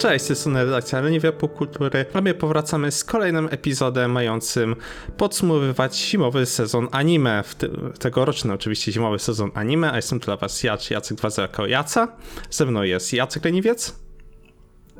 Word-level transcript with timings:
Cześć, 0.00 0.26
to 0.26 0.32
jest 0.32 0.46
redakcja 0.46 1.00
Leniwia 1.00 1.32
Popkultury, 1.32 2.04
a 2.12 2.20
my 2.20 2.34
powracamy 2.34 2.90
z 2.92 3.04
kolejnym 3.04 3.48
epizodem 3.50 4.10
mającym 4.12 4.76
podsumowywać 5.16 5.96
zimowy 5.98 6.46
sezon 6.46 6.88
anime, 6.92 7.42
w 7.42 7.54
ty- 7.54 7.70
tegoroczny 7.98 8.52
oczywiście 8.52 8.92
zimowy 8.92 9.18
sezon 9.18 9.50
anime, 9.54 9.92
a 9.92 9.96
jestem 9.96 10.18
dla 10.18 10.36
was 10.36 10.62
ja, 10.62 10.76
czy 10.78 10.94
Jacek 10.94 11.16
Dwazerko 11.18 11.66
Jaca, 11.66 12.08
ze 12.50 12.66
mną 12.66 12.82
jest 12.82 13.12
Jacek 13.12 13.44
Leniwiec 13.44 13.94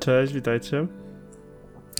Cześć, 0.00 0.32
witajcie. 0.32 0.86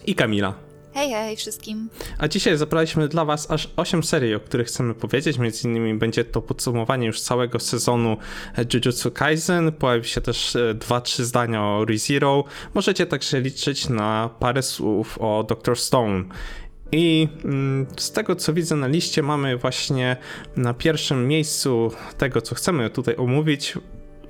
i 0.06 0.14
Kamila. 0.14 0.54
Hej, 0.94 1.10
hej 1.10 1.36
wszystkim. 1.36 1.88
A 2.18 2.28
dzisiaj 2.28 2.56
zabraliśmy 2.56 3.08
dla 3.08 3.24
Was 3.24 3.50
aż 3.50 3.68
8 3.76 4.02
serii, 4.02 4.34
o 4.34 4.40
których 4.40 4.66
chcemy 4.66 4.94
powiedzieć. 4.94 5.38
Między 5.38 5.68
innymi 5.68 5.94
będzie 5.94 6.24
to 6.24 6.42
podsumowanie 6.42 7.06
już 7.06 7.20
całego 7.20 7.58
sezonu 7.58 8.16
Jujutsu 8.74 9.10
Kaisen. 9.10 9.72
Pojawi 9.72 10.08
się 10.08 10.20
też 10.20 10.56
2-3 10.74 11.22
zdania 11.22 11.62
o 11.62 11.84
ReZero. 11.84 12.44
Możecie 12.74 13.06
także 13.06 13.40
liczyć 13.40 13.88
na 13.88 14.30
parę 14.38 14.62
słów 14.62 15.18
o 15.20 15.44
Dr. 15.48 15.78
Stone. 15.78 16.24
I 16.92 17.28
mm, 17.44 17.86
z 17.96 18.12
tego 18.12 18.36
co 18.36 18.52
widzę 18.52 18.76
na 18.76 18.86
liście, 18.86 19.22
mamy 19.22 19.56
właśnie 19.56 20.16
na 20.56 20.74
pierwszym 20.74 21.28
miejscu 21.28 21.92
tego, 22.18 22.42
co 22.42 22.54
chcemy 22.54 22.90
tutaj 22.90 23.16
omówić, 23.16 23.74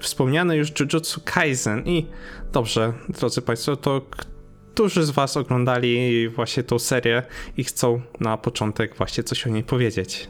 wspomniane 0.01 0.57
już 0.57 0.73
Jujutsu 0.81 1.21
Kaisen. 1.25 1.87
I 1.87 2.07
dobrze, 2.53 2.93
drodzy 3.09 3.43
Państwo, 3.43 3.77
to 3.77 4.01
którzy 4.81 5.05
z 5.05 5.11
Was 5.11 5.37
oglądali 5.37 6.29
właśnie 6.29 6.63
tą 6.63 6.79
serię 6.79 7.23
i 7.57 7.65
chcą 7.65 8.01
na 8.21 8.37
początek 8.37 8.97
właśnie 8.97 9.25
coś 9.25 9.47
o 9.47 9.51
niej 9.51 9.65
powiedzieć? 9.65 10.29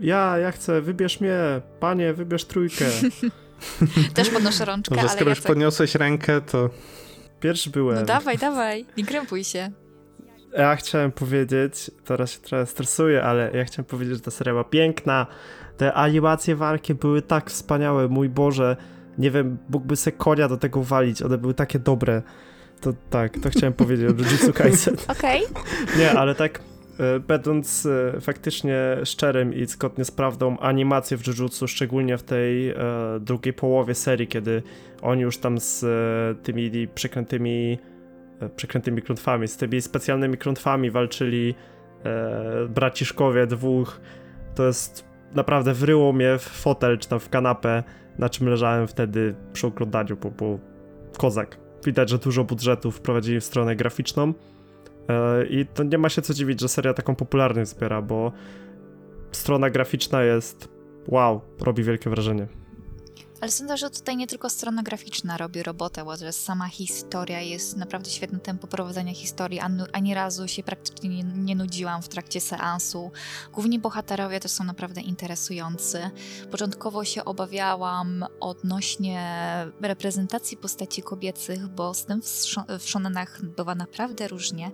Ja, 0.00 0.38
ja 0.38 0.52
chcę, 0.52 0.80
wybierz 0.80 1.20
mnie, 1.20 1.38
panie, 1.80 2.12
wybierz 2.12 2.44
trójkę. 2.44 2.84
Też 4.14 4.30
podnoszę 4.30 4.64
rączkę, 4.64 4.94
Dobrze, 4.94 5.08
ale 5.08 5.16
skoro 5.16 5.30
już 5.30 5.40
podniosłeś 5.40 5.94
rękę, 5.94 6.40
to 6.40 6.70
Pierwszy 7.40 7.70
byłem. 7.70 7.96
No 7.96 8.04
dawaj, 8.04 8.38
dawaj, 8.38 8.86
nie 8.96 9.04
krępuj 9.04 9.44
się. 9.44 9.70
Ja 10.52 10.76
chciałem 10.76 11.12
powiedzieć, 11.12 11.90
teraz 12.04 12.30
się 12.30 12.40
trochę 12.40 12.66
stresuję, 12.66 13.22
ale 13.22 13.50
ja 13.54 13.64
chciałem 13.64 13.84
powiedzieć, 13.84 14.14
że 14.14 14.20
ta 14.20 14.30
seria 14.30 14.52
była 14.52 14.64
piękna. 14.64 15.26
Te 15.76 15.92
animacje 15.92 16.56
walki 16.56 16.94
były 16.94 17.22
tak 17.22 17.50
wspaniałe, 17.50 18.08
mój 18.08 18.28
Boże. 18.28 18.76
Nie 19.18 19.30
wiem, 19.30 19.58
mógłby 19.68 19.96
se 19.96 20.12
konia 20.12 20.48
do 20.48 20.56
tego 20.56 20.82
walić, 20.82 21.22
one 21.22 21.38
były 21.38 21.54
takie 21.54 21.78
dobre. 21.78 22.22
To 22.80 22.92
tak, 23.10 23.38
to 23.38 23.50
chciałem 23.50 23.72
powiedzieć 23.72 24.06
o 24.06 24.12
Jujutsu 24.12 24.52
Kaisen. 24.52 24.96
Okej. 25.18 25.42
Nie, 25.98 26.10
ale 26.12 26.34
tak 26.34 26.60
e, 26.98 27.20
będąc 27.20 27.86
e, 27.86 28.20
faktycznie 28.20 28.96
szczerym 29.04 29.54
i 29.54 29.66
zgodnie 29.66 30.04
z 30.04 30.10
prawdą, 30.10 30.58
animacje 30.58 31.16
w 31.16 31.26
Jujutsu, 31.26 31.68
szczególnie 31.68 32.18
w 32.18 32.22
tej 32.22 32.70
e, 32.70 32.76
drugiej 33.20 33.52
połowie 33.52 33.94
serii, 33.94 34.26
kiedy 34.26 34.62
oni 35.02 35.22
już 35.22 35.38
tam 35.38 35.58
z 35.60 35.84
e, 35.84 36.42
tymi 36.42 36.88
przekrętymi 36.94 37.78
e, 38.40 38.48
przekrętymi 38.48 39.02
klątwami, 39.02 39.48
z 39.48 39.56
tymi 39.56 39.80
specjalnymi 39.80 40.38
klątwami 40.38 40.90
walczyli 40.90 41.54
braciszkowie 42.68 43.46
dwóch, 43.46 44.00
to 44.54 44.66
jest 44.66 45.04
naprawdę 45.34 45.74
wryło 45.74 46.12
mnie 46.12 46.38
w 46.38 46.42
fotel 46.42 46.98
czy 46.98 47.08
tam 47.08 47.20
w 47.20 47.28
kanapę, 47.28 47.82
na 48.18 48.28
czym 48.28 48.48
leżałem 48.48 48.88
wtedy 48.88 49.34
przy 49.52 49.66
oglądaniu, 49.66 50.16
bo 50.16 50.30
było 50.30 50.58
kozak. 51.18 51.63
Widać, 51.84 52.10
że 52.10 52.18
dużo 52.18 52.44
budżetu 52.44 52.90
wprowadzili 52.90 53.40
w 53.40 53.44
stronę 53.44 53.76
graficzną. 53.76 54.32
E, 55.08 55.46
I 55.46 55.66
to 55.66 55.82
nie 55.82 55.98
ma 55.98 56.08
się 56.08 56.22
co 56.22 56.34
dziwić, 56.34 56.60
że 56.60 56.68
seria 56.68 56.94
taką 56.94 57.14
popularność 57.14 57.70
zbiera, 57.70 58.02
bo 58.02 58.32
strona 59.32 59.70
graficzna 59.70 60.22
jest 60.22 60.68
wow, 61.08 61.40
robi 61.60 61.82
wielkie 61.82 62.10
wrażenie. 62.10 62.46
Ale 63.44 63.50
sądzę, 63.50 63.76
że 63.76 63.90
tutaj 63.90 64.16
nie 64.16 64.26
tylko 64.26 64.50
strona 64.50 64.82
graficzna 64.82 65.36
robi 65.36 65.62
robotę, 65.62 66.04
bo 66.04 66.16
że 66.16 66.32
sama 66.32 66.68
historia 66.68 67.40
jest 67.40 67.76
naprawdę 67.76 68.10
świetne 68.10 68.40
tempo 68.40 68.66
prowadzenia 68.66 69.14
historii. 69.14 69.60
Ani, 69.92 70.14
razu 70.14 70.48
się 70.48 70.62
praktycznie 70.62 71.08
nie, 71.08 71.22
nie 71.22 71.56
nudziłam 71.56 72.02
w 72.02 72.08
trakcie 72.08 72.40
seansu. 72.40 73.10
Główni 73.52 73.78
bohaterowie 73.78 74.40
też 74.40 74.50
są 74.50 74.64
naprawdę 74.64 75.00
interesujący. 75.00 76.10
Początkowo 76.50 77.04
się 77.04 77.24
obawiałam 77.24 78.24
odnośnie 78.40 79.20
reprezentacji 79.80 80.56
postaci 80.56 81.02
kobiecych, 81.02 81.68
bo 81.68 81.94
z 81.94 82.04
tym 82.04 82.22
w, 82.22 82.26
szo- 82.26 82.78
w 82.78 82.88
shonenach 82.88 83.44
bywa 83.44 83.74
naprawdę 83.74 84.28
różnie, 84.28 84.70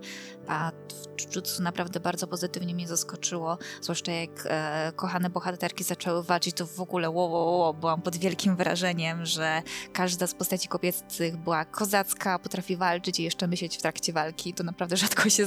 a 0.47 0.71
w 1.17 1.25
Jujutsu 1.25 1.63
naprawdę 1.63 1.99
bardzo 1.99 2.27
pozytywnie 2.27 2.75
mnie 2.75 2.87
zaskoczyło, 2.87 3.57
zwłaszcza 3.81 4.11
jak 4.11 4.29
e, 4.45 4.91
kochane 4.95 5.29
bohaterki 5.29 5.83
zaczęły 5.83 6.23
walczyć, 6.23 6.55
to 6.55 6.67
w 6.67 6.79
ogóle 6.79 7.11
wo, 7.11 7.29
wo, 7.29 7.45
wo, 7.45 7.73
byłam 7.73 8.01
pod 8.01 8.17
wielkim 8.17 8.55
wrażeniem, 8.63 9.25
że 9.25 9.61
każda 9.93 10.27
z 10.27 10.33
postaci 10.33 10.67
kobiecych 10.67 11.37
była 11.37 11.65
kozacka, 11.65 12.39
potrafi 12.39 12.75
walczyć 12.77 13.19
i 13.19 13.23
jeszcze 13.23 13.47
myśleć 13.47 13.77
w 13.77 13.81
trakcie 13.81 14.13
walki. 14.13 14.53
To 14.53 14.63
naprawdę 14.63 14.97
rzadko 14.97 15.29
się 15.29 15.45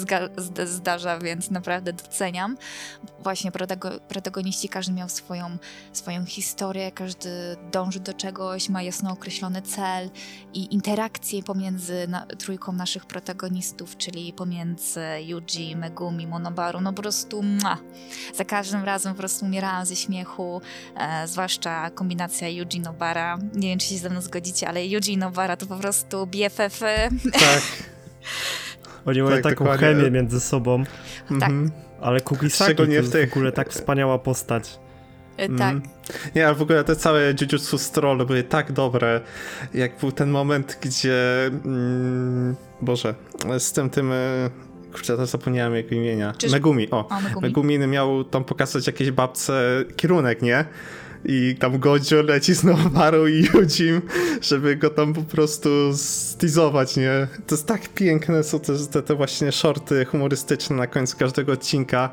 zdarza, 0.64 1.18
więc 1.18 1.50
naprawdę 1.50 1.92
doceniam. 1.92 2.56
Właśnie 3.20 3.50
protago- 3.50 4.00
protagoniści, 4.00 4.68
każdy 4.68 4.92
miał 4.92 5.08
swoją, 5.08 5.56
swoją 5.92 6.24
historię, 6.26 6.92
każdy 6.92 7.56
dąży 7.72 8.00
do 8.00 8.14
czegoś, 8.14 8.68
ma 8.68 8.82
jasno 8.82 9.12
określony 9.12 9.62
cel 9.62 10.10
i 10.54 10.74
interakcje 10.74 11.42
pomiędzy 11.42 12.08
na, 12.08 12.26
trójką 12.26 12.72
naszych 12.72 13.06
protagonistów, 13.06 13.96
czyli 13.96 14.32
pomiędzy 14.32 15.00
Yuji, 15.20 15.76
Megumi, 15.76 16.26
Monobaru, 16.26 16.80
no 16.80 16.92
po 16.92 17.02
prostu 17.02 17.42
za 18.34 18.44
każdym 18.44 18.84
razem 18.84 19.12
po 19.12 19.18
prostu 19.18 19.46
umierałam 19.46 19.86
ze 19.86 19.96
śmiechu, 19.96 20.60
e, 20.96 21.28
zwłaszcza 21.28 21.90
kombinacja 21.90 22.48
Yuji 22.48 22.80
Nobara. 22.98 23.38
Nie 23.54 23.68
wiem, 23.68 23.78
czy 23.78 23.86
się 23.86 23.98
ze 23.98 24.10
mną 24.10 24.20
zgodzicie, 24.20 24.68
ale 24.68 24.86
Yuji 24.86 25.16
Nobara 25.16 25.56
to 25.56 25.66
po 25.66 25.76
prostu 25.76 26.26
BFF. 26.26 26.80
tak. 27.32 27.62
Oni 29.06 29.22
mają 29.22 29.34
Tak, 29.34 29.42
taką 29.42 29.64
dokładnie. 29.64 29.86
chemię 29.88 30.10
między 30.10 30.40
sobą, 30.40 30.84
mhm. 31.30 31.70
ale 32.00 32.20
Kugisaki 32.20 32.74
to 32.74 32.84
w 32.86 32.88
jest 32.88 33.12
tych- 33.12 33.30
w 33.30 33.32
ogóle 33.32 33.52
tak 33.52 33.70
wspaniała 33.70 34.18
postać. 34.18 34.78
tak. 35.36 35.50
Mhm. 35.50 35.82
Nie, 36.34 36.46
ale 36.46 36.54
w 36.54 36.62
ogóle 36.62 36.84
te 36.84 36.96
całe 36.96 37.34
Jujutsu 37.40 37.78
Stroll 37.78 38.26
były 38.26 38.42
tak 38.42 38.72
dobre, 38.72 39.20
jak 39.74 39.98
był 39.98 40.12
ten 40.12 40.30
moment, 40.30 40.78
gdzie... 40.80 41.46
Mm, 41.64 42.56
Boże, 42.82 43.14
z 43.58 43.72
tym 43.72 43.90
tym... 43.90 44.12
e, 44.12 44.50
Kurczę, 44.92 45.12
teraz 45.14 45.30
zapomniałem 45.30 45.74
jego 45.74 45.94
imienia. 45.94 46.32
Czyż- 46.38 46.52
Megumi, 46.52 46.90
o. 46.90 47.08
O, 47.08 47.20
Megumi. 47.20 47.42
Megumi 47.48 47.78
miał 47.78 48.24
tam 48.24 48.44
pokazać 48.44 48.86
jakiejś 48.86 49.10
babce 49.10 49.84
kierunek, 49.96 50.42
nie? 50.42 50.64
I 51.24 51.56
tam 51.58 51.78
Godzio 51.78 52.22
leci 52.22 52.54
z 52.54 52.64
Nowaru 52.64 53.28
i 53.28 53.44
Yudzim, 53.54 54.02
żeby 54.40 54.76
go 54.76 54.90
tam 54.90 55.14
po 55.14 55.22
prostu 55.22 55.68
stizować, 55.96 56.96
nie? 56.96 57.28
To 57.46 57.54
jest 57.54 57.66
tak 57.66 57.88
piękne, 57.88 58.42
są 58.42 58.60
te, 58.60 59.02
te 59.02 59.14
właśnie 59.14 59.52
shorty 59.52 60.04
humorystyczne 60.04 60.76
na 60.76 60.86
końcu 60.86 61.16
każdego 61.18 61.52
odcinka. 61.52 62.10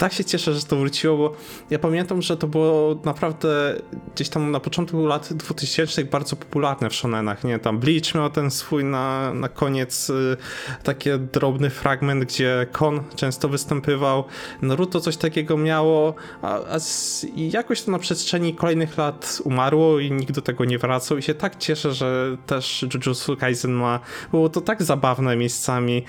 Tak 0.00 0.12
się 0.12 0.24
cieszę, 0.24 0.54
że 0.54 0.62
to 0.62 0.76
wróciło, 0.76 1.16
bo 1.16 1.36
ja 1.70 1.78
pamiętam, 1.78 2.22
że 2.22 2.36
to 2.36 2.46
było 2.46 3.00
naprawdę 3.04 3.74
gdzieś 4.14 4.28
tam 4.28 4.50
na 4.50 4.60
początku 4.60 5.06
lat 5.06 5.32
2000 5.32 6.04
bardzo 6.04 6.36
popularne 6.36 6.90
w 6.90 6.94
shonenach, 6.94 7.44
nie? 7.44 7.58
Tam 7.58 7.78
Bleach 7.78 8.14
miał 8.14 8.30
ten 8.30 8.50
swój 8.50 8.84
na, 8.84 9.34
na 9.34 9.48
koniec 9.48 10.10
y, 10.10 10.36
taki 10.82 11.10
drobny 11.32 11.70
fragment, 11.70 12.24
gdzie 12.24 12.66
Kon 12.72 13.00
często 13.16 13.48
występował, 13.48 14.24
Naruto 14.62 15.00
coś 15.00 15.16
takiego 15.16 15.56
miało, 15.56 16.14
a, 16.42 16.64
a 16.64 16.78
z, 16.78 17.26
jakoś 17.36 17.82
to 17.82 17.90
na 17.90 17.98
przestrzeni 17.98 18.54
kolejnych 18.54 18.98
lat 18.98 19.38
umarło 19.44 19.98
i 19.98 20.12
nikt 20.12 20.32
do 20.32 20.42
tego 20.42 20.64
nie 20.64 20.78
wracał. 20.78 21.18
I 21.18 21.22
się 21.22 21.34
tak 21.34 21.56
cieszę, 21.56 21.92
że 21.92 22.36
też 22.46 22.86
Jujutsu 22.94 23.36
Kaisen 23.36 23.72
ma, 23.72 24.00
było 24.30 24.48
to 24.48 24.60
tak 24.60 24.82
zabawne 24.82 25.36
miejscami, 25.36 26.04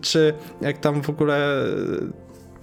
czy 0.00 0.34
jak 0.60 0.78
tam 0.78 1.02
w 1.02 1.10
ogóle 1.10 1.64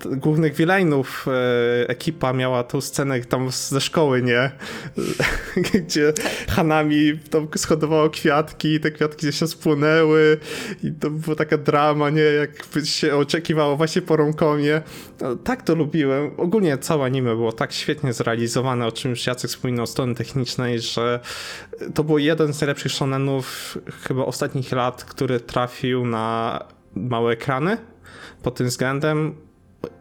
głównych 0.05 0.55
villainów 0.55 1.25
e, 1.27 1.89
ekipa 1.89 2.33
miała 2.33 2.63
tą 2.63 2.81
scenę 2.81 3.19
tam 3.19 3.49
ze 3.51 3.81
szkoły, 3.81 4.21
nie? 4.21 4.51
Gdzie 5.73 6.13
Hanami 6.49 7.19
tam 7.29 7.47
schodowało 7.55 8.09
kwiatki 8.09 8.73
i 8.73 8.79
te 8.79 8.91
kwiatki 8.91 9.27
gdzieś 9.27 9.39
się 9.39 9.47
spłonęły 9.47 10.37
i 10.83 10.91
to 10.91 11.09
była 11.09 11.35
taka 11.35 11.57
drama, 11.57 12.09
nie? 12.09 12.21
Jakby 12.21 12.85
się 12.85 13.15
oczekiwało 13.15 13.77
właśnie 13.77 14.01
po 14.01 14.15
romkomie. 14.15 14.81
No, 15.21 15.35
tak 15.35 15.61
to 15.61 15.75
lubiłem. 15.75 16.31
Ogólnie 16.37 16.77
całe 16.77 17.05
anime 17.05 17.35
było 17.35 17.51
tak 17.51 17.73
świetnie 17.73 18.13
zrealizowane, 18.13 18.85
o 18.87 18.91
czym 18.91 19.11
już 19.11 19.27
Jacek 19.27 19.49
wspominał, 19.49 19.87
strony 19.87 20.15
technicznej, 20.15 20.79
że 20.79 21.19
to 21.93 22.03
był 22.03 22.17
jeden 22.17 22.53
z 22.53 22.61
najlepszych 22.61 22.91
shonenów 22.91 23.77
chyba 24.03 24.25
ostatnich 24.25 24.71
lat, 24.71 25.03
który 25.03 25.39
trafił 25.39 26.05
na 26.05 26.59
małe 26.95 27.33
ekrany 27.33 27.77
pod 28.43 28.55
tym 28.55 28.67
względem 28.67 29.35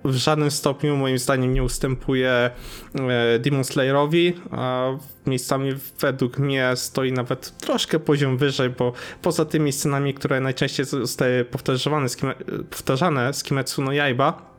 w 0.04 0.14
żadnym 0.14 0.50
stopniu 0.50 0.96
moim 0.96 1.18
zdaniem 1.18 1.54
nie 1.54 1.62
ustępuje 1.62 2.30
e, 2.30 3.38
Demon 3.38 3.64
Slayerowi, 3.64 4.34
a 4.50 4.90
miejscami 5.26 5.72
według 6.00 6.38
mnie 6.38 6.72
stoi 6.74 7.12
nawet 7.12 7.58
troszkę 7.58 7.98
poziom 7.98 8.36
wyżej, 8.36 8.70
bo 8.70 8.92
poza 9.22 9.44
tymi 9.44 9.72
scenami, 9.72 10.14
które 10.14 10.40
najczęściej 10.40 10.86
zostały 10.86 11.44
powtarzane 11.44 12.08
z, 12.08 12.16
Kime, 12.16 12.34
powtarzane 12.70 13.34
z 13.34 13.42
Kimetsu 13.42 13.82
no 13.82 13.92
Yaiba, 13.92 14.50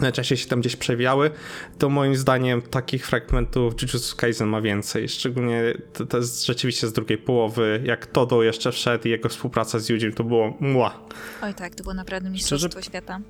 najczęściej 0.00 0.38
się 0.38 0.48
tam 0.48 0.60
gdzieś 0.60 0.76
przewijały, 0.76 1.30
to 1.78 1.88
moim 1.88 2.16
zdaniem 2.16 2.62
takich 2.62 3.06
fragmentów 3.06 3.82
Jujutsu 3.82 4.16
Kaisen 4.16 4.48
ma 4.48 4.60
więcej. 4.60 5.08
Szczególnie 5.08 5.74
to, 5.92 6.06
to 6.06 6.16
jest 6.16 6.46
rzeczywiście 6.46 6.86
z 6.86 6.92
drugiej 6.92 7.18
połowy. 7.18 7.82
Jak 7.84 8.06
Todo 8.06 8.42
jeszcze 8.42 8.72
wszedł 8.72 9.08
i 9.08 9.10
jego 9.10 9.28
współpraca 9.28 9.78
z 9.78 9.88
Yujim, 9.88 10.12
to 10.12 10.24
było 10.24 10.56
mła. 10.60 11.00
Oj 11.42 11.54
tak, 11.54 11.74
to 11.74 11.82
było 11.82 11.94
naprawdę 11.94 12.30
mistrzostwo 12.30 12.82
świata. 12.82 13.20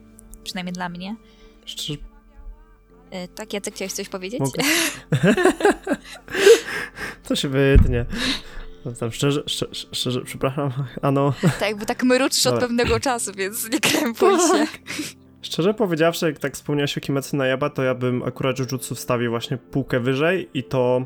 Przynajmniej 0.44 0.72
dla 0.72 0.88
mnie. 0.88 1.16
Szczerze, 1.66 1.98
E, 3.10 3.28
tak, 3.28 3.52
Jacek, 3.52 3.74
chciałeś 3.74 3.92
coś 3.92 4.08
powiedzieć? 4.08 4.40
Mogę? 4.40 4.62
to 7.28 7.36
się 7.36 7.48
wytnie. 7.48 8.06
No, 8.84 8.92
tam 8.92 9.12
szczerze, 9.12 9.42
szczerze, 9.46 9.86
szczerze, 9.92 10.20
przepraszam, 10.24 10.70
ano, 11.02 11.32
tak, 11.60 11.76
bo 11.76 11.86
tak 11.86 12.04
mruczysz 12.04 12.46
od 12.46 12.60
pewnego 12.60 13.00
czasu, 13.00 13.32
więc 13.36 13.70
nie 13.70 13.80
krępuj 13.80 14.38
się. 14.48 14.66
szczerze 15.42 15.74
powiedziawszy, 15.74 16.26
jak 16.26 16.38
tak 16.38 16.54
wspomniałeś 16.54 16.98
o 16.98 17.00
Kimetsu 17.00 17.36
no 17.36 17.44
Yaiba, 17.44 17.70
to 17.70 17.82
ja 17.82 17.94
bym 17.94 18.22
akurat 18.22 18.58
Jujutsu 18.58 18.94
wstawił 18.94 19.30
właśnie 19.30 19.56
półkę 19.56 20.00
wyżej 20.00 20.48
i 20.54 20.64
to 20.64 21.00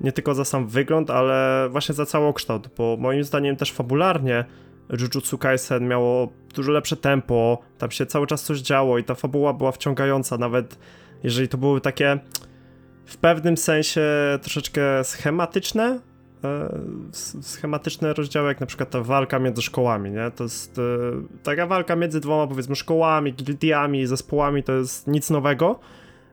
nie 0.00 0.12
tylko 0.12 0.34
za 0.34 0.44
sam 0.44 0.68
wygląd, 0.68 1.10
ale 1.10 1.68
właśnie 1.70 1.94
za 1.94 2.06
całokształt, 2.06 2.68
bo 2.76 2.96
moim 3.00 3.24
zdaniem 3.24 3.56
też 3.56 3.72
fabularnie 3.72 4.44
Jujutsu 4.90 5.38
Kaisen 5.38 5.88
miało 5.88 6.32
dużo 6.54 6.72
lepsze 6.72 6.96
tempo, 6.96 7.58
tam 7.78 7.90
się 7.90 8.06
cały 8.06 8.26
czas 8.26 8.42
coś 8.42 8.58
działo 8.58 8.98
i 8.98 9.04
ta 9.04 9.14
fabuła 9.14 9.52
była 9.52 9.72
wciągająca, 9.72 10.38
nawet 10.38 10.78
jeżeli 11.22 11.48
to 11.48 11.58
były 11.58 11.80
takie 11.80 12.18
w 13.06 13.16
pewnym 13.16 13.56
sensie 13.56 14.02
troszeczkę 14.42 15.04
schematyczne, 15.04 16.00
e, 16.44 16.68
schematyczne 17.42 18.14
rozdziały, 18.14 18.48
jak 18.48 18.60
na 18.60 18.66
przykład 18.66 18.90
ta 18.90 19.02
walka 19.02 19.38
między 19.38 19.62
szkołami, 19.62 20.10
nie? 20.10 20.30
To 20.30 20.44
jest 20.44 20.78
e, 20.78 20.82
taka 21.42 21.66
walka 21.66 21.96
między 21.96 22.20
dwoma, 22.20 22.46
powiedzmy, 22.46 22.76
szkołami, 22.76 23.32
gildiami, 23.32 24.06
zespołami, 24.06 24.62
to 24.62 24.72
jest 24.72 25.06
nic 25.06 25.30
nowego, 25.30 25.78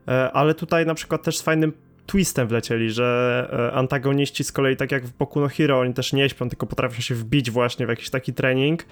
e, 0.08 0.32
ale 0.32 0.54
tutaj 0.54 0.86
na 0.86 0.94
przykład 0.94 1.22
też 1.22 1.38
z 1.38 1.42
fajnym 1.42 1.72
twistem 2.06 2.48
wlecieli, 2.48 2.90
że 2.90 3.48
e, 3.72 3.76
antagoniści 3.76 4.44
z 4.44 4.52
kolei, 4.52 4.76
tak 4.76 4.92
jak 4.92 5.06
w 5.06 5.16
Boku 5.16 5.40
no 5.40 5.48
Hero, 5.48 5.80
oni 5.80 5.94
też 5.94 6.12
nie 6.12 6.28
śpią, 6.28 6.48
tylko 6.48 6.66
potrafią 6.66 7.00
się 7.00 7.14
wbić 7.14 7.50
właśnie 7.50 7.86
w 7.86 7.88
jakiś 7.88 8.10
taki 8.10 8.32
trening 8.32 8.84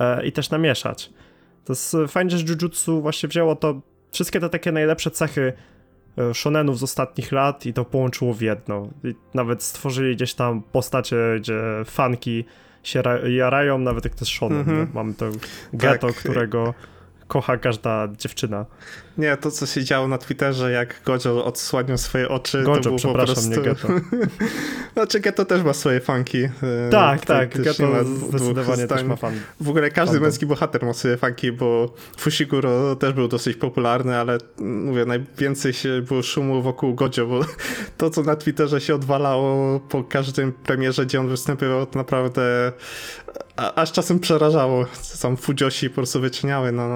e, 0.00 0.26
i 0.26 0.32
też 0.32 0.50
namieszać. 0.50 1.10
To 1.64 1.72
jest 1.72 1.96
fajnie, 2.08 2.30
że 2.30 2.44
Jujutsu 2.48 3.02
właśnie 3.02 3.28
wzięło 3.28 3.56
to, 3.56 3.80
wszystkie 4.12 4.40
te 4.40 4.48
takie 4.48 4.72
najlepsze 4.72 5.10
cechy 5.10 5.52
e, 6.18 6.34
shonenów 6.34 6.78
z 6.78 6.82
ostatnich 6.82 7.32
lat 7.32 7.66
i 7.66 7.72
to 7.72 7.84
połączyło 7.84 8.34
w 8.34 8.40
jedno. 8.40 8.88
I 9.04 9.14
nawet 9.34 9.62
stworzyli 9.62 10.16
gdzieś 10.16 10.34
tam 10.34 10.62
postacie, 10.72 11.16
gdzie 11.38 11.60
fanki 11.84 12.44
się 12.82 13.02
ra- 13.02 13.28
jarają, 13.28 13.78
nawet 13.78 14.04
jak 14.04 14.14
to 14.14 14.20
jest 14.20 14.32
shonen. 14.32 14.58
Mhm. 14.58 14.78
nie? 14.78 14.86
Mamy 14.94 15.14
to 15.14 15.30
Tak. 15.78 16.14
którego 16.14 16.74
kocha 17.28 17.56
każda 17.56 18.08
dziewczyna. 18.18 18.66
Nie, 19.18 19.36
to 19.36 19.50
co 19.50 19.66
się 19.66 19.84
działo 19.84 20.08
na 20.08 20.18
Twitterze, 20.18 20.70
jak 20.72 21.00
Gojo 21.04 21.44
odsłaniał 21.44 21.98
swoje 21.98 22.28
oczy, 22.28 22.58
to 22.58 22.64
Gojo, 22.70 22.80
było 22.80 22.92
po 22.94 22.98
przepraszam, 22.98 23.34
prostu... 23.34 23.50
nie 23.50 23.56
ghetto. 23.62 23.88
znaczy 24.94 25.20
Ghetto 25.20 25.44
też 25.44 25.62
ma 25.62 25.72
swoje 25.72 26.00
fanki. 26.00 26.38
e, 26.44 26.50
Tak, 26.90 27.26
tak, 27.26 27.58
ma 27.58 28.04
dwóch 28.04 28.28
zdecydowanie 28.28 28.86
też 28.86 29.02
ma 29.02 29.16
fan. 29.16 29.34
W 29.60 29.68
ogóle 29.68 29.90
każdy 29.90 30.12
Fandom. 30.12 30.22
męski 30.22 30.46
bohater 30.46 30.82
ma 30.84 30.92
swoje 30.92 31.16
fanki, 31.16 31.52
bo 31.52 31.94
Fushiguro 32.18 32.96
też 32.96 33.12
był 33.12 33.28
dosyć 33.28 33.56
popularny, 33.56 34.16
ale 34.16 34.38
mm, 34.60 34.84
mówię, 34.84 35.04
najwięcej 35.04 35.72
się 35.72 36.02
było 36.02 36.22
szumu 36.22 36.62
wokół 36.62 36.94
Gojo, 36.94 37.26
bo 37.26 37.40
to, 37.98 38.10
co 38.10 38.22
na 38.22 38.36
Twitterze 38.36 38.80
się 38.80 38.94
odwalało 38.94 39.80
po 39.80 40.04
każdym 40.04 40.52
premierze, 40.52 41.06
gdzie 41.06 41.20
on 41.20 41.28
występował, 41.28 41.86
to 41.86 41.98
naprawdę 41.98 42.72
a, 43.56 43.74
aż 43.74 43.92
czasem 43.92 44.20
przerażało. 44.20 44.86
Sam 44.92 45.36
Fujoshi 45.36 45.88
po 45.90 45.94
prostu 45.94 46.20
wyczyniały 46.20 46.72
na, 46.72 46.88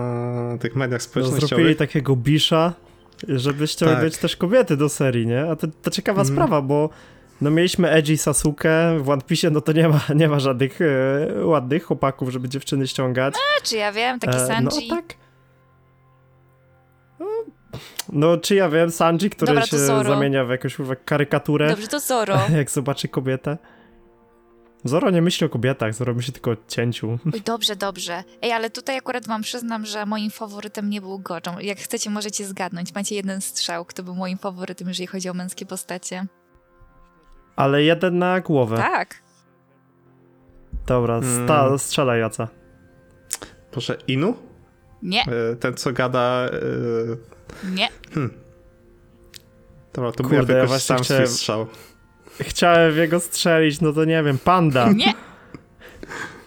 na 0.52 0.58
tych 0.58 0.76
mediach 0.76 1.00
No, 1.00 1.04
społecznościowych. 1.04 1.48
zrobili 1.48 1.76
takiego 1.76 2.16
bisza, 2.16 2.72
żeby 3.28 3.66
ściągnąć 3.66 4.12
Tak. 4.12 4.20
też 4.22 4.36
kobiety 4.36 4.76
do 4.76 4.88
serii, 4.88 5.26
nie? 5.26 5.50
A 5.50 5.56
to, 5.56 5.66
to 5.82 5.90
ciekawa 5.90 6.20
Mhm. 6.20 6.36
sprawa, 6.36 6.62
bo 6.62 6.90
no 7.40 7.50
mieliśmy 7.50 7.90
Edgy 7.90 8.16
Sasuke, 8.16 8.98
w 9.00 9.10
One 9.10 9.22
Piece 9.22 9.50
no 9.50 9.60
to 9.60 9.72
nie 9.72 9.88
ma, 9.88 10.00
nie 10.14 10.28
ma 10.28 10.40
żadnych 10.40 10.78
e, 10.80 11.44
ładnych 11.44 11.84
chłopaków, 11.84 12.28
żeby 12.30 12.48
dziewczyny 12.48 12.86
ściągać. 12.88 13.34
A, 13.58 13.62
czy 13.62 13.76
ja 13.76 13.92
wiem, 13.92 14.18
taki 14.18 14.36
E, 14.38 14.46
Sanji. 14.46 14.88
No 14.88 14.96
tak. 14.96 15.14
No, 17.20 17.26
No, 18.12 18.36
czy 18.36 18.54
ja 18.54 18.68
wiem, 18.68 18.90
Sanji, 18.90 19.30
który 19.30 19.46
Dobra, 19.52 19.66
się 19.66 19.78
zamienia 19.78 20.44
w 20.44 20.50
jakąś 20.50 20.76
karykaturę, 21.04 21.68
Dobrze, 21.68 21.86
to 21.88 22.00
Zoro. 22.00 22.38
jak 22.56 22.70
zobaczy 22.70 23.08
kobietę. 23.08 23.58
Zoro 24.84 25.10
nie 25.10 25.22
myśli 25.22 25.46
o 25.46 25.50
kobietach, 25.50 25.94
Zoro 25.94 26.14
myśli 26.14 26.32
tylko 26.32 26.50
o 26.50 26.56
cięciu. 26.68 27.18
Oj, 27.34 27.40
dobrze, 27.40 27.76
dobrze. 27.76 28.24
Ej, 28.42 28.52
ale 28.52 28.70
tutaj 28.70 28.96
akurat 28.98 29.26
wam 29.26 29.42
przyznam, 29.42 29.86
że 29.86 30.06
moim 30.06 30.30
faworytem 30.30 30.90
nie 30.90 31.00
był 31.00 31.18
Gojo. 31.18 31.60
Jak 31.60 31.78
chcecie, 31.78 32.10
możecie 32.10 32.46
zgadnąć. 32.46 32.94
Macie 32.94 33.14
jeden 33.14 33.40
strzał, 33.40 33.84
kto 33.84 34.02
był 34.02 34.14
moim 34.14 34.38
faworytem, 34.38 34.88
jeżeli 34.88 35.06
chodzi 35.06 35.28
o 35.28 35.34
męskie 35.34 35.66
postacie. 35.66 36.26
Ale 37.56 37.82
jeden 37.82 38.18
na 38.18 38.40
głowę. 38.40 38.76
Tak. 38.76 39.22
Dobra, 40.86 41.20
sta, 41.44 41.66
Mm. 41.66 41.78
strzelaj 41.78 42.20
Jaca. 42.20 42.48
Proszę, 43.70 43.96
Inu? 44.06 44.34
Nie, 45.02 45.22
E, 45.22 45.56
Ten, 45.56 45.74
co 45.74 45.92
gada... 45.92 46.46
e, 46.46 47.70
nie. 47.76 47.88
Dobra, 49.92 50.12
to 50.12 50.22
Kurde, 50.24 50.42
był 50.46 50.52
ja 50.54 50.58
ja 50.58 50.62
wykorzystałem 50.64 50.98
właśnie 50.98 51.04
swój 51.04 51.04
chciałem- 51.16 51.28
strzał. 51.28 51.66
Chciałem 52.40 52.92
w 52.92 52.96
jego 52.96 53.20
strzelić, 53.20 53.80
no 53.80 53.92
to 53.92 54.04
nie 54.04 54.22
wiem, 54.22 54.38
panda. 54.38 54.92
Nie. 54.92 55.14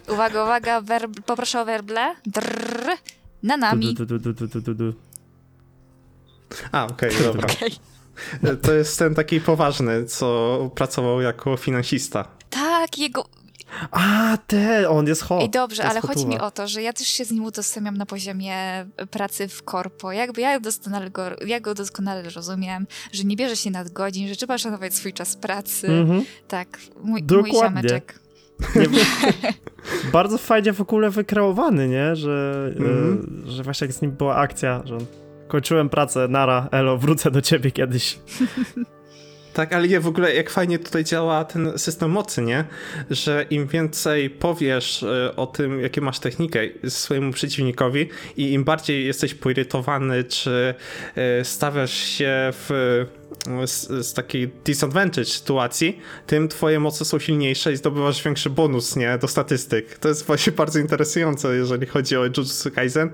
Uwaga, 0.08 0.44
uwaga, 0.44 0.80
werb... 0.80 1.20
poproszę 1.26 1.60
o 1.60 1.64
werble. 1.64 2.14
Drrr. 2.26 2.90
Nanami. 3.42 3.94
Du, 3.94 4.06
du, 4.06 4.18
du, 4.18 4.32
du, 4.32 4.46
du, 4.48 4.60
du, 4.60 4.74
du. 4.74 4.94
A, 6.72 6.84
okej, 6.86 7.10
dobra. 7.24 7.48
Okej. 7.52 7.70
E, 8.44 8.56
To 8.56 8.72
jest 8.72 8.98
ten 8.98 9.14
taki 9.14 9.40
poważny, 9.40 10.04
co 10.04 10.58
pracował 10.74 11.20
jako 11.20 11.56
finansista. 11.56 12.28
Tak, 12.50 12.98
jego... 12.98 13.24
A, 13.90 14.38
te, 14.46 14.88
on 14.90 15.06
jest 15.06 15.22
hot. 15.22 15.42
Ej, 15.42 15.50
dobrze, 15.50 15.84
ale 15.84 16.00
chodzi 16.00 16.26
mi 16.26 16.32
hotuwa. 16.32 16.46
o 16.46 16.50
to, 16.50 16.68
że 16.68 16.82
ja 16.82 16.92
też 16.92 17.06
się 17.06 17.24
z 17.24 17.30
nim 17.30 17.44
utożsamiam 17.44 17.96
na 17.96 18.06
poziomie 18.06 18.56
pracy 19.10 19.48
w 19.48 19.62
korpo. 19.62 20.12
Jakby 20.12 20.40
ja 20.40 20.60
doskonale 20.60 21.10
go, 21.10 21.22
ja 21.46 21.60
go 21.60 21.74
doskonale 21.74 22.22
rozumiem, 22.30 22.86
że 23.12 23.24
nie 23.24 23.36
bierze 23.36 23.56
się 23.56 23.70
nadgodzin, 23.70 24.28
że 24.28 24.36
trzeba 24.36 24.58
szanować 24.58 24.94
swój 24.94 25.12
czas 25.12 25.36
pracy. 25.36 25.86
Mhm. 25.88 26.24
Tak, 26.48 26.78
mój, 26.96 27.04
mój 27.10 27.22
Dokładnie. 27.22 27.60
ziomeczek. 27.60 28.20
Nie, 28.76 28.86
bardzo 30.12 30.38
fajnie 30.38 30.72
w 30.72 30.80
ogóle 30.80 31.10
wykreowany, 31.10 31.88
nie? 31.88 32.16
Że, 32.16 32.66
Mhm. 32.76 33.26
e, 33.46 33.50
że 33.50 33.62
właśnie 33.62 33.86
jak 33.86 33.96
z 33.96 34.02
nim 34.02 34.10
była 34.12 34.36
akcja, 34.36 34.82
że 34.84 34.94
on, 34.94 35.06
kończyłem 35.48 35.88
pracę, 35.88 36.28
nara, 36.28 36.68
elo, 36.72 36.98
wrócę 36.98 37.30
do 37.30 37.40
ciebie 37.42 37.70
kiedyś. 37.70 38.18
Tak, 39.54 39.72
ale 39.72 39.88
nie, 39.88 40.00
w 40.00 40.06
ogóle 40.06 40.34
jak 40.34 40.50
fajnie 40.50 40.78
tutaj 40.78 41.04
działa 41.04 41.44
ten 41.44 41.78
system 41.78 42.10
mocy, 42.10 42.42
nie? 42.42 42.64
Że 43.10 43.46
im 43.50 43.66
więcej 43.66 44.30
powiesz 44.30 45.02
e, 45.02 45.36
o 45.36 45.46
tym, 45.46 45.80
jakie 45.80 46.00
masz 46.00 46.18
technikę 46.18 46.60
swojemu 46.88 47.32
przeciwnikowi 47.32 48.08
i 48.36 48.52
im 48.52 48.64
bardziej 48.64 49.06
jesteś 49.06 49.34
poirytowany, 49.34 50.24
czy 50.24 50.74
e, 51.16 51.44
stawiasz 51.44 51.94
się 51.94 52.50
w 52.52 53.04
z, 53.66 54.06
z 54.06 54.12
takiej 54.14 54.48
disadvantage 54.64 55.24
sytuacji, 55.24 56.00
tym 56.26 56.48
twoje 56.48 56.80
moce 56.80 57.04
są 57.04 57.18
silniejsze 57.18 57.72
i 57.72 57.76
zdobywasz 57.76 58.22
większy 58.22 58.50
bonus, 58.50 58.96
nie? 58.96 59.18
Do 59.18 59.28
statystyk. 59.28 59.98
To 59.98 60.08
jest 60.08 60.26
właśnie 60.26 60.52
bardzo 60.52 60.78
interesujące, 60.78 61.56
jeżeli 61.56 61.86
chodzi 61.86 62.16
o 62.16 62.24
Jujutsu 62.24 62.70
Kaisen. 62.70 63.10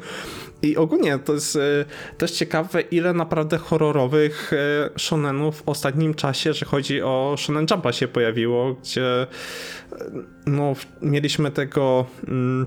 I 0.63 0.77
ogólnie 0.77 1.19
to 1.19 1.33
jest 1.35 1.57
e, 1.57 1.85
też 2.19 2.31
ciekawe, 2.31 2.81
ile 2.81 3.13
naprawdę 3.13 3.59
horrorowych 3.59 4.53
e, 4.53 4.91
shonenów 4.99 5.57
w 5.57 5.69
ostatnim 5.69 6.15
czasie, 6.15 6.53
że 6.53 6.67
chodzi 6.67 7.03
o 7.03 7.35
Shonen 7.39 7.67
Jumpa 7.71 7.93
się 7.93 8.09
pojawiło, 8.09 8.75
gdzie 8.75 9.23
e, 9.23 9.27
no, 10.47 10.75
mieliśmy 11.03 11.51
tego 11.51 12.07
mm, 12.29 12.67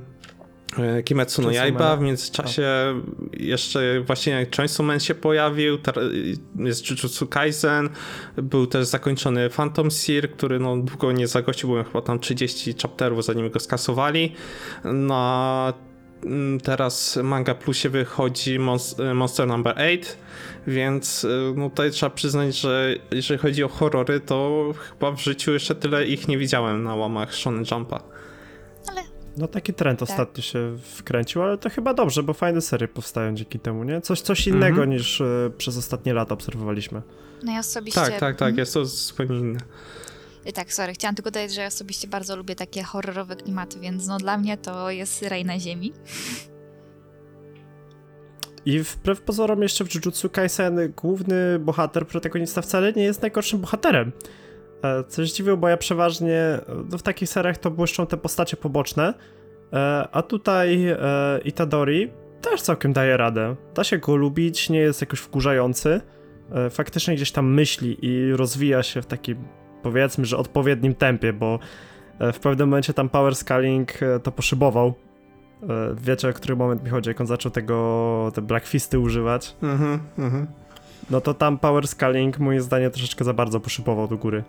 Kimetsu 1.05 1.41
no 1.41 1.51
Yaiba, 1.51 1.97
w 1.97 2.01
międzyczasie 2.01 2.63
jeszcze 3.33 4.01
właśnie 4.01 4.47
Chainsaw 4.57 4.85
Man 4.85 4.99
się 4.99 5.15
pojawił, 5.15 5.77
jest 6.55 6.89
Jujutsu 6.89 7.27
Kaisen, 7.27 7.89
był 8.37 8.67
też 8.67 8.87
zakończony 8.87 9.49
Phantom 9.49 9.91
Seer, 9.91 10.31
który 10.31 10.59
no 10.59 10.77
długo 10.77 11.11
nie 11.11 11.27
zagościł, 11.27 11.69
miał 11.69 11.83
chyba 11.83 12.01
tam 12.01 12.19
30 12.19 12.75
chapterów 12.81 13.25
zanim 13.25 13.49
go 13.49 13.59
skasowali. 13.59 14.33
No 14.83 15.73
Teraz 16.63 17.19
Manga 17.23 17.55
Plusie 17.55 17.89
wychodzi 17.89 18.59
Monst- 18.59 19.13
Monster 19.15 19.47
Number 19.47 19.73
8, 19.77 19.99
więc 20.67 21.23
y, 21.23 21.53
no 21.55 21.69
tutaj 21.69 21.91
trzeba 21.91 22.09
przyznać, 22.09 22.55
że 22.59 22.95
jeżeli 23.11 23.39
chodzi 23.39 23.63
o 23.63 23.67
horrory, 23.67 24.19
to 24.19 24.65
chyba 24.89 25.11
w 25.11 25.19
życiu 25.19 25.53
jeszcze 25.53 25.75
tyle 25.75 26.05
ich 26.07 26.27
nie 26.27 26.37
widziałem 26.37 26.83
na 26.83 26.95
łamach 26.95 27.35
Shonen 27.35 27.63
Jumpa. 27.71 28.03
No 29.37 29.47
taki 29.47 29.73
trend 29.73 29.99
Tak. 29.99 30.09
ostatnio 30.09 30.43
się 30.43 30.77
wkręcił, 30.95 31.41
ale 31.43 31.57
to 31.57 31.69
chyba 31.69 31.93
dobrze, 31.93 32.23
bo 32.23 32.33
fajne 32.33 32.61
serie 32.61 32.87
powstają 32.87 33.35
dzięki 33.35 33.59
temu, 33.59 33.83
nie? 33.83 34.01
Coś, 34.01 34.21
coś 34.21 34.47
innego 34.47 34.67
Mhm. 34.83 34.89
niż 34.89 35.21
e, 35.21 35.51
przez 35.57 35.77
ostatnie 35.77 36.13
lata 36.13 36.33
obserwowaliśmy. 36.33 37.01
No 37.43 37.51
ja 37.51 37.59
osobiście... 37.59 38.01
Tak, 38.01 38.09
tak, 38.09 38.19
tak, 38.19 38.31
Mhm. 38.49 38.57
jest 38.57 38.73
to 38.73 38.85
zupełnie 38.85 39.39
inne. 39.39 39.59
Tak, 40.51 40.73
sorry, 40.73 40.93
chciałam 40.93 41.15
tylko 41.15 41.31
dodać, 41.31 41.53
że 41.53 41.61
ja 41.61 41.67
osobiście 41.67 42.07
bardzo 42.07 42.35
lubię 42.35 42.55
takie 42.55 42.83
horrorowe 42.83 43.35
klimaty, 43.35 43.79
więc 43.79 44.07
no 44.07 44.17
dla 44.17 44.37
mnie 44.37 44.57
to 44.57 44.89
jest 44.89 45.21
raj 45.21 45.45
na 45.45 45.59
ziemi. 45.59 45.93
I 48.65 48.79
wbrew 48.79 49.21
pozorom 49.21 49.61
jeszcze 49.61 49.85
w 49.85 49.95
Jujutsu 49.95 50.29
Kaisen 50.29 50.93
główny 51.01 51.59
bohater, 51.59 52.07
protagonista 52.07 52.61
wcale 52.61 52.93
nie 52.93 53.03
jest 53.03 53.21
najgorszym 53.21 53.61
bohaterem. 53.61 54.11
E, 54.83 55.03
coś 55.03 55.31
dziwiło, 55.31 55.57
bo 55.57 55.69
ja 55.69 55.77
przeważnie 55.77 56.59
no 56.91 56.97
w 56.97 57.03
takich 57.03 57.29
seriach 57.29 57.57
to 57.57 57.71
błyszczą 57.71 58.07
te 58.07 58.17
postacie 58.17 58.57
poboczne, 58.57 59.13
e, 59.73 60.07
a 60.11 60.21
tutaj 60.21 60.87
e, 60.87 60.97
Itadori 61.45 62.11
też 62.41 62.61
całkiem 62.61 62.93
daje 62.93 63.17
radę. 63.17 63.55
Da 63.75 63.83
się 63.83 63.97
go 63.97 64.15
lubić, 64.15 64.69
nie 64.69 64.79
jest 64.79 65.01
jakoś 65.01 65.19
wkurzający. 65.19 66.01
Faktycznie 66.69 67.15
gdzieś 67.15 67.31
tam 67.31 67.53
myśli 67.53 67.97
i 68.01 68.33
rozwija 68.33 68.83
się 68.83 69.01
w 69.01 69.05
takim, 69.05 69.37
powiedzmy, 69.83 70.25
że 70.25 70.37
odpowiednim 70.37 70.95
tempie, 70.95 71.33
bo 71.33 71.59
e, 72.19 72.33
w 72.33 72.39
pewnym 72.39 72.69
momencie 72.69 72.93
tam 72.93 73.09
power 73.09 73.35
scaling 73.35 74.03
e, 74.03 74.19
to 74.19 74.31
poszybował. 74.31 74.93
E, 75.63 75.67
Wiecie, 76.01 76.29
o 76.29 76.33
który 76.33 76.55
moment 76.55 76.83
mi 76.83 76.89
chodzi, 76.89 77.09
jak 77.09 77.21
on 77.21 77.27
zaczął 77.27 77.51
tego, 77.51 78.31
te 78.35 78.41
black 78.41 78.67
fisty 78.67 78.99
używać. 78.99 79.55
Mhm, 79.63 79.99
mhm. 80.17 80.47
No 81.09 81.21
to 81.21 81.33
tam 81.33 81.57
power 81.57 81.87
scaling 81.87 82.39
moim 82.39 82.61
zdaniem 82.61 82.91
troszeczkę 82.91 83.25
za 83.25 83.33
bardzo 83.33 83.59
poszybował 83.59 84.07
do 84.07 84.17
góry. 84.17 84.43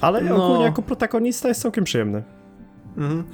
Ale 0.00 0.20
No. 0.20 0.44
ogólnie 0.44 0.64
jako 0.64 0.82
protagonista 0.82 1.48
jest 1.48 1.62
całkiem 1.62 1.84
przyjemny. 1.84 2.22
Mhm. 2.96 3.24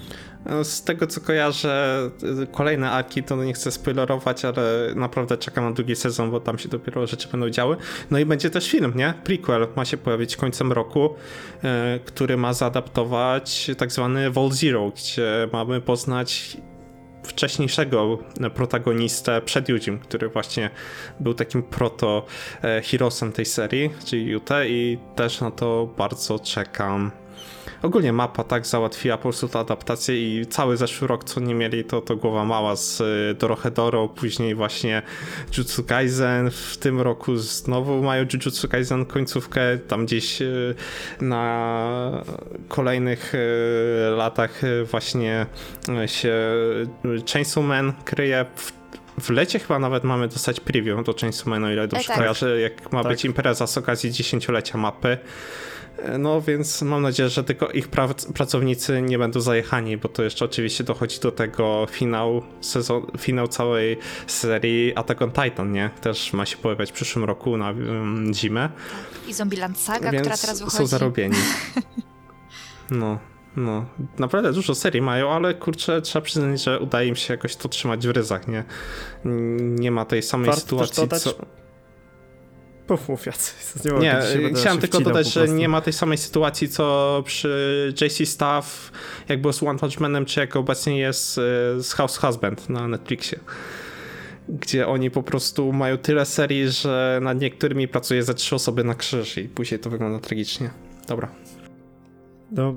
Z 0.62 0.85
tego 0.85 1.07
co 1.07 1.21
kojarzę, 1.21 2.11
kolejne 2.53 2.91
arki, 2.91 3.23
to 3.23 3.45
nie 3.45 3.53
chcę 3.53 3.71
spoilerować, 3.71 4.45
ale 4.45 4.62
naprawdę 4.95 5.37
czekam 5.37 5.65
na 5.65 5.73
drugi 5.73 5.97
sezon, 5.97 6.31
bo 6.31 6.41
tam 6.41 6.59
się 6.59 6.69
dopiero 6.69 7.07
rzeczy 7.07 7.29
będą 7.29 7.50
działy. 7.50 7.76
No 8.11 8.19
i 8.19 8.25
będzie 8.25 8.50
też 8.50 8.71
film, 8.71 8.93
nie? 8.97 9.15
Prequel 9.25 9.67
ma 9.76 9.85
się 9.85 9.97
pojawić 9.97 10.37
końcem 10.37 10.73
roku, 10.73 11.15
y, 11.15 11.69
który 12.05 12.37
ma 12.37 12.53
zaadaptować 12.53 13.71
tak 13.79 13.93
zwany 13.93 14.31
Vol 14.31 14.50
Zero, 14.53 14.93
gdzie 14.97 15.49
mamy 15.53 15.81
poznać 15.81 16.57
wcześniejszego 17.26 18.19
protagonistę 18.55 19.41
przed 19.45 19.69
Yudim, 19.69 19.99
który 19.99 20.29
właśnie 20.29 20.71
był 21.21 21.35
takim 21.35 21.62
proto 21.62 22.26
e, 22.62 23.33
tej 23.33 23.45
serii, 23.45 23.91
czyli 24.05 24.26
Yute 24.26 24.69
i 24.69 24.99
też 25.17 25.41
na 25.41 25.50
to 25.50 25.95
bardzo 25.99 26.38
czekam. 26.38 27.11
Ogólnie 27.83 28.12
mapa 28.12 28.45
tak 28.45 28.66
załatwiła 28.66 29.16
po 29.16 29.23
prostu 29.23 29.49
tę 29.49 29.59
adaptację 29.59 30.40
i 30.40 30.47
cały 30.47 30.76
zeszły 30.76 31.09
rok, 31.09 31.25
co 31.25 31.40
nie 31.40 31.54
mieli, 31.54 31.85
to, 31.85 32.00
to 32.00 32.16
głowa 32.16 32.45
mała 32.45 32.76
z 32.76 33.00
y, 33.00 33.35
Dorohedoro, 33.38 34.09
później 34.09 34.54
właśnie 34.54 35.02
Jujutsu 35.56 35.85
Kaisen, 35.85 36.50
w 36.50 36.76
tym 36.76 37.00
roku 37.00 37.37
znowu 37.37 38.02
mają 38.02 38.26
Jujutsu 38.33 38.68
Kaisen 38.68 39.06
końcówkę, 39.06 39.78
tam 39.78 40.06
gdzieś 40.06 40.42
y, 40.42 40.75
na 41.21 42.25
kolejnych 42.68 43.35
y, 43.35 43.38
latach 44.16 44.61
właśnie 44.90 45.47
się 46.06 46.35
Chainsaw 47.33 47.64
Man 47.64 47.92
kryje 48.04 48.47
w 48.56 48.76
w 49.21 49.30
lecie 49.30 49.59
chyba 49.59 49.78
nawet 49.78 50.04
mamy 50.04 50.28
dostać 50.28 50.61
preview 50.61 51.04
do 51.04 51.14
Chainsaw 51.21 51.47
Man, 51.47 51.64
o 51.64 51.73
ile 51.73 51.88
dobrze 51.88 52.06
tak. 52.09 52.16
kojarzę, 52.16 52.61
jak 52.61 52.92
ma 52.92 53.02
Tak. 53.02 53.12
być 53.12 53.25
impreza 53.25 53.66
z 53.66 53.78
okazji 53.78 54.12
dziesięciolecia 54.12 54.78
mapy. 54.78 55.18
No 56.19 56.41
więc 56.41 56.83
mam 56.83 57.03
nadzieję, 57.03 57.29
że 57.29 57.45
tylko 57.45 57.69
ich 57.69 57.88
prac- 57.88 58.33
pracownicy 58.33 59.03
nie 59.03 59.19
będą 59.19 59.41
zajechani, 59.41 59.97
bo 59.97 60.09
to 60.09 60.23
jeszcze 60.23 60.45
oczywiście 60.45 60.85
dochodzi 60.85 61.21
do 61.21 61.33
tego 61.33 61.87
finał 61.91 62.43
sezon, 62.61 63.07
finał 63.19 63.49
całej 63.49 63.99
serii 64.26 64.97
Attack 64.97 65.23
on 65.23 65.31
Titan, 65.33 65.73
nie? 65.73 65.91
Też 66.00 66.33
ma 66.33 66.47
się 66.47 66.57
pojawiać 66.57 66.91
w 66.91 66.95
przyszłym 66.95 67.25
roku 67.25 67.57
na 67.57 67.71
um, 67.71 68.35
zimę. 68.35 68.69
I 69.29 69.35
Zombieland 69.35 69.79
Saga, 69.79 70.11
więc 70.11 70.23
która 70.23 70.37
teraz 70.37 70.59
wychodzi. 70.59 70.76
są 70.76 70.87
zarobieni. 70.87 71.37
No, 72.91 73.19
no. 73.57 73.87
Naprawdę 74.19 74.53
dużo 74.53 74.75
serii 74.75 75.03
mają, 75.03 75.31
ale 75.31 75.55
kurczę, 75.55 76.03
trzeba 76.03 76.25
przyznać, 76.25 76.62
że 76.62 76.81
udaje 76.81 77.09
im 77.09 77.17
się 77.17 77.35
jakoś 77.35 77.57
to 77.57 77.69
trzymać 77.69 78.07
w 78.07 78.11
ryzach, 78.11 78.49
nie? 78.49 78.65
Nie 79.59 79.91
ma 79.91 80.05
tej 80.05 80.23
samej 80.23 80.47
Warto 80.47 80.61
sytuacji, 80.61 81.03
dodać, 81.03 81.23
co... 81.23 81.35
Puf, 82.87 83.09
mów 83.09 83.26
Jacy. 83.26 83.55
Nie, 83.85 84.00
Nie, 84.00 84.55
chciałem 84.55 84.78
tylko 84.78 85.00
dodać, 85.00 85.33
że 85.33 85.49
nie 85.49 85.69
ma 85.69 85.81
tej 85.81 85.93
samej 85.93 86.19
sytuacji, 86.19 86.69
co 86.69 87.23
przy 87.26 87.95
JC 88.00 88.28
Staff, 88.28 88.93
jak 89.28 89.40
było 89.40 89.52
z 89.52 89.62
One 89.62 89.78
Punch 89.78 90.00
Manem, 90.00 90.25
czy 90.25 90.40
jak 90.40 90.57
obecnie 90.57 90.99
jest 90.99 91.38
e, 91.38 91.43
z 91.83 91.93
House 91.93 92.16
Husband 92.16 92.69
na 92.69 92.88
Netflixie. 92.88 93.38
Gdzie 94.49 94.88
oni 94.88 95.11
po 95.11 95.23
prostu 95.23 95.73
mają 95.73 95.99
tyle 95.99 96.25
serii, 96.25 96.69
że 96.69 97.19
nad 97.23 97.40
niektórymi 97.40 97.88
pracuje 97.88 98.23
ze 98.23 98.35
trzy 98.35 98.55
osoby 98.55 98.85
na 98.85 98.95
krzyż 98.95 99.38
i 99.38 99.49
później 99.49 99.81
to 99.81 99.90
wygląda 99.90 100.19
tragicznie. 100.19 100.71
Dobra. 101.09 101.28
No, 102.50 102.75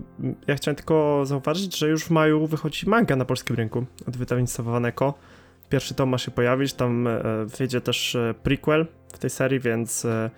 ja 0.47 0.55
chciałem 0.55 0.75
tylko 0.75 1.21
zauważyć, 1.25 1.77
że 1.77 1.89
już 1.89 2.03
w 2.03 2.09
maju 2.09 2.47
wychodzi 2.47 2.89
manga 2.89 3.15
na 3.15 3.25
polskim 3.25 3.55
rynku 3.55 3.85
od 4.07 4.17
wydawnictwa 4.17 4.63
Waneko. 4.63 5.13
Pierwszy 5.69 5.93
tom 5.93 6.09
ma 6.09 6.17
się 6.17 6.31
pojawić, 6.31 6.73
tam 6.73 7.07
e, 7.07 7.21
wyjdzie 7.57 7.81
też 7.81 8.15
e, 8.15 8.33
prequel 8.43 8.87
w 9.13 9.17
tej 9.17 9.29
serii, 9.29 9.59
więc 9.59 10.05
e, 10.05 10.29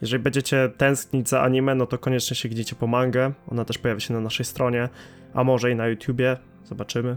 jeżeli 0.00 0.22
będziecie 0.22 0.70
tęsknić 0.76 1.28
za 1.28 1.42
anime, 1.42 1.74
no 1.74 1.86
to 1.86 1.98
koniecznie 1.98 2.36
sięgnijcie 2.36 2.76
po 2.76 2.86
mangę. 2.86 3.32
Ona 3.48 3.64
też 3.64 3.78
pojawi 3.78 4.00
się 4.00 4.14
na 4.14 4.20
naszej 4.20 4.46
stronie, 4.46 4.88
a 5.34 5.44
może 5.44 5.70
i 5.70 5.74
na 5.74 5.88
YouTubie. 5.88 6.36
Zobaczymy. 6.64 7.16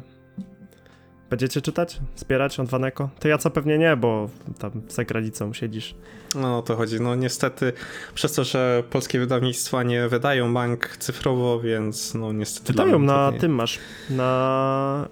Będziecie 1.30 1.62
czytać? 1.62 2.00
Wspierać 2.16 2.60
od 2.60 2.70
Waneko? 2.70 3.10
To 3.20 3.28
ja 3.28 3.38
co 3.38 3.50
pewnie 3.50 3.78
nie, 3.78 3.96
bo 3.96 4.30
tam 4.60 4.72
za 4.88 5.04
granicą 5.04 5.54
siedzisz. 5.54 5.96
No 6.36 6.58
o 6.58 6.62
to 6.62 6.76
chodzi. 6.76 7.02
No 7.02 7.16
niestety, 7.16 7.74
przez 8.14 8.34
to, 8.34 8.44
że 8.44 8.84
polskie 8.90 9.20
wydawnictwa 9.20 9.84
nie 9.84 10.08
wydają 10.08 10.54
bank 10.54 10.98
cyfrowo, 11.00 11.60
więc 11.60 12.14
no 12.14 12.34
niestety... 12.34 12.74
Wydają 12.74 13.00
na 13.00 13.32
tym 13.40 13.56
masz, 13.56 13.80
na 14.10 15.08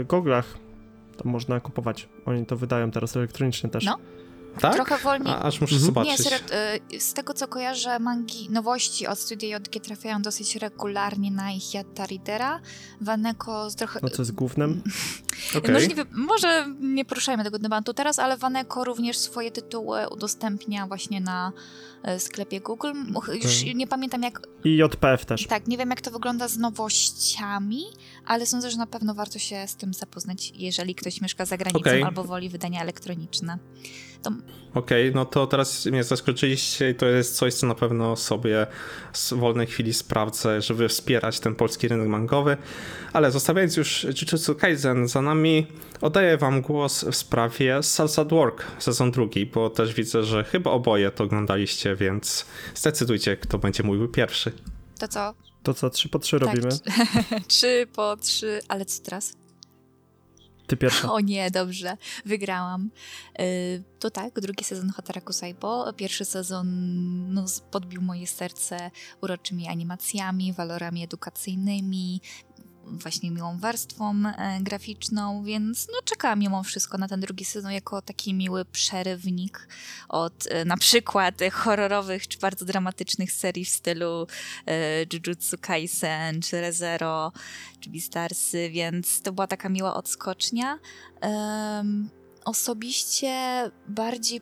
e, 0.00 0.04
goglach. 0.04 0.67
Tam 1.22 1.32
można 1.32 1.60
kupować. 1.60 2.08
Oni 2.26 2.46
to 2.46 2.56
wydają 2.56 2.90
teraz 2.90 3.16
elektronicznie 3.16 3.70
też. 3.70 3.84
No. 3.84 3.98
Tak? 4.60 4.74
Trochę 4.74 4.98
wolniej. 4.98 5.32
A, 5.32 5.42
aż 5.42 5.60
muszę 5.60 5.74
Mhm. 5.74 5.86
zobaczyć. 5.86 6.10
Nie, 6.10 6.18
serio, 6.18 6.38
y, 6.96 7.00
z 7.00 7.12
tego 7.14 7.34
co 7.34 7.48
kojarzę, 7.48 7.98
mangi, 7.98 8.50
nowości 8.50 9.06
od 9.06 9.18
Studia 9.18 9.58
JG 9.58 9.80
trafiają 9.82 10.22
dosyć 10.22 10.56
regularnie 10.56 11.30
na 11.30 11.50
ich 11.52 11.74
Yatta 11.74 12.06
Readera. 12.06 12.60
Waneko 13.00 13.70
z 13.70 13.74
trochę... 13.74 14.00
No 14.02 14.08
co 14.10 14.22
jest 14.22 14.32
głównym? 14.32 14.82
Może, 15.72 15.86
nie, 15.86 15.94
wy- 15.94 16.06
może 16.12 16.66
nie 16.80 17.04
poruszajmy 17.04 17.44
tego 17.44 17.58
tematu 17.58 17.94
teraz, 17.94 18.18
ale 18.18 18.36
Waneko 18.36 18.84
również 18.84 19.18
swoje 19.18 19.50
tytuły 19.50 20.08
udostępnia 20.08 20.86
właśnie 20.86 21.20
na 21.20 21.52
sklepie 22.18 22.60
Google. 22.60 22.92
Już 23.34 23.58
Mhm. 23.60 23.78
nie 23.78 23.86
pamiętam 23.86 24.22
jak, 24.22 24.40
I 24.64 24.76
JPF 24.76 25.24
też. 25.24 25.46
tak, 25.46 25.66
nie 25.68 25.76
wiem 25.78 25.90
jak 25.90 26.00
to 26.00 26.10
wygląda 26.10 26.48
z 26.48 26.56
nowościami, 26.58 27.82
ale 28.26 28.46
sądzę, 28.46 28.70
że 28.70 28.76
na 28.76 28.86
pewno 28.86 29.14
warto 29.14 29.38
się 29.38 29.64
z 29.68 29.76
tym 29.76 29.94
zapoznać, 29.94 30.52
jeżeli 30.56 30.94
ktoś 30.94 31.20
mieszka 31.20 31.44
za 31.44 31.56
granicą 31.56 31.80
Okej. 31.80 32.02
albo 32.02 32.24
woli 32.24 32.48
wydania 32.48 32.82
elektroniczne. 32.82 33.58
Okej, 34.74 35.12
no 35.14 35.24
to 35.24 35.46
teraz 35.46 35.86
mnie 35.86 36.04
zaskoczyliście 36.04 36.90
i 36.90 36.94
to 36.94 37.06
jest 37.06 37.36
coś, 37.36 37.54
co 37.54 37.66
na 37.66 37.74
pewno 37.74 38.16
sobie 38.16 38.66
z 39.12 39.32
wolnej 39.32 39.66
chwili 39.66 39.94
sprawdzę, 39.94 40.62
żeby 40.62 40.88
wspierać 40.88 41.40
ten 41.40 41.54
polski 41.54 41.88
rynek 41.88 42.08
mangowy. 42.08 42.56
Ale 43.12 43.30
zostawiając 43.30 43.76
już 43.76 44.04
Jujutsu 44.04 44.54
Kaisen 44.54 45.08
za 45.08 45.22
nami, 45.22 45.66
oddaję 46.00 46.36
wam 46.36 46.62
głos 46.62 47.04
w 47.04 47.14
sprawie 47.16 47.82
Salsa 47.82 48.24
Work 48.24 48.64
sezon 48.78 49.10
drugi, 49.10 49.46
bo 49.46 49.70
też 49.70 49.94
widzę, 49.94 50.24
że 50.24 50.44
chyba 50.44 50.70
oboje 50.70 51.10
to 51.10 51.24
oglądaliście, 51.24 51.87
więc 51.96 52.46
zdecydujcie, 52.74 53.36
kto 53.36 53.58
będzie 53.58 53.82
mówił 53.82 54.08
pierwszy. 54.08 54.52
To 54.98 55.08
co? 55.08 55.34
To 55.62 55.74
co, 55.74 55.90
3 55.90 56.08
po 56.08 56.18
3 56.18 56.38
Tak, 56.40 56.48
robimy? 56.48 56.68
Trzy 57.48 57.86
po 57.92 58.16
trzy, 58.16 58.60
ale 58.68 58.84
co 58.84 59.02
teraz? 59.02 59.32
Ty 60.66 60.76
pierwsza. 60.76 61.12
O 61.12 61.20
nie, 61.20 61.50
dobrze, 61.50 61.96
wygrałam. 62.24 62.90
Y, 63.40 63.82
To 63.98 64.10
tak, 64.10 64.40
drugi 64.40 64.64
sezon 64.64 64.90
Hataraku 64.90 65.32
Saibo. 65.32 65.92
Pierwszy 65.92 66.24
sezon 66.24 66.66
no, 67.34 67.44
podbił 67.70 68.02
moje 68.02 68.26
serce 68.26 68.90
uroczymi 69.22 69.68
animacjami, 69.68 70.52
walorami 70.52 71.02
edukacyjnymi, 71.04 72.20
właśnie 72.92 73.30
miłą 73.30 73.58
warstwą 73.58 74.14
e, 74.26 74.58
graficzną, 74.60 75.44
więc 75.44 75.88
no 75.92 75.98
czekałam 76.04 76.38
mimo 76.38 76.62
wszystko 76.62 76.98
na 76.98 77.08
ten 77.08 77.20
drugi 77.20 77.44
sezon 77.44 77.72
jako 77.72 78.02
taki 78.02 78.34
miły 78.34 78.64
przerywnik 78.64 79.68
od 80.08 80.46
e, 80.46 80.64
na 80.64 80.76
przykład 80.76 81.34
horrorowych 81.52 82.28
czy 82.28 82.38
bardzo 82.38 82.64
dramatycznych 82.64 83.32
serii 83.32 83.64
w 83.64 83.68
stylu 83.68 84.26
e, 84.66 85.02
Jujutsu 85.12 85.56
Kaisen, 85.60 86.42
czy 86.42 86.60
ReZero, 86.60 87.32
czy 87.80 87.90
Beastarsy, 87.90 88.70
więc 88.70 89.22
to 89.22 89.32
była 89.32 89.46
taka 89.46 89.68
miła 89.68 89.94
odskocznia. 89.94 90.78
Em, 91.20 92.10
osobiście 92.44 93.62
bardziej 93.88 94.40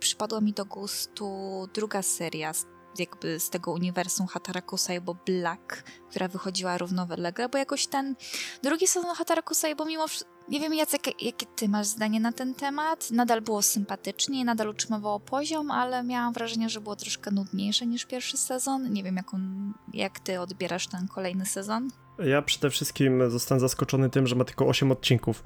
przypadła 0.00 0.40
mi 0.40 0.52
do 0.52 0.64
gustu 0.64 1.28
druga 1.74 2.02
seria 2.02 2.52
jakby 3.00 3.40
z 3.40 3.50
tego 3.50 3.72
uniwersum 3.72 4.26
Hataraku 4.26 4.76
Saibo 4.76 5.16
Black, 5.26 5.82
która 6.10 6.28
wychodziła 6.28 6.78
równolegle, 6.78 7.48
bo 7.48 7.58
jakoś 7.58 7.86
ten 7.86 8.16
drugi 8.62 8.86
sezon 8.86 9.14
Hataraku 9.14 9.54
Saibo 9.54 9.84
mimo 9.84 10.06
nie 10.48 10.60
wiem, 10.60 10.74
Jacek, 10.74 11.22
jakie 11.22 11.46
ty 11.56 11.68
masz 11.68 11.86
zdanie 11.86 12.20
na 12.20 12.32
ten 12.32 12.54
temat? 12.54 13.10
Nadal 13.10 13.40
było 13.40 13.62
sympatycznie, 13.62 14.44
nadal 14.44 14.68
utrzymywało 14.68 15.20
poziom, 15.20 15.70
ale 15.70 16.02
miałam 16.02 16.32
wrażenie, 16.32 16.68
że 16.68 16.80
było 16.80 16.96
troszkę 16.96 17.30
nudniejsze 17.30 17.86
niż 17.86 18.04
pierwszy 18.04 18.36
sezon. 18.36 18.92
Nie 18.92 19.02
wiem, 19.02 19.16
jak, 19.16 19.34
on, 19.34 19.74
jak 19.94 20.20
ty 20.20 20.40
odbierasz 20.40 20.86
ten 20.86 21.08
kolejny 21.08 21.46
sezon. 21.46 21.88
Ja 22.18 22.42
przede 22.42 22.70
wszystkim 22.70 23.30
zostałem 23.30 23.60
zaskoczony 23.60 24.10
tym, 24.10 24.26
że 24.26 24.36
ma 24.36 24.44
tylko 24.44 24.66
8 24.66 24.92
odcinków. 24.92 25.44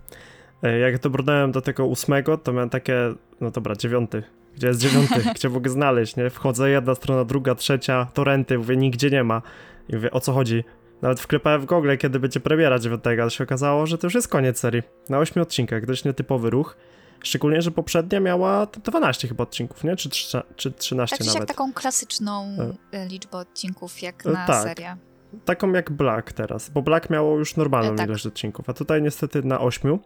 E, 0.63 0.79
Jak 0.79 0.99
dobrnąłem 0.99 1.53
do 1.53 1.61
tego 1.63 1.87
ósmego, 1.87 2.39
to 2.39 2.53
miałem 2.53 2.71
takie, 2.71 3.15
no 3.41 3.51
dobra, 3.51 3.77
dziewiąty. 3.77 4.23
Gdzie 4.57 4.67
jest 4.67 4.81
dziewiąty? 4.81 5.15
Gdzie 5.35 5.49
mogę 5.49 5.71
znaleźć, 5.71 6.17
nie? 6.17 6.31
Wchodzę 6.31 6.71
jedna 6.71 6.95
strona, 6.95 7.25
druga, 7.25 7.55
trzecia, 7.55 8.07
torenty, 8.15 8.59
mówię, 8.59 8.77
nigdzie 8.77 9.11
nie 9.11 9.25
ma. 9.25 9.43
I 9.89 9.95
mówię, 9.95 10.11
o 10.11 10.21
co 10.21 10.33
chodzi? 10.33 10.65
Nawet 11.03 11.21
wklepałem 11.21 11.61
w 11.61 11.67
Google, 11.67 11.97
kiedy 11.99 12.21
będzie 12.21 12.41
premiera 12.41 12.79
dziewiątego, 12.79 13.23
ale 13.23 13.31
się 13.31 13.45
okazało, 13.45 13.87
że 13.87 13.99
to 13.99 14.07
już 14.07 14.15
jest 14.15 14.29
koniec 14.29 14.59
serii. 14.59 14.83
Na 15.09 15.19
ośmiu 15.19 15.43
odcinkach, 15.43 15.87
dość 15.87 16.05
nietypowy 16.05 16.51
ruch. 16.51 16.77
Szczególnie, 17.25 17.63
że 17.63 17.71
poprzednia 17.71 18.21
miała 18.21 18.67
12 18.67 19.29
chyba 19.29 19.43
odcinków, 19.43 19.85
nie? 19.85 19.97
Czy, 19.97 20.09
trze- 20.09 20.43
czy 20.57 20.73
13 20.73 21.17
Tak 21.19 21.27
nawet. 21.35 21.49
taką 21.49 21.73
klasyczną 21.73 22.57
E. 22.93 22.99
e, 22.99 23.07
liczbę 23.09 23.39
odcinków 23.39 24.03
jak 24.03 24.27
E, 24.27 24.31
na 24.31 24.47
tak. 24.47 24.63
serię. 24.63 24.97
taką 25.45 25.73
jak 25.73 25.91
Black 25.91 26.33
teraz, 26.33 26.71
bo 26.71 26.83
Black 26.83 27.11
miało 27.11 27.39
już 27.39 27.57
normalną 27.57 27.93
E, 27.93 27.97
tak. 27.97 28.09
ilość 28.09 28.27
odcinków, 28.27 28.69
a 28.69 28.73
tutaj 28.73 29.03
niestety 29.03 29.43
na 29.43 29.61
ośmiu. 29.61 29.99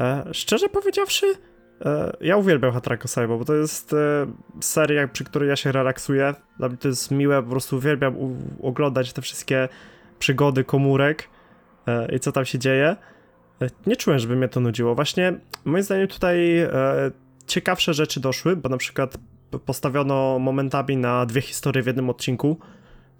E, 0.00 0.24
szczerze 0.32 0.68
powiedziawszy, 0.68 1.26
ja 2.20 2.36
uwielbiam 2.36 2.72
Hatrako 2.72 3.08
Saibo, 3.08 3.38
bo 3.38 3.44
to 3.44 3.54
jest 3.54 3.92
e, 3.92 4.26
seria, 4.60 5.08
przy 5.08 5.24
której 5.24 5.48
ja 5.48 5.56
się 5.56 5.72
relaksuję. 5.72 6.34
Dla 6.58 6.68
mnie 6.68 6.78
to 6.78 6.88
jest 6.88 7.10
miłe, 7.10 7.42
po 7.42 7.50
prostu 7.50 7.76
uwielbiam 7.76 8.16
oglądać 8.62 9.12
te 9.12 9.22
wszystkie 9.22 9.68
przygody 10.18 10.64
komórek 10.64 11.28
e, 11.86 12.16
i 12.16 12.20
co 12.20 12.32
tam 12.32 12.44
się 12.44 12.58
dzieje. 12.58 12.96
E, 13.62 13.70
nie 13.86 13.96
czułem, 13.96 14.18
żeby 14.18 14.36
mnie 14.36 14.48
to 14.48 14.60
nudziło. 14.60 14.94
Właśnie 14.94 15.34
moim 15.64 15.82
zdaniem 15.84 16.08
tutaj 16.08 16.58
e, 16.58 16.70
ciekawsze 17.46 17.94
rzeczy 17.94 18.20
doszły, 18.20 18.56
bo 18.56 18.68
na 18.68 18.76
przykład 18.76 19.18
postawiono 19.66 20.38
momentami 20.38 20.96
na 20.96 21.26
dwie 21.26 21.40
historie 21.40 21.82
w 21.82 21.86
jednym 21.86 22.10
odcinku, 22.10 22.58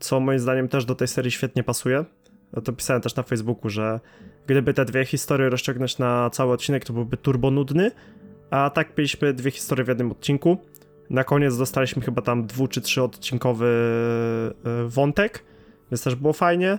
co 0.00 0.20
moim 0.20 0.38
zdaniem 0.38 0.68
też 0.68 0.84
do 0.84 0.94
tej 0.94 1.08
serii 1.08 1.30
świetnie 1.30 1.64
pasuje. 1.64 2.04
To 2.64 2.72
pisałem 2.72 3.02
też 3.02 3.16
na 3.16 3.22
Facebooku, 3.22 3.70
że 3.70 4.00
gdyby 4.46 4.74
te 4.74 4.84
dwie 4.84 5.04
historie 5.04 5.50
rozciągnąć 5.50 5.98
na 5.98 6.30
cały 6.30 6.52
odcinek, 6.52 6.84
to 6.84 6.92
byłby 6.92 7.16
turbo 7.16 7.50
nudny, 7.50 7.90
a 8.50 8.70
tak 8.70 8.98
mieliśmy 8.98 9.32
dwie 9.32 9.50
historie 9.50 9.84
w 9.84 9.88
jednym 9.88 10.10
odcinku. 10.12 10.58
Na 11.10 11.24
koniec 11.24 11.58
dostaliśmy 11.58 12.02
chyba 12.02 12.22
tam 12.22 12.46
dwu 12.46 12.68
czy 12.68 12.80
trzy 12.80 13.02
odcinkowy 13.02 13.66
e, 14.64 14.88
wątek, 14.88 15.44
więc 15.90 16.02
też 16.04 16.14
było 16.14 16.32
fajnie. 16.32 16.78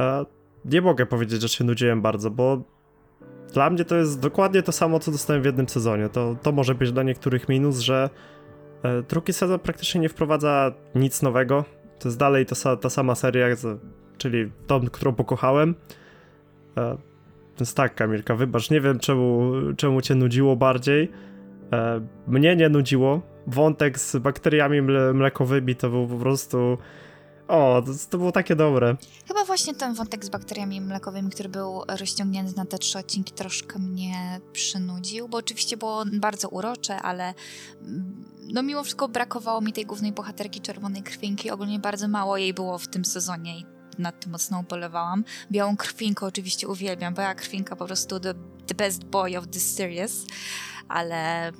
E, 0.00 0.24
Nie 0.64 0.80
mogę 0.80 1.06
powiedzieć, 1.06 1.42
że 1.42 1.48
się 1.48 1.64
nudziłem 1.64 2.02
bardzo, 2.02 2.30
bo 2.30 2.62
dla 3.52 3.70
mnie 3.70 3.84
to 3.84 3.96
jest 3.96 4.20
dokładnie 4.20 4.62
to 4.62 4.72
samo, 4.72 4.98
co 5.00 5.10
dostałem 5.12 5.42
w 5.42 5.44
jednym 5.44 5.68
sezonie. 5.68 6.08
To, 6.08 6.36
to 6.42 6.52
może 6.52 6.74
być 6.74 6.92
dla 6.92 7.02
niektórych 7.02 7.48
minus, 7.48 7.78
że 7.78 8.10
e, 8.82 9.02
drugi 9.02 9.32
sezon 9.32 9.58
praktycznie 9.58 10.00
nie 10.00 10.08
wprowadza 10.08 10.72
nic 10.94 11.22
nowego. 11.22 11.64
To 11.98 12.08
jest 12.08 12.18
dalej 12.18 12.46
sa- 12.46 12.76
ta 12.76 12.90
sama 12.90 13.14
seria, 13.14 13.46
czyli 14.18 14.50
tą, 14.66 14.80
którą 14.86 15.14
pokochałem. 15.14 15.74
Więc 17.58 17.74
tak, 17.74 17.94
Kamilka, 17.94 18.34
wybacz, 18.34 18.70
nie 18.70 18.80
wiem 18.80 18.98
czemu, 18.98 19.52
czemu 19.76 20.02
cię 20.02 20.14
nudziło 20.14 20.56
bardziej. 20.56 21.10
E, 21.72 22.00
Mnie 22.26 22.56
nie 22.56 22.68
nudziło. 22.68 23.22
Wątek 23.46 23.98
z 23.98 24.16
bakteriami 24.16 24.82
mle 24.82 25.12
mlekowymi 25.12 25.76
to 25.76 25.90
był 25.90 26.06
po 26.06 26.16
prostu... 26.16 26.78
O, 27.48 27.82
to, 27.86 27.92
to 28.10 28.18
było 28.18 28.32
takie 28.32 28.56
dobre. 28.56 28.96
Chyba 29.28 29.44
właśnie 29.44 29.74
ten 29.74 29.94
wątek 29.94 30.24
z 30.24 30.28
bakteriami 30.28 30.80
mlekowymi, 30.80 31.30
który 31.30 31.48
był 31.48 31.82
rozciągnięty 32.00 32.56
na 32.56 32.64
te 32.64 32.78
trzy 32.78 32.98
odcinki, 32.98 33.32
troszkę 33.32 33.78
mnie 33.78 34.40
przynudził, 34.52 35.28
bo 35.28 35.38
oczywiście 35.38 35.76
było 35.76 36.04
bardzo 36.12 36.48
urocze, 36.48 36.96
ale 36.96 37.34
mm, 37.82 38.24
no 38.52 38.62
mimo 38.62 38.82
wszystko 38.82 39.08
brakowało 39.08 39.60
mi 39.60 39.72
tej 39.72 39.86
głównej 39.86 40.12
bohaterki 40.12 40.60
czerwonej 40.60 41.02
krwinki. 41.02 41.50
Ogólnie 41.50 41.78
bardzo 41.78 42.08
mało 42.08 42.36
jej 42.36 42.54
było 42.54 42.78
w 42.78 42.88
tym 42.88 43.04
sezonie 43.04 43.58
i 43.58 43.73
nad 43.98 44.20
tym 44.20 44.32
mocno 44.32 44.60
ubolewałam. 44.60 45.24
Białą 45.50 45.76
krwinkę 45.76 46.26
oczywiście 46.26 46.68
uwielbiam, 46.68 47.14
biała 47.14 47.34
krwinka 47.34 47.76
po 47.76 47.86
prostu 47.86 48.20
the, 48.20 48.34
the 48.66 48.74
best 48.74 49.04
boy 49.04 49.38
of 49.38 49.46
this 49.46 49.74
series, 49.74 50.26
ale 50.88 51.52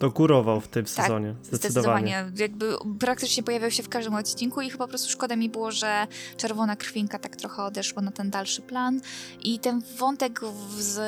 To 0.00 0.10
górował 0.10 0.60
w 0.60 0.68
tym 0.68 0.84
Tak, 0.84 0.94
sezonie, 0.94 1.34
zdecydowanie. 1.42 2.08
Zdecydowanie. 2.08 2.32
Jakby 2.36 2.76
praktycznie 2.98 3.42
pojawiał 3.42 3.70
się 3.70 3.82
w 3.82 3.88
każdym 3.88 4.14
odcinku 4.14 4.60
i 4.60 4.70
chyba 4.70 4.84
po 4.84 4.88
prostu 4.88 5.10
szkoda 5.10 5.36
mi 5.36 5.48
było, 5.48 5.70
że 5.70 6.06
czerwona 6.36 6.76
krwinka 6.76 7.18
tak 7.18 7.36
trochę 7.36 7.62
odeszła 7.62 8.02
na 8.02 8.10
ten 8.10 8.30
dalszy 8.30 8.62
plan. 8.62 9.00
I 9.42 9.58
ten 9.58 9.82
wątek 9.98 10.40
z 10.78 11.00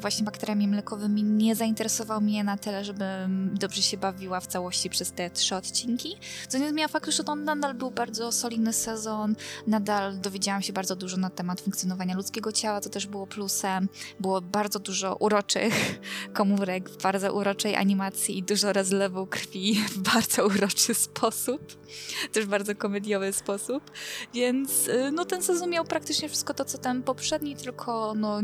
właśnie 0.00 0.24
bakteriami 0.24 0.68
mlekowymi 0.68 1.22
nie 1.22 1.54
zainteresował 1.54 2.20
mnie 2.20 2.44
na 2.44 2.56
tyle, 2.56 2.84
żebym 2.84 3.50
dobrze 3.54 3.82
się 3.82 3.96
bawiła 3.96 4.40
w 4.40 4.46
całości 4.46 4.90
przez 4.90 5.12
te 5.12 5.30
trzy 5.30 5.56
odcinki. 5.56 6.16
Co 6.48 6.58
nie 6.58 6.68
zmienia 6.68 6.88
faktu, 6.88 7.12
że 7.12 7.24
to 7.24 7.34
nadal 7.34 7.74
był 7.74 7.90
bardzo 7.90 8.32
solidny 8.32 8.72
sezon. 8.72 9.34
Nadal 9.66 10.20
dowiedziałam 10.20 10.62
się 10.62 10.72
bardzo 10.72 10.96
dużo 10.96 11.16
na 11.16 11.30
temat 11.30 11.60
funkcjonowania 11.60 12.16
ludzkiego 12.16 12.52
ciała, 12.52 12.80
co 12.80 12.90
też 12.90 13.06
było 13.06 13.26
plusem. 13.26 13.88
Było 14.20 14.40
bardzo 14.40 14.78
dużo 14.78 15.16
uroczych 15.16 16.00
komórek 16.32 16.90
bardzo 17.02 17.32
uroczej 17.32 17.76
animacji 17.76 18.21
i 18.28 18.42
dużo 18.42 18.72
rozlewu 18.72 19.26
krwi 19.26 19.74
w 19.74 19.98
bardzo 19.98 20.46
uroczy 20.46 20.94
sposób. 20.94 21.60
Też 22.32 22.46
bardzo 22.46 22.74
komediowy 22.74 23.32
sposób. 23.32 23.90
Więc 24.34 24.88
y, 24.88 25.10
no 25.12 25.24
ten 25.24 25.42
sezon 25.42 25.70
miał 25.70 25.84
praktycznie 25.84 26.28
wszystko 26.28 26.54
to, 26.54 26.64
co 26.64 26.78
ten 26.78 27.02
poprzedni, 27.02 27.56
tylko 27.56 28.14
no 28.16 28.40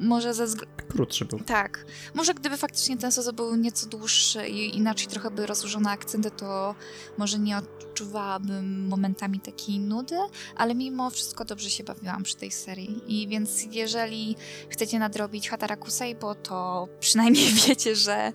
może 0.00 0.34
ze 0.34 0.46
względu 0.46 0.74
Krótszy 0.88 1.24
był. 1.24 1.38
tak. 1.40 1.86
Może 2.14 2.34
gdyby 2.34 2.56
faktycznie 2.56 2.96
ten 2.96 3.12
sezon 3.12 3.36
był 3.36 3.56
nieco 3.56 3.86
dłuższy 3.86 4.48
i 4.48 4.76
inaczej 4.76 5.06
trochę 5.06 5.30
by 5.30 5.46
rozłożone 5.46 5.90
akcenty, 5.90 6.30
to 6.30 6.74
może 7.18 7.38
nie 7.38 7.58
odczuwałabym 7.58 8.88
momentami 8.88 9.40
takiej 9.40 9.78
nudy, 9.78 10.16
ale 10.56 10.74
mimo 10.74 11.10
wszystko 11.10 11.44
dobrze 11.44 11.70
się 11.70 11.84
bawiłam 11.84 12.22
przy 12.22 12.36
tej 12.36 12.50
serii. 12.50 13.02
I 13.06 13.28
więc 13.28 13.64
jeżeli 13.72 14.36
chcecie 14.70 14.98
nadrobić 14.98 15.50
Hataraku 15.50 15.90
Seibo, 15.90 16.34
to 16.34 16.88
przynajmniej 17.00 17.52
wiecie, 17.66 17.96
że 17.96 18.32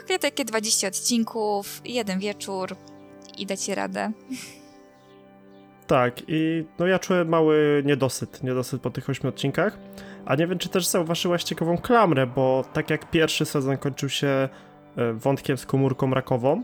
takie, 0.00 0.18
takie 0.18 0.44
20 0.44 0.88
odcinków, 0.88 1.80
jeden 1.84 2.18
wieczór 2.18 2.76
i 3.38 3.46
dacie 3.46 3.74
radę. 3.74 4.12
Tak, 5.86 6.22
i 6.28 6.64
no 6.78 6.86
ja 6.86 6.98
czułem 6.98 7.28
mały 7.28 7.82
niedosyt, 7.86 8.42
niedosyt 8.42 8.82
po 8.82 8.90
tych 8.90 9.10
ośmiu 9.10 9.28
odcinkach. 9.28 9.78
A 10.26 10.34
nie 10.34 10.46
wiem, 10.46 10.58
czy 10.58 10.68
też 10.68 10.86
zauważyłaś 10.86 11.44
ciekawą 11.44 11.78
klamrę, 11.78 12.26
bo 12.26 12.64
tak 12.72 12.90
jak 12.90 13.10
pierwszy 13.10 13.44
sezon 13.44 13.78
kończył 13.78 14.08
się 14.08 14.48
e, 14.96 15.12
wątkiem 15.12 15.58
z 15.58 15.66
komórką 15.66 16.14
rakową, 16.14 16.62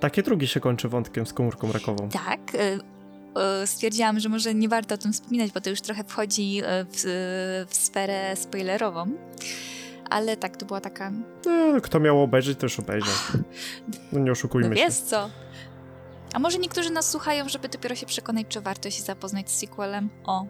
takie 0.00 0.22
drugi 0.22 0.46
się 0.46 0.60
kończy 0.60 0.88
wątkiem 0.88 1.26
z 1.26 1.32
komórką 1.32 1.72
rakową. 1.72 2.08
Tak. 2.08 2.54
y, 2.54 2.58
y, 3.62 3.66
Stwierdziłam, 3.66 4.20
że 4.20 4.28
może 4.28 4.54
nie 4.54 4.68
warto 4.68 4.94
o 4.94 4.98
tym 4.98 5.12
wspominać, 5.12 5.52
bo 5.52 5.60
to 5.60 5.70
już 5.70 5.80
trochę 5.80 6.04
wchodzi 6.04 6.62
w, 6.64 7.66
w 7.68 7.74
sferę 7.74 8.36
spoilerową. 8.36 9.06
Ale 10.10 10.36
tak, 10.36 10.56
to 10.56 10.66
była 10.66 10.80
taka. 10.80 11.12
No, 11.46 11.80
kto 11.82 12.00
miał 12.00 12.22
obejrzeć, 12.22 12.58
to 12.58 12.66
już 12.66 12.80
obejrzał. 12.80 13.14
No 14.12 14.18
nie 14.20 14.32
oszukujmy 14.32 14.68
No 14.68 14.76
się. 14.76 14.82
wiesz 14.82 14.94
co? 14.94 15.30
A 16.34 16.38
może 16.38 16.58
niektórzy 16.58 16.90
nas 16.90 17.10
słuchają, 17.10 17.48
żeby 17.48 17.68
dopiero 17.68 17.94
się 17.94 18.06
przekonać, 18.06 18.46
czy 18.48 18.60
warto 18.60 18.90
się 18.90 19.02
zapoznać 19.02 19.50
z 19.50 19.56
sequelem? 19.58 20.10
O, 20.24 20.46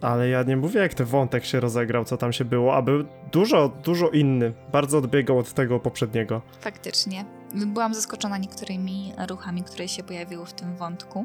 Ale 0.00 0.28
ja 0.28 0.42
nie 0.42 0.56
mówię, 0.56 0.80
jak 0.80 0.94
ten 0.94 1.06
wątek 1.06 1.44
się 1.44 1.60
rozegrał, 1.60 2.04
co 2.04 2.16
tam 2.16 2.32
się 2.32 2.44
było, 2.44 2.76
a 2.76 2.82
był 2.82 3.04
dużo, 3.32 3.68
dużo 3.68 4.08
inny. 4.08 4.52
Bardzo 4.72 4.98
odbiegał 4.98 5.38
od 5.38 5.52
tego 5.52 5.80
poprzedniego. 5.80 6.42
faktycznie. 6.60 7.24
Byłam 7.66 7.94
zaskoczona 7.94 8.38
niektórymi 8.38 9.12
ruchami, 9.28 9.62
które 9.62 9.88
się 9.88 10.02
pojawiły 10.02 10.46
w 10.46 10.52
tym 10.52 10.76
wątku. 10.76 11.24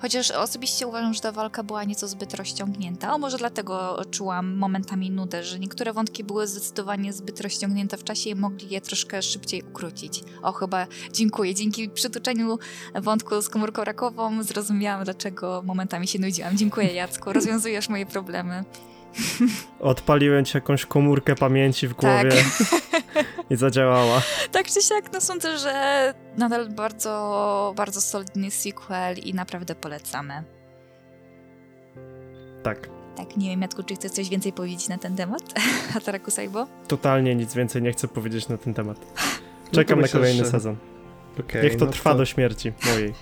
Chociaż 0.00 0.30
osobiście 0.30 0.86
uważam, 0.86 1.14
że 1.14 1.20
ta 1.20 1.32
walka 1.32 1.62
była 1.62 1.84
nieco 1.84 2.08
zbyt 2.08 2.34
rozciągnięta. 2.34 3.14
O, 3.14 3.18
może 3.18 3.38
dlatego 3.38 4.02
czułam 4.10 4.56
momentami 4.56 5.10
nudę, 5.10 5.44
że 5.44 5.58
niektóre 5.58 5.92
wątki 5.92 6.24
były 6.24 6.46
zdecydowanie 6.46 7.12
zbyt 7.12 7.40
rozciągnięte 7.40 7.96
w 7.96 8.04
czasie 8.04 8.30
i 8.30 8.34
mogli 8.34 8.70
je 8.70 8.80
troszkę 8.80 9.22
szybciej 9.22 9.62
ukrócić. 9.62 10.24
O, 10.42 10.52
chyba 10.52 10.86
dziękuję. 11.12 11.54
Dzięki 11.54 11.88
przytoczeniu 11.88 12.58
wątku 12.94 13.42
z 13.42 13.48
komórką 13.48 13.84
rakową 13.84 14.42
zrozumiałam, 14.42 15.04
dlaczego 15.04 15.62
momentami 15.66 16.08
się 16.08 16.18
nudziłam. 16.18 16.56
Dziękuję, 16.56 16.94
Jacku. 16.94 17.32
Rozwiązujesz 17.32 17.88
moje 17.88 18.06
problemy. 18.06 18.64
Odpaliłem 19.80 20.44
ci 20.44 20.56
jakąś 20.56 20.86
komórkę 20.86 21.34
pamięci 21.34 21.88
w 21.88 21.94
Tak. 21.94 22.26
i 23.50 23.56
zadziałała. 23.56 24.22
Tak 24.52 24.66
czy 24.66 24.82
siak, 24.82 25.12
no 25.12 25.20
sądzę, 25.20 25.58
że 25.58 26.14
nadal 26.36 26.68
bardzo, 26.68 27.72
bardzo 27.76 28.00
solidny 28.00 28.50
sequel 28.50 29.18
i 29.18 29.34
naprawdę 29.34 29.74
polecamy. 29.74 30.44
Tak. 32.62 32.88
Tak, 33.16 33.36
nie 33.36 33.50
wiem, 33.50 33.62
Jacku, 33.62 33.82
czy 33.82 33.94
chcesz 33.94 34.12
coś 34.12 34.28
więcej 34.28 34.52
powiedzieć 34.52 34.88
na 34.88 34.98
ten 34.98 35.16
temat? 35.16 35.42
Hataraku 35.92 36.30
Saibo? 36.30 36.66
Totalnie 36.88 37.34
nic 37.34 37.54
więcej 37.54 37.82
nie 37.82 37.92
chcę 37.92 38.08
powiedzieć 38.08 38.48
na 38.48 38.56
ten 38.58 38.74
temat. 38.74 38.98
No 39.64 39.70
to 39.70 39.76
Czekam 39.76 39.98
na 39.98 40.02
myślę, 40.02 40.20
kolejny 40.20 40.44
że- 40.44 40.50
sezon. 40.50 40.76
Okej, 41.40 41.62
Niech 41.64 41.76
to 41.76 41.84
no 41.84 41.90
trwa 41.92 42.14
do 42.14 42.24
śmierci 42.24 42.72
mojej. 42.86 43.14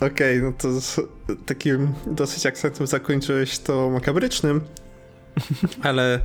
Okej, 0.00 0.42
no 0.42 0.52
to 0.58 0.80
z 0.80 1.00
takim 1.46 1.92
dosyć 2.06 2.46
akcentem 2.46 2.86
zakończyłeś 2.86 3.58
to 3.58 3.90
makabrycznym. 3.90 4.60
Ale 5.82 6.20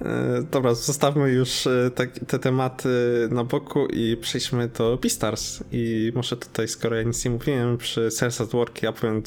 e, 0.00 0.42
dobra, 0.50 0.74
zostawmy 0.74 1.30
już 1.30 1.66
e, 1.66 1.90
tak, 1.94 2.10
te 2.26 2.38
tematy 2.38 2.88
na 3.30 3.44
boku 3.44 3.86
i 3.86 4.16
przejdźmy 4.16 4.68
do 4.68 4.98
Beastars. 5.02 5.64
I 5.72 6.12
może 6.14 6.36
tutaj, 6.36 6.68
skoro 6.68 6.96
ja 6.96 7.02
nic 7.02 7.24
nie 7.24 7.30
mówiłem, 7.30 7.78
przy 7.78 8.10
Sense 8.10 8.44
at 8.44 8.50
Work 8.50 8.82
ja 8.82 8.92
powiem 8.92 9.22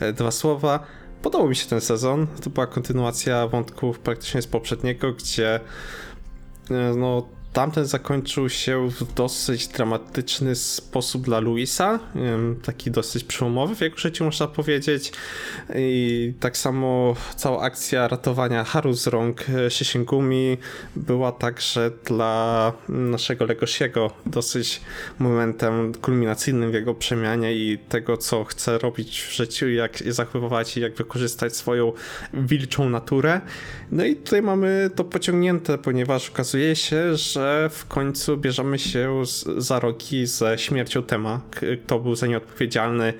e, 0.00 0.12
dwa 0.12 0.30
słowa. 0.30 0.86
podobał 1.22 1.48
mi 1.48 1.56
się 1.56 1.68
ten 1.68 1.80
sezon. 1.80 2.26
To 2.42 2.50
była 2.50 2.66
kontynuacja 2.66 3.48
wątków 3.48 3.98
praktycznie 3.98 4.42
z 4.42 4.46
poprzedniego, 4.46 5.12
gdzie 5.12 5.60
e, 6.70 6.94
no, 6.96 7.28
tamten 7.54 7.86
zakończył 7.86 8.48
się 8.48 8.90
w 8.90 9.14
dosyć 9.14 9.68
dramatyczny 9.68 10.54
sposób 10.54 11.24
dla 11.24 11.40
Luisa, 11.40 11.98
taki 12.62 12.90
dosyć 12.90 13.24
przełomowy 13.24 13.74
w 13.76 13.80
jego 13.80 13.98
życiu 13.98 14.24
można 14.24 14.46
powiedzieć 14.46 15.12
i 15.74 16.32
tak 16.40 16.56
samo 16.56 17.16
cała 17.36 17.62
akcja 17.62 18.08
ratowania 18.08 18.64
Haru 18.64 18.92
z 18.92 19.06
rąk 19.06 19.44
e, 19.48 19.70
Shishingumi 19.70 20.56
była 20.96 21.32
także 21.32 21.90
dla 22.04 22.72
naszego 22.88 23.44
Legosiego 23.44 24.10
dosyć 24.26 24.80
momentem 25.18 25.94
kulminacyjnym 25.94 26.70
w 26.70 26.74
jego 26.74 26.94
przemianie 26.94 27.54
i 27.54 27.78
tego 27.88 28.16
co 28.16 28.44
chce 28.44 28.78
robić 28.78 29.20
w 29.22 29.32
życiu, 29.32 29.68
jak 29.68 29.98
zachowywać 29.98 30.76
i 30.76 30.80
jak 30.80 30.94
wykorzystać 30.94 31.56
swoją 31.56 31.92
wilczą 32.32 32.90
naturę. 32.90 33.40
No 33.92 34.04
i 34.04 34.16
tutaj 34.16 34.42
mamy 34.42 34.90
to 34.94 35.04
pociągnięte, 35.04 35.78
ponieważ 35.78 36.30
okazuje 36.30 36.76
się, 36.76 37.16
że 37.44 37.68
w 37.70 37.86
końcu 37.86 38.36
bierzemy 38.36 38.78
się 38.78 39.26
z, 39.26 39.44
za 39.56 39.80
roki 39.80 40.26
ze 40.26 40.58
śmiercią 40.58 41.02
Tema, 41.02 41.40
kto 41.84 41.98
był 41.98 42.14
za 42.14 42.26
nie 42.26 42.36
odpowiedzialny 42.36 43.12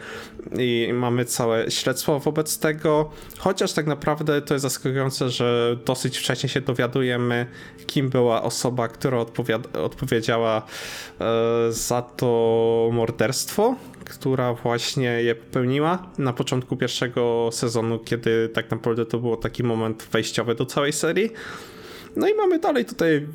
i 0.59 0.91
mamy 0.93 1.25
całe 1.25 1.71
śledztwo 1.71 2.21
wobec 2.21 2.59
tego, 2.59 3.11
chociaż 3.39 3.73
tak 3.73 3.87
naprawdę 3.87 4.43
to 4.43 4.55
jest 4.55 4.63
zaskakujące, 4.63 5.31
że 5.31 5.77
dosyć 5.85 6.19
wcześnie 6.19 6.49
się 6.49 6.61
dowiadujemy, 6.61 7.47
kim 7.87 8.11
była 8.11 8.43
osoba, 8.43 8.89
która 8.89 9.25
odpowiedziała 9.83 10.63
e, 11.21 11.73
za 11.73 12.03
to 12.03 12.91
morderstwo, 12.93 13.77
która 14.05 14.55
właśnie 14.55 15.09
je 15.09 15.35
popełniła 15.35 16.07
na 16.19 16.33
początku 16.33 16.77
pierwszego 16.77 17.49
sezonu, 17.53 17.99
kiedy 17.99 18.49
tak 18.49 18.71
naprawdę 18.71 19.07
to 19.07 19.19
było 19.19 19.37
taki 19.37 19.63
moment 19.63 20.09
wejściowy 20.13 20.55
do 20.55 20.67
całej 20.67 20.93
serii. 20.93 21.31
No 22.17 22.29
i 22.29 22.35
mamy 22.35 22.59
dalej 22.59 22.85
tutaj 22.85 23.27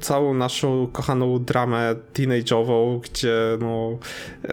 całą 0.00 0.34
naszą 0.34 0.88
kochaną 0.92 1.38
dramę 1.38 1.94
teenage'ową, 2.14 3.00
gdzie 3.00 3.34
no, 3.60 3.98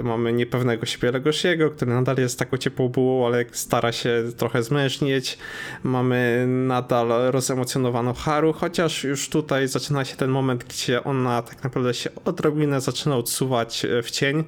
mamy 0.03 0.33
niepewnego 0.33 0.85
siebie 0.85 1.11
Legosiego, 1.11 1.69
który 1.69 1.93
nadal 1.93 2.17
jest 2.17 2.39
taką 2.39 2.57
ciepłą 2.57 2.89
bułą, 2.89 3.25
ale 3.25 3.45
stara 3.51 3.91
się 3.91 4.23
trochę 4.37 4.63
zmężnieć. 4.63 5.37
Mamy 5.83 6.45
nadal 6.47 7.07
rozemocjonowaną 7.31 8.13
Haru, 8.13 8.53
chociaż 8.53 9.03
już 9.03 9.29
tutaj 9.29 9.67
zaczyna 9.67 10.05
się 10.05 10.15
ten 10.15 10.29
moment, 10.29 10.63
gdzie 10.63 11.03
ona 11.03 11.41
tak 11.41 11.63
naprawdę 11.63 11.93
się 11.93 12.09
odrobinę 12.25 12.81
zaczyna 12.81 13.17
odsuwać 13.17 13.85
w 14.03 14.11
cień 14.11 14.43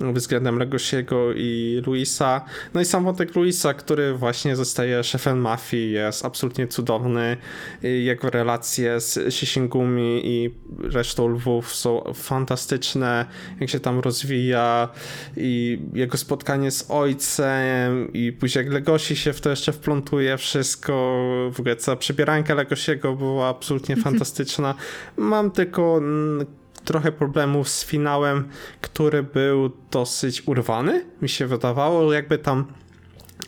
względem 0.00 0.58
Legosiego 0.58 1.32
i 1.32 1.82
Luisa. 1.86 2.44
No 2.74 2.80
i 2.80 2.84
sam 2.84 3.04
wątek 3.04 3.34
Luisa, 3.34 3.74
który 3.74 4.14
właśnie 4.14 4.56
zostaje 4.56 5.04
szefem 5.04 5.40
mafii, 5.40 5.92
jest 5.92 6.24
absolutnie 6.24 6.68
cudowny. 6.68 7.36
Jego 7.82 8.30
relacje 8.30 9.00
z 9.00 9.34
Shishingumi 9.34 10.20
i 10.24 10.54
resztą 10.78 11.28
lwów 11.28 11.74
są 11.74 12.02
fantastyczne, 12.14 13.26
jak 13.60 13.70
się 13.70 13.80
tam 13.80 14.00
rozwija 14.00 14.88
i 15.36 15.78
jego 15.94 16.18
spotkanie 16.18 16.70
z 16.70 16.90
ojcem 16.90 18.12
i 18.12 18.32
później 18.32 18.64
jak 18.64 18.72
Legosi 18.72 19.16
się 19.16 19.32
w 19.32 19.40
to 19.40 19.50
jeszcze 19.50 19.72
wplątuje 19.72 20.38
wszystko, 20.38 20.92
w 21.52 21.60
ogóle 21.60 21.76
cała 21.76 21.96
przebieranka 21.96 22.54
Legosiego 22.54 23.16
była 23.16 23.48
absolutnie 23.48 23.96
fantastyczna. 24.04 24.74
Mam 25.16 25.50
tylko 25.50 26.00
trochę 26.84 27.12
problemów 27.12 27.68
z 27.68 27.84
finałem, 27.84 28.48
który 28.80 29.22
był 29.22 29.70
dosyć 29.90 30.42
urwany, 30.48 31.04
mi 31.22 31.28
się 31.28 31.46
wydawało, 31.46 32.12
jakby 32.12 32.38
tam 32.38 32.66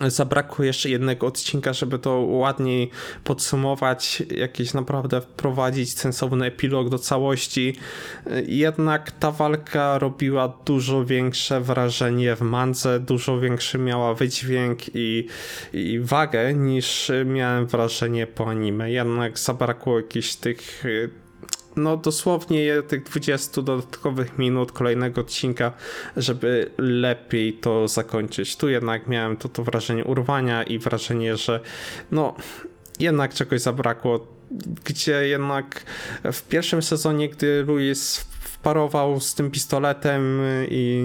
zabrakło 0.00 0.64
jeszcze 0.64 0.90
jednego 0.90 1.26
odcinka, 1.26 1.72
żeby 1.72 1.98
to 1.98 2.20
ładniej 2.20 2.90
podsumować, 3.24 4.22
jakieś 4.30 4.74
naprawdę 4.74 5.20
wprowadzić 5.20 5.98
sensowny 5.98 6.46
epilog 6.46 6.88
do 6.88 6.98
całości. 6.98 7.76
Jednak 8.46 9.10
ta 9.10 9.30
walka 9.30 9.98
robiła 9.98 10.52
dużo 10.64 11.04
większe 11.04 11.60
wrażenie 11.60 12.36
w 12.36 12.40
mandze, 12.40 13.00
dużo 13.00 13.40
większy 13.40 13.78
miała 13.78 14.14
wydźwięk 14.14 14.78
i, 14.94 15.26
i 15.72 16.00
wagę 16.00 16.54
niż 16.54 17.12
miałem 17.24 17.66
wrażenie 17.66 18.26
po 18.26 18.48
anime. 18.48 18.90
Jednak 18.90 19.38
zabrakło 19.38 19.96
jakichś 19.96 20.34
tych 20.34 20.84
no 21.76 21.96
dosłownie 21.96 22.82
tych 22.82 23.02
20 23.02 23.62
dodatkowych 23.62 24.38
minut 24.38 24.72
kolejnego 24.72 25.20
odcinka, 25.20 25.72
żeby 26.16 26.70
lepiej 26.78 27.52
to 27.52 27.88
zakończyć. 27.88 28.56
Tu 28.56 28.68
jednak 28.68 29.06
miałem 29.06 29.36
to, 29.36 29.48
to 29.48 29.64
wrażenie 29.64 30.04
urwania 30.04 30.62
i 30.62 30.78
wrażenie, 30.78 31.36
że 31.36 31.60
no 32.10 32.34
jednak 32.98 33.34
czegoś 33.34 33.60
zabrakło, 33.60 34.26
gdzie 34.84 35.28
jednak 35.28 35.84
w 36.32 36.42
pierwszym 36.42 36.82
sezonie, 36.82 37.28
gdy 37.28 37.64
Louis 37.66 38.31
parował 38.62 39.20
z 39.20 39.34
tym 39.34 39.50
pistoletem 39.50 40.40
i 40.68 41.04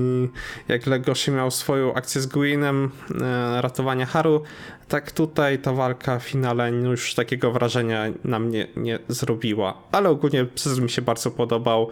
jak 0.67 0.85
Legoshi 0.85 1.31
miał 1.31 1.51
swoją 1.51 1.93
akcję 1.93 2.21
z 2.21 2.27
Gwinem 2.27 2.91
e, 3.21 3.61
ratowania 3.61 4.05
Haru, 4.05 4.43
tak 4.87 5.11
tutaj 5.11 5.59
ta 5.59 5.73
walka 5.73 6.19
w 6.19 6.23
finale 6.23 6.71
już 6.71 7.15
takiego 7.15 7.51
wrażenia 7.51 8.05
na 8.23 8.39
mnie 8.39 8.67
nie 8.75 8.99
zrobiła. 9.07 9.77
Ale 9.91 10.09
ogólnie 10.09 10.45
sezon 10.55 10.83
mi 10.83 10.89
się 10.89 11.01
bardzo 11.01 11.31
podobał 11.31 11.89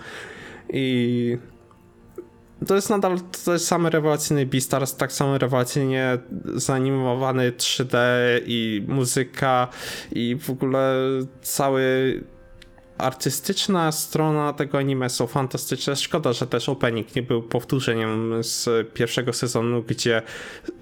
i 0.70 1.38
to 2.68 2.76
jest 2.76 2.90
nadal 2.90 3.20
to 3.46 3.54
jest 3.54 3.68
samy 3.68 3.90
rewelacyjny 3.90 4.46
Beastars, 4.46 4.96
tak 4.96 5.12
samo 5.12 5.38
rewelacyjnie 5.38 6.18
zanimowany 6.56 7.52
3D 7.52 7.98
i 8.46 8.86
muzyka 8.88 9.68
i 10.12 10.36
w 10.36 10.50
ogóle 10.50 10.94
cały 11.42 12.24
artystyczna 12.98 13.92
strona 13.92 14.54
tego 14.54 14.78
anime 14.78 15.10
są 15.10 15.28
fantastyczne. 15.28 15.96
Szkoda, 15.96 16.34
że 16.34 16.48
też 16.48 16.70
opening 16.70 17.16
nie 17.16 17.22
był 17.22 17.44
powtórzeniem 17.44 18.44
z 18.44 18.70
pierwszego 18.94 19.34
sezonu, 19.34 19.84
gdzie 19.84 20.22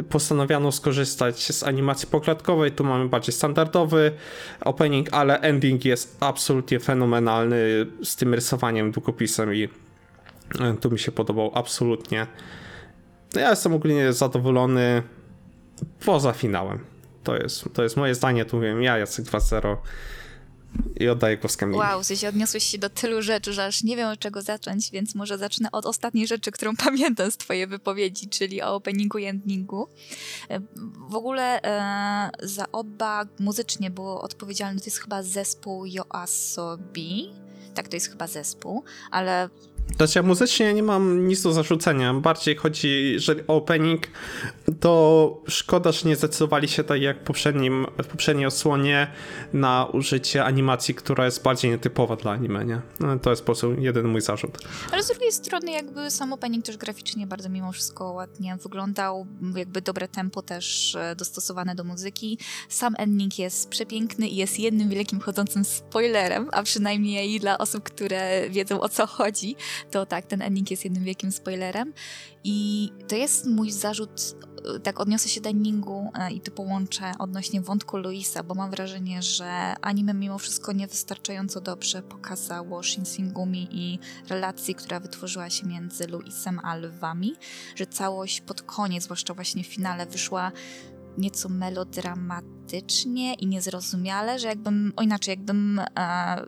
postanowiono 0.09 0.71
skorzystać 0.71 1.51
z 1.51 1.63
animacji 1.63 2.07
poklatkowej. 2.07 2.71
Tu 2.71 2.83
mamy 2.83 3.09
bardziej 3.09 3.33
standardowy 3.33 4.11
opening, 4.61 5.07
ale 5.11 5.39
ending 5.39 5.85
jest 5.85 6.17
absolutnie 6.19 6.79
fenomenalny 6.79 7.85
z 8.03 8.15
tym 8.15 8.33
rysowaniem 8.33 8.91
długopisem 8.91 9.53
i 9.53 9.69
e, 10.59 10.73
tu 10.81 10.91
mi 10.91 10.99
się 10.99 11.11
podobał 11.11 11.51
absolutnie. 11.53 12.27
Ja 13.35 13.49
jestem 13.49 13.73
ogólnie 13.73 14.13
zadowolony 14.13 15.03
poza 16.05 16.33
finałem. 16.33 16.79
To 17.23 17.37
jest, 17.37 17.73
to 17.73 17.83
jest 17.83 17.97
moje 17.97 18.15
zdanie, 18.15 18.45
tu 18.45 18.59
wiem 18.59 18.83
ja, 18.83 18.97
Jacek 18.97 19.25
2.0 19.25 19.77
i 20.99 21.09
oddaję 21.09 21.37
głos 21.37 21.57
Kamili. 21.57 21.79
Wow, 21.79 22.03
się 22.03 22.29
odniosłeś 22.29 22.63
się 22.63 22.77
do 22.77 22.89
tylu 22.89 23.21
rzeczy, 23.21 23.53
że 23.53 23.65
aż 23.65 23.83
nie 23.83 23.97
wiem 23.97 24.09
od 24.09 24.19
czego 24.19 24.41
zacząć, 24.41 24.91
więc 24.91 25.15
może 25.15 25.37
zacznę 25.37 25.71
od 25.71 25.85
ostatniej 25.85 26.27
rzeczy, 26.27 26.51
którą 26.51 26.75
pamiętam 26.85 27.31
z 27.31 27.37
twojej 27.37 27.67
wypowiedzi, 27.67 28.29
czyli 28.29 28.61
o 28.61 28.75
openingu 28.75 29.17
i 29.17 29.25
endingu. 29.25 29.87
E, 30.49 30.59
w 31.09 31.15
ogóle 31.15 31.61
e, 31.61 32.29
za 32.43 32.71
oba 32.71 33.25
muzycznie 33.39 33.89
było 33.89 34.21
odpowiedzialny, 34.21 34.79
to 34.79 34.85
jest 34.85 34.99
chyba 34.99 35.23
zespół 35.23 35.85
Yoasobi, 35.85 37.29
tak, 37.73 37.87
to 37.87 37.95
jest 37.95 38.09
chyba 38.09 38.27
zespół, 38.27 38.83
ale 39.11 39.49
znaczy 39.97 40.19
ja 40.19 40.23
muzycznie 40.23 40.73
nie 40.73 40.83
mam 40.83 41.27
nic 41.27 41.41
do 41.41 41.53
zarzucenia. 41.53 42.13
Bardziej 42.13 42.55
chodzi, 42.55 43.13
jeżeli 43.13 43.41
o 43.47 43.55
opening, 43.55 44.07
to 44.79 45.41
szkoda, 45.47 45.91
że 45.91 46.09
nie 46.09 46.15
zdecydowali 46.15 46.67
się 46.67 46.83
tak 46.83 47.01
jak 47.01 47.19
w, 47.19 47.23
poprzednim, 47.23 47.85
w 48.03 48.07
poprzedniej 48.07 48.45
osłonie 48.45 49.07
na 49.53 49.85
użycie 49.93 50.45
animacji, 50.45 50.95
która 50.95 51.25
jest 51.25 51.43
bardziej 51.43 51.71
nietypowa 51.71 52.15
dla 52.15 52.31
anime, 52.31 52.65
nie? 52.65 52.81
No, 52.99 53.19
to 53.19 53.29
jest 53.29 53.41
po 53.41 53.45
prostu 53.45 53.73
jeden 53.79 54.07
mój 54.07 54.21
zarzut. 54.21 54.57
Ale 54.91 55.03
z 55.03 55.07
drugiej 55.07 55.31
strony 55.31 55.71
jakby 55.71 56.11
sam 56.11 56.33
opening 56.33 56.65
też 56.65 56.77
graficznie 56.77 57.27
bardzo 57.27 57.49
mimo 57.49 57.71
wszystko 57.71 58.11
ładnie 58.11 58.57
wyglądał, 58.63 59.27
jakby 59.55 59.81
dobre 59.81 60.07
tempo 60.07 60.41
też 60.41 60.95
e, 60.95 61.15
dostosowane 61.15 61.75
do 61.75 61.83
muzyki. 61.83 62.37
Sam 62.69 62.95
ending 62.97 63.39
jest 63.39 63.69
przepiękny 63.69 64.27
i 64.27 64.35
jest 64.35 64.59
jednym 64.59 64.89
wielkim 64.89 65.19
chodzącym 65.19 65.65
spoilerem, 65.65 66.49
a 66.51 66.63
przynajmniej 66.63 67.39
dla 67.39 67.57
osób, 67.57 67.83
które 67.83 68.49
wiedzą 68.49 68.81
o 68.81 68.89
co 68.89 69.07
chodzi 69.07 69.55
to 69.91 70.05
tak, 70.05 70.25
ten 70.25 70.41
ending 70.41 70.71
jest 70.71 70.83
jednym 70.83 71.03
wielkim 71.03 71.31
spoilerem. 71.31 71.93
I 72.43 72.89
to 73.07 73.15
jest 73.15 73.47
mój 73.47 73.71
zarzut, 73.71 74.35
e, 74.75 74.79
tak 74.79 74.99
odniosę 74.99 75.29
się 75.29 75.41
do 75.41 75.49
endingu 75.49 76.11
e, 76.13 76.31
i 76.31 76.41
to 76.41 76.51
połączę 76.51 77.11
odnośnie 77.19 77.61
wątku 77.61 77.97
Luisa, 77.97 78.43
bo 78.43 78.55
mam 78.55 78.71
wrażenie, 78.71 79.21
że 79.21 79.73
anime 79.81 80.13
mimo 80.13 80.37
wszystko 80.37 80.71
niewystarczająco 80.71 81.61
dobrze 81.61 82.01
pokazało 82.01 82.83
Shinsengumi 82.83 83.67
i 83.71 83.99
relacji, 84.29 84.75
która 84.75 84.99
wytworzyła 84.99 85.49
się 85.49 85.67
między 85.67 86.07
Luisem 86.07 86.59
a 86.63 86.75
lwami, 86.75 87.33
że 87.75 87.87
całość 87.87 88.41
pod 88.41 88.61
koniec, 88.61 89.03
zwłaszcza 89.03 89.33
właśnie 89.33 89.63
w 89.63 89.67
finale, 89.67 90.05
wyszła 90.05 90.51
nieco 91.17 91.49
melodramatycznie 91.49 93.33
i 93.33 93.47
niezrozumiale, 93.47 94.39
że 94.39 94.47
jakbym, 94.47 94.93
o 94.95 95.01
inaczej, 95.01 95.31
jakbym 95.31 95.81
e, 95.97 96.45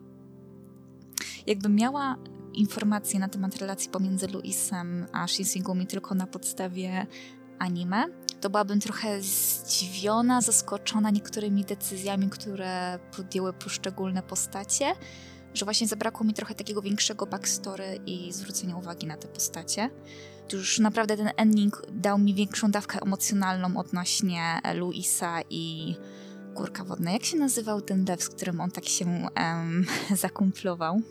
jakbym 1.48 1.76
miała 1.76 2.16
informacje 2.60 3.20
na 3.20 3.30
temat 3.30 3.58
relacji 3.58 3.90
pomiędzy 3.90 4.28
Luisem 4.28 5.06
a 5.12 5.28
Shinsengumi 5.28 5.88
tylko 5.88 6.16
na 6.16 6.28
podstawie 6.28 7.08
anime, 7.60 8.06
to 8.42 8.50
byłabym 8.50 8.80
trochę 8.80 9.22
zdziwiona, 9.22 10.42
zaskoczona 10.42 11.12
niektórymi 11.12 11.66
decyzjami, 11.66 12.30
które 12.30 13.00
podjęły 13.18 13.54
poszczególne 13.54 14.24
postacie, 14.24 14.86
że 15.54 15.66
właśnie 15.66 15.88
zabrakło 15.88 16.26
mi 16.26 16.34
trochę 16.34 16.56
takiego 16.56 16.82
większego 16.82 17.26
backstory 17.26 18.00
i 18.06 18.34
zwrócenia 18.34 18.78
uwagi 18.78 19.08
na 19.08 19.18
te 19.18 19.28
postacie. 19.28 19.90
Już 20.54 20.80
naprawdę 20.80 21.18
ten 21.18 21.30
ending 21.38 21.82
dał 21.92 22.20
mi 22.20 22.34
większą 22.34 22.72
dawkę 22.72 23.00
emocjonalną 23.02 23.78
odnośnie 23.78 24.60
Luisa 24.76 25.42
i 25.50 25.96
Górka 26.54 26.84
Wodna. 26.84 27.12
Jak 27.12 27.24
się 27.24 27.38
nazywał 27.38 27.82
ten 27.82 28.06
dev, 28.06 28.24
z 28.24 28.30
którym 28.30 28.62
on 28.62 28.72
tak 28.72 28.86
się 28.86 29.06
um, 29.06 29.86
zakumplował? 30.24 31.02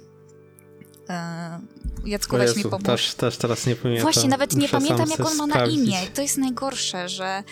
Jacku, 2.04 2.36
weź 2.36 2.56
mi 2.56 2.62
pomóż. 2.62 2.82
też, 2.82 3.14
też 3.14 3.36
teraz 3.36 3.66
nie 3.66 3.76
pamiętam. 3.76 4.02
Właśnie, 4.02 4.28
nawet 4.28 4.56
nie 4.56 4.68
pamiętam, 4.68 5.10
jak 5.10 5.20
on 5.20 5.36
ma 5.36 5.46
na 5.46 5.54
sprawdzić. 5.54 5.78
imię. 5.78 5.98
To 6.14 6.22
jest 6.22 6.38
najgorsze, 6.38 7.08
że 7.08 7.44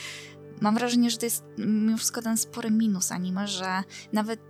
mam 0.60 0.74
wrażenie, 0.74 1.10
że 1.10 1.16
to 1.16 1.26
jest 1.26 1.44
mimo 1.58 1.96
wszystko 1.96 2.22
ten 2.22 2.36
spory 2.36 2.70
minus 2.70 3.12
anime, 3.12 3.48
że 3.48 3.82
nawet 4.12 4.40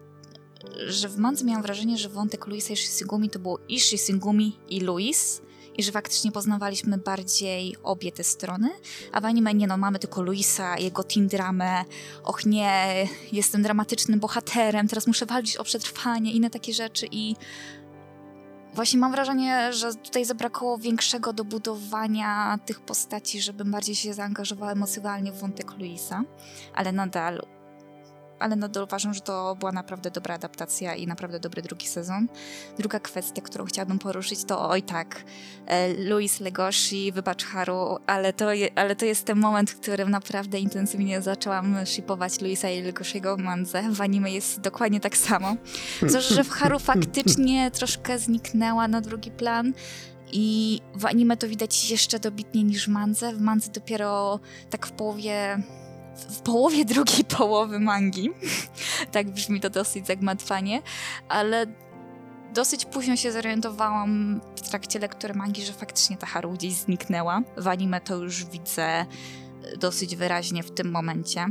że 0.87 1.09
w 1.09 1.19
Mandze 1.19 1.45
miałam 1.45 1.63
wrażenie, 1.63 1.99
że 1.99 2.09
wątek 2.09 2.47
Luisa 2.47 2.73
i 2.73 2.77
Shisigumi 2.77 3.31
to 3.31 3.39
było 3.39 3.59
i 3.69 3.81
Shisigumi 3.81 4.59
i 4.69 4.81
Luis 4.81 5.43
i 5.77 5.83
że 5.83 5.93
faktycznie 5.93 6.33
poznawaliśmy 6.33 6.99
bardziej 6.99 7.77
obie 7.83 8.13
te 8.13 8.25
strony, 8.25 8.71
a 9.13 9.21
w 9.21 9.25
anime 9.25 9.55
nie 9.55 9.67
no, 9.67 9.77
mamy 9.77 9.99
tylko 9.99 10.23
Luisa, 10.23 10.79
jego 10.79 11.05
teen 11.05 11.29
dramę, 11.29 11.85
och 12.25 12.47
nie, 12.47 13.09
jestem 13.33 13.63
dramatycznym 13.63 14.21
bohaterem, 14.21 14.89
teraz 14.89 15.07
muszę 15.07 15.27
walczyć 15.27 15.57
o 15.57 15.65
przetrwanie, 15.65 16.33
inne 16.33 16.51
takie 16.51 16.75
rzeczy 16.75 17.07
i 17.11 17.37
Właśnie 18.75 18.99
mam 18.99 19.13
wrażenie, 19.13 19.73
że 19.73 19.95
tutaj 19.95 20.25
zabrakło 20.25 20.79
większego 20.79 21.33
dobudowania 21.33 22.59
tych 22.67 22.81
postaci, 22.81 23.41
żebym 23.41 23.71
bardziej 23.71 23.95
się 23.95 24.15
zaangażowała 24.15 24.73
emocjonalnie 24.73 25.33
w 25.33 25.41
wątek 25.41 25.79
Luisa, 25.79 26.23
ale 26.75 26.93
nadal, 26.93 27.47
ale 28.43 28.57
nadal 28.57 28.85
uważam, 28.85 29.15
że 29.15 29.21
to 29.21 29.57
była 29.59 29.73
naprawdę 29.73 30.11
dobra 30.11 30.35
adaptacja 30.35 30.95
i 30.95 31.07
naprawdę 31.07 31.41
dobry 31.41 31.63
drugi 31.63 31.87
sezon. 31.87 32.29
Druga 32.79 33.01
kwestia, 33.01 33.43
którą 33.43 33.65
chciałabym 33.65 33.99
poruszyć, 33.99 34.45
to 34.45 34.71
oj 34.71 34.83
tak, 34.83 35.25
e, 35.67 35.95
Luis 35.95 36.41
Legoshi, 36.41 37.13
wybacz 37.13 37.45
Haru, 37.45 37.99
ale 38.07 38.33
to, 38.33 38.53
je, 38.53 38.69
ale 38.75 38.97
to 38.97 39.05
jest 39.05 39.25
ten 39.25 39.39
moment, 39.39 39.71
w 39.71 39.81
którym 39.81 40.11
naprawdę 40.11 40.59
intensywnie 40.59 41.23
zaczęłam 41.23 41.77
shipować 41.87 42.41
Luisa 42.41 42.71
i 42.71 42.83
Legoshiego 42.83 43.37
w 43.37 43.41
mandze. 43.41 43.83
W 43.91 44.01
anime 44.01 44.31
jest 44.31 44.61
dokładnie 44.61 45.01
tak 45.01 45.17
samo. 45.17 45.57
Zresztą, 46.03 46.35
że 46.35 46.45
w 46.45 46.51
Haru 46.51 46.79
faktycznie 46.93 47.71
troszkę 47.71 48.19
zniknęła 48.19 48.89
na 48.89 49.01
drugi 49.01 49.31
plan. 49.31 49.73
I 50.33 50.81
w 50.95 51.07
anime 51.07 51.37
to 51.37 51.49
widać 51.49 51.91
jeszcze 51.91 52.19
dobitniej 52.19 52.65
niż 52.65 52.87
w 52.87 52.89
mandze. 52.89 53.33
W 53.33 53.41
mandze 53.41 53.71
dopiero 53.73 54.41
tak 54.71 54.87
w 54.87 54.93
połowie 54.93 55.63
w 56.17 56.41
połowie 56.41 56.85
drugiej 56.85 57.25
połowy 57.25 57.81
mangi. 57.81 58.31
tak 59.13 59.31
brzmi 59.31 59.61
to 59.61 59.71
dosyć 59.71 60.07
zagmatwanie, 60.07 60.83
ale 61.29 61.67
dosyć 62.55 62.85
późno 62.85 63.17
się 63.17 63.33
zorientowałam 63.33 64.41
w 64.57 64.61
trakcie 64.61 64.99
lektury 64.99 65.35
mangi, 65.35 65.65
że 65.65 65.73
faktycznie 65.73 66.17
ta 66.17 66.27
Haru 66.27 66.53
gdzieś 66.53 66.73
zniknęła. 66.73 67.43
W 67.57 67.69
anime 67.69 68.01
to 68.01 68.17
już 68.17 68.45
widzę 68.45 69.07
dosyć 69.79 70.17
wyraźnie 70.17 70.63
w 70.63 70.71
tym 70.71 70.91
momencie. 70.91 71.47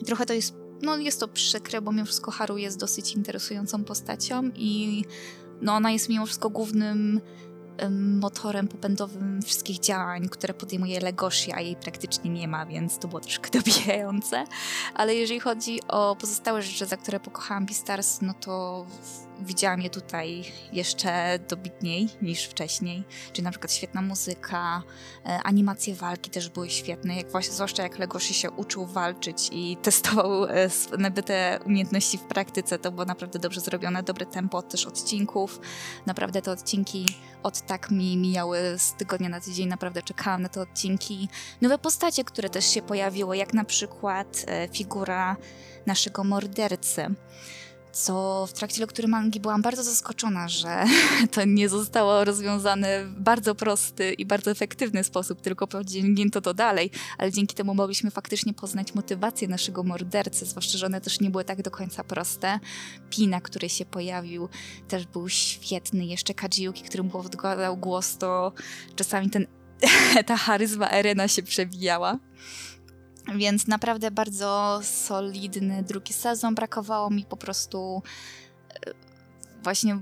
I 0.00 0.04
trochę 0.04 0.26
to 0.26 0.32
jest, 0.32 0.54
no 0.82 0.96
jest 0.96 1.20
to 1.20 1.28
przykre, 1.28 1.80
bo 1.80 1.92
mimo 1.92 2.04
wszystko 2.04 2.30
Haru 2.30 2.58
jest 2.58 2.78
dosyć 2.78 3.12
interesującą 3.12 3.84
postacią 3.84 4.42
i 4.54 5.04
no 5.60 5.74
ona 5.74 5.90
jest 5.90 6.08
mimo 6.08 6.26
wszystko 6.26 6.50
głównym 6.50 7.20
motorem 7.90 8.68
popędowym 8.68 9.42
wszystkich 9.42 9.78
działań, 9.78 10.28
które 10.28 10.54
podejmuje 10.54 11.00
Legoshi, 11.00 11.52
a 11.52 11.60
jej 11.60 11.76
praktycznie 11.76 12.30
nie 12.30 12.48
ma, 12.48 12.66
więc 12.66 12.98
to 12.98 13.08
było 13.08 13.20
troszkę 13.20 13.50
dobijające. 13.60 14.44
Ale 14.94 15.14
jeżeli 15.14 15.40
chodzi 15.40 15.80
o 15.88 16.16
pozostałe 16.16 16.62
rzeczy, 16.62 16.86
za 16.86 16.96
które 16.96 17.20
pokochałam 17.20 17.66
Beastars, 17.66 18.20
no 18.22 18.34
to 18.34 18.86
widziałam 19.40 19.80
je 19.80 19.90
tutaj 19.90 20.44
jeszcze 20.72 21.38
dobitniej 21.48 22.08
niż 22.22 22.44
wcześniej. 22.44 23.04
Czyli 23.32 23.44
na 23.44 23.50
przykład 23.50 23.72
świetna 23.72 24.02
muzyka, 24.02 24.82
e, 25.26 25.40
animacje 25.44 25.94
walki 25.94 26.30
też 26.30 26.48
były 26.48 26.70
świetne, 26.70 27.16
jak 27.16 27.30
właśnie, 27.30 27.54
zwłaszcza 27.54 27.82
jak 27.82 27.98
Legoshi 27.98 28.34
się 28.34 28.50
uczył 28.50 28.86
walczyć 28.86 29.48
i 29.52 29.76
testował 29.82 30.44
e, 30.44 30.68
nabyte 30.98 31.58
umiejętności 31.66 32.18
w 32.18 32.22
praktyce, 32.22 32.78
to 32.78 32.92
było 32.92 33.04
naprawdę 33.04 33.38
dobrze 33.38 33.60
zrobione, 33.60 34.02
dobre 34.02 34.26
tempo 34.26 34.62
też 34.62 34.86
odcinków. 34.86 35.60
Naprawdę 36.06 36.42
te 36.42 36.50
odcinki 36.50 37.06
od 37.42 37.60
tak 37.60 37.90
mi 37.90 38.16
mijały 38.16 38.58
z 38.78 38.92
tygodnia 38.92 39.28
na 39.28 39.40
tydzień, 39.40 39.68
naprawdę 39.68 40.02
czekałam 40.02 40.42
na 40.42 40.48
te 40.48 40.60
odcinki. 40.60 41.28
Nowe 41.60 41.78
postacie, 41.78 42.24
które 42.24 42.50
też 42.50 42.66
się 42.66 42.82
pojawiły, 42.82 43.36
jak 43.36 43.54
na 43.54 43.64
przykład 43.64 44.44
e, 44.46 44.68
figura 44.68 45.36
naszego 45.86 46.24
mordercy. 46.24 47.14
Co 47.92 48.46
w 48.46 48.52
trakcie 48.52 48.80
lektury 48.80 49.08
mangi 49.08 49.40
byłam 49.40 49.62
bardzo 49.62 49.82
zaskoczona, 49.82 50.48
że 50.48 50.84
to 51.32 51.44
nie 51.44 51.68
zostało 51.68 52.24
rozwiązane 52.24 53.04
w 53.04 53.20
bardzo 53.20 53.54
prosty 53.54 54.12
i 54.12 54.26
bardzo 54.26 54.50
efektywny 54.50 55.04
sposób, 55.04 55.40
tylko 55.40 55.66
pociągnięto 55.66 56.40
to 56.40 56.54
dalej, 56.54 56.90
ale 57.18 57.32
dzięki 57.32 57.54
temu 57.54 57.74
mogliśmy 57.74 58.10
faktycznie 58.10 58.54
poznać 58.54 58.94
motywację 58.94 59.48
naszego 59.48 59.82
mordercy, 59.82 60.46
zwłaszcza, 60.46 60.78
że 60.78 60.86
one 60.86 61.00
też 61.00 61.20
nie 61.20 61.30
były 61.30 61.44
tak 61.44 61.62
do 61.62 61.70
końca 61.70 62.04
proste. 62.04 62.60
Pina, 63.10 63.40
który 63.40 63.68
się 63.68 63.84
pojawił, 63.84 64.48
też 64.88 65.06
był 65.06 65.28
świetny. 65.28 66.06
Jeszcze 66.06 66.34
Kajiuki, 66.34 66.82
którym 66.82 67.16
odgładał 67.16 67.76
głos, 67.76 68.18
to 68.18 68.52
czasami 68.96 69.30
ten, 69.30 69.46
ta 70.26 70.36
charyzma 70.36 70.90
Erena 70.90 71.28
się 71.28 71.42
przebijała. 71.42 72.18
Więc 73.36 73.66
naprawdę 73.66 74.10
bardzo 74.10 74.80
solidny 74.82 75.82
drugi 75.82 76.12
sezon. 76.12 76.54
Brakowało 76.54 77.10
mi 77.10 77.24
po 77.24 77.36
prostu 77.36 78.02
e, 78.86 78.92
właśnie 79.62 79.98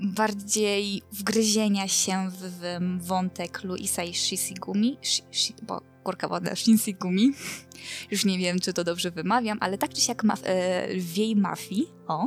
bardziej 0.00 1.02
wgryzienia 1.12 1.88
się 1.88 2.30
w, 2.30 2.40
w 2.40 3.06
wątek 3.06 3.64
Luisa 3.64 4.02
i 4.02 4.14
Shisigumi, 4.14 4.98
shi, 5.02 5.22
shi, 5.30 5.54
bo 5.62 5.80
kurka 6.04 6.28
wodna, 6.28 6.56
Shinsigumi. 6.56 7.32
Już 8.10 8.24
nie 8.24 8.38
wiem, 8.38 8.58
czy 8.58 8.72
to 8.72 8.84
dobrze 8.84 9.10
wymawiam, 9.10 9.58
ale 9.60 9.78
tak 9.78 9.94
czy 9.94 10.00
siak 10.00 10.24
maf, 10.24 10.40
e, 10.44 10.94
lwiej 10.94 11.36
mafii, 11.36 11.92
o. 12.06 12.26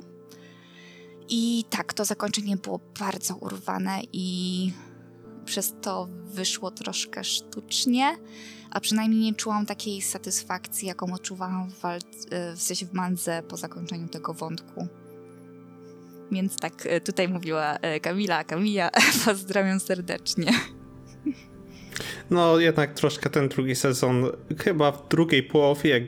I 1.29 1.65
tak, 1.69 1.93
to 1.93 2.05
zakończenie 2.05 2.57
było 2.57 2.79
bardzo 2.99 3.35
urwane 3.35 4.01
i 4.13 4.71
przez 5.45 5.73
to 5.81 6.07
wyszło 6.25 6.71
troszkę 6.71 7.23
sztucznie, 7.23 8.17
a 8.71 8.79
przynajmniej 8.79 9.21
nie 9.21 9.33
czułam 9.33 9.65
takiej 9.65 10.01
satysfakcji, 10.01 10.87
jaką 10.87 11.13
odczuwałam 11.13 11.71
w, 11.71 11.85
e, 11.85 11.99
w 12.55 12.61
sensie 12.61 12.85
w 12.85 12.93
mandze 12.93 13.43
po 13.47 13.57
zakończeniu 13.57 14.07
tego 14.07 14.33
wątku. 14.33 14.87
Więc 16.31 16.55
tak 16.55 16.85
e, 16.85 17.01
tutaj 17.01 17.27
mówiła 17.27 17.75
e, 17.75 17.99
Kamila, 17.99 18.43
Kamila, 18.43 18.89
pozdrawiam 19.25 19.79
serdecznie. 19.79 20.51
No 22.29 22.59
jednak 22.59 22.93
troszkę 22.93 23.29
ten 23.29 23.49
drugi 23.49 23.75
sezon, 23.75 24.25
chyba 24.59 24.91
w 24.91 25.07
drugiej 25.07 25.43
połowie, 25.43 26.07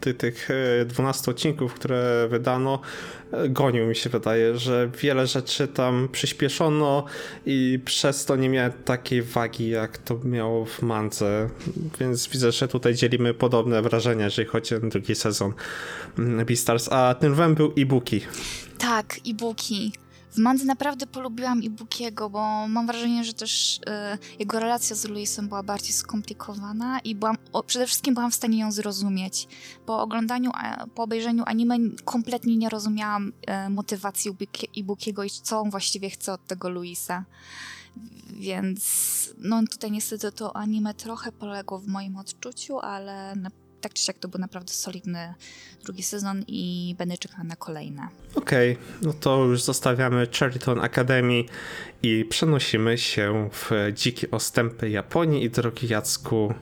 ty, 0.00 0.14
tych 0.14 0.48
e, 0.50 0.84
12 0.84 1.30
odcinków, 1.30 1.74
które 1.74 2.28
wydano, 2.30 2.80
e, 3.32 3.48
gonił 3.48 3.86
mi 3.86 3.96
się 3.96 4.10
wydaje, 4.10 4.58
że 4.58 4.90
wiele 5.02 5.26
rzeczy 5.26 5.68
tam 5.68 6.08
przyspieszono 6.12 7.04
i 7.46 7.78
przez 7.84 8.24
to 8.24 8.36
nie 8.36 8.48
miałem 8.48 8.72
takiej 8.72 9.22
wagi, 9.22 9.68
jak 9.68 9.98
to 9.98 10.20
miało 10.24 10.64
w 10.64 10.82
Mance, 10.82 11.50
więc 12.00 12.28
widzę, 12.28 12.52
że 12.52 12.68
tutaj 12.68 12.94
dzielimy 12.94 13.34
podobne 13.34 13.82
wrażenia, 13.82 14.24
jeżeli 14.24 14.48
chodzi 14.48 14.74
o 14.74 14.80
drugi 14.80 15.14
sezon 15.14 15.52
Beastars, 16.46 16.88
a 16.92 17.14
ten 17.14 17.34
wem 17.34 17.54
był 17.54 17.72
e-booki. 17.78 18.20
Tak, 18.78 19.16
e-booki. 19.28 19.92
W 20.30 20.38
Mandze 20.38 20.64
naprawdę 20.64 21.06
polubiłam 21.06 21.60
e-bookiego, 21.64 22.30
bo 22.30 22.68
mam 22.68 22.86
wrażenie, 22.86 23.24
że 23.24 23.32
też 23.32 23.80
e, 23.86 24.18
jego 24.38 24.60
relacja 24.60 24.96
z 24.96 25.04
Luisem 25.04 25.48
była 25.48 25.62
bardziej 25.62 25.92
skomplikowana 25.92 27.00
i 27.00 27.14
byłam, 27.14 27.36
o, 27.52 27.62
przede 27.62 27.86
wszystkim 27.86 28.14
byłam 28.14 28.30
w 28.30 28.34
stanie 28.34 28.58
ją 28.58 28.72
zrozumieć. 28.72 29.48
Po 29.86 30.02
oglądaniu, 30.02 30.50
e, 30.50 30.86
po 30.94 31.02
obejrzeniu 31.02 31.44
anime 31.46 31.76
kompletnie 32.04 32.56
nie 32.56 32.68
rozumiałam 32.68 33.32
e, 33.46 33.70
motywacji 33.70 34.30
e-booki- 34.30 34.80
e-bookiego 34.80 35.24
i 35.24 35.30
co 35.30 35.60
on 35.60 35.70
właściwie 35.70 36.10
chce 36.10 36.32
od 36.32 36.46
tego 36.46 36.70
Luisa. 36.70 37.24
Więc 38.32 38.80
no 39.38 39.62
tutaj 39.70 39.90
niestety 39.90 40.32
to 40.32 40.56
anime 40.56 40.94
trochę 40.94 41.32
poległo 41.32 41.78
w 41.78 41.86
moim 41.86 42.16
odczuciu, 42.16 42.78
ale 42.78 43.36
na, 43.36 43.50
tak 43.80 43.94
czy 43.94 44.02
siak 44.04 44.18
to 44.18 44.28
był 44.28 44.40
naprawdę 44.40 44.72
solidny 44.72 45.34
drugi 45.84 46.02
sezon 46.02 46.44
i 46.46 46.94
będę 46.98 47.18
czekała 47.18 47.44
na 47.44 47.56
kolejne. 47.56 48.08
Okej, 48.34 48.76
no 49.02 49.12
to 49.12 49.44
już 49.44 49.62
zostawiamy 49.62 50.26
Cheriton 50.38 50.80
Academy 50.80 51.44
i 52.02 52.24
przenosimy 52.24 52.98
się 52.98 53.50
w 53.52 53.70
dzikie 53.94 54.30
ostępy 54.30 54.90
Japonii 54.90 55.44
i 55.44 55.50
drogi 55.50 55.88
Jacku, 55.88 56.54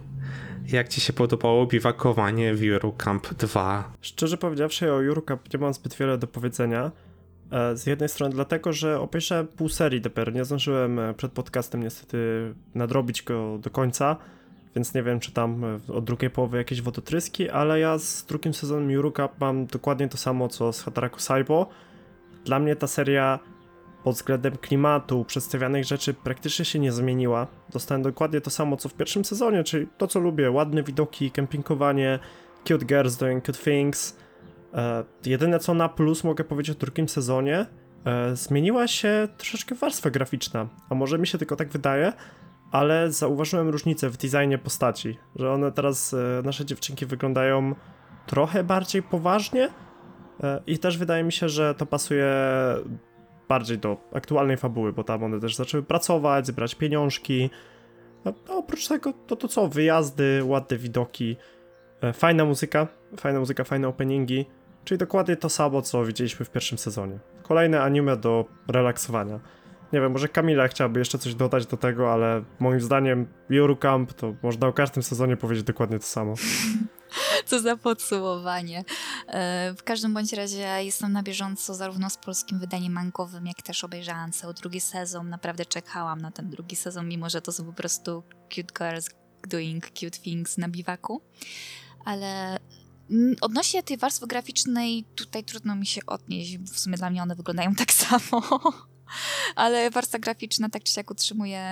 jak 0.72 0.88
ci 0.88 1.00
się 1.00 1.12
podobało 1.12 1.66
biwakowanie 1.66 2.54
w 2.54 2.62
Euro 2.62 2.92
Camp 2.92 3.35
2? 3.35 3.92
Szczerze 4.00 4.37
powiedziawszy, 4.37 4.92
o 4.92 5.00
Jurka 5.00 5.38
nie 5.54 5.61
mam 5.61 5.74
zbyt 5.74 5.94
wiele 5.96 6.18
do 6.18 6.26
powiedzenia. 6.26 6.90
E, 7.52 7.76
Z 7.76 7.87
jednej 7.87 8.09
strony 8.09 8.35
dlatego, 8.35 8.72
że 8.72 9.00
obejrzałem 9.00 9.46
pół 9.46 9.68
serii 9.68 10.00
dopiero, 10.00 10.33
nie 10.33 10.44
zdążyłem 10.44 10.98
e, 10.98 11.14
przed 11.14 11.33
podcastem 11.33 11.83
niestety 11.83 12.18
nadrobić 12.74 13.22
go 13.22 13.59
do 13.59 13.70
końca, 13.70 14.16
więc 14.74 14.94
nie 14.94 15.02
wiem, 15.02 15.20
czy 15.20 15.33
tam 15.33 15.64
e, 15.64 15.92
od 15.92 16.04
drugiej 16.04 16.31
połowy 16.31 16.57
jakieś 16.57 16.83
wodotryski, 16.83 17.50
ale 17.50 17.81
ja 17.81 17.98
z 17.98 18.24
drugim 18.24 18.54
sezonem 18.54 18.90
Juruka 18.90 19.28
mam 19.40 19.66
dokładnie 19.66 20.09
to 20.09 20.16
samo, 20.16 20.48
co 20.48 20.72
z 20.72 20.83
Hataraku 20.83 21.20
Saibo. 21.20 21.68
Dla 22.44 22.59
mnie 22.59 22.76
ta 22.76 22.87
seria 22.87 23.38
pod 24.04 24.14
względem 24.14 24.57
klimatu, 24.57 25.24
przedstawianych 25.24 25.85
rzeczy 25.85 26.14
praktycznie 26.14 26.64
się 26.64 26.78
nie 26.78 26.92
zmieniła. 26.92 27.46
Dostałem 27.72 28.02
dokładnie 28.02 28.40
to 28.40 28.50
samo, 28.50 28.76
co 28.76 28.88
w 28.88 28.94
pierwszym 28.94 29.24
sezonie, 29.24 29.64
czyli 29.64 29.87
to, 29.98 30.07
co 30.07 30.20
lubię, 30.20 30.50
ładne 30.50 30.83
widoki, 30.83 31.31
kempingowanie, 31.31 32.18
cute 32.64 32.85
girls 32.85 33.16
doing 33.16 33.44
cute 33.44 33.59
things. 33.59 34.16
E, 34.74 35.04
jedyne, 35.26 35.59
co 35.59 35.74
na 35.74 35.88
plus 35.88 36.24
mogę 36.24 36.44
powiedzieć 36.44 36.76
o 36.76 36.81
drugim 36.81 37.09
sezonie, 37.09 37.66
e, 38.04 38.37
zmieniła 38.37 38.87
się 38.87 39.28
troszeczkę 39.37 39.74
warstwa 39.74 40.11
graficzna, 40.11 40.68
a 40.90 40.94
może 40.94 41.18
mi 41.18 41.26
się 41.26 41.38
tylko 41.38 41.57
tak 41.57 41.68
wydaje, 41.68 42.12
ale 42.70 43.12
zauważyłem 43.12 43.68
różnicę 43.68 44.11
w 44.11 44.16
designie 44.16 44.59
postaci, 44.59 45.18
że 45.37 45.52
one 45.52 45.72
teraz, 45.72 46.14
e, 46.14 46.42
nasze 46.44 46.64
dziewczynki 46.64 47.07
wyglądają 47.07 47.74
trochę 48.26 48.64
bardziej 48.64 49.02
poważnie 49.02 49.68
e, 50.42 50.61
i 50.66 50.78
też 50.78 50.98
wydaje 50.98 51.24
mi 51.24 51.33
się, 51.33 51.48
że 51.48 51.74
to 51.74 51.87
pasuje 51.87 52.35
bardziej 53.48 53.78
do 53.78 53.96
aktualnej 54.12 54.57
fabuły, 54.57 54.92
bo 54.92 55.04
tam 55.04 55.24
one 55.24 55.40
też 55.40 55.57
zaczęły 55.57 55.83
pracować, 55.83 56.46
zbierać 56.46 56.74
pieniążki. 56.74 57.50
No, 58.24 58.33
no 58.48 58.59
oprócz 58.59 58.88
tego, 58.88 59.12
to, 59.26 59.37
to 59.37 59.48
co, 59.48 59.68
wyjazdy, 59.68 60.44
ładne 60.44 60.76
widoki, 60.76 61.37
e, 62.00 62.12
fajna 62.12 62.44
muzyka, 62.44 62.87
fajna 63.16 63.38
muzyka, 63.38 63.64
fajne 63.64 63.88
openingi, 63.88 64.46
czyli 64.85 64.98
dokładnie 64.98 65.37
to 65.37 65.48
samo, 65.48 65.83
co 65.83 66.04
widzieliśmy 66.04 66.46
w 66.46 66.50
pierwszym 66.50 66.78
sezonie. 66.78 67.18
Kolejne 67.42 67.83
anime 67.83 68.16
do 68.16 68.44
relaksowania. 68.68 69.40
Nie 69.92 70.01
wiem, 70.01 70.12
może 70.12 70.29
Kamila 70.29 70.68
chciałaby 70.68 70.98
jeszcze 70.98 71.18
coś 71.18 71.35
dodać 71.35 71.66
do 71.66 71.77
tego, 71.77 72.12
ale 72.12 72.44
moim 72.59 72.81
zdaniem 72.81 73.27
Camp 73.81 74.12
to 74.12 74.35
można 74.42 74.66
o 74.66 74.72
każdym 74.72 75.03
sezonie 75.03 75.37
powiedzieć 75.37 75.64
dokładnie 75.64 75.98
to 75.98 76.07
samo. 76.07 76.35
Co 77.46 77.61
za 77.61 77.77
podsumowanie. 77.77 78.85
E, 79.29 79.74
W 79.79 79.83
każdym 79.83 80.14
bądź 80.14 80.33
razie 80.33 80.85
jestem 80.85 81.12
na 81.12 81.22
bieżąco 81.22 81.74
zarówno 81.74 82.11
z 82.11 82.16
polskim 82.16 82.59
wydaniem 82.59 82.92
mangowym, 82.92 83.46
jak 83.46 83.62
też 83.62 83.85
obejrzałam 83.85 84.33
cały 84.33 84.55
drugi 84.55 84.81
sezon. 84.81 85.29
Naprawdę 85.29 85.66
czekałam 85.66 86.20
na 86.20 86.31
ten 86.31 86.51
drugi 86.51 86.77
sezon, 86.77 87.09
mimo 87.09 87.31
że 87.31 87.42
to 87.42 87.53
są 87.53 87.64
po 87.64 87.72
prostu 87.72 88.22
cute 88.55 88.74
girls 88.79 89.11
doing 89.48 89.90
cute 89.90 90.18
things 90.18 90.59
na 90.59 90.68
biwaku. 90.68 91.22
Ale 92.05 92.59
mm, 93.11 93.37
odnośnie 93.40 93.83
tej 93.83 93.96
warstwy 93.96 94.27
graficznej, 94.27 95.05
tutaj 95.14 95.44
trudno 95.44 95.77
mi 95.77 95.87
się 95.87 96.01
odnieść. 96.07 96.59
W 96.59 96.79
sumie 96.81 96.96
dla 96.96 97.11
mnie 97.11 97.22
one 97.22 97.37
wyglądają 97.37 97.74
tak 97.74 97.92
samo. 97.92 98.42
Ale 99.56 99.90
warstwa 99.90 100.18
graficzna 100.18 100.68
tak 100.68 100.82
czy 100.82 100.92
siak 100.92 101.10
utrzymuje 101.10 101.62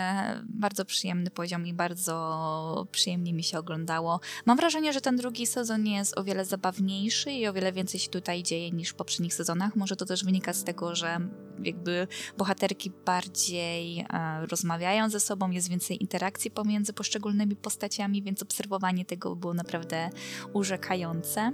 bardzo 0.45 0.85
przyjemny 0.85 1.31
poziom 1.31 1.67
i 1.67 1.73
bardzo 1.73 2.87
przyjemnie 2.93 3.33
mi 3.33 3.45
się 3.45 3.59
oglądało. 3.59 4.21
Mam 4.47 4.57
wrażenie, 4.57 4.93
że 4.93 5.01
ten 5.01 5.17
drugi 5.17 5.47
sezon 5.47 5.87
jest 5.87 6.19
o 6.19 6.25
wiele 6.25 6.45
zabawniejszy 6.45 7.33
i 7.33 7.47
o 7.47 7.53
wiele 7.53 7.73
więcej 7.73 8.01
się 8.01 8.09
tutaj 8.11 8.43
dzieje 8.43 8.71
niż 8.71 8.89
w 8.89 8.95
poprzednich 8.95 9.35
sezonach. 9.35 9.77
Może 9.77 9.97
to 9.97 10.07
też 10.07 10.25
wynika 10.25 10.53
z 10.53 10.65
tego, 10.65 10.95
że 10.95 11.19
jakby 11.65 12.09
bohaterki 12.39 12.93
bardziej 13.07 14.01
e, 14.01 14.47
rozmawiają 14.47 15.11
ze 15.11 15.21
sobą, 15.21 15.51
jest 15.51 15.69
więcej 15.69 16.03
interakcji 16.03 16.51
pomiędzy 16.51 16.93
poszczególnymi 16.93 17.57
postaciami, 17.57 18.23
więc 18.23 18.43
obserwowanie 18.43 19.05
tego 19.05 19.37
było 19.37 19.55
naprawdę 19.55 20.11
urzekające. 20.53 21.53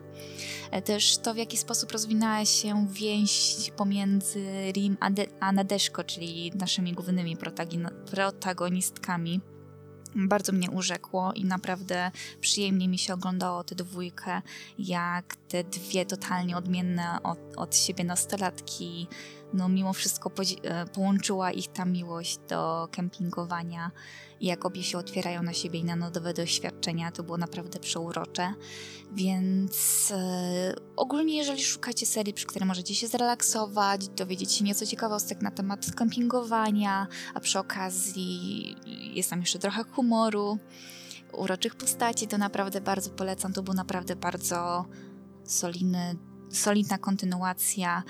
E, 0.70 0.82
Też 0.82 1.18
to, 1.18 1.34
w 1.34 1.36
jaki 1.36 1.56
sposób 1.56 1.92
rozwinęła 1.92 2.44
się 2.44 2.86
więź 2.90 3.56
pomiędzy 3.76 4.72
Rim 4.72 4.96
a, 5.00 5.10
De- 5.10 5.26
a 5.40 5.52
Nadeszko, 5.72 6.04
czyli 6.04 6.52
naszymi 6.54 6.92
głównymi 6.92 7.37
protagonistkami. 8.11 9.40
Bardzo 10.14 10.52
mnie 10.52 10.70
urzekło 10.70 11.32
i 11.32 11.44
naprawdę 11.44 12.11
przyjemnie 12.40 12.88
mi 12.88 12.98
się 12.98 13.14
oglądało 13.14 13.64
tę 13.64 13.74
dwójkę, 13.74 14.42
jak 14.78 15.37
te 15.37 15.64
dwie 15.64 16.06
totalnie 16.06 16.56
odmienne 16.56 17.22
od, 17.22 17.38
od 17.56 17.76
siebie 17.76 18.04
nastolatki, 18.04 19.08
no 19.54 19.68
mimo 19.68 19.92
wszystko 19.92 20.30
e, 20.62 20.86
połączyła 20.86 21.50
ich 21.50 21.68
ta 21.68 21.84
miłość 21.84 22.38
do 22.48 22.88
kempingowania 22.92 23.90
i 24.40 24.46
jak 24.46 24.64
obie 24.64 24.82
się 24.82 24.98
otwierają 24.98 25.42
na 25.42 25.52
siebie 25.52 25.78
i 25.78 25.84
na 25.84 25.96
nowe 25.96 26.34
doświadczenia, 26.34 27.12
to 27.12 27.22
było 27.22 27.38
naprawdę 27.38 27.78
przeurocze. 27.78 28.54
Więc 29.12 30.12
e, 30.16 30.74
ogólnie, 30.96 31.36
jeżeli 31.36 31.62
szukacie 31.62 32.06
serii, 32.06 32.34
przy 32.34 32.46
której 32.46 32.68
możecie 32.68 32.94
się 32.94 33.06
zrelaksować, 33.06 34.08
dowiedzieć 34.08 34.52
się 34.52 34.64
nieco 34.64 34.86
ciekawostek 34.86 35.42
na 35.42 35.50
temat 35.50 35.94
kempingowania, 35.94 37.06
a 37.34 37.40
przy 37.40 37.58
okazji 37.58 38.76
jest 39.14 39.30
tam 39.30 39.40
jeszcze 39.40 39.58
trochę 39.58 39.84
humoru, 39.84 40.58
uroczych 41.32 41.74
postaci, 41.74 42.26
to 42.26 42.38
naprawdę 42.38 42.80
bardzo 42.80 43.10
polecam. 43.10 43.52
To 43.52 43.62
był 43.62 43.74
naprawdę 43.74 44.16
bardzo 44.16 44.84
solidny, 45.44 46.16
solidna 46.50 46.98
kontynuacja. 46.98 48.02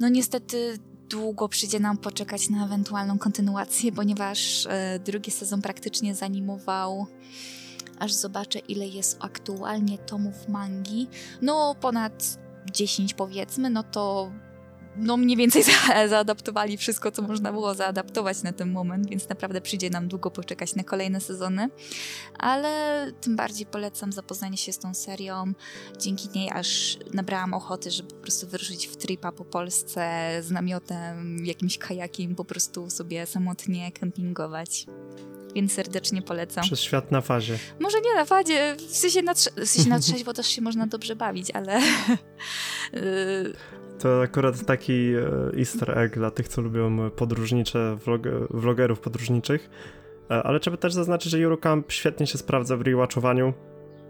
No 0.00 0.08
niestety 0.08 0.78
długo 1.10 1.48
przyjdzie 1.48 1.80
nam 1.80 1.96
poczekać 1.96 2.50
na 2.50 2.64
ewentualną 2.64 3.18
kontynuację, 3.18 3.92
ponieważ 3.92 4.66
e, 4.66 4.98
drugi 4.98 5.30
sezon 5.30 5.62
praktycznie 5.62 6.14
zanimował 6.14 7.06
aż 7.98 8.12
zobaczę 8.12 8.58
ile 8.58 8.86
jest 8.86 9.16
aktualnie 9.20 9.98
tomów 9.98 10.48
mangi. 10.48 11.08
No 11.42 11.74
ponad 11.80 12.38
10 12.72 13.14
powiedzmy, 13.14 13.70
no 13.70 13.82
to 13.82 14.30
no 14.96 15.16
mniej 15.16 15.36
więcej 15.36 15.62
za, 15.70 16.08
zaadaptowali 16.08 16.76
wszystko, 16.76 17.10
co 17.10 17.22
można 17.22 17.52
było 17.52 17.74
zaadaptować 17.74 18.42
na 18.42 18.52
ten 18.52 18.72
moment, 18.72 19.10
więc 19.10 19.28
naprawdę 19.28 19.60
przyjdzie 19.60 19.90
nam 19.90 20.08
długo 20.08 20.30
poczekać 20.30 20.74
na 20.74 20.84
kolejne 20.84 21.20
sezony. 21.20 21.68
Ale 22.38 23.06
tym 23.20 23.36
bardziej 23.36 23.66
polecam 23.66 24.12
zapoznanie 24.12 24.56
się 24.56 24.72
z 24.72 24.78
tą 24.78 24.94
serią. 24.94 25.52
Dzięki 25.98 26.28
niej 26.34 26.50
aż 26.50 26.98
nabrałam 27.12 27.54
ochoty, 27.54 27.90
żeby 27.90 28.08
po 28.08 28.20
prostu 28.20 28.46
wyruszyć 28.46 28.86
w 28.86 28.96
tripa 28.96 29.32
po 29.32 29.44
Polsce 29.44 30.30
z 30.42 30.50
namiotem, 30.50 31.36
jakimś 31.44 31.78
kajakiem, 31.78 32.34
po 32.34 32.44
prostu 32.44 32.90
sobie 32.90 33.26
samotnie 33.26 33.92
kempingować. 33.92 34.86
Więc 35.54 35.72
serdecznie 35.72 36.22
polecam. 36.22 36.64
Przez 36.64 36.80
świat 36.80 37.10
na 37.10 37.20
fazie. 37.20 37.58
Może 37.80 38.00
nie 38.00 38.14
na 38.14 38.24
fadzie, 38.24 38.76
w 38.78 38.96
sensie 38.96 39.22
na, 39.22 39.34
trze- 39.34 39.64
w 39.64 39.68
sensie 39.68 39.90
na 39.90 39.98
trzeźwo 39.98 40.32
też 40.32 40.46
się 40.46 40.62
można 40.68 40.86
dobrze 40.86 41.16
bawić, 41.16 41.50
ale... 41.50 41.80
To 44.00 44.22
akurat 44.22 44.64
taki 44.64 45.12
e, 45.14 45.58
easter 45.58 45.98
egg 45.98 46.14
dla 46.14 46.30
tych, 46.30 46.48
co 46.48 46.60
lubią 46.62 47.10
podróżnicze, 47.10 47.96
vlog 48.04 48.22
vlogerów 48.50 49.00
podróżniczych. 49.00 49.70
E, 50.30 50.42
Ale 50.42 50.60
trzeba 50.60 50.76
też 50.76 50.92
zaznaczyć, 50.92 51.32
że 51.32 51.38
Eurocamp 51.38 51.92
świetnie 51.92 52.26
się 52.26 52.38
sprawdza 52.38 52.76
w 52.76 52.80
rewatchowaniu. 52.80 53.52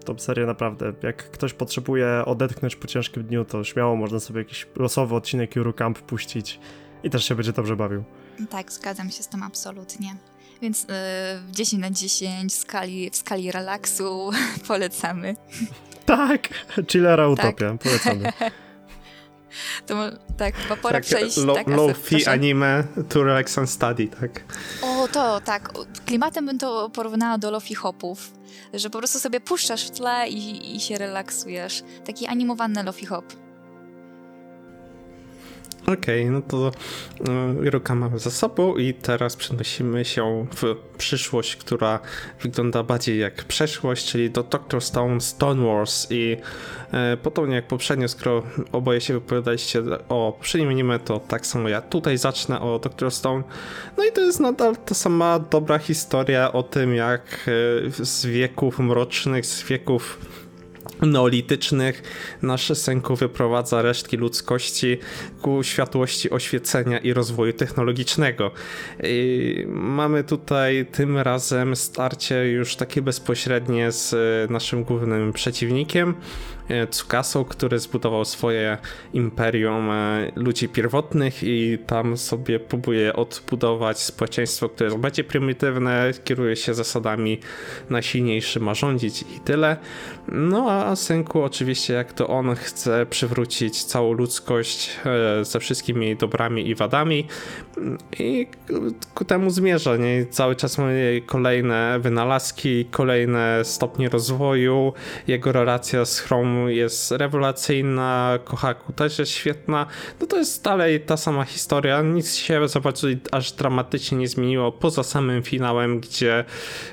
To 0.04 0.18
seria 0.18 0.46
naprawdę, 0.46 0.92
jak 1.02 1.30
ktoś 1.30 1.52
potrzebuje 1.54 2.22
odetchnąć 2.26 2.76
po 2.76 2.86
ciężkim 2.86 3.22
dniu, 3.22 3.44
to 3.44 3.64
śmiało 3.64 3.96
można 3.96 4.20
sobie 4.20 4.38
jakiś 4.38 4.66
losowy 4.76 5.14
odcinek 5.14 5.56
Eurocamp 5.56 5.98
puścić 5.98 6.60
i 7.02 7.10
też 7.10 7.24
się 7.24 7.34
będzie 7.34 7.52
dobrze 7.52 7.76
bawił. 7.76 8.04
tak, 8.50 8.72
zgadzam 8.72 9.10
się 9.10 9.22
z 9.22 9.28
tym 9.28 9.42
absolutnie. 9.42 10.16
Więc 10.62 10.82
yy, 10.82 11.52
10 11.52 11.82
na 11.82 11.90
10 11.90 12.52
w 12.52 12.56
skali, 12.56 13.10
w 13.10 13.16
skali 13.16 13.52
relaksu 13.52 14.30
polecamy. 14.68 15.36
Tak! 16.06 16.48
Chillera 16.90 17.28
Tak. 17.36 17.44
Utopia, 17.46 17.76
polecamy. 17.82 18.32
To 19.86 19.94
tak, 20.36 20.54
chyba 20.56 20.76
pora 20.76 20.92
Tak, 20.92 21.04
przejść. 21.04 21.36
low, 21.36 21.56
tak, 21.56 21.66
Asaf, 21.68 21.76
low 21.78 21.96
fee 21.98 22.16
proszę. 22.16 22.30
anime 22.30 22.84
to 23.08 23.24
relax 23.24 23.58
and 23.58 23.70
study, 23.70 24.08
tak? 24.08 24.40
O, 24.82 25.08
to 25.08 25.40
tak. 25.40 25.70
Klimatem 26.06 26.46
bym 26.46 26.58
to 26.58 26.90
porównała 26.90 27.38
do 27.38 27.50
lofi 27.50 27.74
hopów. 27.74 28.32
Że 28.74 28.90
po 28.90 28.98
prostu 28.98 29.18
sobie 29.18 29.40
puszczasz 29.40 29.86
w 29.86 29.90
tle 29.90 30.28
i, 30.28 30.76
i 30.76 30.80
się 30.80 30.98
relaksujesz. 30.98 31.82
Taki 32.06 32.26
animowany 32.26 32.82
lofi 32.82 33.06
hop. 33.06 33.24
Okej, 35.92 36.30
no 36.30 36.42
to 36.42 36.72
y, 37.60 37.70
Ruka 37.70 37.94
mamy 37.94 38.18
za 38.18 38.30
sobą 38.30 38.76
i 38.76 38.94
teraz 38.94 39.36
przenosimy 39.36 40.04
się 40.04 40.46
w 40.56 40.76
przyszłość, 40.98 41.56
która 41.56 42.00
wygląda 42.42 42.82
bardziej 42.82 43.18
jak 43.18 43.44
przeszłość, 43.44 44.06
czyli 44.06 44.30
do 44.30 44.42
Doctor 44.42 44.82
Stone 44.82 45.20
Stone 45.20 45.66
Wars 45.66 46.06
i 46.10 46.36
y, 47.14 47.16
podobnie 47.16 47.54
jak 47.54 47.66
poprzednio, 47.66 48.08
skoro 48.08 48.42
oboje 48.72 49.00
się 49.00 49.14
wypowiadaliście 49.14 49.82
o 50.08 50.38
anime, 50.54 50.98
to 50.98 51.20
tak 51.20 51.46
samo 51.46 51.68
ja 51.68 51.80
tutaj 51.80 52.18
zacznę 52.18 52.60
o 52.60 52.78
Doctor 52.78 53.10
Stone. 53.10 53.42
No 53.96 54.04
i 54.04 54.12
to 54.12 54.20
jest 54.20 54.40
nadal 54.40 54.76
ta 54.76 54.94
sama 54.94 55.38
dobra 55.38 55.78
historia 55.78 56.52
o 56.52 56.62
tym, 56.62 56.94
jak 56.94 57.48
y, 57.48 58.04
z 58.04 58.26
wieków 58.26 58.78
mrocznych, 58.78 59.46
z 59.46 59.62
wieków 59.62 60.18
neolitycznych 61.02 62.02
nasz 62.42 62.78
Senku 62.78 63.16
wyprowadza 63.16 63.82
resztki 63.82 64.16
ludzkości 64.16 64.98
ku 65.42 65.62
światłości 65.62 66.30
oświecenia 66.30 66.98
i 66.98 67.12
rozwoju 67.12 67.52
technologicznego. 67.52 68.50
I 69.02 69.64
mamy 69.68 70.24
tutaj 70.24 70.86
tym 70.92 71.18
razem 71.18 71.76
starcie 71.76 72.50
już 72.50 72.76
takie 72.76 73.02
bezpośrednie 73.02 73.92
z 73.92 74.14
naszym 74.50 74.84
głównym 74.84 75.32
przeciwnikiem, 75.32 76.14
e, 76.70 76.86
Tsukasą, 76.86 77.44
który 77.44 77.78
zbudował 77.78 78.24
swoje 78.24 78.78
imperium 79.12 79.90
e, 79.90 80.32
ludzi 80.36 80.68
pierwotnych 80.68 81.42
i 81.42 81.78
tam 81.86 82.16
sobie 82.16 82.60
próbuje 82.60 83.12
odbudować 83.16 83.98
społeczeństwo, 83.98 84.68
które 84.68 84.90
jest 84.90 85.00
bardziej 85.00 85.24
prymitywne, 85.24 86.10
kieruje 86.24 86.56
się 86.56 86.74
zasadami 86.74 87.38
najsilniejszy 87.90 88.60
ma 88.60 88.74
rządzić 88.74 89.22
i 89.22 89.40
tyle. 89.44 89.76
No 90.28 90.70
a 90.70 90.96
Senku 90.96 91.42
oczywiście 91.42 91.94
jak 91.94 92.12
to 92.12 92.28
on 92.28 92.54
chce 92.54 93.06
przywrócić 93.06 93.84
całą 93.84 94.12
ludzkość 94.12 94.90
e, 95.06 95.44
ze 95.44 95.60
wszystkimi 95.60 96.06
jej 96.06 96.16
dobrami 96.16 96.68
i 96.68 96.74
wadami 96.74 97.26
i 98.18 98.46
ku 99.14 99.24
temu 99.24 99.50
zmierza, 99.50 99.96
nie? 99.96 100.26
Cały 100.26 100.56
czas 100.56 100.78
mamy 100.78 101.22
kolejne 101.26 101.98
wynalazki, 102.00 102.84
kolejne 102.84 103.64
stopnie 103.64 104.08
rozwoju, 104.08 104.92
jego 105.26 105.52
relacja 105.52 106.04
z 106.04 106.20
Chrome 106.60 106.74
jest 106.74 107.10
rewelacyjna, 107.10 108.38
Kohaku 108.44 108.92
też 108.92 109.18
jest 109.18 109.32
świetna, 109.32 109.86
no 110.20 110.26
to 110.26 110.36
jest 110.36 110.64
dalej 110.64 111.00
ta 111.00 111.16
sama 111.16 111.44
historia, 111.44 112.02
nic 112.02 112.34
się 112.34 112.68
za 112.68 112.80
bardzo 112.80 113.08
aż 113.32 113.52
dramatycznie 113.52 114.18
nie 114.18 114.28
zmieniło, 114.28 114.72
poza 114.72 115.02
samym 115.02 115.42
finałem, 115.42 116.00
gdzie 116.00 116.44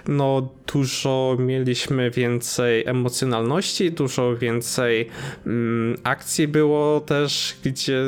no 0.07 0.49
dużo 0.73 1.35
mieliśmy 1.39 2.11
więcej 2.11 2.87
emocjonalności, 2.87 3.91
dużo 3.91 4.35
więcej 4.35 5.09
mm, 5.45 5.97
akcji 6.03 6.47
było 6.47 6.99
też, 6.99 7.55
gdzie 7.63 8.03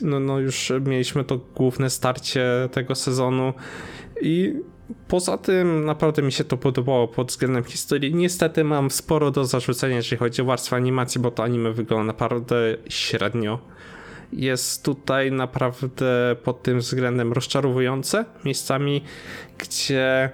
no, 0.00 0.20
no 0.20 0.38
już 0.38 0.72
mieliśmy 0.86 1.24
to 1.24 1.40
główne 1.54 1.90
starcie 1.90 2.44
tego 2.72 2.94
sezonu 2.94 3.52
i 4.20 4.54
Poza 5.08 5.38
tym 5.38 5.84
naprawdę 5.84 6.22
mi 6.22 6.32
się 6.32 6.44
to 6.44 6.56
podobało 6.56 7.08
pod 7.08 7.28
względem 7.28 7.64
historii. 7.64 8.14
Niestety 8.14 8.64
mam 8.64 8.90
sporo 8.90 9.30
do 9.30 9.44
zarzucenia, 9.44 9.96
jeżeli 9.96 10.16
chodzi 10.16 10.42
o 10.42 10.44
warstwę 10.44 10.76
animacji, 10.76 11.20
bo 11.20 11.30
to 11.30 11.44
anime 11.44 11.72
wygląda 11.72 12.04
naprawdę 12.04 12.56
średnio. 12.88 13.58
Jest 14.32 14.84
tutaj 14.84 15.32
naprawdę 15.32 16.36
pod 16.44 16.62
tym 16.62 16.78
względem 16.78 17.32
rozczarowujące 17.32 18.24
miejscami, 18.44 19.02
gdzie 19.58 20.30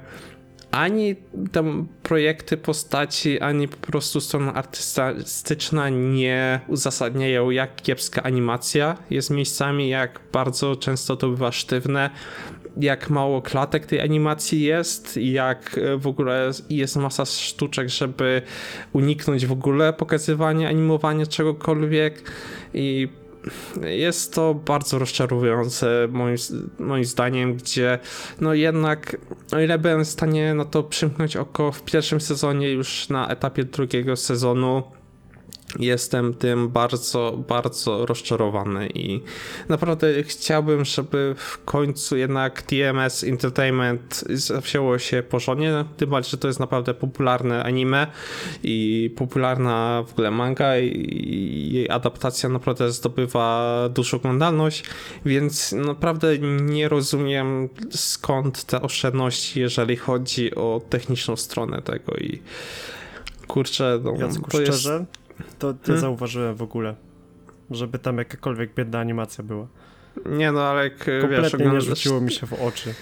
ani 0.71 1.17
tam 1.53 1.89
projekty 2.03 2.57
postaci, 2.57 3.41
ani 3.41 3.69
po 3.69 3.77
prostu 3.77 4.21
strona 4.21 4.55
artystyczna 4.55 5.89
nie 5.89 6.61
uzasadniają, 6.69 7.51
jak 7.51 7.77
kiepska 7.77 8.23
animacja 8.23 8.97
jest 9.11 9.31
miejscami, 9.31 9.89
jak 9.89 10.21
bardzo 10.33 10.77
często 10.77 11.17
to 11.17 11.29
bywa 11.29 11.53
sztywne, 11.53 12.11
jak 12.77 13.11
mało 13.11 13.43
klatek 13.43 13.87
tej 13.87 14.01
animacji 14.01 14.63
jest, 14.63 15.17
jak 15.17 15.81
w 15.99 16.07
ogóle 16.07 16.51
jest 16.71 16.97
masa 16.97 17.25
sztuczek, 17.25 17.89
żeby 17.89 18.43
uniknąć 18.93 19.47
w 19.47 19.53
ogóle 19.53 19.93
pokazywania, 19.93 20.69
animowania 20.69 21.27
czegokolwiek. 21.27 22.33
I 22.75 23.09
jest 23.83 24.35
to 24.35 24.55
bardzo 24.55 24.99
rozczarowujące 24.99 26.09
moim, 26.11 26.37
moim 26.79 27.05
zdaniem, 27.05 27.55
gdzie 27.55 27.99
no 28.41 28.55
jednak 28.55 29.17
o 29.53 29.61
ile 29.61 29.79
byłem 29.79 30.05
w 30.05 30.09
stanie 30.09 30.55
na 30.55 30.65
to 30.65 30.83
przymknąć 30.83 31.37
oko 31.37 31.73
w 31.73 31.83
pierwszym 31.83 32.21
sezonie 32.21 32.71
już 32.71 33.09
na 33.09 33.29
etapie 33.29 33.65
drugiego 33.65 34.17
sezonu 34.17 34.83
jestem 35.79 36.35
tym 36.35 36.69
bardzo, 36.69 37.39
bardzo 37.49 38.07
rozczarowany 38.07 38.89
i 38.95 39.23
naprawdę 39.69 40.23
chciałbym, 40.23 40.85
żeby 40.85 41.35
w 41.39 41.65
końcu 41.65 42.17
jednak 42.17 42.63
TMS 42.63 43.25
Entertainment 43.25 44.25
wzięło 44.63 44.99
się 44.99 45.23
porządnie, 45.23 45.85
tym 45.97 46.11
bardziej, 46.11 46.31
że 46.31 46.39
to 46.39 46.49
jest 46.49 46.61
naprawdę 46.61 46.95
popularne 46.95 47.65
anime 47.65 48.07
i 48.63 49.11
popularna 49.17 50.05
w 50.09 50.13
ogóle 50.13 50.31
manga 50.31 50.79
i 50.79 51.71
jej 51.73 51.91
adaptacja 51.91 52.49
naprawdę 52.49 52.93
zdobywa 52.93 53.75
dużą 53.95 54.17
oglądalność, 54.17 54.85
więc 55.25 55.73
naprawdę 55.73 56.39
nie 56.39 56.89
rozumiem 56.89 57.69
skąd 57.91 58.65
te 58.65 58.83
oszczędności, 58.83 59.61
jeżeli 59.61 59.97
chodzi 59.97 60.55
o 60.55 60.81
techniczną 60.91 61.37
stronę 61.37 61.83
tego 61.83 62.13
i 62.15 62.43
kurczę, 63.47 64.01
no, 64.05 64.15
Jacku, 64.19 64.51
to 64.51 64.61
jest... 64.61 64.89
to 65.59 65.73
nie 65.73 65.79
hmm? 65.85 66.01
zauważyłem 66.01 66.55
w 66.55 66.63
ogóle, 66.63 66.95
żeby 67.71 67.99
tam 67.99 68.19
jakakolwiek 68.19 68.75
biedna 68.75 68.99
animacja 68.99 69.45
była. 69.45 69.67
Nie 70.27 70.53
no, 70.53 70.63
ale 70.63 70.85
jak 70.85 70.99
Kompletnie 70.99 71.43
wiesz, 71.43 71.55
oglądasz... 71.55 71.85
nie 71.85 71.91
rzuciło 71.91 72.21
mi 72.21 72.33
się 72.33 72.47
w 72.47 72.53
oczy. 72.53 72.95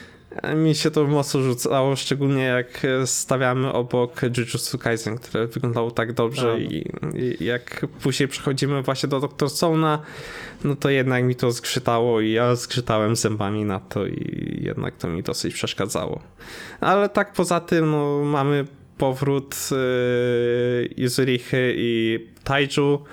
Mi 0.57 0.75
się 0.75 0.91
to 0.91 1.07
mocno 1.07 1.41
rzucało, 1.41 1.97
szczególnie 1.97 2.43
jak 2.43 2.87
stawiamy 3.05 3.73
obok 3.73 4.23
Jujutsu 4.23 4.79
Kaisen, 4.79 5.19
które 5.19 5.47
wyglądało 5.47 5.91
tak 5.91 6.13
dobrze 6.13 6.47
no. 6.47 6.57
i, 6.59 6.85
i, 7.15 7.45
jak 7.45 7.87
później 8.03 8.29
przechodzimy 8.29 8.83
właśnie 8.83 9.09
do 9.09 9.21
Dr. 9.21 9.49
Stone'a, 9.49 9.99
no 10.65 10.77
to 10.77 10.91
jednak 10.91 11.25
mi 11.25 11.37
to 11.37 11.53
zgrzytało 11.53 12.21
i 12.21 12.33
ja 12.33 12.55
zgrzytałem 12.55 13.17
zębami 13.17 13.65
na 13.65 13.81
to 13.81 14.07
i 14.07 14.59
jednak 14.65 14.97
to 14.97 15.09
mi 15.09 15.23
dosyć 15.23 15.55
przeszkadzało. 15.55 16.21
Ale 16.81 17.09
tak 17.09 17.33
poza 17.33 17.61
tym, 17.61 17.91
no 17.91 18.23
mamy 18.25 18.65
powrót 18.99 19.69
yy, 19.71 20.95
i 21.77 22.29
Taiju, 22.49 23.05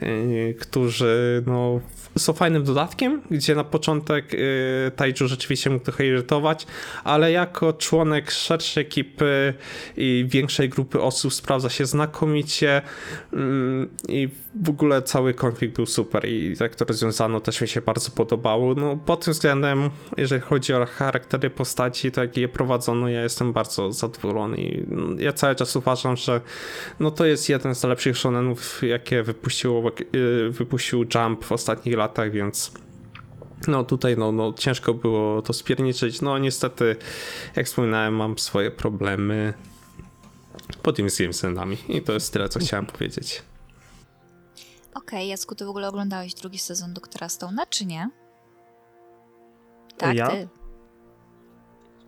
yy, 0.00 0.54
którzy 0.54 1.42
no, 1.46 1.80
są 2.18 2.32
fajnym 2.32 2.64
dodatkiem, 2.64 3.22
gdzie 3.30 3.54
na 3.54 3.64
początek 3.64 4.32
yy, 4.32 4.90
Taiju 4.96 5.28
rzeczywiście 5.28 5.70
mógł 5.70 5.84
trochę 5.84 6.06
irytować, 6.06 6.66
ale 7.04 7.32
jako 7.32 7.72
członek 7.72 8.30
szerszej 8.30 8.82
ekipy 8.82 9.54
i 9.96 10.24
większej 10.28 10.68
grupy 10.68 11.00
osób 11.00 11.34
sprawdza 11.34 11.70
się 11.70 11.86
znakomicie 11.86 12.82
mm, 13.32 13.88
i 14.08 14.28
w 14.54 14.68
ogóle 14.68 15.02
cały 15.02 15.34
konflikt 15.34 15.76
był 15.76 15.86
super 15.86 16.28
i 16.28 16.56
jak 16.60 16.74
to 16.74 16.84
rozwiązano 16.84 17.40
też 17.40 17.60
mi 17.60 17.68
się 17.68 17.80
bardzo 17.80 18.10
podobało. 18.10 18.74
No 18.74 18.96
pod 18.96 19.24
tym 19.24 19.32
względem, 19.32 19.90
jeżeli 20.16 20.42
chodzi 20.42 20.74
o 20.74 20.86
charaktery 20.86 21.50
postaci, 21.50 22.12
to 22.12 22.20
jak 22.20 22.36
je 22.36 22.48
prowadzono, 22.48 23.08
ja 23.08 23.22
jestem 23.22 23.52
bardzo 23.52 23.92
zadowolony 23.92 24.56
i 24.56 24.86
ja 25.18 25.32
cały 25.32 25.54
czas 25.54 25.76
uważam, 25.76 26.16
że 26.16 26.40
no 27.00 27.10
to 27.10 27.24
jest 27.24 27.48
jeden 27.48 27.74
z 27.74 27.84
lepszych 27.84 28.18
shonenów, 28.18 28.81
jakie 28.86 29.22
wypuściło, 29.22 29.92
y, 30.14 30.50
wypuścił 30.50 31.04
Jump 31.14 31.44
w 31.44 31.52
ostatnich 31.52 31.96
latach, 31.96 32.30
więc 32.30 32.72
no 33.68 33.84
tutaj 33.84 34.16
no, 34.16 34.32
no 34.32 34.52
ciężko 34.52 34.94
było 34.94 35.42
to 35.42 35.52
spierniczyć. 35.52 36.20
No 36.20 36.38
niestety, 36.38 36.96
jak 37.56 37.66
wspominałem, 37.66 38.14
mam 38.14 38.38
swoje 38.38 38.70
problemy 38.70 39.54
po 40.82 40.92
tym 40.92 41.10
z 41.10 41.22
względami 41.22 41.76
i 41.88 42.02
to 42.02 42.12
jest 42.12 42.32
tyle, 42.32 42.48
co 42.48 42.58
chciałem 42.58 42.86
powiedzieć. 42.86 43.42
Okej, 44.94 45.18
okay, 45.18 45.26
Jacku, 45.26 45.54
ty 45.54 45.64
w 45.64 45.68
ogóle 45.68 45.88
oglądałeś 45.88 46.34
drugi 46.34 46.58
sezon 46.58 46.94
Doktora 46.94 47.26
Stone'a, 47.26 47.66
czy 47.68 47.86
nie? 47.86 48.10
Tak, 49.96 50.16
ja? 50.16 50.28
ty. 50.28 50.48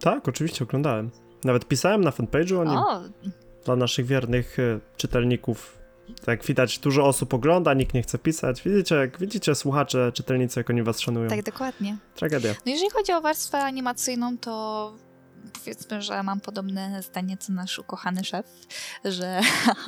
Tak, 0.00 0.28
oczywiście 0.28 0.64
oglądałem. 0.64 1.10
Nawet 1.44 1.68
pisałem 1.68 2.04
na 2.04 2.10
fanpage'u 2.10 2.60
o 2.60 2.64
nim. 2.64 2.76
O. 2.78 3.00
Dla 3.64 3.76
naszych 3.76 4.06
wiernych 4.06 4.58
e, 4.58 4.80
czytelników. 4.96 5.83
Tak 6.24 6.44
widać, 6.44 6.78
dużo 6.78 7.06
osób 7.06 7.34
ogląda, 7.34 7.74
nikt 7.74 7.94
nie 7.94 8.02
chce 8.02 8.18
pisać. 8.18 8.62
Widzicie, 8.62 8.94
jak 8.94 9.18
widzicie, 9.18 9.54
słuchacze, 9.54 10.12
czytelnicy, 10.14 10.60
jak 10.60 10.70
oni 10.70 10.82
was 10.82 11.00
szanują. 11.00 11.28
Tak, 11.28 11.42
dokładnie. 11.42 11.96
Tragedia. 12.14 12.54
No 12.66 12.72
jeżeli 12.72 12.90
chodzi 12.90 13.12
o 13.12 13.20
warstwę 13.20 13.58
animacyjną, 13.58 14.38
to 14.38 14.94
powiedzmy, 15.52 16.02
że 16.02 16.22
mam 16.22 16.40
podobne 16.40 17.02
zdanie 17.02 17.36
co 17.36 17.52
nasz 17.52 17.78
ukochany 17.78 18.24
szef, 18.24 18.46
że, 19.04 19.40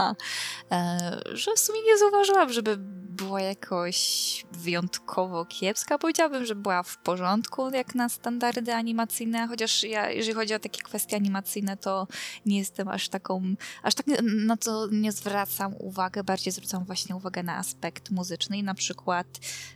e, 0.72 1.20
że 1.32 1.54
w 1.56 1.58
sumie 1.58 1.82
nie 1.82 1.98
zauważyłam, 1.98 2.52
żeby 2.52 2.78
była 3.16 3.40
jakoś 3.40 3.96
wyjątkowo 4.52 5.44
kiepska. 5.44 5.98
Powiedziałabym, 5.98 6.44
że 6.44 6.54
była 6.54 6.82
w 6.82 6.98
porządku 6.98 7.70
jak 7.70 7.94
na 7.94 8.08
standardy 8.08 8.74
animacyjne, 8.74 9.48
chociaż 9.48 9.82
ja, 9.82 10.10
jeżeli 10.10 10.34
chodzi 10.34 10.54
o 10.54 10.58
takie 10.58 10.82
kwestie 10.82 11.16
animacyjne, 11.16 11.76
to 11.76 12.06
nie 12.46 12.58
jestem 12.58 12.88
aż 12.88 13.08
taką, 13.08 13.42
aż 13.82 13.94
tak 13.94 14.06
na 14.22 14.56
to 14.56 14.88
nie 14.92 15.12
zwracam 15.12 15.74
uwagę, 15.78 16.24
bardziej 16.24 16.52
zwracam 16.52 16.84
właśnie 16.84 17.16
uwagę 17.16 17.42
na 17.42 17.56
aspekt 17.56 18.10
muzyczny 18.10 18.58
i 18.58 18.62
na 18.62 18.74
przykład 18.74 19.26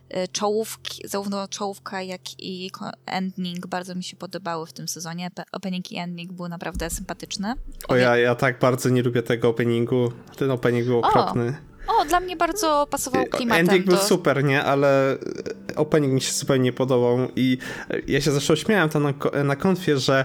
e, 0.09 0.29
czołówki, 0.29 1.09
zarówno 1.09 1.49
czołówka, 1.49 2.03
jak 2.03 2.21
i 2.39 2.71
ending 3.07 3.67
bardzo 3.67 3.95
mi 3.95 4.05
się 4.05 4.17
podobały 4.17 4.67
w 4.67 4.73
tym 4.73 4.89
sezonie. 4.89 5.31
Opening 5.53 5.93
i 5.93 5.97
ending 5.97 6.33
były 6.33 6.49
naprawdę 6.49 6.91
sympatyczne. 6.91 7.55
O 7.89 7.97
ja, 7.97 8.17
ja 8.17 8.35
tak 8.35 8.59
bardzo 8.59 8.89
nie 8.89 9.03
lubię 9.03 9.23
tego 9.23 9.49
openingu. 9.49 10.13
Ten 10.37 10.51
opening 10.51 10.87
był 10.87 10.99
okropny. 10.99 11.59
O. 11.67 11.70
O, 11.89 12.05
dla 12.05 12.21
mnie 12.21 12.37
bardzo 12.37 12.87
pasował 12.91 13.27
klimatem. 13.27 13.61
Ending 13.61 13.87
był 13.87 13.97
do... 13.97 14.03
super, 14.03 14.45
nie? 14.45 14.65
Ale 14.65 15.19
opening 15.77 16.13
mi 16.13 16.21
się 16.21 16.33
zupełnie 16.33 16.65
nie 16.65 16.73
podobał 16.73 17.19
i 17.37 17.59
ja 18.07 18.21
się 18.21 18.31
zresztą 18.31 18.57
śmiałem 18.57 18.89
tam 18.89 19.03
na, 19.03 19.45
na 19.45 19.57
konfie, 19.57 19.99
że 19.99 20.25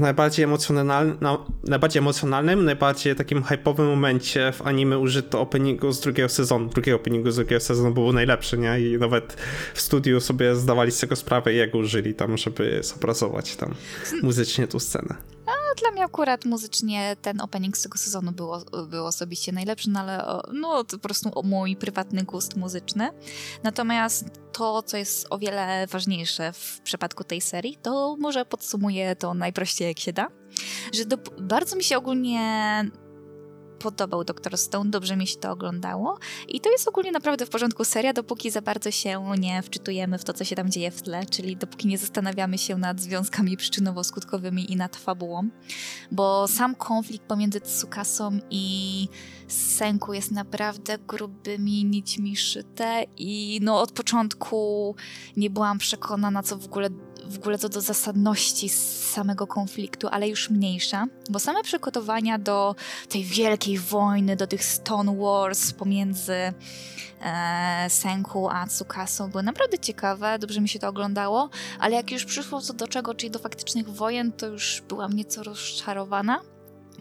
najbardziej, 0.00 0.44
emocjonalny, 0.44 1.14
najbardziej 1.64 2.00
emocjonalnym, 2.00 2.64
najbardziej 2.64 3.16
takim 3.16 3.42
hypowym 3.42 3.86
momencie 3.86 4.52
w 4.52 4.62
anime 4.62 4.98
użyto 4.98 5.40
openingu 5.40 5.92
z 5.92 6.00
drugiego 6.00 6.28
sezonu. 6.28 6.68
Drugiego 6.68 6.96
openingu 6.96 7.30
z 7.30 7.36
drugiego 7.36 7.60
sezonu 7.60 7.94
był 7.94 8.12
najlepszy, 8.12 8.58
nie? 8.58 8.80
I 8.80 8.98
nawet 8.98 9.36
w 9.74 9.80
studiu 9.80 10.20
sobie 10.20 10.56
zdawali 10.56 10.92
z 10.92 10.98
tego 10.98 11.16
sprawę 11.16 11.52
i 11.52 11.56
jak 11.56 11.74
użyli 11.74 12.14
tam, 12.14 12.38
żeby 12.38 12.78
zobrazować 12.82 13.56
tam 13.56 13.74
muzycznie 14.22 14.66
tą 14.66 14.80
scenę. 14.80 15.14
Dla 15.80 15.90
mnie 15.90 16.04
akurat 16.04 16.44
muzycznie 16.44 17.16
ten 17.22 17.40
opening 17.40 17.76
z 17.76 17.82
tego 17.82 17.98
sezonu 17.98 18.32
był, 18.32 18.50
był 18.86 19.06
osobiście 19.06 19.52
najlepszy, 19.52 19.90
no 19.90 20.00
ale 20.00 20.42
no, 20.52 20.84
to 20.84 20.96
po 20.96 21.02
prostu 21.02 21.30
mój 21.44 21.76
prywatny 21.76 22.22
gust 22.22 22.56
muzyczny. 22.56 23.10
Natomiast 23.62 24.24
to, 24.52 24.82
co 24.82 24.96
jest 24.96 25.26
o 25.30 25.38
wiele 25.38 25.86
ważniejsze 25.86 26.52
w 26.52 26.80
przypadku 26.80 27.24
tej 27.24 27.40
serii, 27.40 27.76
to 27.82 28.16
może 28.18 28.44
podsumuję 28.44 29.16
to 29.16 29.34
najprościej 29.34 29.88
jak 29.88 29.98
się 29.98 30.12
da, 30.12 30.28
że 30.92 31.04
do, 31.04 31.16
bardzo 31.40 31.76
mi 31.76 31.84
się 31.84 31.98
ogólnie 31.98 32.40
podobał 33.82 34.24
Dr. 34.24 34.58
Stone, 34.58 34.90
dobrze 34.90 35.16
mi 35.16 35.26
się 35.26 35.36
to 35.36 35.50
oglądało 35.50 36.18
i 36.48 36.60
to 36.60 36.70
jest 36.70 36.88
ogólnie 36.88 37.12
naprawdę 37.12 37.46
w 37.46 37.50
porządku 37.50 37.84
seria, 37.84 38.12
dopóki 38.12 38.50
za 38.50 38.62
bardzo 38.62 38.90
się 38.90 39.34
nie 39.38 39.62
wczytujemy 39.62 40.18
w 40.18 40.24
to, 40.24 40.32
co 40.32 40.44
się 40.44 40.56
tam 40.56 40.70
dzieje 40.70 40.90
w 40.90 41.02
tle, 41.02 41.26
czyli 41.26 41.56
dopóki 41.56 41.88
nie 41.88 41.98
zastanawiamy 41.98 42.58
się 42.58 42.76
nad 42.78 43.00
związkami 43.00 43.56
przyczynowo-skutkowymi 43.56 44.70
i 44.70 44.76
nad 44.76 44.96
fabułą, 44.96 45.48
bo 46.10 46.48
sam 46.48 46.74
konflikt 46.74 47.26
pomiędzy 47.26 47.60
Tsukasą 47.60 48.38
i 48.50 49.08
Senku 49.48 50.12
jest 50.12 50.30
naprawdę 50.30 50.98
grubymi 50.98 51.84
nićmi 51.84 52.36
szyte 52.36 53.04
i 53.16 53.60
no 53.62 53.80
od 53.80 53.92
początku 53.92 54.94
nie 55.36 55.50
byłam 55.50 55.78
przekonana, 55.78 56.42
co 56.42 56.58
w 56.58 56.64
ogóle 56.64 56.88
w 57.26 57.38
ogóle 57.38 57.58
co 57.58 57.68
do 57.68 57.80
zasadności 57.80 58.68
samego 58.68 59.46
konfliktu, 59.46 60.08
ale 60.10 60.28
już 60.28 60.50
mniejsza, 60.50 61.06
bo 61.30 61.38
same 61.38 61.62
przygotowania 61.62 62.38
do 62.38 62.74
tej 63.08 63.24
wielkiej 63.24 63.78
wojny, 63.78 64.36
do 64.36 64.46
tych 64.46 64.64
Stone 64.64 65.16
Wars 65.16 65.72
pomiędzy 65.72 66.52
e, 67.20 67.86
Senku 67.88 68.48
a 68.48 68.66
Tsukasą 68.66 69.30
były 69.30 69.42
naprawdę 69.42 69.78
ciekawe, 69.78 70.38
dobrze 70.38 70.60
mi 70.60 70.68
się 70.68 70.78
to 70.78 70.88
oglądało, 70.88 71.48
ale 71.80 71.96
jak 71.96 72.10
już 72.10 72.24
przyszło 72.24 72.60
co 72.60 72.72
do 72.72 72.88
czego, 72.88 73.14
czyli 73.14 73.30
do 73.30 73.38
faktycznych 73.38 73.88
wojen, 73.88 74.32
to 74.32 74.46
już 74.46 74.82
byłam 74.88 75.12
nieco 75.12 75.42
rozczarowana. 75.42 76.40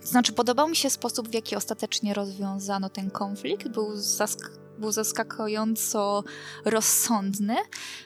Znaczy, 0.03 0.33
podobał 0.33 0.67
mi 0.67 0.75
się 0.75 0.89
sposób, 0.89 1.29
w 1.29 1.33
jaki 1.33 1.55
ostatecznie 1.55 2.13
rozwiązano 2.13 2.89
ten 2.89 3.09
konflikt. 3.11 3.67
Był 3.67 3.95
zask 3.95 4.51
był 4.81 4.91
zaskakująco 4.91 6.23
rozsądny, 6.65 7.55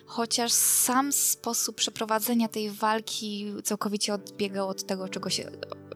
chociaż 0.05 0.51
sam 0.51 1.11
sposób 1.11 1.75
przeprowadzenia 1.75 2.47
tej 2.47 2.71
walki 2.71 3.53
całkowicie 3.63 4.13
odbiegał 4.13 4.69
od 4.69 4.85
tego, 4.85 5.09
czego 5.09 5.29
się, 5.29 5.51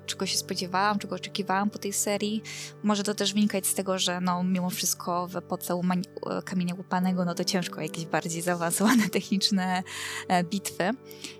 czego 0.06 0.26
się 0.26 0.38
spodziewałam, 0.38 1.00
czego 1.00 1.16
oczekiwałam 1.16 1.70
po 1.70 1.80
tej 1.80 1.94
serii. 1.94 2.42
Może 2.84 3.04
to 3.04 3.16
też 3.16 3.34
wynikać 3.34 3.68
z 3.68 3.74
tego, 3.74 4.00
że 4.00 4.22
no, 4.22 4.44
mimo 4.44 4.70
wszystko 4.70 5.28
w 5.28 5.36
epoce 5.36 5.82
kamienia 6.46 6.76
łupanego, 6.76 7.26
no 7.26 7.36
to 7.36 7.44
ciężko 7.44 7.82
jakieś 7.82 8.06
bardziej 8.06 8.42
zaawansowane 8.42 9.10
techniczne 9.20 9.84
e, 10.28 10.44
bitwy, 10.44 10.92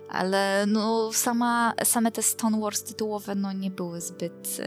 ale 0.08 0.64
no, 0.66 1.10
sama, 1.12 1.74
same 1.84 2.12
te 2.12 2.22
Stone 2.22 2.60
Wars 2.60 2.82
tytułowe 2.82 3.34
no, 3.34 3.52
nie 3.52 3.70
były 3.70 4.00
zbyt 4.00 4.60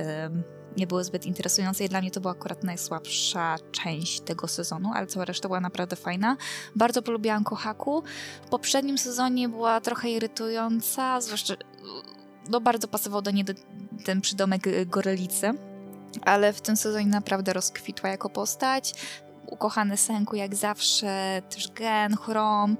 nie 0.77 0.87
były 0.87 1.03
zbyt 1.03 1.25
interesujące 1.25 1.83
i 1.83 1.89
dla 1.89 2.01
mnie 2.01 2.11
to 2.11 2.21
była 2.21 2.31
akurat 2.31 2.63
najsłabsza 2.63 3.55
część 3.71 4.21
tego 4.21 4.47
sezonu, 4.47 4.91
ale 4.95 5.07
cała 5.07 5.25
reszta 5.25 5.47
była 5.47 5.59
naprawdę 5.59 5.95
fajna. 5.95 6.37
Bardzo 6.75 7.01
polubiłam 7.01 7.43
Kohaku. 7.43 8.03
W 8.45 8.49
poprzednim 8.49 8.97
sezonie 8.97 9.49
była 9.49 9.81
trochę 9.81 10.09
irytująca, 10.09 11.21
zwłaszcza 11.21 11.53
no 12.49 12.61
bardzo 12.61 12.87
pasował 12.87 13.21
do 13.21 13.31
niej 13.31 13.45
ten 14.05 14.21
przydomek 14.21 14.87
Gorelicy, 14.87 15.51
ale 16.21 16.53
w 16.53 16.61
tym 16.61 16.77
sezonie 16.77 17.05
naprawdę 17.05 17.53
rozkwitła 17.53 18.09
jako 18.09 18.29
postać 18.29 18.93
ukochany 19.53 19.97
Senku 19.97 20.35
jak 20.35 20.55
zawsze, 20.55 21.41
też 21.49 21.71
Gen, 21.71 22.17
Chrom. 22.17 22.77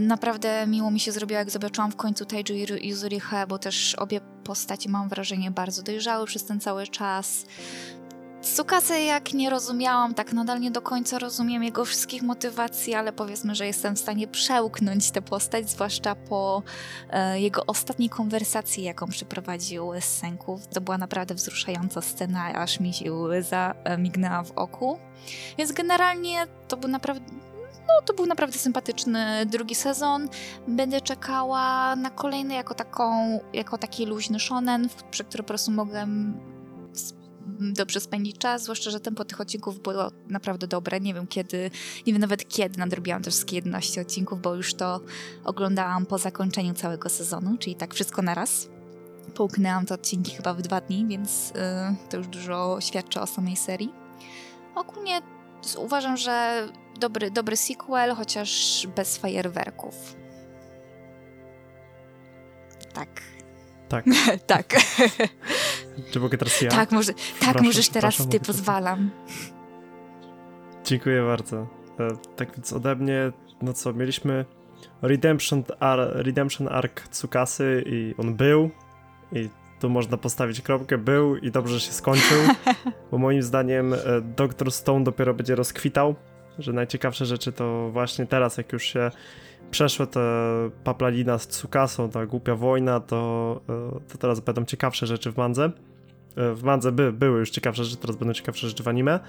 Naprawdę 0.00 0.66
miło 0.66 0.90
mi 0.90 1.00
się 1.00 1.12
zrobiło, 1.12 1.38
jak 1.38 1.50
zobaczyłam 1.50 1.90
w 1.90 1.96
końcu 1.96 2.24
Taiju 2.24 2.76
i 2.80 2.88
Yuzurihe, 2.88 3.46
bo 3.48 3.58
też 3.58 3.94
obie 3.94 4.20
postaci, 4.44 4.88
mam 4.88 5.08
wrażenie, 5.08 5.50
bardzo 5.50 5.82
dojrzały 5.82 6.26
przez 6.26 6.44
ten 6.44 6.60
cały 6.60 6.86
czas. 6.86 7.46
Tsukasy 8.44 9.00
jak 9.00 9.34
nie 9.34 9.50
rozumiałam, 9.50 10.14
tak 10.14 10.32
nadal 10.32 10.60
nie 10.60 10.70
do 10.70 10.82
końca 10.82 11.18
rozumiem 11.18 11.64
jego 11.64 11.84
wszystkich 11.84 12.22
motywacji, 12.22 12.94
ale 12.94 13.12
powiedzmy, 13.12 13.54
że 13.54 13.66
jestem 13.66 13.96
w 13.96 13.98
stanie 13.98 14.28
przełknąć 14.28 15.10
tę 15.10 15.22
postać, 15.22 15.70
zwłaszcza 15.70 16.14
po 16.14 16.62
e, 17.10 17.40
jego 17.40 17.66
ostatniej 17.66 18.08
konwersacji, 18.08 18.82
jaką 18.82 19.06
przeprowadził 19.06 19.92
z 20.00 20.04
Senków. 20.04 20.66
To 20.66 20.80
była 20.80 20.98
naprawdę 20.98 21.34
wzruszająca 21.34 22.00
scena, 22.00 22.54
aż 22.54 22.80
mi 22.80 22.92
się 22.92 23.12
łza 23.12 23.74
e, 23.84 23.98
mignęła 23.98 24.42
w 24.42 24.52
oku. 24.52 24.98
Więc 25.58 25.72
generalnie 25.72 26.46
to 26.68 26.76
był 26.76 26.90
naprawdę 26.90 27.30
no, 27.88 27.94
to 28.04 28.14
był 28.14 28.26
naprawdę 28.26 28.58
sympatyczny 28.58 29.46
drugi 29.46 29.74
sezon. 29.74 30.28
Będę 30.68 31.00
czekała 31.00 31.96
na 31.96 32.10
kolejny 32.10 32.54
jako, 32.54 32.74
taką, 32.74 33.40
jako 33.52 33.78
taki 33.78 34.06
luźny 34.06 34.40
shonen, 34.40 34.88
przy 35.10 35.24
którym 35.24 35.44
po 35.44 35.48
prostu 35.48 35.70
mogę 35.70 36.06
dobrze 37.60 38.00
spędzić 38.00 38.38
czas, 38.38 38.62
zwłaszcza, 38.62 38.90
że 38.90 39.00
tempo 39.00 39.24
tych 39.24 39.40
odcinków 39.40 39.82
było 39.82 40.10
naprawdę 40.28 40.66
dobre. 40.66 41.00
Nie 41.00 41.14
wiem 41.14 41.26
kiedy, 41.26 41.70
nie 42.06 42.12
wiem 42.12 42.20
nawet 42.20 42.48
kiedy 42.48 42.78
nadrobiłam 42.78 43.22
te 43.22 43.30
wszystkie 43.30 43.56
11 43.56 44.00
odcinków, 44.00 44.40
bo 44.40 44.54
już 44.54 44.74
to 44.74 45.00
oglądałam 45.44 46.06
po 46.06 46.18
zakończeniu 46.18 46.74
całego 46.74 47.08
sezonu, 47.08 47.56
czyli 47.58 47.76
tak 47.76 47.94
wszystko 47.94 48.22
na 48.22 48.34
raz. 48.34 48.68
Połknęłam 49.34 49.86
te 49.86 49.94
odcinki 49.94 50.36
chyba 50.36 50.54
w 50.54 50.62
dwa 50.62 50.80
dni, 50.80 51.06
więc 51.08 51.48
yy, 51.48 51.54
to 52.10 52.16
już 52.16 52.26
dużo 52.26 52.76
świadczy 52.80 53.20
o 53.20 53.26
samej 53.26 53.56
serii. 53.56 53.92
Ogólnie 54.74 55.20
uważam, 55.78 56.16
że 56.16 56.68
dobry, 57.00 57.30
dobry 57.30 57.56
sequel, 57.56 58.14
chociaż 58.14 58.86
bez 58.96 59.18
fajerwerków. 59.18 60.16
Tak. 62.94 63.33
Tak. 63.94 64.04
tak. 64.46 64.74
Czy 66.10 66.20
mogę 66.20 66.38
teraz 66.38 66.62
ja? 66.62 66.70
Tak, 66.70 66.92
może, 66.92 67.12
tak 67.40 67.62
możesz 67.62 67.88
teraz 67.88 68.28
ty, 68.28 68.40
pozwalam. 68.40 69.10
Dziękuję 70.84 71.22
bardzo. 71.22 71.56
E, 72.00 72.08
tak 72.36 72.56
więc 72.56 72.72
ode 72.72 72.96
mnie, 72.96 73.32
no 73.62 73.72
co, 73.72 73.92
mieliśmy 73.92 74.44
Redemption, 75.02 75.64
Ar 75.80 75.98
Redemption 76.12 76.68
Arc 76.68 77.08
Tsukasy 77.08 77.84
i 77.86 78.14
on 78.18 78.34
był 78.34 78.70
i 79.32 79.48
tu 79.80 79.90
można 79.90 80.16
postawić 80.16 80.60
kropkę, 80.60 80.98
był 80.98 81.36
i 81.36 81.50
dobrze 81.50 81.80
się 81.80 81.92
skończył, 81.92 82.38
bo 83.10 83.18
moim 83.18 83.42
zdaniem 83.42 83.94
e, 83.94 83.98
Dr. 84.36 84.72
Stone 84.72 85.04
dopiero 85.04 85.34
będzie 85.34 85.54
rozkwitał, 85.54 86.14
że 86.58 86.72
najciekawsze 86.72 87.26
rzeczy 87.26 87.52
to 87.52 87.90
właśnie 87.90 88.26
teraz, 88.26 88.56
jak 88.56 88.72
już 88.72 88.84
się 88.84 89.10
przeszła 89.70 90.06
ta 90.06 90.20
paplanina 90.84 91.38
z 91.38 91.48
Tsukasą, 91.48 92.10
ta 92.10 92.26
głupia 92.26 92.54
wojna, 92.54 93.00
to, 93.00 93.60
e, 93.68 94.00
to 94.12 94.18
teraz 94.18 94.40
będą 94.40 94.64
ciekawsze 94.64 95.06
rzeczy 95.06 95.32
w 95.32 95.36
mandze. 95.36 95.64
E, 96.36 96.54
w 96.54 96.62
mandze 96.62 96.92
by, 96.92 97.12
były 97.12 97.38
już 97.38 97.50
ciekawsze 97.50 97.84
rzeczy, 97.84 97.96
teraz 97.96 98.16
będą 98.16 98.34
ciekawsze 98.34 98.68
rzeczy 98.68 98.82
w 98.82 98.88
anime. 98.88 99.20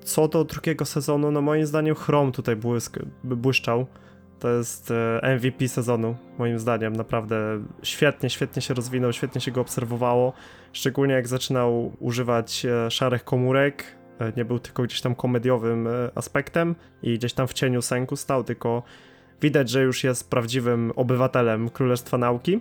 Co 0.00 0.28
do 0.28 0.44
drugiego 0.44 0.84
sezonu, 0.84 1.30
no 1.30 1.42
moim 1.42 1.66
zdaniem 1.66 1.94
Chrome 1.94 2.32
tutaj 2.32 2.56
błysk, 2.56 2.98
błyszczał. 3.24 3.86
To 4.44 4.48
jest 4.48 4.90
e, 4.90 5.36
MVP 5.36 5.68
sezonu, 5.68 6.16
moim 6.38 6.58
zdaniem. 6.58 6.96
Naprawdę 6.96 7.36
świetnie, 7.82 8.30
świetnie 8.30 8.62
się 8.62 8.74
rozwinął, 8.74 9.12
świetnie 9.12 9.40
się 9.40 9.50
go 9.50 9.60
obserwowało. 9.60 10.32
Szczególnie 10.72 11.14
jak 11.14 11.28
zaczynał 11.28 11.92
używać 12.00 12.66
e, 12.66 12.90
szarych 12.90 13.24
komórek. 13.24 13.84
E, 14.18 14.32
nie 14.36 14.44
był 14.44 14.58
tylko 14.58 14.82
gdzieś 14.82 15.00
tam 15.00 15.14
komediowym 15.14 15.88
aspektem 16.14 16.74
i 17.02 17.14
gdzieś 17.14 17.32
tam 17.32 17.48
w 17.48 17.52
cieniu 17.52 17.82
Senku 17.82 18.16
stał, 18.16 18.44
tylko 18.44 18.82
widać, 19.42 19.70
że 19.70 19.82
już 19.82 20.04
jest 20.04 20.30
prawdziwym 20.30 20.92
obywatelem 20.96 21.70
Królestwa 21.70 22.18
Nauki. 22.18 22.60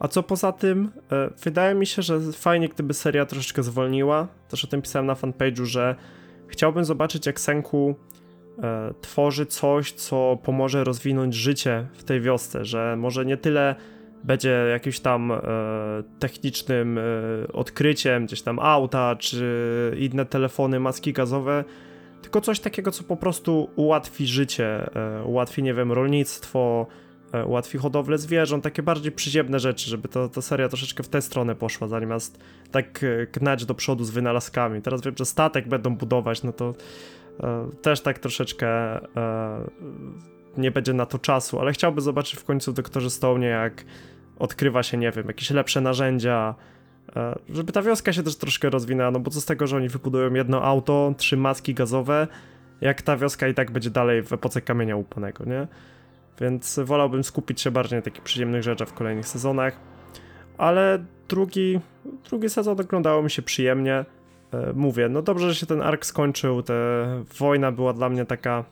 A 0.00 0.08
co 0.08 0.22
poza 0.22 0.52
tym, 0.52 0.90
wydaje 1.44 1.74
mi 1.74 1.86
się, 1.86 2.02
że 2.02 2.20
fajnie, 2.32 2.68
gdyby 2.68 2.94
seria 2.94 3.26
troszeczkę 3.26 3.62
zwolniła. 3.62 4.28
Też 4.48 4.64
o 4.64 4.68
tym 4.68 4.82
pisałem 4.82 5.06
na 5.06 5.14
fanpage'u, 5.14 5.64
że 5.64 5.96
chciałbym 6.48 6.84
zobaczyć, 6.84 7.26
jak 7.26 7.40
Senku 7.40 7.94
e, 8.62 8.94
tworzy 9.00 9.46
coś, 9.46 9.92
co 9.92 10.38
pomoże 10.42 10.84
rozwinąć 10.84 11.34
życie 11.34 11.86
w 11.92 12.04
tej 12.04 12.20
wiosce, 12.20 12.64
że 12.64 12.96
może 12.96 13.24
nie 13.24 13.36
tyle 13.36 13.74
będzie 14.24 14.66
jakimś 14.70 15.00
tam 15.00 15.32
e, 15.32 15.40
technicznym 16.18 16.98
e, 16.98 17.02
odkryciem, 17.52 18.26
gdzieś 18.26 18.42
tam 18.42 18.58
auta, 18.58 19.16
czy 19.16 19.96
inne 19.98 20.26
telefony, 20.26 20.80
maski 20.80 21.12
gazowe, 21.12 21.64
tylko 22.24 22.40
coś 22.40 22.60
takiego, 22.60 22.90
co 22.90 23.04
po 23.04 23.16
prostu 23.16 23.70
ułatwi 23.76 24.26
życie, 24.26 24.90
e, 24.94 25.24
ułatwi, 25.24 25.62
nie 25.62 25.74
wiem, 25.74 25.92
rolnictwo, 25.92 26.86
e, 27.32 27.44
ułatwi 27.44 27.78
hodowlę 27.78 28.18
zwierząt, 28.18 28.64
takie 28.64 28.82
bardziej 28.82 29.12
przyziemne 29.12 29.60
rzeczy, 29.60 29.90
żeby 29.90 30.08
to, 30.08 30.28
ta 30.28 30.42
seria 30.42 30.68
troszeczkę 30.68 31.02
w 31.02 31.08
tę 31.08 31.22
stronę 31.22 31.54
poszła, 31.54 31.88
zamiast 31.88 32.38
tak 32.70 33.04
e, 33.04 33.26
gnać 33.26 33.64
do 33.64 33.74
przodu 33.74 34.04
z 34.04 34.10
wynalazkami. 34.10 34.82
Teraz 34.82 35.02
wiem, 35.02 35.14
że 35.18 35.24
statek 35.24 35.68
będą 35.68 35.96
budować, 35.96 36.42
no 36.42 36.52
to 36.52 36.74
też 37.82 38.00
tak 38.00 38.18
troszeczkę 38.18 39.00
nie 40.56 40.70
będzie 40.70 40.92
na 40.92 41.06
to 41.06 41.18
czasu, 41.18 41.60
ale 41.60 41.72
chciałbym 41.72 42.00
zobaczyć 42.00 42.40
w 42.40 42.44
końcu 42.44 42.72
Doktorze 42.72 43.10
Stone, 43.10 43.46
jak 43.46 43.84
odkrywa 44.38 44.82
się, 44.82 44.96
nie 44.96 45.10
wiem, 45.10 45.26
jakieś 45.26 45.50
lepsze 45.50 45.80
narzędzia, 45.80 46.54
żeby 47.48 47.72
ta 47.72 47.82
wioska 47.82 48.12
się 48.12 48.22
też 48.22 48.36
troszkę 48.36 48.70
rozwinęła, 48.70 49.10
no 49.10 49.20
bo 49.20 49.30
co 49.30 49.40
z 49.40 49.44
tego, 49.44 49.66
że 49.66 49.76
oni 49.76 49.88
wybudują 49.88 50.34
jedno 50.34 50.62
auto, 50.62 51.14
trzy 51.16 51.36
maski 51.36 51.74
gazowe, 51.74 52.28
jak 52.80 53.02
ta 53.02 53.16
wioska 53.16 53.48
i 53.48 53.54
tak 53.54 53.70
będzie 53.70 53.90
dalej 53.90 54.22
w 54.22 54.32
epoce 54.32 54.60
kamienia 54.60 54.96
łupanego, 54.96 55.44
nie? 55.44 55.66
Więc 56.40 56.80
wolałbym 56.84 57.24
skupić 57.24 57.60
się 57.60 57.70
bardziej 57.70 57.98
na 57.98 58.02
takich 58.02 58.22
przyziemnych 58.22 58.62
rzeczach 58.62 58.88
w 58.88 58.92
kolejnych 58.92 59.28
sezonach. 59.28 59.76
Ale 60.58 61.04
drugi, 61.28 61.80
drugi 62.28 62.50
sezon 62.50 62.80
oglądało 62.80 63.22
mi 63.22 63.30
się 63.30 63.42
przyjemnie. 63.42 64.04
E, 64.52 64.72
mówię, 64.74 65.08
no 65.08 65.22
dobrze, 65.22 65.48
że 65.48 65.54
się 65.54 65.66
ten 65.66 65.82
ark 65.82 66.06
skończył. 66.06 66.62
Ta 66.62 66.74
wojna 67.38 67.72
była 67.72 67.92
dla 67.92 68.08
mnie 68.08 68.24
taka. 68.24 68.64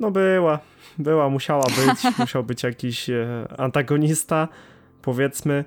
No 0.00 0.10
była, 0.10 0.58
była, 0.98 1.28
musiała 1.28 1.64
być. 1.64 2.12
musiał 2.18 2.44
być 2.44 2.62
jakiś 2.62 3.10
e, 3.10 3.46
antagonista, 3.56 4.48
powiedzmy. 5.02 5.64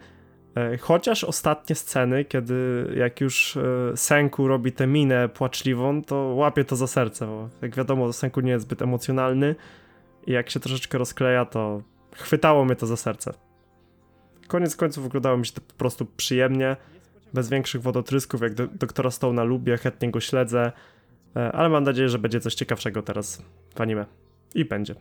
E, 0.57 0.77
chociaż 0.77 1.23
ostatnie 1.23 1.75
sceny, 1.75 2.25
kiedy 2.25 2.87
jak 2.97 3.21
już 3.21 3.57
e, 3.57 3.97
Senku 3.97 4.47
robi 4.47 4.71
tę 4.71 4.87
minę 4.87 5.29
płaczliwą, 5.29 6.03
to 6.03 6.15
łapie 6.15 6.65
to 6.65 6.75
za 6.75 6.87
serce, 6.87 7.27
bo 7.27 7.49
jak 7.61 7.75
wiadomo, 7.75 8.13
Senku 8.13 8.41
nie 8.41 8.51
jest 8.51 8.65
zbyt 8.65 8.81
emocjonalny 8.81 9.55
i 10.27 10.31
jak 10.31 10.49
się 10.49 10.59
troszeczkę 10.59 10.97
rozkleja, 10.97 11.45
to 11.45 11.81
chwytało 12.15 12.65
mnie 12.65 12.75
to 12.75 12.87
za 12.87 12.97
serce. 12.97 13.33
Koniec 14.47 14.75
końców 14.75 15.03
wyglądało 15.03 15.37
mi 15.37 15.45
się 15.45 15.53
to 15.53 15.61
po 15.61 15.73
prostu 15.73 16.05
przyjemnie, 16.05 16.75
bez 17.33 17.49
większych 17.49 17.81
wodotrysków, 17.81 18.41
jak 18.41 18.53
do, 18.53 18.67
doktora 18.67 19.09
Stone'a 19.09 19.45
lubię, 19.45 19.77
chętnie 19.77 20.11
go 20.11 20.19
śledzę, 20.19 20.71
e, 21.35 21.51
ale 21.51 21.69
mam 21.69 21.83
nadzieję, 21.83 22.09
że 22.09 22.19
będzie 22.19 22.39
coś 22.39 22.55
ciekawszego 22.55 23.01
teraz 23.01 23.41
w 23.75 23.81
anime. 23.81 24.05
I 24.55 24.65
będzie. 24.65 24.95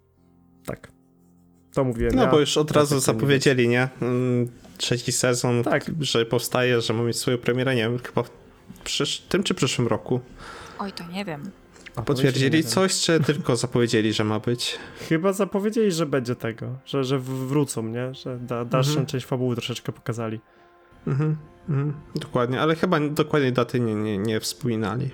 tak. 0.66 0.97
To 1.78 1.84
mówiłem 1.84 2.14
No 2.14 2.22
ja. 2.22 2.30
bo 2.30 2.40
już 2.40 2.56
od 2.56 2.70
razu 2.70 2.94
Tak, 2.94 3.04
zapowiedzieli, 3.04 3.68
nie? 3.68 3.88
Mm, 4.02 4.48
Trzeci 4.78 5.12
sezon, 5.12 5.62
Tak. 5.64 5.84
że 6.00 6.26
powstaje, 6.26 6.80
że 6.80 6.92
ma 6.92 7.02
mieć 7.02 7.16
swoją 7.16 7.38
premierę, 7.38 7.74
nie 7.74 7.82
wiem, 7.82 7.98
chyba 7.98 8.22
w 8.22 8.30
przysz... 8.84 9.18
tym 9.28 9.42
czy 9.42 9.54
przyszłym 9.54 9.88
roku. 9.88 10.20
Oj, 10.78 10.92
to 10.92 11.04
nie 11.12 11.24
wiem. 11.24 11.50
A, 11.96 12.02
Potwierdzili 12.02 12.64
coś, 12.64 13.00
czy 13.00 13.20
tylko 13.20 13.56
zapowiedzieli, 13.56 14.12
że 14.12 14.24
ma 14.24 14.40
być? 14.40 14.78
Chyba 15.08 15.32
zapowiedzieli, 15.32 15.92
że 15.92 16.06
będzie 16.06 16.34
tego, 16.36 16.66
że, 16.86 17.04
że 17.04 17.18
wrócą, 17.18 17.82
nie? 17.82 18.14
Że 18.14 18.38
da, 18.38 18.64
dalszą 18.64 18.90
Mhm. 18.90 19.06
część 19.06 19.26
fabuły 19.26 19.56
troszeczkę 19.56 19.92
pokazali. 19.92 20.40
Mhm, 21.06 21.36
mhm, 21.68 21.94
dokładnie, 22.14 22.60
ale 22.60 22.76
chyba 22.76 23.00
dokładnie 23.00 23.52
daty 23.52 23.80
nie, 23.80 23.94
nie, 23.94 24.18
nie 24.18 24.40
wspominali. 24.40 25.10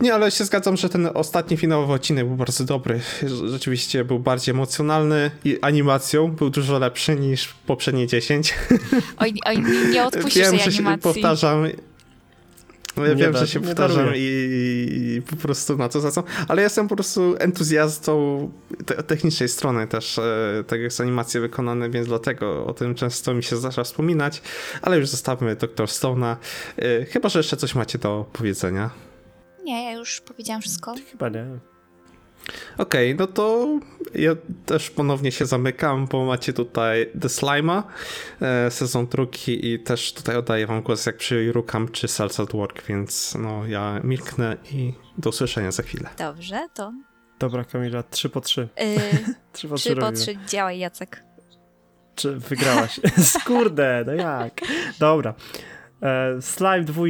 Nie, 0.00 0.14
ale 0.14 0.30
się 0.30 0.44
zgadzam, 0.44 0.76
że 0.76 0.88
ten 0.88 1.08
ostatni 1.14 1.56
finałowy 1.56 1.92
odcinek 1.92 2.26
był 2.26 2.36
bardzo 2.36 2.64
dobry. 2.64 3.00
Rzeczywiście 3.46 4.04
był 4.04 4.18
bardziej 4.18 4.54
emocjonalny 4.54 5.30
i 5.44 5.58
animacją 5.62 6.32
był 6.32 6.50
dużo 6.50 6.78
lepszy 6.78 7.16
niż 7.16 7.54
poprzednie 7.66 8.06
10. 8.06 8.54
Oj, 9.18 9.34
oj 9.46 9.58
nie- 9.92 10.04
odpuścisz 10.04 10.34
Wiem, 10.42 10.50
tej 10.50 10.60
że 10.60 10.72
się 10.72 10.78
animacji. 10.78 11.00
powtarzam. 11.22 11.64
Ja 12.96 13.08
Nie 13.08 13.14
wiem, 13.16 13.32
da- 13.32 13.38
że 13.38 13.48
się 13.48 13.60
powtarzam 13.60 14.08
i, 14.16 14.20
i 15.16 15.22
po 15.30 15.36
prostu 15.36 15.76
na 15.76 15.88
to 15.88 16.00
zwracam, 16.00 16.24
ale 16.48 16.62
jestem 16.62 16.88
po 16.88 16.94
prostu 16.96 17.34
entuzjastą 17.38 18.50
te, 18.86 19.02
technicznej 19.02 19.48
strony 19.48 19.86
też, 19.86 20.18
e, 20.18 20.64
tak 20.66 20.80
jak 20.80 20.92
są 20.92 21.04
animacje 21.04 21.40
wykonane, 21.40 21.90
więc 21.90 22.08
dlatego 22.08 22.66
o 22.66 22.74
tym 22.74 22.94
często 22.94 23.34
mi 23.34 23.42
się 23.42 23.56
zdarza 23.56 23.84
wspominać, 23.84 24.42
ale 24.82 24.98
już 24.98 25.08
zostawmy 25.08 25.56
Dr. 25.56 25.86
Stone'a. 25.86 26.36
E, 26.78 27.04
chyba, 27.04 27.28
że 27.28 27.38
jeszcze 27.38 27.56
coś 27.56 27.74
macie 27.74 27.98
do 27.98 28.26
powiedzenia. 28.32 28.90
Nie, 29.66 29.84
ja 29.84 29.92
już 29.92 30.20
powiedziałam 30.20 30.62
wszystko. 30.62 30.94
Chyba 31.10 31.28
nie. 31.28 31.46
Okej, 32.78 33.14
no 33.14 33.26
to 33.26 33.66
ja 34.14 34.30
też 34.66 34.90
ponownie 34.90 35.32
się 35.32 35.46
zamykam, 35.46 36.06
bo 36.06 36.24
macie 36.24 36.52
tutaj 36.52 37.10
The 37.20 37.28
Slime'a, 37.28 37.82
e, 38.42 38.70
sezon 38.70 39.06
drugi 39.06 39.72
i 39.72 39.78
też 39.78 40.12
tutaj 40.12 40.36
oddaję 40.36 40.66
wam 40.66 40.82
głos 40.82 41.06
jak 41.06 41.16
przy 41.16 41.52
Rukam 41.52 41.88
czy 41.88 42.08
Salsa 42.08 42.42
at 42.42 42.52
Work, 42.52 42.86
więc 42.86 43.34
no 43.38 43.66
ja 43.66 44.00
milknę 44.04 44.56
i 44.72 44.92
do 45.18 45.30
usłyszenia 45.30 45.72
za 45.72 45.82
chwilę. 45.82 46.08
Dobrze, 46.18 46.66
to 46.74 46.92
Dobra, 47.38 47.64
Kamila, 47.64 48.02
3 48.02 48.28
po 48.28 48.40
3. 48.40 48.68
yy, 48.78 49.34
3 49.52 49.68
po 49.68 49.74
3 49.76 49.84
trzy 49.84 49.96
po 49.96 50.00
robimy. 50.00 50.22
trzy, 50.24 50.36
działaj 50.46 50.78
Jacek. 50.78 51.22
Czy 52.14 52.36
wygrałaś? 52.36 53.00
Skurde, 53.40 54.04
no 54.06 54.12
jak? 54.12 54.60
Dobra. 54.98 55.34
E, 56.06 56.42
Slime 56.42 56.84
2. 56.84 57.04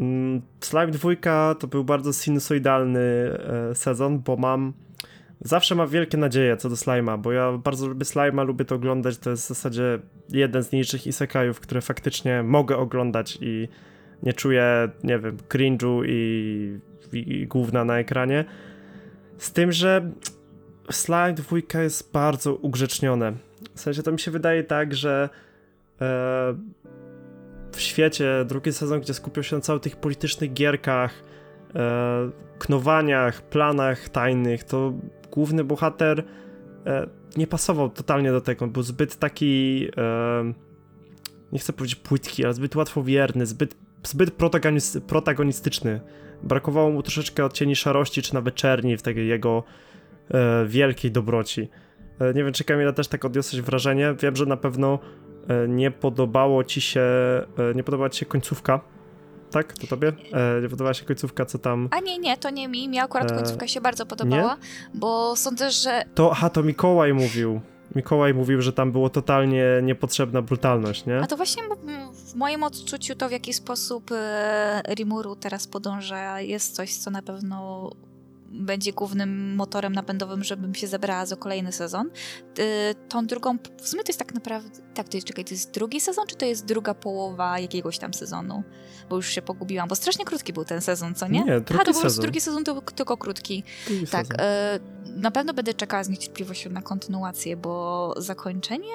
Mm, 0.00 0.42
Slime 0.60 0.90
2 0.90 1.54
to 1.54 1.66
był 1.66 1.84
bardzo 1.84 2.12
sinusoidalny 2.12 3.00
e, 3.00 3.74
sezon, 3.74 4.18
bo 4.18 4.36
mam. 4.36 4.72
Zawsze 5.40 5.74
mam 5.74 5.88
wielkie 5.88 6.18
nadzieje 6.18 6.56
co 6.56 6.68
do 6.68 6.74
Slime'a, 6.74 7.18
bo 7.18 7.32
ja 7.32 7.52
bardzo 7.52 7.86
lubię 7.88 8.04
Slime'a, 8.04 8.46
lubię 8.46 8.64
to 8.64 8.74
oglądać. 8.74 9.18
To 9.18 9.30
jest 9.30 9.44
w 9.44 9.48
zasadzie 9.48 9.98
jeden 10.28 10.62
z 10.62 10.72
niższych 10.72 11.06
isekajów, 11.06 11.60
które 11.60 11.80
faktycznie 11.80 12.42
mogę 12.42 12.76
oglądać 12.76 13.38
i 13.40 13.68
nie 14.22 14.32
czuję, 14.32 14.88
nie 15.04 15.18
wiem, 15.18 15.36
cringe'u 15.36 16.02
i, 16.06 16.78
i, 17.12 17.32
i 17.32 17.46
gówna 17.46 17.84
na 17.84 17.98
ekranie. 17.98 18.44
Z 19.38 19.52
tym, 19.52 19.72
że 19.72 20.10
Slime 20.90 21.34
2 21.34 21.82
jest 21.82 22.12
bardzo 22.12 22.54
ugrzecznione. 22.54 23.32
W 23.74 23.80
sensie 23.80 24.02
to 24.02 24.12
mi 24.12 24.20
się 24.20 24.30
wydaje 24.30 24.64
tak, 24.64 24.94
że 24.94 25.28
e, 26.00 26.54
w 27.76 27.80
świecie 27.80 28.44
drugi 28.44 28.72
sezon, 28.72 29.00
gdzie 29.00 29.14
skupiał 29.14 29.44
się 29.44 29.56
na 29.56 29.62
całych 29.62 29.82
tych 29.82 29.96
politycznych 29.96 30.52
gierkach, 30.52 31.22
e, 31.74 32.30
knowaniach, 32.58 33.42
planach 33.42 34.08
tajnych, 34.08 34.64
to 34.64 34.92
główny 35.30 35.64
bohater 35.64 36.24
e, 36.86 37.06
nie 37.36 37.46
pasował 37.46 37.90
totalnie 37.90 38.32
do 38.32 38.40
tego. 38.40 38.64
On 38.64 38.70
był 38.70 38.82
zbyt 38.82 39.16
taki, 39.16 39.86
e, 39.96 40.52
nie 41.52 41.58
chcę 41.58 41.72
powiedzieć 41.72 41.96
płytki, 42.00 42.44
ale 42.44 42.54
zbyt 42.54 42.76
łatwowierny, 42.76 43.46
zbyt, 43.46 43.76
zbyt 44.02 44.38
protagonis- 44.38 45.00
protagonistyczny. 45.00 46.00
Brakowało 46.42 46.90
mu 46.90 47.02
troszeczkę 47.02 47.44
odcieni 47.44 47.76
szarości, 47.76 48.22
czy 48.22 48.34
nawet 48.34 48.54
czerni 48.54 48.96
w 48.96 49.02
tej 49.02 49.28
jego 49.28 49.62
e, 50.30 50.66
wielkiej 50.66 51.10
dobroci. 51.10 51.68
E, 52.20 52.34
Nie 52.34 52.44
wiem, 52.44 52.52
czy 52.52 52.64
Kamila 52.64 52.92
też 52.92 53.08
tak 53.08 53.24
odniosłeś 53.24 53.62
wrażenie. 53.62 54.14
Wiem, 54.22 54.36
że 54.36 54.46
na 54.46 54.56
pewno 54.56 54.98
nie 55.68 55.90
podobało 55.90 56.64
ci 56.64 56.80
się, 56.80 57.00
e, 57.00 57.74
nie 57.74 57.82
podobała 57.84 58.10
ci 58.10 58.18
się 58.20 58.26
końcówka. 58.26 58.80
Tak? 59.50 59.72
To 59.72 59.86
tobie? 59.86 60.12
E, 60.32 60.60
Nie 60.62 60.68
podobała 60.68 60.94
się 60.94 61.04
końcówka, 61.04 61.44
co 61.44 61.58
tam... 61.58 61.88
A 61.90 62.00
nie, 62.00 62.18
nie, 62.18 62.36
to 62.36 62.50
nie 62.50 62.68
mi. 62.68 62.88
Mi 62.88 62.98
akurat 62.98 63.30
E, 63.32 63.34
końcówka 63.34 63.68
się 63.68 63.80
bardzo 63.80 64.06
podobała, 64.06 64.56
bo 64.94 65.36
sądzę, 65.36 65.70
że 65.70 66.02
To, 66.14 66.32
aha, 66.32 66.50
to 66.50 66.62
Mikołaj 66.62 67.14
mówił. 67.14 67.60
Mikołaj 67.94 68.34
mówił, 68.34 68.62
że 68.62 68.72
tam 68.72 68.92
było 68.92 69.10
totalnie 69.10 69.64
niepotrzebna 69.82 70.42
brutalność, 70.42 71.06
nie? 71.06 71.20
A 71.20 71.26
to 71.26 71.36
właśnie 71.36 71.62
w 72.12 72.34
moim 72.34 72.62
odczuciu 72.62 73.14
to, 73.14 73.28
w 73.28 73.32
jaki 73.32 73.52
sposób 73.52 74.10
e, 74.12 74.82
Rimuru 74.94 75.36
teraz 75.36 75.66
podąża, 75.66 76.40
jest 76.40 76.74
coś, 76.74 76.96
co 76.96 77.10
na 77.10 77.22
pewno 77.22 77.90
będzie 78.50 78.92
głównym 78.92 79.54
motorem 79.54 79.92
napędowym, 79.92 80.44
żebym 80.44 80.74
się 80.74 80.86
zebrała 80.86 81.26
za 81.26 81.36
kolejny 81.36 81.72
sezon. 81.72 82.10
Tą 83.08 83.26
drugą, 83.26 83.58
w 83.82 83.88
sumie 83.88 84.02
to 84.02 84.08
jest 84.08 84.18
tak 84.18 84.34
naprawdę, 84.34 84.70
tak, 84.94 85.08
to 85.08 85.16
jest, 85.16 85.26
czekaj, 85.26 85.44
to 85.44 85.54
jest 85.54 85.70
drugi 85.70 86.00
sezon, 86.00 86.26
czy 86.26 86.36
to 86.36 86.44
jest 86.44 86.64
druga 86.64 86.94
połowa 86.94 87.58
jakiegoś 87.58 87.98
tam 87.98 88.14
sezonu? 88.14 88.62
Bo 89.10 89.16
już 89.16 89.28
się 89.28 89.42
pogubiłam, 89.42 89.88
bo 89.88 89.94
strasznie 89.94 90.24
krótki 90.24 90.52
był 90.52 90.64
ten 90.64 90.80
sezon, 90.80 91.14
co 91.14 91.28
nie? 91.28 91.44
Nie, 91.44 91.54
A, 91.54 91.60
drugi 91.60 91.84
to 91.84 91.92
po 91.94 92.00
prostu 92.00 92.22
drugi 92.22 92.40
sezon 92.40 92.64
to 92.64 92.80
tylko 92.80 93.16
krótki. 93.16 93.64
Drugi 93.86 94.06
Tak, 94.06 94.26
sezon. 94.26 94.40
e, 94.40 94.80
na 95.16 95.30
pewno 95.30 95.54
będę 95.54 95.74
czekała 95.74 96.04
z 96.04 96.08
niecierpliwością 96.08 96.70
na 96.70 96.82
kontynuację, 96.82 97.56
bo 97.56 98.14
zakończenie 98.16 98.92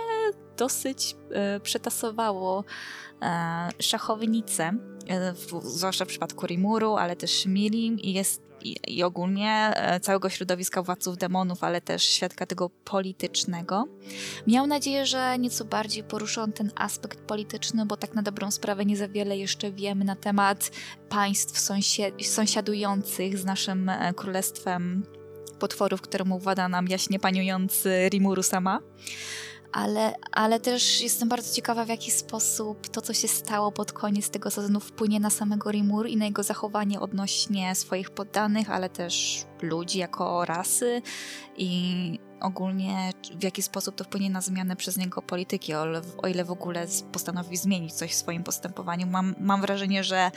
dosyć 0.58 1.16
e, 1.32 1.60
przetasowało 1.60 2.64
e, 3.22 3.70
szachownicę, 3.80 4.72
w, 5.34 5.62
zwłaszcza 5.70 6.06
w 6.06 6.08
przypadku 6.08 6.48
Rimuru, 6.48 6.96
ale 6.96 7.16
też 7.16 7.46
Milim 7.46 8.00
i 8.00 8.14
jest 8.14 8.51
i, 8.64 8.78
i 8.88 9.04
ogólnie 9.04 9.74
e, 9.76 10.00
całego 10.00 10.30
środowiska 10.30 10.84
władców 10.84 11.18
demonów, 11.18 11.64
ale 11.64 11.82
też 11.82 12.04
świadka 12.04 12.46
tego 12.46 12.70
politycznego. 12.70 13.86
Miał 14.48 14.68
nadzieję, 14.68 15.06
że 15.06 15.40
nieco 15.40 15.66
bardziej 15.66 16.04
poruszą 16.04 16.52
ten 16.52 16.72
aspekt 16.76 17.20
polityczny, 17.20 17.86
bo 17.86 17.98
tak 17.98 18.14
na 18.14 18.22
dobrą 18.22 18.52
sprawę 18.52 18.86
nie 18.86 18.98
za 18.98 19.08
wiele 19.08 19.38
jeszcze 19.38 19.72
wiemy 19.72 20.06
na 20.06 20.16
temat 20.16 20.72
państw 21.10 21.72
sąsiadujących 22.22 23.38
z 23.38 23.46
naszym 23.46 23.90
e, 23.90 24.14
królestwem 24.14 25.04
potworów, 25.60 26.02
któremu 26.02 26.40
włada 26.40 26.70
nam 26.70 26.88
jaśnie 26.88 27.20
paniujący 27.20 28.10
Rimuru 28.10 28.44
sama. 28.44 28.80
Ale, 29.72 30.16
ale 30.32 30.60
też 30.60 31.02
jestem 31.02 31.30
bardzo 31.30 31.56
ciekawa, 31.56 31.86
w 31.86 31.90
jaki 31.90 32.12
sposób 32.12 32.88
to, 32.88 33.02
co 33.02 33.14
się 33.14 33.28
stało 33.28 33.72
pod 33.72 33.92
koniec 33.92 34.30
tego 34.30 34.52
sezonu, 34.52 34.80
wpłynie 34.80 35.20
na 35.20 35.30
samego 35.30 35.72
Rimuru 35.72 36.10
i 36.10 36.18
na 36.18 36.26
jego 36.26 36.44
zachowanie 36.44 37.00
odnośnie 37.00 37.76
swoich 37.76 38.10
poddanych, 38.10 38.70
ale 38.70 38.90
też 38.90 39.46
ludzi 39.62 40.00
jako 40.00 40.46
rasy 40.46 41.02
i 41.58 42.20
ogólnie 42.42 43.12
w 43.40 43.44
jaki 43.44 43.62
sposób 43.62 43.96
to 43.96 44.04
wpłynie 44.04 44.30
na 44.30 44.42
zmianę 44.42 44.76
przez 44.76 44.98
niego 44.98 45.22
polityki, 45.22 45.74
o 45.74 45.86
o 46.18 46.28
ile 46.28 46.46
w 46.46 46.52
ogóle 46.52 46.88
postanowi 47.12 47.58
zmienić 47.58 47.94
coś 47.94 48.12
w 48.12 48.16
swoim 48.16 48.44
postępowaniu. 48.44 49.08
Mam, 49.08 49.36
mam 49.40 49.62
wrażenie, 49.62 50.04
że, 50.04 50.32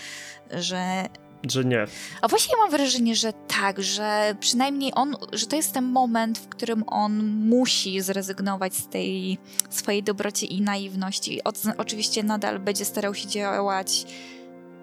że 0.51 1.09
Że 1.51 1.64
nie. 1.64 1.86
a 2.22 2.28
właśnie 2.28 2.57
mam 2.57 2.70
wrażenie, 2.70 3.16
że 3.16 3.32
tak, 3.32 3.82
że 3.82 4.36
przynajmniej 4.40 4.92
on, 4.95 5.16
że 5.32 5.47
to 5.47 5.57
jest 5.57 5.72
ten 5.72 5.84
moment, 5.84 6.38
w 6.38 6.49
którym 6.49 6.84
on 6.86 7.26
musi 7.26 8.01
zrezygnować 8.01 8.74
z 8.74 8.88
tej 8.88 9.38
swojej 9.70 10.03
dobroci 10.03 10.55
i 10.57 10.61
naiwności. 10.61 11.45
O, 11.45 11.53
oczywiście 11.76 12.22
nadal 12.22 12.59
będzie 12.59 12.84
starał 12.84 13.14
się 13.14 13.28
działać 13.28 14.07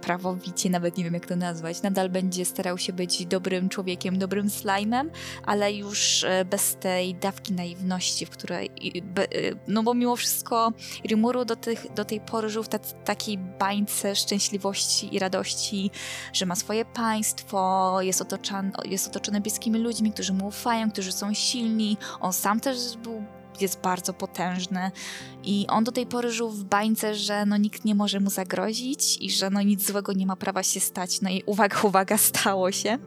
prawowicie, 0.01 0.69
nawet 0.69 0.97
nie 0.97 1.03
wiem 1.03 1.13
jak 1.13 1.25
to 1.25 1.35
nazwać, 1.35 1.81
nadal 1.81 2.09
będzie 2.09 2.45
starał 2.45 2.77
się 2.77 2.93
być 2.93 3.25
dobrym 3.25 3.69
człowiekiem, 3.69 4.17
dobrym 4.17 4.49
slajmem, 4.49 5.11
ale 5.45 5.73
już 5.73 6.23
e, 6.23 6.45
bez 6.45 6.75
tej 6.75 7.15
dawki 7.15 7.53
naiwności, 7.53 8.25
w 8.25 8.29
której, 8.29 8.69
e, 8.69 9.21
no 9.67 9.83
bo 9.83 9.93
mimo 9.93 10.15
wszystko 10.15 10.73
Rimuru 11.05 11.45
do, 11.45 11.55
tych, 11.55 11.93
do 11.93 12.05
tej 12.05 12.21
pory 12.21 12.49
żył 12.49 12.63
w 12.63 12.69
ta, 12.69 12.79
takiej 12.79 13.37
bańce 13.37 14.15
szczęśliwości 14.15 15.15
i 15.15 15.19
radości, 15.19 15.91
że 16.33 16.45
ma 16.45 16.55
swoje 16.55 16.85
państwo, 16.85 17.97
jest 18.01 18.21
otoczony, 18.21 18.71
jest 18.85 19.07
otoczony 19.07 19.41
bliskimi 19.41 19.79
ludźmi, 19.79 20.11
którzy 20.11 20.33
mu 20.33 20.47
ufają, 20.47 20.91
którzy 20.91 21.11
są 21.11 21.33
silni. 21.33 21.97
On 22.19 22.33
sam 22.33 22.59
też 22.59 22.97
był, 22.97 23.23
jest 23.61 23.81
bardzo 23.81 24.13
potężny 24.13 24.91
i 25.43 25.65
on 25.69 25.83
do 25.83 25.91
tej 25.91 26.05
pory 26.05 26.31
żył 26.31 26.49
w 26.49 26.63
bańce, 26.63 27.15
że 27.15 27.45
no 27.45 27.57
nikt 27.57 27.85
nie 27.85 27.95
może 27.95 28.19
mu 28.19 28.29
zagrozić 28.29 29.17
i 29.21 29.31
że 29.31 29.49
no 29.49 29.61
nic 29.61 29.87
złego 29.87 30.13
nie 30.13 30.25
ma 30.25 30.35
prawa 30.35 30.63
się 30.63 30.79
stać. 30.79 31.21
No 31.21 31.29
i 31.29 31.43
uwaga, 31.45 31.81
uwaga, 31.89 32.17
stało 32.17 32.71
się, 32.71 32.97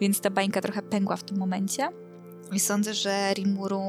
więc 0.00 0.20
ta 0.20 0.30
bańka 0.30 0.60
trochę 0.60 0.82
pęgła 0.82 1.16
w 1.16 1.22
tym 1.22 1.38
momencie. 1.38 1.88
I 2.52 2.60
sądzę, 2.60 2.94
że 2.94 3.34
Rimuru 3.34 3.82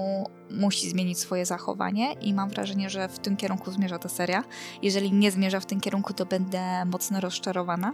musi 0.52 0.90
zmienić 0.90 1.20
swoje 1.20 1.46
zachowanie 1.46 2.14
i 2.14 2.34
mam 2.34 2.50
wrażenie, 2.50 2.90
że 2.90 3.08
w 3.08 3.20
tym 3.20 3.38
kierunku 3.38 3.72
zmierza 3.72 4.00
ta 4.00 4.10
seria. 4.10 4.44
Jeżeli 4.82 5.14
nie 5.14 5.32
zmierza 5.32 5.60
w 5.60 5.66
tym 5.66 5.80
kierunku, 5.80 6.14
to 6.14 6.26
będę 6.26 6.86
mocno 6.86 7.20
rozczarowana. 7.20 7.94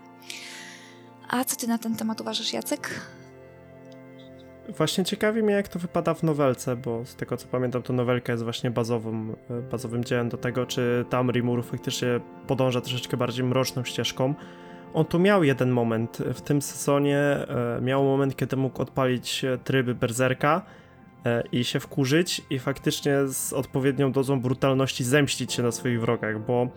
A 1.30 1.44
co 1.44 1.56
ty 1.56 1.68
na 1.68 1.78
ten 1.78 1.96
temat 1.96 2.22
uważasz, 2.22 2.54
Jacek? 2.54 3.02
Właśnie 4.70 5.06
ciekawi 5.06 5.44
mnie, 5.44 5.54
jak 5.54 5.68
to 5.68 5.80
wypada 5.80 6.14
w 6.14 6.24
nowelce, 6.24 6.76
bo 6.76 7.06
z 7.06 7.16
tego 7.16 7.38
co 7.38 7.48
pamiętam, 7.48 7.82
to 7.82 7.94
nowelka 7.94 8.34
jest 8.34 8.44
właśnie 8.44 8.72
bazową, 8.72 9.36
e, 9.50 9.62
bazowym 9.62 10.04
dziełem 10.04 10.30
do 10.30 10.38
tego, 10.38 10.66
czy 10.66 11.06
tam 11.10 11.32
Rimuru 11.32 11.64
faktycznie 11.64 12.20
podąża 12.48 12.82
troszeczkę 12.82 13.18
bardziej 13.18 13.46
mroczną 13.46 13.84
ścieżką. 13.84 14.34
On 14.94 15.06
tu 15.06 15.20
miał 15.20 15.44
jeden 15.44 15.72
moment 15.72 16.18
w 16.18 16.42
tym 16.42 16.62
sezonie, 16.62 17.18
e, 17.18 17.80
miał 17.82 18.04
moment, 18.04 18.36
kiedy 18.36 18.56
mógł 18.56 18.82
odpalić 18.82 19.46
tryby 19.64 19.96
berserka 19.96 20.62
e, 21.26 21.44
i 21.52 21.64
się 21.64 21.80
wkurzyć 21.80 22.42
i 22.50 22.60
faktycznie 22.60 23.28
z 23.28 23.54
odpowiednią 23.54 24.12
dozą 24.12 24.42
brutalności 24.42 25.04
zemścić 25.04 25.54
się 25.54 25.64
na 25.64 25.72
swoich 25.72 26.02
wrogach, 26.02 26.40
bo 26.40 26.68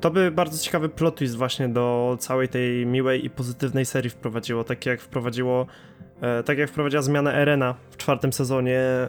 to 0.00 0.10
by 0.10 0.30
bardzo 0.30 0.64
ciekawy 0.64 0.88
plot 0.88 1.16
twist 1.16 1.36
właśnie 1.36 1.68
do 1.68 2.16
całej 2.20 2.48
tej 2.48 2.86
miłej 2.86 3.24
i 3.24 3.30
pozytywnej 3.30 3.86
serii 3.86 4.10
wprowadziło, 4.10 4.64
tak 4.64 4.86
jak 4.86 5.00
wprowadziło 5.00 5.66
E, 6.20 6.42
tak 6.42 6.58
jak 6.58 6.70
wprowadziła 6.70 7.02
zmianę 7.02 7.34
Erena 7.34 7.74
w 7.90 7.96
czwartym 7.96 8.32
sezonie 8.32 8.78
e, 8.78 9.08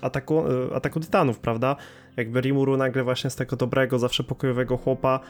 ataku, 0.00 0.44
e, 0.70 0.74
ataku 0.74 1.00
Tytanów, 1.00 1.38
prawda? 1.38 1.76
Jakby 2.16 2.40
Rimuru 2.40 2.76
nagle 2.76 3.04
właśnie 3.04 3.30
z 3.30 3.36
tego 3.36 3.56
dobrego, 3.56 3.98
zawsze 3.98 4.24
pokojowego 4.24 4.76
chłopa 4.76 5.20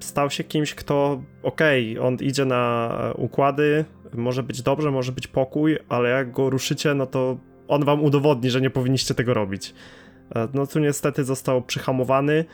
stał 0.00 0.30
się 0.30 0.44
kimś, 0.44 0.74
kto 0.74 1.22
okej, 1.42 1.98
on 1.98 2.16
idzie 2.20 2.44
na 2.44 2.90
układy, 3.16 3.84
może 4.14 4.42
być 4.42 4.62
dobrze, 4.62 4.90
może 4.90 5.12
być 5.12 5.26
pokój, 5.26 5.78
ale 5.88 6.08
jak 6.08 6.32
go 6.32 6.50
ruszycie, 6.50 6.94
no 6.94 7.06
to 7.06 7.36
on 7.68 7.84
wam 7.84 8.02
udowodni, 8.02 8.50
że 8.50 8.60
nie 8.60 8.70
powinniście 8.70 9.14
tego 9.14 9.34
robić. 9.34 9.74
No 10.54 10.66
tu 10.66 10.78
niestety 10.78 11.24
został 11.24 11.62
przyhamowany. 11.62 12.44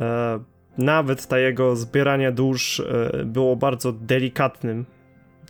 E, 0.00 0.40
nawet 0.78 1.26
ta 1.26 1.38
jego 1.38 1.76
zbieranie 1.76 2.32
dusz 2.32 2.80
e, 2.80 3.24
było 3.24 3.56
bardzo 3.56 3.92
delikatnym 3.92 4.84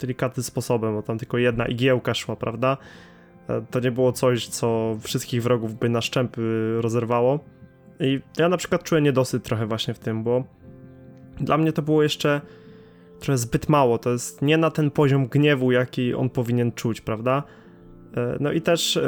delikatnym 0.01 0.45
sposobem, 0.45 0.95
bo 0.95 1.03
tam 1.03 1.19
tylko 1.19 1.39
jedna 1.39 1.67
igiełka 1.67 2.15
szła, 2.15 2.37
prawda? 2.37 2.77
E, 3.49 3.63
To 3.71 3.81
nie 3.81 3.91
było 3.91 4.13
coś, 4.13 4.49
co 4.49 4.97
wszystkich 5.01 5.43
wrogów 5.43 5.79
by 5.79 5.89
na 5.89 6.01
szczępy 6.01 6.77
rozerwało. 6.81 7.41
I 8.01 8.21
ja 8.39 8.49
na 8.49 8.57
przykład 8.57 8.83
czułem 8.83 9.05
niedosyt 9.05 9.43
trochę 9.45 9.67
właśnie 9.67 9.95
w 9.95 9.99
tym, 9.99 10.23
bo 10.23 10.45
dla 11.41 11.59
mnie 11.59 11.73
to 11.73 11.83
było 11.83 12.03
jeszcze 12.03 12.41
trochę 13.21 13.39
zbyt 13.39 13.69
mało. 13.69 13.99
To 13.99 14.11
jest 14.11 14.43
nie 14.43 14.57
na 14.57 14.71
ten 14.71 14.91
poziom 14.91 15.27
gniewu, 15.27 15.73
jaki 15.73 16.15
on 16.15 16.31
powinien 16.31 16.73
czuć, 16.73 17.01
prawda? 17.01 17.43
No 18.41 18.53
i 18.53 18.61
też 18.61 18.99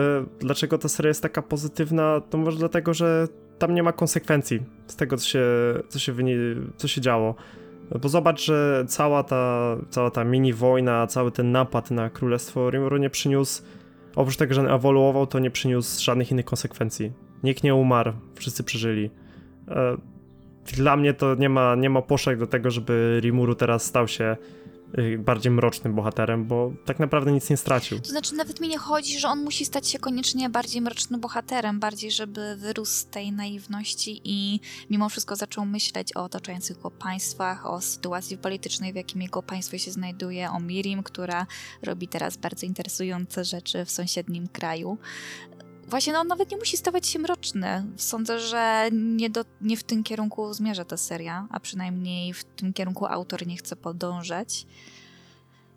dlaczego 0.41 0.79
ta 0.79 0.89
seria 0.89 1.09
jest 1.09 1.23
taka 1.23 1.43
pozytywna, 1.43 2.21
to 2.21 2.39
może 2.39 2.59
dlatego, 2.59 2.95
że 2.95 3.29
tam 3.59 3.75
nie 3.75 3.83
ma 3.83 3.93
konsekwencji 3.93 4.61
z 4.87 4.97
tego, 4.97 5.17
co 5.17 5.29
się, 5.29 5.45
co 5.89 5.99
się, 5.99 6.15
co 6.77 6.89
się 6.89 7.01
działo. 7.01 7.35
Bo 8.03 8.09
zobacz, 8.09 8.45
że 8.45 8.85
cała 8.89 9.23
ta, 9.23 9.77
cała 9.91 10.11
ta 10.11 10.25
mini 10.25 10.53
wojna, 10.53 11.07
cały 11.07 11.33
ten 11.33 11.53
napad 11.53 11.91
na 11.91 12.11
królestwo 12.11 12.71
Rimuru 12.71 12.97
nie 12.97 13.11
przyniósł, 13.11 13.63
oprócz 14.17 14.37
tego, 14.37 14.55
że 14.55 14.63
ewoluował, 14.63 15.27
to 15.27 15.39
nie 15.39 15.51
przyniósł 15.51 16.05
żadnych 16.05 16.31
innych 16.31 16.45
konsekwencji. 16.45 17.13
Nikt 17.43 17.63
nie 17.63 17.75
umarł, 17.75 18.13
wszyscy 18.35 18.65
przeżyli. 18.65 19.11
E, 19.69 19.97
Dla 20.77 20.97
mnie 20.97 21.15
to 21.15 21.35
nie 21.35 21.49
ma, 21.49 21.75
nie 21.75 21.91
ma 21.91 22.03
poszlak 22.03 22.39
do 22.39 22.47
tego, 22.47 22.71
żeby 22.71 23.21
Rimuru 23.23 23.55
teraz 23.55 23.85
stał 23.85 24.09
się 24.09 24.37
bardziej 25.19 25.53
mrocznym 25.53 25.95
bohaterem, 25.95 26.45
bo 26.45 26.73
tak 26.85 26.99
naprawdę 26.99 27.33
nic 27.33 27.51
nie 27.51 27.57
stracił. 27.57 28.01
To 28.01 28.09
znaczy, 28.09 28.35
nawet 28.35 28.61
mi 28.61 28.69
nie 28.69 28.79
chodzi, 28.79 29.19
że 29.19 29.29
on 29.29 29.45
musi 29.45 29.65
stać 29.65 29.89
się 29.89 29.99
koniecznie 29.99 30.51
bardziej 30.51 30.83
mrocznym 30.83 31.21
bohaterem, 31.21 31.81
bardziej, 31.81 32.11
żeby 32.11 32.57
wyrósł 32.57 32.93
z 32.93 33.07
tej 33.07 33.33
naiwności 33.33 34.21
i 34.25 34.61
mimo 34.91 35.09
wszystko 35.09 35.37
zaczął 35.37 35.67
myśleć 35.67 36.17
o 36.17 36.25
otaczających 36.25 36.79
go 36.79 36.91
państwach, 36.91 37.67
o 37.67 37.81
sytuacji 37.81 38.39
politycznej, 38.39 38.93
w 38.93 38.97
jakim 38.97 39.23
jego 39.23 39.43
państwo 39.43 39.79
się 39.79 39.91
znajduje, 39.91 40.51
o 40.51 40.61
Mirim, 40.61 41.03
która 41.03 41.47
robi 41.83 42.09
teraz 42.09 42.37
bardzo 42.37 42.67
interesujące 42.67 43.45
rzeczy 43.45 43.85
w 43.85 43.91
sąsiednim 43.91 44.49
kraju. 44.49 44.99
Właśnie, 45.89 46.13
no 46.13 46.19
on 46.21 46.27
nawet 46.27 46.51
nie 46.51 46.57
musi 46.57 46.77
stawać 46.77 47.07
się 47.07 47.19
mroczny. 47.19 47.85
Sądzę, 47.97 48.39
że 48.39 48.89
nie, 48.93 49.31
do, 49.31 49.45
nie 49.61 49.77
w 49.77 49.83
tym 49.83 50.05
kierunku 50.05 50.55
zmierza 50.55 50.85
ta 50.85 50.97
seria, 50.97 51.47
a 51.51 51.61
przynajmniej 51.61 52.35
w 52.35 52.45
tym 52.45 52.73
kierunku 52.73 53.07
autor 53.07 53.47
nie 53.47 53.57
chce 53.57 53.77
podążać. 53.77 54.67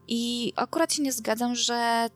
I 0.07 0.53
akurat 0.55 0.93
się 0.93 1.03
nie 1.03 1.11
zgadzam, 1.11 1.55
że 1.55 2.09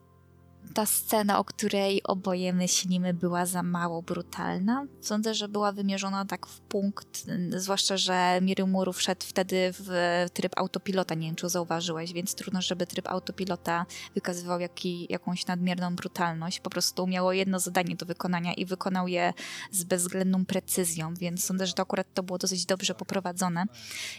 ta 0.73 0.85
scena, 0.85 1.39
o 1.39 1.43
której 1.43 2.03
oboje 2.03 2.53
myślimy, 2.53 3.13
była 3.13 3.45
za 3.45 3.63
mało 3.63 4.01
brutalna. 4.01 4.85
Sądzę, 5.01 5.33
że 5.33 5.47
była 5.47 5.71
wymierzona 5.71 6.25
tak 6.25 6.47
w 6.47 6.59
punkt, 6.59 7.25
y, 7.53 7.59
zwłaszcza, 7.59 7.97
że 7.97 8.39
Mirumuru 8.41 8.93
wszedł 8.93 9.25
wtedy 9.25 9.73
w 9.79 9.89
tryb 10.33 10.57
autopilota, 10.57 11.15
nie 11.15 11.27
wiem 11.27 11.35
czy 11.35 11.49
zauważyłeś, 11.49 12.13
więc 12.13 12.35
trudno, 12.35 12.61
żeby 12.61 12.87
tryb 12.87 13.07
autopilota 13.07 13.85
wykazywał 14.15 14.59
jaki, 14.59 15.07
jakąś 15.09 15.47
nadmierną 15.47 15.95
brutalność. 15.95 16.59
Po 16.59 16.69
prostu 16.69 17.07
miało 17.07 17.33
jedno 17.33 17.59
zadanie 17.59 17.95
do 17.95 18.05
wykonania 18.05 18.53
i 18.53 18.65
wykonał 18.65 19.07
je 19.07 19.33
z 19.71 19.83
bezwzględną 19.83 20.45
precyzją, 20.45 21.13
więc 21.13 21.43
sądzę, 21.43 21.67
że 21.67 21.73
to 21.73 21.81
akurat 21.81 22.13
to 22.13 22.23
było 22.23 22.37
dosyć 22.37 22.65
dobrze 22.65 22.95
poprowadzone. 22.95 23.65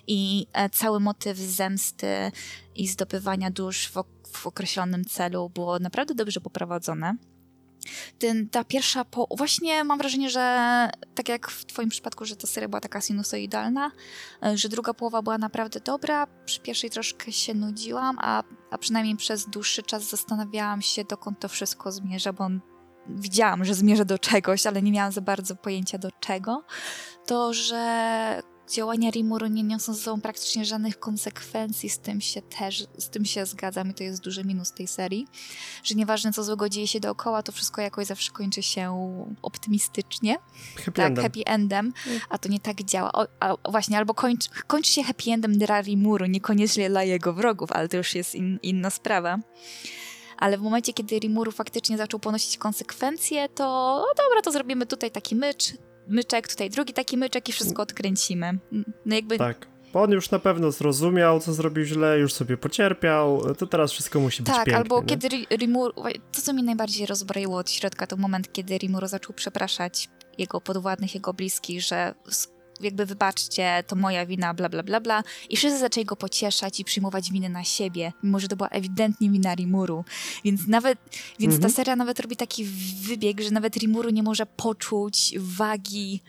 I 0.06 0.46
e, 0.52 0.70
cały 0.70 1.00
motyw 1.00 1.38
zemsty 1.38 2.32
i 2.76 2.88
zdobywania 2.88 3.50
dusz 3.50 3.88
w, 3.88 4.02
w 4.32 4.46
określonym 4.46 5.04
celu 5.04 5.50
było 5.50 5.78
naprawdę 5.78 6.14
dobrze 6.14 6.40
poprowadzone. 6.40 7.14
Ten, 8.18 8.48
ta 8.48 8.64
pierwsza, 8.64 9.04
po... 9.04 9.28
właśnie 9.36 9.84
mam 9.84 9.98
wrażenie, 9.98 10.30
że 10.30 10.88
tak 11.14 11.28
jak 11.28 11.50
w 11.50 11.64
twoim 11.64 11.88
przypadku, 11.88 12.24
że 12.24 12.36
ta 12.36 12.46
seria 12.46 12.68
była 12.68 12.80
taka 12.80 13.00
sinusoidalna, 13.00 13.90
e, 14.42 14.58
że 14.58 14.68
druga 14.68 14.94
połowa 14.94 15.22
była 15.22 15.38
naprawdę 15.38 15.80
dobra, 15.80 16.26
przy 16.44 16.60
pierwszej 16.60 16.90
troszkę 16.90 17.32
się 17.32 17.54
nudziłam, 17.54 18.16
a, 18.20 18.42
a 18.70 18.78
przynajmniej 18.78 19.16
przez 19.16 19.50
dłuższy 19.50 19.82
czas 19.82 20.10
zastanawiałam 20.10 20.82
się, 20.82 21.04
dokąd 21.04 21.40
to 21.40 21.48
wszystko 21.48 21.92
zmierza, 21.92 22.32
bo 22.32 22.48
widziałam, 23.08 23.64
że 23.64 23.74
zmierza 23.74 24.04
do 24.04 24.18
czegoś, 24.18 24.66
ale 24.66 24.82
nie 24.82 24.92
miałam 24.92 25.12
za 25.12 25.20
bardzo 25.20 25.56
pojęcia 25.56 25.98
do 25.98 26.10
czego. 26.20 26.64
To, 27.26 27.52
że 27.52 28.42
działania 28.72 29.10
Rimuru 29.10 29.46
nie 29.46 29.62
niosą 29.62 29.94
ze 29.94 30.00
sobą 30.02 30.20
praktycznie 30.20 30.64
żadnych 30.64 30.98
konsekwencji, 30.98 31.88
z 31.90 31.98
tym 31.98 32.20
się 32.20 32.42
też, 32.42 32.86
z 32.98 33.08
tym 33.08 33.24
się 33.24 33.46
zgadzam 33.46 33.90
i 33.90 33.94
to 33.94 34.04
jest 34.04 34.22
duży 34.22 34.44
minus 34.44 34.72
tej 34.72 34.86
serii, 34.86 35.26
że 35.84 35.94
nieważne 35.94 36.32
co 36.32 36.44
złego 36.44 36.68
dzieje 36.68 36.86
się 36.86 37.00
dookoła, 37.00 37.42
to 37.42 37.52
wszystko 37.52 37.82
jakoś 37.82 38.06
zawsze 38.06 38.32
kończy 38.32 38.62
się 38.62 38.96
optymistycznie, 39.42 40.38
Happy 40.76 40.92
tak, 40.92 41.06
endem. 41.06 41.24
happy 41.24 41.44
endem, 41.46 41.92
a 42.28 42.38
to 42.38 42.48
nie 42.48 42.60
tak 42.60 42.82
działa. 42.82 43.12
O, 43.12 43.26
a 43.40 43.70
właśnie, 43.70 43.98
albo 43.98 44.14
kończy, 44.14 44.48
kończy 44.66 44.92
się 44.92 45.02
happy 45.02 45.30
endem 45.30 45.58
dla 45.58 45.80
Rimuru, 45.80 46.26
niekoniecznie 46.26 46.90
dla 46.90 47.02
jego 47.02 47.32
wrogów, 47.32 47.72
ale 47.72 47.88
to 47.88 47.96
już 47.96 48.14
jest 48.14 48.34
in, 48.34 48.58
inna 48.62 48.90
sprawa. 48.90 49.38
Ale 50.38 50.58
w 50.58 50.62
momencie, 50.62 50.92
kiedy 50.92 51.18
Rimuru 51.18 51.52
faktycznie 51.52 51.96
zaczął 51.96 52.20
ponosić 52.20 52.58
konsekwencje, 52.58 53.48
to 53.48 53.64
no 53.98 54.24
dobra, 54.24 54.42
to 54.42 54.52
zrobimy 54.52 54.86
tutaj 54.86 55.10
taki 55.10 55.36
mycz, 55.36 55.72
myczek, 56.08 56.48
tutaj 56.48 56.70
drugi 56.70 56.92
taki 56.92 57.16
myczek 57.16 57.48
i 57.48 57.52
wszystko 57.52 57.82
odkręcimy. 57.82 58.58
No 59.06 59.14
jakby 59.14 59.38
Tak. 59.38 59.66
Bo 59.92 60.02
on 60.02 60.10
już 60.10 60.30
na 60.30 60.38
pewno 60.38 60.70
zrozumiał, 60.72 61.40
co 61.40 61.52
zrobił 61.54 61.84
źle, 61.84 62.18
już 62.18 62.32
sobie 62.32 62.56
pocierpiał, 62.56 63.54
to 63.54 63.66
teraz 63.66 63.92
wszystko 63.92 64.20
musi 64.20 64.42
być 64.42 64.46
Tak, 64.54 64.64
pięknie. 64.64 64.76
albo 64.76 65.00
nie? 65.00 65.06
kiedy 65.06 65.28
Ri- 65.28 65.46
Rimuru... 65.56 65.92
To, 66.32 66.40
co 66.42 66.52
mnie 66.52 66.62
najbardziej 66.62 67.06
rozbroiło 67.06 67.58
od 67.58 67.70
środka, 67.70 68.06
to 68.06 68.16
moment, 68.16 68.52
kiedy 68.52 68.78
Rimuru 68.78 69.06
zaczął 69.06 69.34
przepraszać 69.34 70.08
jego 70.38 70.60
podwładnych, 70.60 71.14
jego 71.14 71.32
bliskich, 71.34 71.82
że 71.82 72.14
jakby 72.80 73.06
wybaczcie, 73.06 73.84
to 73.86 73.96
moja 73.96 74.26
wina, 74.26 74.54
bla, 74.54 74.68
bla, 74.68 74.82
bla, 74.82 75.00
bla. 75.00 75.22
I 75.50 75.56
wszyscy 75.56 75.78
zaczęli 75.78 76.04
go 76.06 76.16
pocieszać 76.16 76.80
i 76.80 76.84
przyjmować 76.84 77.30
winę 77.30 77.48
na 77.48 77.64
siebie, 77.64 78.12
mimo 78.22 78.40
że 78.40 78.48
to 78.48 78.56
była 78.56 78.68
ewidentnie 78.68 79.30
wina 79.30 79.54
Rimuru. 79.54 80.04
Więc 80.44 80.66
nawet, 80.66 80.98
więc 81.38 81.54
Mhm. 81.54 81.70
ta 81.72 81.76
seria 81.76 81.96
nawet 81.96 82.20
robi 82.20 82.36
taki 82.36 82.64
wybieg, 83.02 83.40
że 83.40 83.50
nawet 83.50 83.76
Rimuru 83.76 84.10
nie 84.10 84.22
może 84.22 84.46
poczuć 84.46 85.34
wagi 85.38 86.20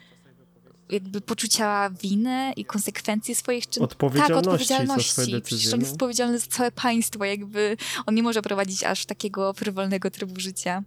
jakby 0.89 1.21
poczucia 1.21 1.89
winy 1.89 2.53
i 2.55 2.65
konsekwencji 2.65 3.35
swoich 3.35 3.69
czynów. 3.69 3.91
Odpowiedzialności 3.91 4.33
tak, 4.35 4.47
odpowiedzialności. 4.47 5.07
za 5.15 5.21
swoje 5.23 5.41
Przecież 5.41 5.51
decyzje. 5.51 5.73
on 5.73 5.79
no. 5.79 5.83
jest 5.85 5.93
odpowiedzialny 5.93 6.39
za 6.39 6.47
całe 6.47 6.71
państwo, 6.71 7.25
jakby 7.25 7.77
on 8.05 8.15
nie 8.15 8.23
może 8.23 8.41
prowadzić 8.41 8.83
aż 8.83 9.05
takiego 9.05 9.53
frywolnego 9.53 10.11
trybu 10.11 10.39
życia. 10.39 10.83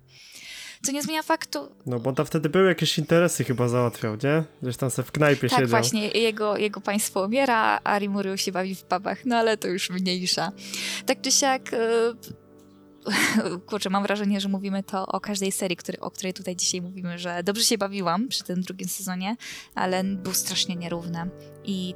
Co 0.82 0.92
nie 0.92 1.02
zmienia 1.02 1.22
faktu, 1.22 1.58
No 1.86 2.00
bo 2.00 2.12
tam 2.12 2.26
wtedy 2.26 2.48
były 2.48 2.68
jakieś 2.68 2.98
interesy 2.98 3.44
chyba 3.44 3.68
załatwiał, 3.68 4.14
nie? 4.24 4.44
Gdzieś 4.62 4.76
tam 4.76 4.90
se 4.90 5.02
w 5.02 5.12
knajpie 5.12 5.48
tak 5.48 5.58
siedział. 5.58 5.68
właśnie, 5.70 6.08
jego, 6.08 6.56
jego 6.56 6.80
państwo 6.80 7.24
umiera, 7.24 7.80
a 7.84 7.98
Rimuru 7.98 8.36
się 8.36 8.52
bawi 8.52 8.74
w 8.74 8.82
pubach, 8.84 9.24
no 9.24 9.36
ale 9.36 9.56
to 9.56 9.68
już 9.68 9.90
mniejsza. 9.90 10.52
Tak 11.06 11.20
czy 11.20 11.32
siak, 11.32 11.74
e, 11.74 11.78
kurczę, 13.66 13.90
mam 13.90 14.02
wrażenie, 14.02 14.40
że 14.40 14.48
mówimy 14.48 14.82
to 14.82 15.06
o 15.06 15.20
każdej 15.20 15.52
serii, 15.52 15.76
który, 15.76 16.00
o 16.00 16.10
której 16.10 16.34
tutaj 16.34 16.56
dzisiaj 16.56 16.82
mówimy, 16.82 17.18
że 17.18 17.42
dobrze 17.42 17.64
się 17.64 17.78
bawiłam 17.78 18.28
przy 18.28 18.44
tym 18.44 18.60
drugim 18.62 18.88
sezonie, 18.88 19.36
ale 19.74 20.04
był 20.04 20.32
strasznie 20.34 20.76
nierówny. 20.76 21.30
I 21.64 21.94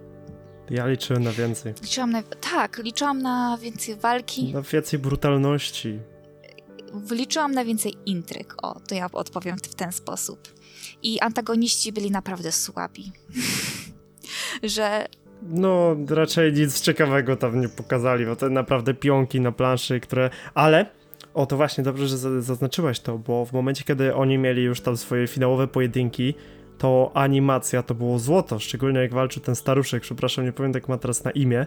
Ja 0.71 0.87
liczyłem 0.87 1.23
na 1.25 1.33
więcej. 1.33 1.75
liczyłam 1.83 2.11
na, 2.11 2.23
tak, 2.23 2.79
liczyłam 2.79 3.23
na 3.23 3.59
więcej 3.63 3.97
walki, 3.97 4.53
Na 4.53 4.63
więcej 4.63 4.99
brutalności. 4.99 5.99
Liczyłam 7.11 7.53
na 7.53 7.65
więcej 7.65 7.95
intryg, 8.07 8.55
o, 8.63 8.81
to 8.89 8.95
ja 8.95 9.07
odpowiem 9.13 9.57
w 9.57 9.75
ten 9.75 9.93
sposób. 9.93 10.39
I 11.03 11.21
antagoniści 11.21 11.93
byli 11.93 12.11
naprawdę 12.11 12.53
słabi. 12.53 13.13
że 14.63 15.07
No, 15.43 15.97
raczej 16.09 16.53
nic 16.53 16.81
ciekawego 16.81 17.37
tam 17.37 17.61
nie 17.61 17.69
pokazali, 17.69 18.27
bo 18.27 18.37
to 18.37 18.49
naprawdę 18.51 18.95
pionki 18.95 19.41
na 19.41 19.53
planszy, 19.53 20.01
które... 20.01 20.31
Ale, 20.55 20.87
o 21.35 21.47
to 21.47 21.57
właśnie, 21.57 21.85
dobrze, 21.85 22.09
że 22.09 22.19
za- 22.19 22.43
zaznaczyłaś 22.43 23.01
to, 23.01 23.19
bo 23.19 23.45
w 23.45 23.53
momencie, 23.53 23.85
kiedy 23.85 24.15
oni 24.15 24.39
mieli 24.39 24.63
już 24.63 24.81
tam 24.81 24.97
swoje 24.97 25.27
finałowe 25.27 25.69
pojedynki, 25.69 26.35
to 26.79 27.11
animacja 27.15 27.83
to 27.83 27.95
było 27.95 28.19
złoto, 28.19 28.59
szczególnie 28.59 29.01
jak 29.01 29.15
walczył 29.15 29.43
ten 29.43 29.55
staruszek, 29.55 30.03
przepraszam, 30.03 30.45
nie 30.45 30.53
pamiętam 30.53 30.81
jak 30.81 30.89
ma 30.89 30.99
teraz 30.99 31.25
na 31.25 31.31
imię, 31.31 31.67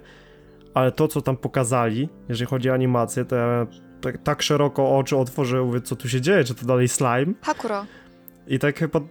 ale 0.74 0.92
to, 0.92 1.08
co 1.08 1.22
tam 1.22 1.38
pokazali, 1.38 2.10
jeżeli 2.30 2.48
chodzi 2.48 2.70
o 2.70 2.74
animację, 2.74 3.26
to 3.26 3.36
ja 3.36 3.68
tak, 4.02 4.18
tak 4.24 4.42
szeroko 4.42 4.98
oczy 4.98 5.18
otworzyłem, 5.18 5.66
mówię, 5.66 5.82
co 5.82 5.96
tu 5.96 6.10
się 6.10 6.22
dzieje, 6.22 6.44
czy 6.44 6.56
to 6.56 6.66
dalej 6.66 6.88
slime? 6.88 7.34
Hakuro, 7.42 7.86
I 8.48 8.60
tak, 8.60 8.90
pod, 8.92 9.04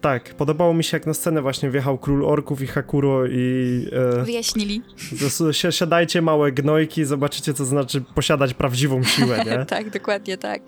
tak, 0.00 0.34
podobało 0.34 0.74
mi 0.74 0.84
się, 0.84 0.96
jak 0.96 1.06
na 1.06 1.14
scenę 1.14 1.42
właśnie 1.42 1.70
wjechał 1.70 1.98
król 1.98 2.24
orków 2.26 2.62
i 2.62 2.66
Hakuro 2.66 3.26
i... 3.26 3.86
E, 4.20 4.22
wyjaśnili. 4.24 4.82
Si- 5.28 5.72
Siadajcie 5.72 6.22
małe 6.22 6.52
gnojki, 6.52 7.04
zobaczycie 7.04 7.54
co 7.54 7.64
znaczy 7.64 8.00
posiadać 8.14 8.54
prawdziwą 8.54 9.02
siłę, 9.02 9.44
nie? 9.46 9.66
tak, 9.76 9.90
dokładnie 9.90 10.38
tak. 10.38 10.62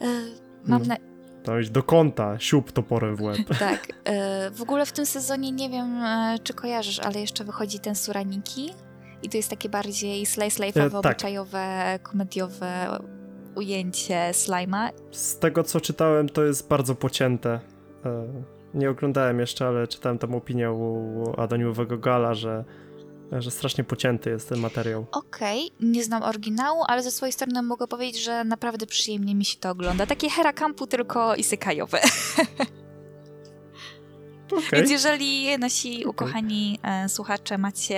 E, 0.00 0.06
mam 0.66 0.82
No. 0.82 0.88
na... 0.88 0.96
To 1.44 1.58
iść 1.58 1.70
do 1.70 1.82
kąta, 1.82 2.38
siup 2.38 2.72
toporem 2.72 3.16
w 3.16 3.22
łeb. 3.22 3.38
Tak. 3.58 3.86
E, 4.04 4.50
w 4.50 4.62
ogóle 4.62 4.86
w 4.86 4.92
tym 4.92 5.06
sezonie 5.06 5.52
nie 5.52 5.70
wiem, 5.70 6.02
e, 6.02 6.36
czy 6.42 6.54
kojarzysz, 6.54 6.98
ale 6.98 7.20
jeszcze 7.20 7.44
wychodzi 7.44 7.78
ten 7.78 7.94
Suraniki. 7.94 8.70
I 9.22 9.28
to 9.28 9.36
jest 9.36 9.50
takie 9.50 9.68
bardziej 9.68 10.26
slice 10.26 10.62
life'owe, 10.62 10.86
E, 10.86 10.90
tak. 10.90 10.94
obyczajowe, 11.06 11.98
komediowe 12.02 12.98
ujęcie 13.54 14.30
slima. 14.32 14.90
Z 15.10 15.38
tego 15.38 15.62
co 15.64 15.80
czytałem, 15.80 16.28
to 16.28 16.44
jest 16.44 16.68
bardzo 16.68 16.94
pocięte. 16.94 17.60
E, 18.04 18.26
Nie 18.74 18.90
oglądałem 18.90 19.40
jeszcze, 19.40 19.66
ale 19.66 19.88
czytałem 19.88 20.18
tam 20.18 20.34
opinię 20.34 20.70
u 20.72 21.40
Adoniowego 21.40 21.98
Gala, 21.98 22.34
że, 22.34 22.64
że 23.32 23.50
strasznie 23.50 23.84
pocięty 23.84 24.30
jest 24.30 24.48
ten 24.48 24.58
materiał. 24.58 25.06
Okej, 25.12 25.70
nie 25.80 26.04
znam 26.04 26.22
oryginału, 26.22 26.82
ale 26.88 27.02
ze 27.02 27.10
swojej 27.10 27.32
strony 27.32 27.62
mogę 27.62 27.86
powiedzieć, 27.86 28.22
że 28.24 28.44
naprawdę 28.44 28.86
przyjemnie 28.86 29.34
mi 29.34 29.44
się 29.44 29.58
to 29.58 29.70
ogląda. 29.70 30.06
Takie 30.06 30.30
Hera 30.30 30.52
Campu, 30.52 30.86
tylko 30.86 31.34
isekajowe. 31.34 32.00
Okej. 34.52 34.62
Więc 34.72 34.90
jeżeli 34.90 35.58
nasi 35.58 36.06
ukochani 36.06 36.78
e, 36.82 37.08
słuchacze 37.08 37.58
macie, 37.58 37.96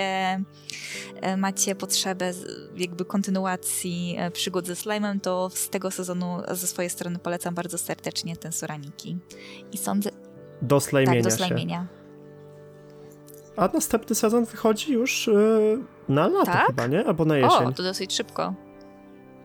e, 1.21 1.37
macie 1.37 1.75
potrzebę 1.75 2.33
jakby 2.75 3.05
kontynuacji 3.05 4.15
e, 4.19 4.31
przygód 4.31 4.67
ze 4.67 4.73
slime'em, 4.73 5.19
to 5.21 5.49
z 5.53 5.69
tego 5.69 5.91
sezonu 5.91 6.37
ze 6.51 6.67
swojej 6.67 6.89
strony 6.89 7.19
polecam 7.19 7.55
bardzo 7.55 7.77
serdecznie 7.77 8.37
ten 8.37 8.51
Soraniki. 8.51 9.17
I 9.71 9.77
sądzę, 9.77 10.09
Do 10.61 10.79
tak, 10.79 10.89
slajmienia 10.89 11.21
do 11.21 11.29
się. 11.29 11.35
slajmienia. 11.35 11.87
A 13.57 13.67
następny 13.73 14.15
sezon 14.15 14.45
wychodzi 14.45 14.93
już 14.93 15.29
na 16.09 16.27
lato 16.27 16.45
Tak? 16.45 16.67
chyba, 16.67 16.87
nie? 16.87 17.05
Albo 17.05 17.25
na 17.25 17.37
jesień. 17.37 17.67
O, 17.67 17.71
to 17.71 17.83
dosyć 17.83 18.13
szybko. 18.15 18.53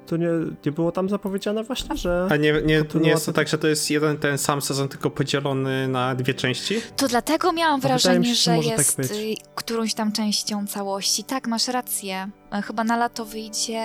To 0.07 0.17
nie, 0.17 0.29
nie 0.67 0.73
było 0.73 0.93
tam 0.93 1.09
zapowiedziane 1.09 1.65
właśnie, 1.65 1.97
że... 1.97 2.29
A 2.31 2.37
nie, 2.37 2.53
nie, 2.53 2.85
nie 3.01 3.11
jest 3.11 3.27
to 3.27 3.33
tak, 3.33 3.49
że 3.49 3.59
to 3.59 3.69
jest 3.69 3.91
jeden 3.91 4.17
ten 4.17 4.39
sam 4.39 4.63
sezon, 4.63 4.89
tylko 4.89 5.11
podzielony 5.11 5.89
na 5.89 6.15
dwie 6.15 6.35
części? 6.35 6.81
To 6.97 7.09
dlatego 7.09 7.53
miałam 7.53 7.81
wrażenie, 7.81 8.29
się, 8.29 8.35
że 8.35 8.63
że 8.63 8.69
tak 8.71 8.79
jest 8.79 8.99
y, 9.01 9.35
którąś 9.55 9.95
tam 9.95 10.13
częścią 10.13 10.67
całości. 10.67 11.25
Tak, 11.25 11.49
masz 11.49 11.69
rację. 11.69 12.29
E, 12.53 12.63
Chyba 12.63 12.85
na 12.85 12.97
lato 12.97 13.25
wyjdzie 13.25 13.83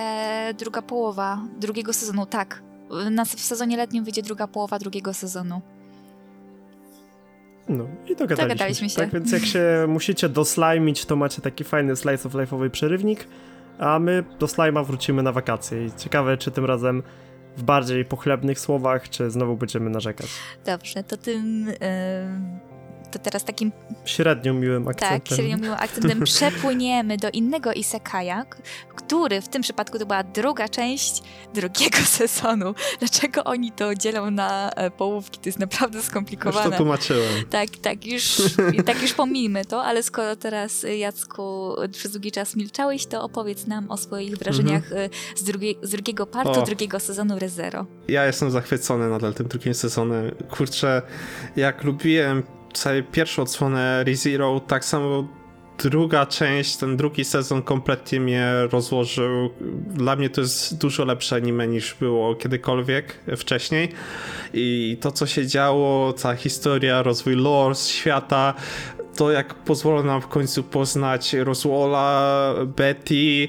druga 0.58 0.82
połowa 0.82 1.40
drugiego 1.60 1.92
sezonu, 1.92 2.26
tak. 2.26 2.62
Na, 3.10 3.24
w 3.24 3.28
sezonie 3.28 3.76
letnim 3.76 4.04
wyjdzie 4.04 4.22
druga 4.22 4.46
połowa 4.46 4.78
drugiego 4.78 5.14
sezonu. 5.14 5.60
No 7.68 7.84
i 7.84 8.16
dogadaliśmy, 8.16 8.48
Dogadaliśmy 8.48 8.90
się. 8.90 8.96
Tak 8.96 9.10
więc 9.10 9.32
jak 9.32 9.44
się 9.44 9.64
musicie 9.88 10.28
doslajmić, 10.28 11.04
to 11.04 11.16
macie 11.16 11.42
taki 11.42 11.64
fajny 11.64 11.96
slice 11.96 12.28
of 12.28 12.34
life'owy 12.34 12.70
przerywnik, 12.70 13.28
a 13.82 13.98
my 13.98 14.24
do 14.38 14.48
slajma 14.48 14.82
wrócimy 14.82 15.22
na 15.22 15.32
wakacje. 15.32 15.86
I 15.86 15.92
ciekawe, 15.92 16.36
czy 16.36 16.50
tym 16.50 16.64
razem 16.64 17.02
w 17.56 17.62
bardziej 17.62 18.04
pochlebnych 18.04 18.60
słowach, 18.60 19.08
czy 19.08 19.30
znowu 19.30 19.56
będziemy 19.56 19.90
narzekać. 19.90 20.26
Dobrze, 20.64 21.04
to 21.04 21.16
tym. 21.16 21.68
y, 21.68 22.71
to 23.12 23.18
teraz 23.18 23.44
takim 23.44 23.72
Średnio 24.04 24.54
miłym 24.54 24.88
akcentem. 24.88 25.20
tak, 25.20 25.36
średnio 25.36 25.56
miłym 25.56 25.76
akcentem 25.80 26.20
przepłyniemy 26.32 27.16
do 27.16 27.30
innego 27.30 27.72
isekaja, 27.72 28.44
który 28.96 29.40
w 29.40 29.48
tym 29.48 29.62
przypadku 29.62 29.98
to 29.98 30.06
była 30.06 30.22
druga 30.22 30.68
część 30.68 31.22
drugiego 31.54 31.98
sezonu. 32.18 32.74
Dlaczego 32.98 33.44
oni 33.44 33.72
to 33.72 33.94
dzielą 33.94 34.30
na 34.30 34.70
e, 34.70 34.90
połówki? 34.90 35.38
To 35.40 35.48
jest 35.48 35.58
naprawdę 35.58 35.96
Już 35.98 36.06
to 36.06 36.10
skomplikowane. 36.10 36.76
tłumaczyłem. 36.76 37.44
Tak, 37.50 37.68
tak 37.82 38.06
już, 38.06 38.42
tak 38.86 39.02
już 39.02 39.12
pomijmy 39.12 39.64
to, 39.64 39.84
ale 39.84 40.02
skoro 40.02 40.36
teraz 40.36 40.84
y, 40.84 40.96
Jacku 40.96 41.74
przez 41.92 42.12
długi 42.12 42.32
czas 42.32 42.56
milczałeś, 42.56 43.06
to 43.06 43.22
opowiedz 43.22 43.66
nam 43.66 43.90
o 43.90 43.96
swoich 43.96 44.36
wrażeniach 44.36 44.92
y, 44.92 45.10
z, 45.36 45.42
drugie, 45.44 45.74
z 45.82 45.90
drugiego 45.90 46.26
partu, 46.26 46.60
O. 46.60 46.62
drugiego 46.62 47.00
sezonu 47.00 47.38
ReZero. 47.38 47.86
Ja 48.08 48.26
jestem 48.26 48.50
zachwycony 48.50 49.08
nadal 49.08 49.34
tym 49.34 49.48
drugim 49.48 49.74
sezonem. 49.74 50.30
Kurczę, 50.50 51.02
jak 51.56 51.84
lubiłem 51.84 52.42
całą 52.72 53.02
pierwszą 53.12 53.42
odsłonę 53.42 54.04
ReZero, 54.04 54.60
tak 54.60 54.84
samo 54.84 55.28
druga 55.78 56.26
część, 56.26 56.76
ten 56.76 56.96
drugi 56.96 57.24
sezon 57.24 57.62
kompletnie 57.62 58.20
mnie 58.20 58.52
rozłożył. 58.70 59.50
Dla 59.86 60.16
mnie 60.16 60.30
to 60.30 60.40
jest 60.40 60.78
dużo 60.78 61.04
lepsze 61.04 61.36
anime 61.36 61.68
niż 61.68 61.94
było 61.94 62.34
kiedykolwiek 62.34 63.18
wcześniej. 63.36 63.88
I 64.54 64.96
to, 65.00 65.12
co 65.12 65.26
się 65.26 65.46
działo, 65.46 66.12
ta 66.12 66.34
historia, 66.34 67.02
rozwój 67.02 67.36
lore, 67.36 67.74
świata, 67.74 68.54
to 69.16 69.30
jak 69.30 69.54
pozwolono 69.54 70.12
nam 70.12 70.20
w 70.20 70.28
końcu 70.28 70.62
poznać 70.62 71.32
Roswalla, 71.32 72.54
Betty, 72.76 73.48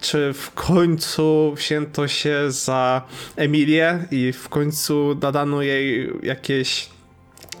czy 0.00 0.32
w 0.32 0.50
końcu 0.50 1.54
wzięto 1.56 2.08
się 2.08 2.50
za 2.50 3.02
Emilię 3.36 3.98
i 4.10 4.32
w 4.32 4.48
końcu 4.48 5.18
nadano 5.22 5.62
jej 5.62 6.12
jakieś 6.22 6.91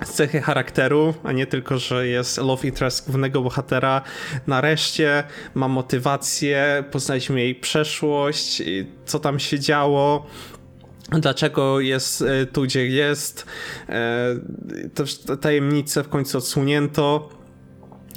cechy 0.04 0.40
charakteru, 0.40 1.14
a 1.24 1.32
nie 1.32 1.46
tylko, 1.46 1.78
że 1.78 2.08
jest 2.08 2.38
love 2.38 2.68
interest 2.68 3.06
głównego 3.06 3.42
bohatera. 3.42 4.02
Nareszcie 4.46 5.24
ma 5.54 5.68
motywację, 5.68 6.84
poznaliśmy 6.90 7.40
jej 7.40 7.54
przeszłość, 7.54 8.62
co 9.06 9.18
tam 9.18 9.38
się 9.38 9.58
działo. 9.58 10.26
Dlaczego 11.10 11.80
jest 11.80 12.22
e, 12.22 12.46
tu, 12.46 12.62
gdzie 12.62 12.86
jest? 12.86 13.46
E, 13.88 14.26
Też 14.94 15.18
te 15.18 15.36
tajemnice 15.36 16.02
w 16.04 16.08
końcu 16.08 16.38
odsunięto. 16.38 17.28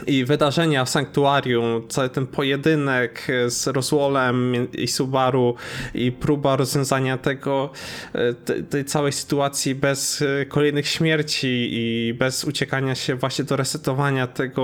I 0.07 0.25
wydarzenia 0.25 0.85
w 0.85 0.89
sanktuarium, 0.89 1.87
cały 1.89 2.09
ten 2.09 2.27
pojedynek 2.27 3.27
z 3.47 3.67
Roswellem 3.67 4.53
i 4.73 4.87
Subaru 4.87 5.55
i 5.93 6.11
próba 6.11 6.55
rozwiązania 6.55 7.17
tego, 7.17 7.69
e, 8.13 8.33
te- 8.33 8.63
tej 8.63 8.85
całej 8.85 9.11
sytuacji 9.11 9.75
bez 9.75 10.21
e, 10.21 10.45
kolejnych 10.45 10.87
śmierci 10.87 11.69
i 11.71 12.13
bez 12.13 12.43
uciekania 12.43 12.95
się 12.95 13.15
właśnie 13.15 13.45
do 13.45 13.55
resetowania 13.55 14.27
tego 14.27 14.61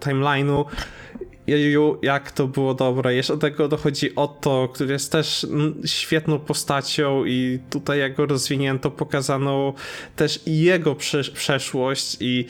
timeline'u 0.00 0.64
Jeju, 1.46 1.98
jak 2.02 2.32
to 2.32 2.46
było 2.46 2.74
dobre. 2.74 3.14
Jeszcze 3.14 3.32
do 3.32 3.38
tego 3.38 3.68
dochodzi 3.68 4.14
Otto, 4.14 4.68
który 4.74 4.92
jest 4.92 5.12
też 5.12 5.44
mm, 5.44 5.82
świetną 5.84 6.38
postacią 6.38 7.24
i 7.24 7.58
tutaj 7.70 7.98
jak 7.98 8.14
go 8.14 8.26
rozwinięto, 8.26 8.90
pokazano 8.90 9.74
też 10.16 10.40
jego 10.46 10.94
przesz- 10.94 11.32
przeszłość 11.32 12.16
i, 12.20 12.46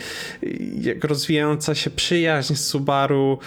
jego 0.81 1.09
rozwijająca 1.09 1.75
się 1.75 1.91
przyjaźń 1.91 2.55
z 2.55 2.67
Subaru. 2.67 3.39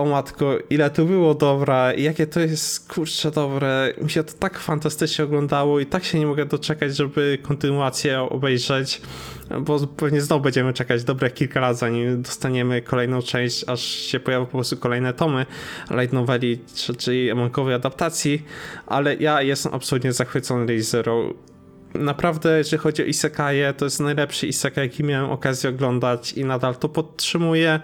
O 0.00 0.04
matko, 0.04 0.58
ile 0.70 0.90
to 0.90 1.04
było 1.04 1.34
dobre, 1.34 1.92
i 1.96 2.02
jakie 2.02 2.26
to 2.26 2.40
jest 2.40 2.88
kurczę 2.88 3.30
dobre. 3.30 3.92
Mi 4.02 4.10
się 4.10 4.24
to 4.24 4.32
tak 4.38 4.58
fantastycznie 4.58 5.24
oglądało 5.24 5.80
i 5.80 5.86
tak 5.86 6.04
się 6.04 6.18
nie 6.18 6.26
mogę 6.26 6.46
doczekać, 6.46 6.96
żeby 6.96 7.38
kontynuację 7.42 8.20
obejrzeć, 8.20 9.00
bo 9.60 9.86
pewnie 9.86 10.20
znowu 10.20 10.42
będziemy 10.44 10.72
czekać 10.72 11.04
dobre 11.04 11.30
kilka 11.30 11.60
lat, 11.60 11.78
zanim 11.78 12.22
dostaniemy 12.22 12.82
kolejną 12.82 13.22
część, 13.22 13.64
aż 13.68 13.80
się 13.82 14.20
pojawią 14.20 14.46
po 14.46 14.52
prostu 14.52 14.76
kolejne 14.76 15.12
tomy 15.12 15.46
light 15.90 16.12
noveli, 16.12 16.58
czy- 16.74 16.94
czyli 16.94 17.34
mankowej 17.34 17.74
adaptacji, 17.74 18.42
ale 18.86 19.14
ja 19.14 19.42
jestem 19.42 19.74
absolutnie 19.74 20.12
zachwycony 20.12 20.82
Zero. 20.82 21.34
Naprawdę, 21.94 22.58
jeżeli 22.58 22.82
chodzi 22.82 23.02
o 23.02 23.04
Isekaje, 23.04 23.72
to 23.72 23.84
jest 23.84 24.00
najlepszy 24.00 24.46
Isekai, 24.46 24.84
jaki 24.84 25.04
miałem 25.04 25.30
okazję 25.30 25.70
oglądać 25.70 26.32
i 26.32 26.44
nadal 26.44 26.76
to 26.76 26.88
podtrzymuję. 26.88 27.80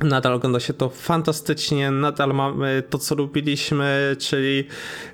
Nadal 0.00 0.32
ogląda 0.32 0.60
się 0.60 0.72
to 0.72 0.88
fantastycznie, 0.88 1.90
nadal 1.90 2.34
mamy 2.34 2.82
to, 2.90 2.98
co 2.98 3.14
lubiliśmy, 3.14 4.16
czyli 4.18 4.64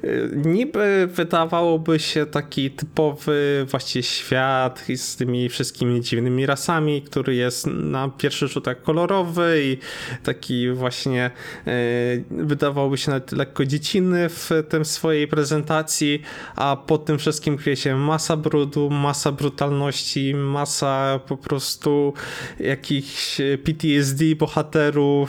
y, 0.05 0.31
niby 0.45 1.09
wydawałoby 1.13 1.99
się 1.99 2.27
taki 2.27 2.71
typowy 2.71 3.67
właściwie 3.71 4.03
świat 4.03 4.85
z 4.97 5.17
tymi 5.17 5.49
wszystkimi 5.49 6.01
dziwnymi 6.01 6.47
rasami, 6.47 7.03
który 7.03 7.35
jest 7.35 7.67
na 7.67 8.09
pierwszy 8.09 8.49
rzut 8.49 8.65
tak 8.65 8.83
kolorowy 8.83 9.61
i 9.65 9.79
taki 10.23 10.71
właśnie 10.71 11.31
y, 11.67 12.25
wydawałoby 12.31 12.99
się 12.99 13.11
nawet 13.11 13.33
lekko 13.33 13.67
dziecinny 13.67 14.29
w 14.29 14.51
tym 14.69 14.85
swojej 14.85 15.29
prezentacji, 15.29 16.23
a 16.57 16.77
pod 16.77 17.05
tym 17.05 17.19
wszystkim 17.19 17.57
kryje 17.57 17.77
się 17.77 17.97
masa 17.97 18.37
brudu, 18.37 18.91
masa 18.91 19.33
brutalności, 19.33 20.35
masa 20.35 21.21
po 21.27 21.37
prostu 21.37 22.15
jakichś 22.61 23.41
PTSD 23.65 24.25
bohaterów 24.37 24.70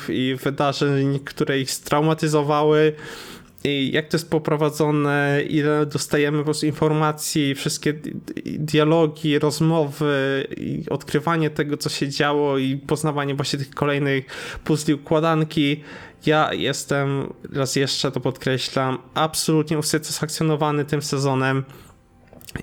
i 0.09 0.35
wydarzeń, 0.43 1.19
które 1.25 1.59
ich 1.59 1.71
straumatyzowały. 1.71 2.93
I 3.63 3.91
jak 3.91 4.07
to 4.07 4.17
jest 4.17 4.29
poprowadzone, 4.29 5.41
ile 5.49 5.85
dostajemy 5.85 6.37
po 6.37 6.43
prostu 6.43 6.65
informacji, 6.65 7.55
wszystkie 7.55 7.93
di- 7.93 8.15
di- 8.15 8.59
dialogi, 8.59 9.39
rozmowy 9.39 10.47
odkrywanie 10.89 11.49
tego, 11.49 11.77
co 11.77 11.89
się 11.89 12.09
działo 12.09 12.57
i 12.57 12.77
poznawanie 12.77 13.35
właśnie 13.35 13.59
tych 13.59 13.69
kolejnych 13.69 14.25
puzli 14.63 14.93
układanki. 14.93 15.83
Ja 16.25 16.53
jestem, 16.53 17.33
raz 17.53 17.75
jeszcze 17.75 18.11
to 18.11 18.19
podkreślam, 18.19 18.97
absolutnie 19.13 19.77
usatysfakcjonowany 19.77 20.85
tym 20.85 21.01
sezonem. 21.01 21.63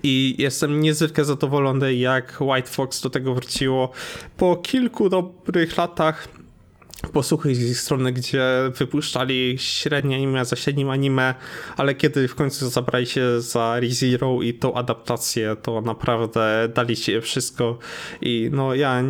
I 0.02 0.34
jestem 0.38 0.80
niezwykle 0.80 1.24
zadowolony, 1.24 1.94
jak 1.94 2.36
White 2.40 2.68
Fox 2.68 3.00
do 3.00 3.10
tego 3.10 3.34
wróciło. 3.34 3.90
Po 4.36 4.56
kilku 4.56 5.08
dobrych 5.08 5.76
latach 5.76 6.28
posłuchy 7.12 7.54
z 7.54 7.70
ich 7.70 7.80
strony, 7.80 8.12
gdzie 8.12 8.44
wypuszczali 8.74 9.56
średnie 9.58 10.16
anime 10.16 10.44
za 10.44 10.56
średnim 10.56 10.90
anime, 10.90 11.34
ale 11.76 11.94
kiedy 11.94 12.28
w 12.28 12.34
końcu 12.34 12.68
zabrali 12.68 13.06
się 13.06 13.40
za 13.40 13.80
ReZero 13.80 14.42
i 14.42 14.54
tą 14.54 14.74
adaptację, 14.74 15.56
to 15.62 15.80
naprawdę 15.80 16.68
dali 16.74 16.96
się 16.96 17.20
wszystko 17.20 17.78
i 18.20 18.50
no 18.52 18.74
ja 18.74 19.02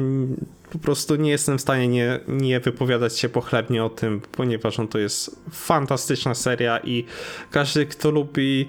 po 0.71 0.79
prostu 0.79 1.17
nie 1.17 1.31
jestem 1.31 1.59
w 1.59 1.61
stanie 1.61 1.89
nie, 1.89 2.21
nie 2.29 2.61
wypowiadać 2.61 3.19
się 3.19 3.29
pochlebnie 3.29 3.85
o 3.85 3.91
tym, 3.91 4.21
ponieważ 4.33 4.79
no, 4.79 4.87
to 4.87 4.99
jest 4.99 5.41
fantastyczna 5.51 6.35
seria 6.35 6.79
i 6.79 7.05
każdy, 7.51 7.87
kto 7.87 8.11
lubi 8.11 8.69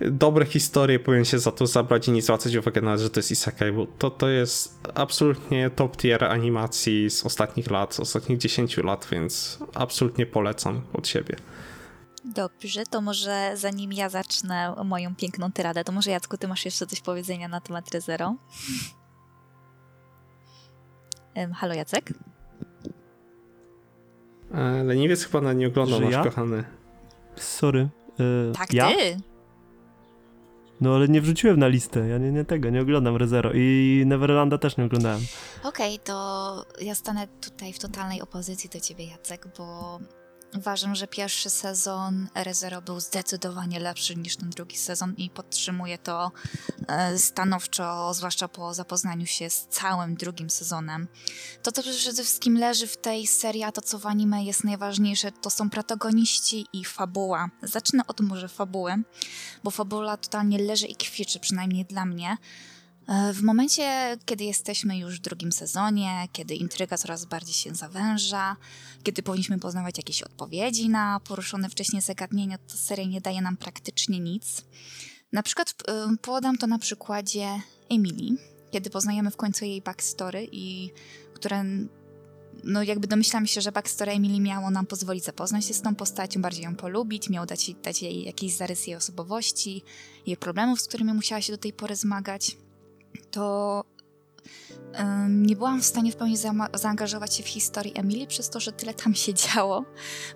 dobre 0.00 0.46
historie, 0.46 0.98
powinien 0.98 1.24
się 1.24 1.38
za 1.38 1.52
to 1.52 1.66
zabrać 1.66 2.08
i 2.08 2.12
nie 2.12 2.22
zwracać 2.22 2.54
uwagi 2.54 2.82
na 2.82 2.96
to, 2.96 3.02
że 3.02 3.10
to 3.10 3.20
jest 3.20 3.30
isekai, 3.30 3.72
bo 3.72 3.86
to, 3.86 4.10
to 4.10 4.28
jest 4.28 4.88
absolutnie 4.94 5.70
top 5.70 5.96
tier 5.96 6.24
animacji 6.24 7.10
z 7.10 7.26
ostatnich 7.26 7.70
lat, 7.70 7.94
z 7.94 8.00
ostatnich 8.00 8.38
10 8.38 8.76
lat, 8.76 9.08
więc 9.10 9.58
absolutnie 9.74 10.26
polecam 10.26 10.80
od 10.92 11.08
siebie. 11.08 11.36
Dobrze, 12.24 12.82
to 12.90 13.00
może 13.00 13.52
zanim 13.54 13.92
ja 13.92 14.08
zacznę 14.08 14.74
moją 14.84 15.14
piękną 15.14 15.52
tyradę, 15.52 15.84
to 15.84 15.92
może 15.92 16.10
Jacku, 16.10 16.36
ty 16.36 16.48
masz 16.48 16.64
jeszcze 16.64 16.86
coś 16.86 17.00
powiedzenia 17.00 17.48
na 17.48 17.60
temat 17.60 17.90
Rezero? 17.94 18.36
Em, 21.34 21.52
Halo 21.52 21.74
Jacek? 21.74 22.10
E, 24.54 24.82
Leniwiec 24.84 25.24
chyba 25.24 25.40
na 25.40 25.52
nie 25.52 25.66
oglądał, 25.68 25.98
Że 25.98 26.04
nasz 26.04 26.12
ja? 26.14 26.24
kochany. 26.24 26.64
Sorry. 27.36 27.88
y, 28.50 28.52
Tak, 28.52 28.72
ja? 28.72 28.88
ty! 28.88 29.16
No 30.80 30.94
ale 30.94 31.08
nie 31.08 31.20
wrzuciłem 31.20 31.58
na 31.58 31.68
listę, 31.68 32.08
ja 32.08 32.18
nie, 32.18 32.32
nie 32.32 32.44
tego, 32.44 32.70
nie 32.70 32.80
oglądam 32.80 33.16
ReZero 33.16 33.50
i 33.54 34.02
Neverlanda 34.06 34.58
też 34.58 34.76
nie 34.76 34.84
oglądałem. 34.84 35.20
Okej, 35.64 35.98
to 35.98 36.64
ja 36.80 36.94
stanę 36.94 37.28
tutaj 37.40 37.72
w 37.72 37.78
totalnej 37.78 38.22
opozycji 38.22 38.70
do 38.70 38.80
ciebie, 38.80 39.06
Jacek, 39.06 39.46
bo 39.58 39.98
uważam, 40.56 40.94
że 40.94 41.06
pierwszy 41.06 41.50
sezon 41.50 42.28
ReZero 42.34 42.82
był 42.82 43.00
zdecydowanie 43.00 43.80
lepszy 43.80 44.16
niż 44.16 44.36
ten 44.36 44.50
drugi 44.50 44.76
sezon 44.76 45.14
i 45.16 45.30
podtrzymuję 45.30 45.98
to 45.98 46.32
e, 46.88 47.18
stanowczo, 47.18 48.14
zwłaszcza 48.14 48.48
po 48.48 48.74
zapoznaniu 48.74 49.26
się 49.26 49.50
z 49.50 49.66
całym 49.66 50.14
drugim 50.14 50.50
sezonem. 50.50 51.08
To, 51.62 51.72
co 51.72 51.82
przede 51.82 52.22
wszystkim 52.22 52.58
leży 52.58 52.86
w 52.86 52.96
tej 52.96 53.26
serii, 53.26 53.62
a 53.62 53.72
to, 53.72 53.82
co 53.82 53.98
w 53.98 54.06
anime 54.06 54.44
jest 54.44 54.64
najważniejsze, 54.64 55.32
to 55.32 55.50
są 55.50 55.70
protagoniści 55.70 56.66
i 56.72 56.84
fabuła. 56.84 57.50
Zacznę 57.62 58.06
od 58.06 58.20
może 58.20 58.48
fabuły, 58.48 58.94
bo 59.64 59.70
fabuła 59.70 60.16
totalnie 60.16 60.58
leży 60.58 60.86
i 60.86 60.96
kwiczy, 60.96 61.40
przynajmniej 61.40 61.84
dla 61.84 62.04
mnie. 62.04 62.36
E, 63.10 63.32
W 63.32 63.42
momencie, 63.42 64.16
kiedy 64.24 64.44
jesteśmy 64.44 64.98
już 64.98 65.18
w 65.18 65.22
drugim 65.22 65.52
sezonie, 65.52 66.28
kiedy 66.32 66.54
intryga 66.54 66.96
coraz 66.96 67.24
bardziej 67.24 67.54
się 67.54 67.74
zawęża, 67.74 68.56
kiedy 69.02 69.22
powinniśmy 69.22 69.58
poznawać 69.58 69.98
jakieś 69.98 70.22
odpowiedzi 70.22 70.88
na 70.88 71.20
poruszone 71.20 71.68
wcześniej 71.68 72.02
zagadnienia, 72.02 72.58
to 72.58 72.76
seria 72.76 73.06
nie 73.06 73.20
daje 73.20 73.42
nam 73.42 73.56
praktycznie 73.56 74.20
nic. 74.20 74.64
Na 75.32 75.42
przykład 75.42 75.74
e, 75.88 76.16
podam 76.22 76.58
to 76.58 76.66
na 76.66 76.78
przykładzie 76.78 77.48
Emily, 77.90 78.36
kiedy 78.70 78.90
poznajemy 78.90 79.30
w 79.30 79.36
końcu 79.36 79.64
jej 79.64 79.82
backstory 79.82 80.48
i 80.52 80.90
które 81.34 81.64
no 82.64 82.82
jakby 82.82 83.06
domyślam 83.06 83.46
się, 83.46 83.60
że 83.60 83.72
backstory 83.72 84.12
Emily 84.12 84.40
miało 84.40 84.70
nam 84.70 84.86
pozwolić 84.86 85.24
zapoznać 85.24 85.64
się 85.64 85.74
z 85.74 85.82
tą 85.82 85.94
postacią, 85.94 86.42
bardziej 86.42 86.64
ją 86.64 86.76
polubić, 86.76 87.28
miało 87.28 87.46
dać, 87.46 87.74
dać 87.82 88.02
jej 88.02 88.24
jakiś 88.24 88.56
zarys 88.56 88.86
jej 88.86 88.96
osobowości, 88.96 89.82
jej 90.26 90.36
problemów, 90.36 90.80
z 90.80 90.88
którymi 90.88 91.12
musiała 91.12 91.40
się 91.40 91.52
do 91.52 91.58
tej 91.58 91.72
pory 91.72 91.96
zmagać 91.96 92.56
to 93.30 93.84
nie 95.28 95.56
byłam 95.56 95.80
w 95.82 95.84
stanie 95.84 96.12
w 96.12 96.16
pełni 96.16 96.36
zama- 96.36 96.78
zaangażować 96.78 97.34
się 97.34 97.42
w 97.42 97.48
historię 97.48 97.92
Emily 97.94 98.26
przez 98.26 98.50
to, 98.50 98.60
że 98.60 98.72
tyle 98.72 98.94
tam 98.94 99.14
się 99.14 99.34
działo. 99.34 99.84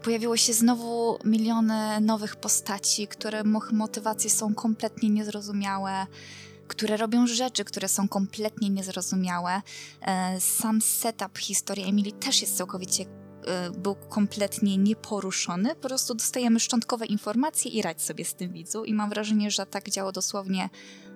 Pojawiło 0.02 0.36
się 0.36 0.52
znowu 0.52 1.18
miliony 1.24 2.00
nowych 2.00 2.36
postaci, 2.36 3.08
które 3.08 3.44
mo- 3.44 3.60
motywacje 3.72 4.30
są 4.30 4.54
kompletnie 4.54 5.10
niezrozumiałe, 5.10 6.06
które 6.68 6.96
robią 6.96 7.26
rzeczy, 7.26 7.64
które 7.64 7.88
są 7.88 8.08
kompletnie 8.08 8.70
niezrozumiałe. 8.70 9.62
E, 10.00 10.40
sam 10.40 10.80
setup 10.80 11.38
historii 11.38 11.88
Emily 11.88 12.12
też 12.12 12.40
jest 12.40 12.56
całkowicie 12.56 13.04
e, 13.46 13.70
był 13.70 13.94
kompletnie 13.94 14.76
nieporuszony. 14.76 15.74
Po 15.74 15.88
prostu 15.88 16.14
dostajemy 16.14 16.60
szczątkowe 16.60 17.06
informacje 17.06 17.70
i 17.70 17.82
radź 17.82 18.02
sobie 18.02 18.24
z 18.24 18.34
tym 18.34 18.52
widzu. 18.52 18.84
I 18.84 18.94
mam 18.94 19.10
wrażenie, 19.10 19.50
że 19.50 19.66
tak 19.66 19.90
działo 19.90 20.12
dosłownie 20.12 20.70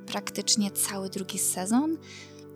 praktycznie 0.09 0.71
cały 0.71 1.11
drugi 1.11 1.39
sezon, 1.39 1.97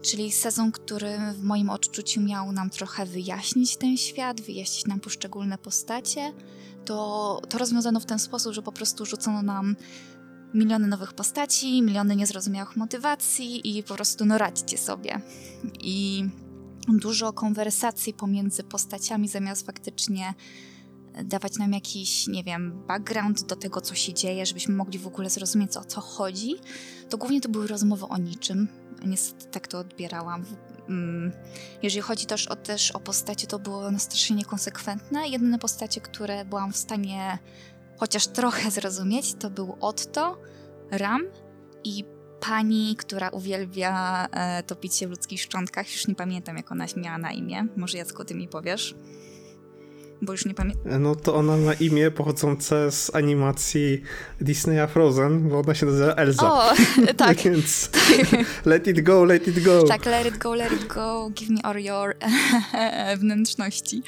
czyli 0.02 0.32
sezon, 0.32 0.72
który 0.72 1.18
w 1.34 1.42
moim 1.42 1.70
odczuciu 1.70 2.20
miał 2.20 2.52
nam 2.52 2.70
trochę 2.70 3.06
wyjaśnić 3.06 3.76
ten 3.76 3.96
świat, 3.96 4.40
wyjaśnić 4.40 4.86
nam 4.86 5.00
poszczególne 5.00 5.58
postacie, 5.58 6.32
to, 6.84 7.40
to 7.48 7.58
rozwiązano 7.58 8.00
w 8.00 8.06
ten 8.06 8.18
sposób, 8.18 8.52
że 8.52 8.62
po 8.62 8.72
prostu 8.72 9.06
rzucono 9.06 9.42
nam 9.42 9.76
miliony 10.54 10.86
nowych 10.86 11.12
postaci, 11.12 11.82
miliony 11.82 12.16
niezrozumiałych 12.16 12.76
motywacji 12.76 13.78
i 13.78 13.82
po 13.82 13.94
prostu 13.94 14.24
no 14.24 14.38
radźcie 14.38 14.78
sobie. 14.78 15.20
I 15.80 16.24
dużo 16.88 17.32
konwersacji 17.32 18.14
pomiędzy 18.14 18.62
postaciami 18.64 19.28
zamiast 19.28 19.66
faktycznie 19.66 20.34
dawać 21.24 21.58
nam 21.58 21.72
jakiś, 21.72 22.26
nie 22.26 22.44
wiem, 22.44 22.86
background 22.86 23.46
do 23.46 23.56
tego, 23.56 23.80
co 23.80 23.94
się 23.94 24.14
dzieje, 24.14 24.46
żebyśmy 24.46 24.74
mogli 24.74 24.98
w 24.98 25.06
ogóle 25.06 25.30
zrozumieć, 25.30 25.76
o 25.76 25.84
co 25.84 26.00
chodzi, 26.00 26.54
to 27.12 27.18
głównie 27.18 27.40
to 27.40 27.48
były 27.48 27.66
rozmowy 27.66 28.06
o 28.06 28.18
niczym. 28.18 28.68
Niestety 29.04 29.46
tak 29.46 29.68
to 29.68 29.78
odbierałam. 29.78 30.44
Mm, 30.88 31.32
Jeżeli 31.82 32.02
chodzi 32.02 32.26
też 32.26 32.48
o, 32.48 32.56
też 32.56 32.90
o 32.90 33.00
postacie, 33.00 33.46
to 33.46 33.58
było 33.58 33.78
one 33.78 33.98
strasznie 33.98 34.36
niekonsekwentne. 34.36 35.28
Jedyne 35.28 35.58
postacie, 35.58 36.00
które 36.00 36.44
byłam 36.44 36.72
w 36.72 36.76
stanie 36.76 37.38
chociaż 37.96 38.26
trochę 38.26 38.70
zrozumieć, 38.70 39.34
to 39.34 39.50
był 39.50 39.76
Otto, 39.80 40.38
Ram 40.90 41.22
i 41.84 42.04
pani, 42.40 42.96
która 42.96 43.28
uwielbia 43.28 44.26
e, 44.26 44.62
topić 44.62 44.94
się 44.96 45.06
w 45.06 45.10
ludzkich 45.10 45.40
szczątkach. 45.40 45.92
Już 45.92 46.08
nie 46.08 46.14
pamiętam, 46.14 46.56
jak 46.56 46.72
ona 46.72 46.86
miała 46.96 47.18
na 47.18 47.32
imię. 47.32 47.66
Może 47.76 47.98
Jacku, 47.98 48.24
ty 48.24 48.34
mi 48.34 48.48
powiesz? 48.48 48.94
Bo 50.22 50.32
już 50.32 50.44
nie 50.44 50.54
pamiętam. 50.54 51.02
No 51.02 51.14
to 51.14 51.34
ona 51.34 51.56
ma 51.56 51.74
imię 51.74 52.10
pochodzące 52.10 52.92
z 52.92 53.14
animacji 53.14 54.02
Disneya 54.40 54.86
Frozen, 54.88 55.48
bo 55.48 55.58
ona 55.58 55.74
się 55.74 55.86
nazywa 55.86 56.14
Elza. 56.14 56.52
O, 56.52 56.72
tak. 57.16 57.36
Więc 57.38 57.90
let 58.64 58.86
it 58.86 59.00
go, 59.00 59.24
let 59.24 59.48
it 59.48 59.64
go. 59.64 59.82
Tak, 59.82 60.06
let 60.06 60.26
it 60.26 60.38
go, 60.38 60.54
let 60.54 60.72
it 60.72 60.86
go, 60.86 61.30
give 61.34 61.50
me 61.50 61.62
all 61.62 61.80
your 61.80 62.16
wnętrzności. 63.20 64.02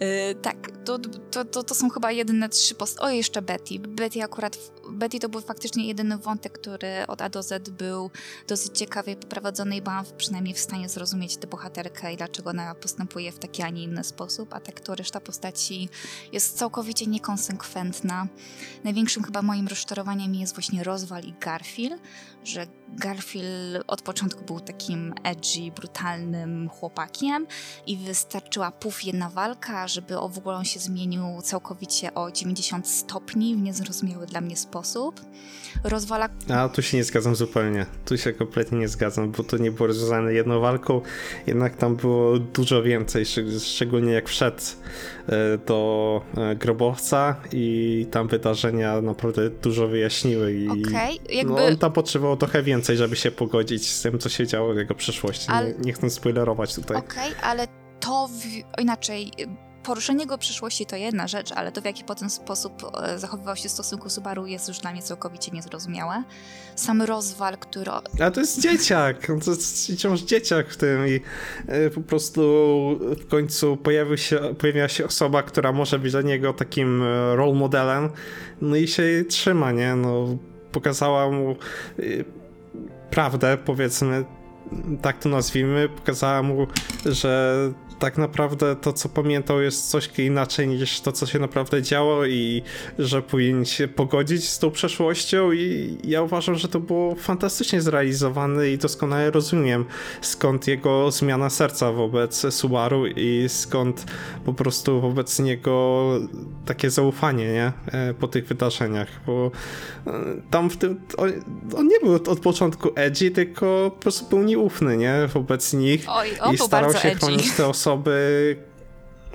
Yy, 0.00 0.06
tak, 0.42 0.56
to, 0.84 0.98
to, 1.30 1.44
to, 1.44 1.62
to 1.62 1.74
są 1.74 1.90
chyba 1.90 2.12
jedyne 2.12 2.48
trzy 2.48 2.74
post... 2.74 3.00
O, 3.00 3.10
jeszcze 3.10 3.42
Betty. 3.42 3.78
Betty 3.78 4.22
akurat, 4.22 4.58
Betty 4.90 5.18
to 5.18 5.28
był 5.28 5.40
faktycznie 5.40 5.86
jedyny 5.86 6.18
wątek, 6.18 6.52
który 6.52 7.06
od 7.08 7.22
A 7.22 7.28
do 7.28 7.42
Z 7.42 7.68
był 7.68 8.10
dosyć 8.48 8.78
ciekawie 8.78 9.16
poprowadzony 9.16 9.76
i 9.76 9.82
byłam 9.82 10.04
przynajmniej 10.16 10.54
w 10.54 10.58
stanie 10.58 10.88
zrozumieć 10.88 11.36
tę 11.36 11.46
bohaterkę 11.46 12.12
i 12.12 12.16
dlaczego 12.16 12.50
ona 12.50 12.74
postępuje 12.74 13.32
w 13.32 13.38
taki, 13.38 13.62
a 13.62 13.70
nie 13.70 13.82
inny 13.82 14.04
sposób, 14.04 14.54
a 14.54 14.60
tak 14.60 14.80
to 14.80 14.94
reszta 14.94 15.20
postaci 15.20 15.88
jest 16.32 16.58
całkowicie 16.58 17.06
niekonsekwentna. 17.06 18.26
Największym 18.84 19.22
chyba 19.22 19.42
moim 19.42 19.68
rozczarowaniem 19.68 20.34
jest 20.34 20.54
właśnie 20.54 20.84
Rozwal 20.84 21.24
i 21.24 21.34
Garfield, 21.40 22.02
że 22.44 22.66
Garfield 22.96 23.84
od 23.86 24.02
początku 24.02 24.44
był 24.44 24.60
takim 24.60 25.14
edgy, 25.24 25.72
brutalnym 25.76 26.68
chłopakiem 26.68 27.46
i 27.86 27.96
wystarczyła 27.96 28.70
puf 28.70 29.04
jedna 29.04 29.30
walka, 29.30 29.88
żeby 29.88 30.14
w 30.14 30.38
ogóle 30.38 30.56
on 30.56 30.64
się 30.64 30.80
zmienił 30.80 31.22
całkowicie 31.42 32.14
o 32.14 32.30
90 32.32 32.88
stopni 32.88 33.56
w 33.56 33.62
niezrozumiały 33.62 34.26
dla 34.26 34.40
mnie 34.40 34.56
sposób. 34.56 35.20
Rozwala... 35.84 36.28
A 36.54 36.68
tu 36.68 36.82
się 36.82 36.96
nie 36.96 37.04
zgadzam 37.04 37.36
zupełnie. 37.36 37.86
Tu 38.04 38.18
się 38.18 38.32
kompletnie 38.32 38.78
nie 38.78 38.88
zgadzam, 38.88 39.30
bo 39.32 39.44
to 39.44 39.56
nie 39.56 39.70
było 39.70 39.86
rozwiązane 39.86 40.32
jedną 40.32 40.60
walką, 40.60 41.00
jednak 41.46 41.76
tam 41.76 41.96
było 41.96 42.38
dużo 42.38 42.82
więcej, 42.82 43.24
szczególnie 43.60 44.12
jak 44.12 44.28
wszedł 44.28 44.62
do 45.66 46.22
e, 46.36 46.56
grobowca 46.56 47.36
i 47.52 48.06
tam 48.10 48.28
wydarzenia 48.28 49.00
naprawdę 49.00 49.50
dużo 49.50 49.88
wyjaśniły 49.88 50.52
i 50.52 50.68
okay, 50.68 51.12
jakby... 51.30 51.52
no, 51.52 51.66
on 51.66 51.76
tam 51.76 51.92
potrzebował 51.92 52.36
trochę 52.36 52.62
więcej, 52.62 52.96
żeby 52.96 53.16
się 53.16 53.30
pogodzić 53.30 53.90
z 53.90 54.02
tym, 54.02 54.18
co 54.18 54.28
się 54.28 54.46
działo 54.46 54.74
w 54.74 54.76
jego 54.76 54.94
przeszłości. 54.94 55.46
Ale... 55.50 55.68
Nie, 55.68 55.78
nie 55.78 55.92
chcę 55.92 56.10
spoilerować 56.10 56.74
tutaj. 56.74 56.96
Okej, 56.96 57.32
okay, 57.32 57.42
ale 57.42 57.66
to 58.00 58.28
w... 58.28 58.80
inaczej 58.80 59.32
poruszenie 59.84 60.26
go 60.26 60.38
przyszłości 60.38 60.86
to 60.86 60.96
jedna 60.96 61.28
rzecz, 61.28 61.52
ale 61.52 61.72
to 61.72 61.80
w 61.80 61.84
jaki 61.84 62.04
potem 62.04 62.30
sposób 62.30 62.82
e, 63.02 63.18
zachowywał 63.18 63.56
się 63.56 63.68
w 63.68 63.72
stosunku 63.72 64.10
Subaru 64.10 64.46
jest 64.46 64.68
już 64.68 64.78
dla 64.78 64.92
mnie 64.92 65.02
całkowicie 65.02 65.52
niezrozumiałe. 65.52 66.22
Sam 66.76 67.02
rozwal, 67.02 67.58
który... 67.58 67.90
A 68.20 68.30
to 68.30 68.40
jest 68.40 68.60
dzieciak, 68.60 69.26
to 69.44 69.50
jest 69.50 69.92
wciąż 69.92 70.20
dzieciak 70.20 70.68
w 70.68 70.76
tym 70.76 71.08
i 71.08 71.20
e, 71.66 71.90
po 71.90 72.00
prostu 72.00 72.40
w 73.20 73.28
końcu 73.28 73.76
pojawił 73.76 74.16
się, 74.16 74.54
pojawiła 74.58 74.88
się 74.88 75.04
osoba, 75.04 75.42
która 75.42 75.72
może 75.72 75.98
być 75.98 76.12
dla 76.12 76.22
niego 76.22 76.52
takim 76.52 77.02
e, 77.02 77.36
role 77.36 77.54
modelem, 77.54 78.10
no 78.60 78.76
i 78.76 78.88
się 78.88 79.02
trzyma, 79.28 79.72
nie? 79.72 79.96
No, 79.96 80.36
pokazała 80.72 81.30
mu 81.30 81.56
prawdę, 83.10 83.58
powiedzmy, 83.64 84.24
tak 85.02 85.18
to 85.18 85.28
nazwijmy, 85.28 85.88
pokazała 85.88 86.42
mu, 86.42 86.66
że 87.06 87.54
tak 87.98 88.18
naprawdę 88.18 88.76
to, 88.76 88.92
co 88.92 89.08
pamiętał, 89.08 89.62
jest 89.62 89.90
coś 89.90 90.10
inaczej 90.18 90.68
niż 90.68 91.00
to, 91.00 91.12
co 91.12 91.26
się 91.26 91.38
naprawdę 91.38 91.82
działo 91.82 92.26
i 92.26 92.62
że 92.98 93.22
powinien 93.22 93.64
się 93.64 93.88
pogodzić 93.88 94.48
z 94.48 94.58
tą 94.58 94.70
przeszłością 94.70 95.52
i 95.52 95.96
ja 96.04 96.22
uważam, 96.22 96.54
że 96.54 96.68
to 96.68 96.80
było 96.80 97.14
fantastycznie 97.14 97.80
zrealizowane 97.80 98.68
i 98.70 98.78
doskonale 98.78 99.30
rozumiem 99.30 99.84
skąd 100.20 100.66
jego 100.66 101.10
zmiana 101.10 101.50
serca 101.50 101.92
wobec 101.92 102.54
Subaru 102.54 103.06
i 103.06 103.44
skąd 103.48 104.06
po 104.44 104.54
prostu 104.54 105.00
wobec 105.00 105.38
niego 105.38 106.04
takie 106.66 106.90
zaufanie, 106.90 107.52
nie? 107.52 107.72
E, 107.86 108.14
po 108.14 108.28
tych 108.28 108.46
wydarzeniach, 108.46 109.08
bo 109.26 109.50
e, 110.06 110.12
tam 110.50 110.70
w 110.70 110.76
tym 110.76 111.00
on, 111.16 111.32
on 111.76 111.88
nie 111.88 112.00
był 112.00 112.14
od 112.14 112.40
początku 112.40 112.90
edgy, 112.94 113.30
tylko 113.30 113.90
po 113.94 114.00
prostu 114.02 114.26
był 114.26 114.42
nieufny, 114.42 114.96
nie? 114.96 115.28
Wobec 115.34 115.72
nich 115.72 116.06
Oj, 116.08 116.28
i 116.52 116.58
starał 116.58 116.92
się 116.92 117.14
chronić 117.14 117.52
te 117.52 117.66
osoby 117.66 117.83
osoby 117.84 118.56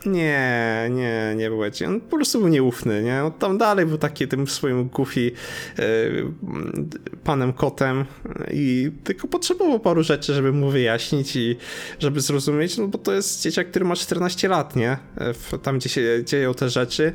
nie, 0.06 0.90
nie, 0.92 1.34
nie 1.38 1.50
był 1.50 1.64
edgy. 1.64 1.88
On 1.88 2.02
po 2.02 2.16
prostu 2.16 2.40
był 2.40 2.48
nieufny, 2.48 3.04
nie? 3.04 3.24
On 3.24 3.32
tam 3.32 3.58
dalej 3.58 3.86
był 3.86 3.98
taki 3.98 4.28
tym 4.28 4.48
swoim 4.48 4.90
goofy 4.90 5.32
e, 5.80 5.84
panem 7.24 7.54
kotem 7.54 8.06
i 8.52 8.92
tylko 9.04 9.28
potrzebował 9.28 9.80
paru 9.80 10.04
rzeczy, 10.04 10.34
żeby 10.34 10.52
mu 10.52 10.70
wyjaśnić 10.70 11.36
i 11.36 11.58
żeby 12.00 12.22
zrozumieć, 12.22 12.78
no 12.78 12.88
bo 12.88 12.98
to 12.98 13.14
jest 13.14 13.42
dzieciak, 13.42 13.70
który 13.70 13.86
ma 13.86 13.96
14 13.96 14.48
lat, 14.48 14.76
nie? 14.76 14.98
Tam, 15.64 15.80
gdzie 15.80 15.90
się 15.90 16.24
dzieją 16.26 16.54
te 16.54 16.70
rzeczy. 16.70 17.14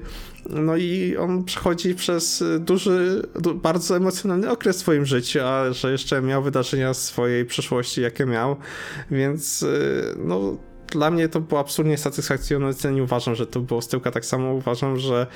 No 0.51 0.77
i 0.77 1.17
on 1.17 1.45
przechodzi 1.45 1.95
przez 1.95 2.45
duży, 2.61 3.23
bardzo 3.55 3.97
emocjonalny 3.97 4.51
okres 4.51 4.77
w 4.77 4.81
swoim 4.81 5.07
życiu, 5.07 5.41
a 5.43 5.73
że 5.73 5.93
jeszcze 5.93 6.23
miał 6.23 6.43
wydarzenia 6.43 6.95
swojej 6.95 7.45
przeszłości, 7.45 8.01
jakie 8.01 8.27
miał, 8.27 8.57
więc 9.11 9.63
e, 9.63 9.67
no 10.17 10.59
dla 10.95 11.11
mnie 11.11 11.29
to 11.29 11.41
było 11.41 11.61
absolutnie 11.61 11.99
satysfakcjonujące. 11.99 12.93
Nie 12.93 13.03
uważam, 13.03 13.35
że 13.35 13.47
to 13.47 13.61
było 13.61 13.83
styłka. 13.83 14.11
Tak 14.11 14.25
samo 14.25 14.53
uważam, 14.53 14.99
że 14.99 15.27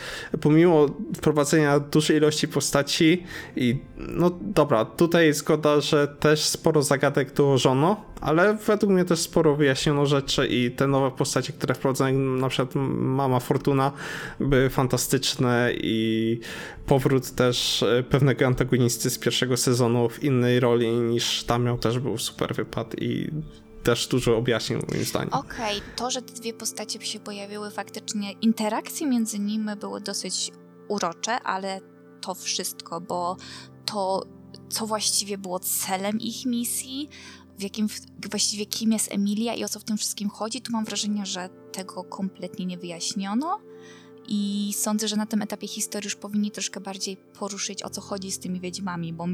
pomimo 0.40 0.86
wprowadzenia 1.16 1.80
dużej 1.80 2.16
ilości 2.16 2.48
postaci 2.48 3.24
i 3.56 3.78
no 3.96 4.30
dobra, 4.40 4.84
tutaj 4.84 5.32
zgoda, 5.32 5.80
że 5.80 6.08
też 6.08 6.44
sporo 6.44 6.82
zagadek 6.82 7.34
dołożono, 7.34 8.04
ale 8.20 8.58
według 8.66 8.92
mnie 8.92 9.04
też 9.04 9.18
sporo 9.18 9.56
wyjaśniono 9.56 10.06
rzeczy 10.06 10.46
i 10.46 10.70
te 10.70 10.86
nowe 10.86 11.16
postacie, 11.16 11.52
które 11.52 11.74
wprowadzono, 11.74 12.18
na 12.18 12.48
przykład 12.48 12.74
Mama 12.98 13.40
Fortuna, 13.40 13.92
były 14.40 14.70
fantastyczne 14.70 15.70
i 15.74 16.40
powrót 16.86 17.30
też 17.30 17.84
pewnego 18.10 18.46
antagonisty 18.46 19.10
z 19.10 19.18
pierwszego 19.18 19.56
sezonu 19.56 20.08
w 20.08 20.24
innej 20.24 20.60
roli 20.60 20.90
niż 20.90 21.44
tam 21.44 21.64
miał 21.64 21.78
też 21.78 21.98
był 21.98 22.18
super 22.18 22.54
wypad 22.54 22.94
i 22.98 23.30
też 23.88 24.06
dużo 24.06 24.36
objaśnił 24.36 24.80
moim 24.90 25.04
zdaniem. 25.04 25.32
Okej, 25.32 25.78
okay. 25.78 25.96
to, 25.96 26.10
że 26.10 26.22
te 26.22 26.32
dwie 26.32 26.52
postacie 26.52 27.00
się 27.06 27.20
pojawiły 27.20 27.70
faktycznie, 27.70 28.32
interakcje 28.32 29.06
między 29.06 29.38
nimi 29.38 29.76
były 29.76 30.00
dosyć 30.00 30.52
urocze, 30.88 31.40
ale 31.40 31.80
to 32.20 32.34
wszystko, 32.34 33.00
bo 33.00 33.36
to, 33.84 34.22
co 34.70 34.86
właściwie 34.86 35.38
było 35.38 35.60
celem 35.60 36.20
ich 36.20 36.46
misji, 36.46 37.08
w 37.58 37.62
jakim 37.62 37.86
właściwie 38.30 38.66
kim 38.66 38.92
jest 38.92 39.12
Emilia 39.12 39.54
i 39.54 39.64
o 39.64 39.68
co 39.68 39.80
w 39.80 39.84
tym 39.84 39.96
wszystkim 39.96 40.28
chodzi, 40.30 40.60
tu 40.60 40.72
mam 40.72 40.84
wrażenie, 40.84 41.26
że 41.26 41.48
tego 41.72 42.04
kompletnie 42.04 42.66
nie 42.66 42.78
wyjaśniono. 42.78 43.60
I 44.28 44.72
sądzę, 44.76 45.08
że 45.08 45.16
na 45.16 45.26
tym 45.26 45.42
etapie 45.42 45.68
historii 45.68 46.06
już 46.06 46.16
powinni 46.16 46.50
troszkę 46.50 46.80
bardziej 46.80 47.16
poruszyć, 47.16 47.82
o 47.82 47.90
co 47.90 48.00
chodzi 48.00 48.32
z 48.32 48.38
tymi 48.38 48.60
wiedźmami, 48.60 49.12
bo, 49.12 49.26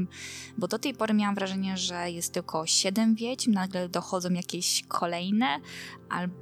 bo 0.57 0.67
do 0.67 0.79
tej 0.79 0.93
pory 0.93 1.13
miałam 1.13 1.35
wrażenie, 1.35 1.77
że 1.77 2.11
jest 2.11 2.33
tylko 2.33 2.65
siedem 2.65 3.15
wiedźm, 3.15 3.51
nagle 3.51 3.89
dochodzą 3.89 4.29
jakieś 4.29 4.83
kolejne, 4.87 5.59
albo 6.09 6.35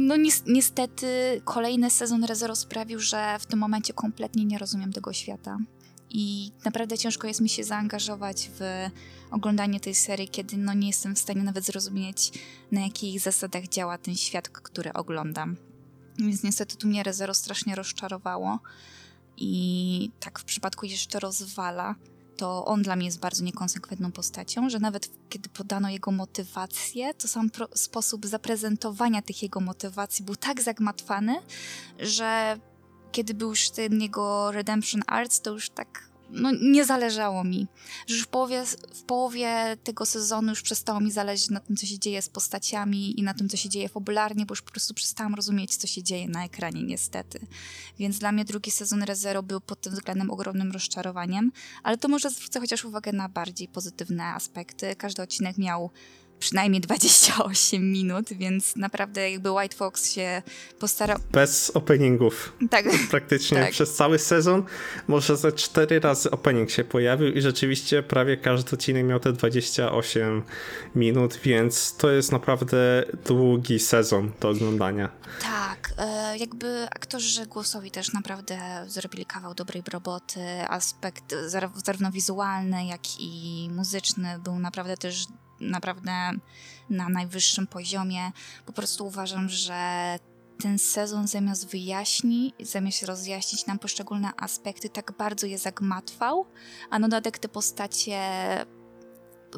no 0.00 0.14
niestety 0.46 1.06
kolejny 1.44 1.90
sezon 1.90 2.24
Rezero 2.24 2.56
sprawił, 2.56 2.98
że 2.98 3.38
w 3.38 3.46
tym 3.46 3.58
momencie 3.58 3.92
kompletnie 3.92 4.44
nie 4.44 4.58
rozumiem 4.58 4.92
tego 4.92 5.12
świata. 5.12 5.58
I 6.10 6.52
naprawdę 6.64 6.98
ciężko 6.98 7.26
jest 7.26 7.40
mi 7.40 7.48
się 7.48 7.64
zaangażować 7.64 8.50
w 8.58 8.88
oglądanie 9.30 9.80
tej 9.80 9.94
serii, 9.94 10.28
kiedy 10.28 10.56
no 10.56 10.74
nie 10.74 10.86
jestem 10.86 11.14
w 11.14 11.18
stanie 11.18 11.42
nawet 11.42 11.64
zrozumieć, 11.64 12.32
na 12.72 12.80
jakich 12.80 13.20
zasadach 13.20 13.68
działa 13.68 13.98
ten 13.98 14.16
świat, 14.16 14.48
który 14.48 14.92
oglądam. 14.92 15.69
Więc 16.26 16.42
niestety 16.42 16.76
tu 16.76 16.88
mnie 16.88 17.02
Rezero 17.02 17.34
strasznie 17.34 17.74
rozczarowało. 17.74 18.58
I 19.36 20.10
tak 20.20 20.38
w 20.38 20.44
przypadku 20.44 20.86
jeszcze 20.86 21.20
rozwala, 21.20 21.94
to 22.36 22.64
on 22.64 22.82
dla 22.82 22.96
mnie 22.96 23.06
jest 23.06 23.20
bardzo 23.20 23.44
niekonsekwentną 23.44 24.12
postacią, 24.12 24.70
że 24.70 24.78
nawet 24.78 25.10
kiedy 25.28 25.48
podano 25.48 25.90
jego 25.90 26.10
motywację, 26.10 27.14
to 27.14 27.28
sam 27.28 27.50
sposób 27.74 28.26
zaprezentowania 28.26 29.22
tych 29.22 29.42
jego 29.42 29.60
motywacji 29.60 30.24
był 30.24 30.36
tak 30.36 30.62
zagmatwany, 30.62 31.36
że 31.98 32.58
kiedy 33.12 33.34
był 33.34 33.48
już 33.48 33.70
ten 33.70 34.00
jego 34.00 34.52
Redemption 34.52 35.02
Arts, 35.06 35.40
to 35.40 35.50
już 35.52 35.70
tak 35.70 36.09
no, 36.32 36.50
nie 36.62 36.84
zależało 36.84 37.44
mi. 37.44 37.66
Że 38.06 38.14
już 38.14 38.24
w 38.24 38.28
połowie, 38.28 38.64
w 38.94 39.02
połowie 39.02 39.76
tego 39.84 40.06
sezonu 40.06 40.50
już 40.50 40.62
przestało 40.62 41.00
mi 41.00 41.12
zależeć 41.12 41.50
na 41.50 41.60
tym, 41.60 41.76
co 41.76 41.86
się 41.86 41.98
dzieje 41.98 42.22
z 42.22 42.28
postaciami 42.28 43.20
i 43.20 43.22
na 43.22 43.34
tym, 43.34 43.48
co 43.48 43.56
się 43.56 43.68
dzieje 43.68 43.88
fabularnie, 43.88 44.46
bo 44.46 44.52
już 44.52 44.62
po 44.62 44.70
prostu 44.70 44.94
przestałam 44.94 45.34
rozumieć, 45.34 45.76
co 45.76 45.86
się 45.86 46.02
dzieje 46.02 46.28
na 46.28 46.44
ekranie, 46.44 46.82
niestety. 46.82 47.46
Więc 47.98 48.18
dla 48.18 48.32
mnie 48.32 48.44
drugi 48.44 48.70
sezon 48.70 49.02
ReZero 49.02 49.42
był 49.42 49.60
pod 49.60 49.80
tym 49.80 49.92
względem 49.92 50.30
ogromnym 50.30 50.72
rozczarowaniem, 50.72 51.52
ale 51.82 51.98
to 51.98 52.08
może 52.08 52.30
zwrócę 52.30 52.60
chociaż 52.60 52.84
uwagę 52.84 53.12
na 53.12 53.28
bardziej 53.28 53.68
pozytywne 53.68 54.24
aspekty. 54.24 54.96
Każdy 54.96 55.22
odcinek 55.22 55.58
miał 55.58 55.90
przynajmniej 56.40 56.80
28 56.80 57.92
minut, 57.92 58.32
więc 58.32 58.76
naprawdę 58.76 59.30
jakby 59.30 59.50
White 59.50 59.76
Fox 59.76 60.12
się 60.12 60.42
postarał. 60.78 61.18
Bez 61.32 61.70
openingów. 61.74 62.52
Tak, 62.70 62.84
Praktycznie 63.10 63.58
Tak. 63.58 63.70
przez 63.70 63.94
cały 63.94 64.18
sezon 64.18 64.62
może 65.08 65.36
ze 65.36 65.52
cztery 65.52 66.00
razy 66.00 66.30
opening 66.30 66.70
się 66.70 66.84
pojawił 66.84 67.28
i 67.32 67.40
rzeczywiście 67.40 68.02
prawie 68.02 68.36
każdy 68.36 68.70
odcinek 68.76 69.04
miał 69.06 69.20
te 69.20 69.32
28 69.32 70.42
minut, 70.94 71.36
więc 71.44 71.96
to 71.96 72.10
jest 72.10 72.32
naprawdę 72.32 73.04
długi 73.26 73.78
sezon 73.78 74.32
do 74.40 74.48
oglądania. 74.48 75.08
tak. 75.42 75.92
E, 75.98 76.38
jakby 76.38 76.86
aktorzy 76.90 77.46
głosowi 77.46 77.90
też 77.90 78.12
naprawdę 78.12 78.84
zrobili 78.88 79.26
kawał 79.26 79.54
dobrej 79.54 79.82
roboty. 79.92 80.40
Aspekt 80.68 81.34
zar- 81.48 81.70
zarówno 81.84 82.10
wizualny, 82.12 82.86
jak 82.86 83.00
i 83.20 83.68
muzyczny 83.72 84.38
był 84.44 84.58
naprawdę 84.58 84.96
też 84.96 85.26
naprawdę 85.60 86.30
na 86.90 87.08
najwyższym 87.08 87.66
poziomie. 87.66 88.32
Po 88.66 88.72
prostu 88.72 89.06
uważam, 89.06 89.48
że 89.48 90.18
ten 90.62 90.78
sezon 90.78 91.26
zamiast 91.26 91.68
wyjaśni, 91.68 92.54
zamiast 92.60 93.02
rozjaśnić 93.02 93.66
nam 93.66 93.78
poszczególne 93.78 94.30
aspekty, 94.36 94.88
tak 94.88 95.12
bardzo 95.18 95.46
je 95.46 95.58
zagmatwał, 95.58 96.46
a 96.90 96.98
na 96.98 97.08
dodatek 97.08 97.38
te 97.38 97.48
postacie 97.48 98.20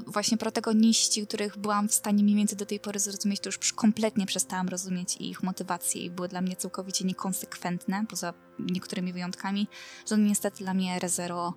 właśnie 0.07 0.39
protagoniści, 0.39 1.27
których 1.27 1.59
byłam 1.59 1.89
w 1.89 1.95
stanie 1.95 2.23
mniej 2.23 2.37
więcej 2.37 2.59
do 2.59 2.67
tej 2.67 2.81
pory 2.81 3.01
zrozumieć, 3.01 3.41
to 3.41 3.49
już 3.49 3.73
kompletnie 3.73 4.27
przestałam 4.27 4.69
rozumieć 4.69 5.17
ich 5.17 5.43
motywacje 5.43 6.03
i 6.03 6.11
były 6.11 6.29
dla 6.29 6.41
mnie 6.41 6.57
całkowicie 6.57 7.05
niekonsekwentne, 7.05 8.05
poza 8.09 8.35
niektórymi 8.59 9.13
wyjątkami, 9.13 9.69
że 10.09 10.19
niestety 10.19 10.65
dla 10.65 10.75
mnie 10.75 10.99
ReZero 10.99 11.55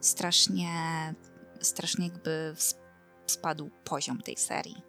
strasznie, 0.00 0.70
strasznie 1.60 2.04
jakby 2.04 2.52
ws- 2.54 2.85
spadł 3.26 3.70
poziom 3.84 4.18
tej 4.20 4.36
serii. 4.36 4.82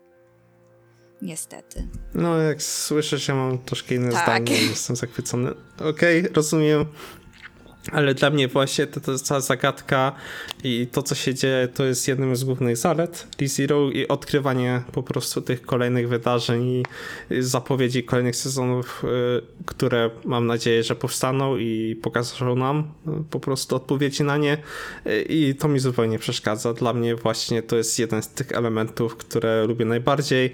Niestety. 1.21 1.87
No, 2.13 2.37
jak 2.37 2.61
słyszysz, 2.61 3.27
ja 3.27 3.35
mam 3.35 3.57
troszkę 3.57 3.95
inne 3.95 4.11
Tak. 4.11 4.23
zdanie, 4.23 4.61
jestem 4.61 4.95
zachwycony. 4.95 5.51
Okej, 5.89 6.27
rozumiem, 6.27 6.85
ale 7.91 8.13
dla 8.13 8.29
mnie 8.29 8.47
właśnie 8.47 8.87
to 8.87 9.11
jest 9.11 9.25
cała 9.25 9.41
zagadka 9.41 10.11
i 10.63 10.87
to, 10.91 11.03
co 11.03 11.15
się 11.15 11.33
dzieje, 11.33 11.67
to 11.67 11.85
jest 11.85 12.07
jednym 12.07 12.35
z 12.35 12.43
głównych 12.43 12.77
zalet 12.77 13.27
ReZero 13.41 13.91
i 13.91 14.07
odkrywanie 14.07 14.81
po 14.91 15.03
prostu 15.03 15.41
tych 15.41 15.61
kolejnych 15.61 16.09
wydarzeń 16.09 16.63
i 16.63 16.83
zapowiedzi 17.39 18.03
kolejnych 18.03 18.35
sezonów, 18.35 19.03
y, 19.03 19.65
które 19.65 20.09
mam 20.25 20.47
nadzieję, 20.47 20.83
że 20.83 20.95
powstaną 20.95 21.57
i 21.57 21.99
pokażą 22.01 22.55
nam 22.55 22.79
y, 22.79 23.11
po 23.29 23.39
prostu 23.39 23.75
odpowiedzi 23.75 24.23
na 24.23 24.37
nie 24.37 24.57
Y, 25.05 25.21
i 25.29 25.55
to 25.55 25.67
mi 25.67 25.79
zupełnie 25.79 26.19
przeszkadza. 26.19 26.73
Dla 26.73 26.93
mnie 26.93 27.15
właśnie 27.15 27.61
to 27.61 27.75
jest 27.75 27.99
jeden 27.99 28.21
z 28.21 28.27
tych 28.29 28.51
elementów, 28.51 29.15
które 29.15 29.65
lubię 29.65 29.85
najbardziej 29.85 30.53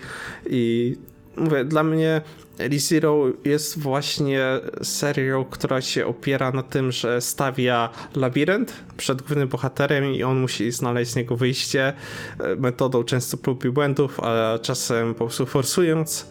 i 0.49 0.95
mówię, 1.37 1.65
dla 1.65 1.83
mnie 1.83 2.21
ReZero 2.59 3.25
jest 3.45 3.79
właśnie 3.79 4.41
serią, 4.83 5.45
która 5.45 5.81
się 5.81 6.05
opiera 6.05 6.51
na 6.51 6.63
tym, 6.63 6.91
że 6.91 7.21
stawia 7.21 7.89
labirynt 8.15 8.73
przed 8.97 9.21
głównym 9.21 9.47
bohaterem 9.47 10.13
i 10.13 10.23
on 10.23 10.39
musi 10.39 10.71
znaleźć 10.71 11.11
z 11.11 11.15
niego 11.15 11.37
wyjście 11.37 11.93
e, 12.39 12.55
metodą 12.55 13.03
często 13.03 13.37
prób 13.37 13.65
i 13.65 13.69
błędów, 13.69 14.19
a 14.19 14.59
czasem 14.59 15.13
po 15.13 15.25
prostu 15.25 15.45
forsując 15.45 16.27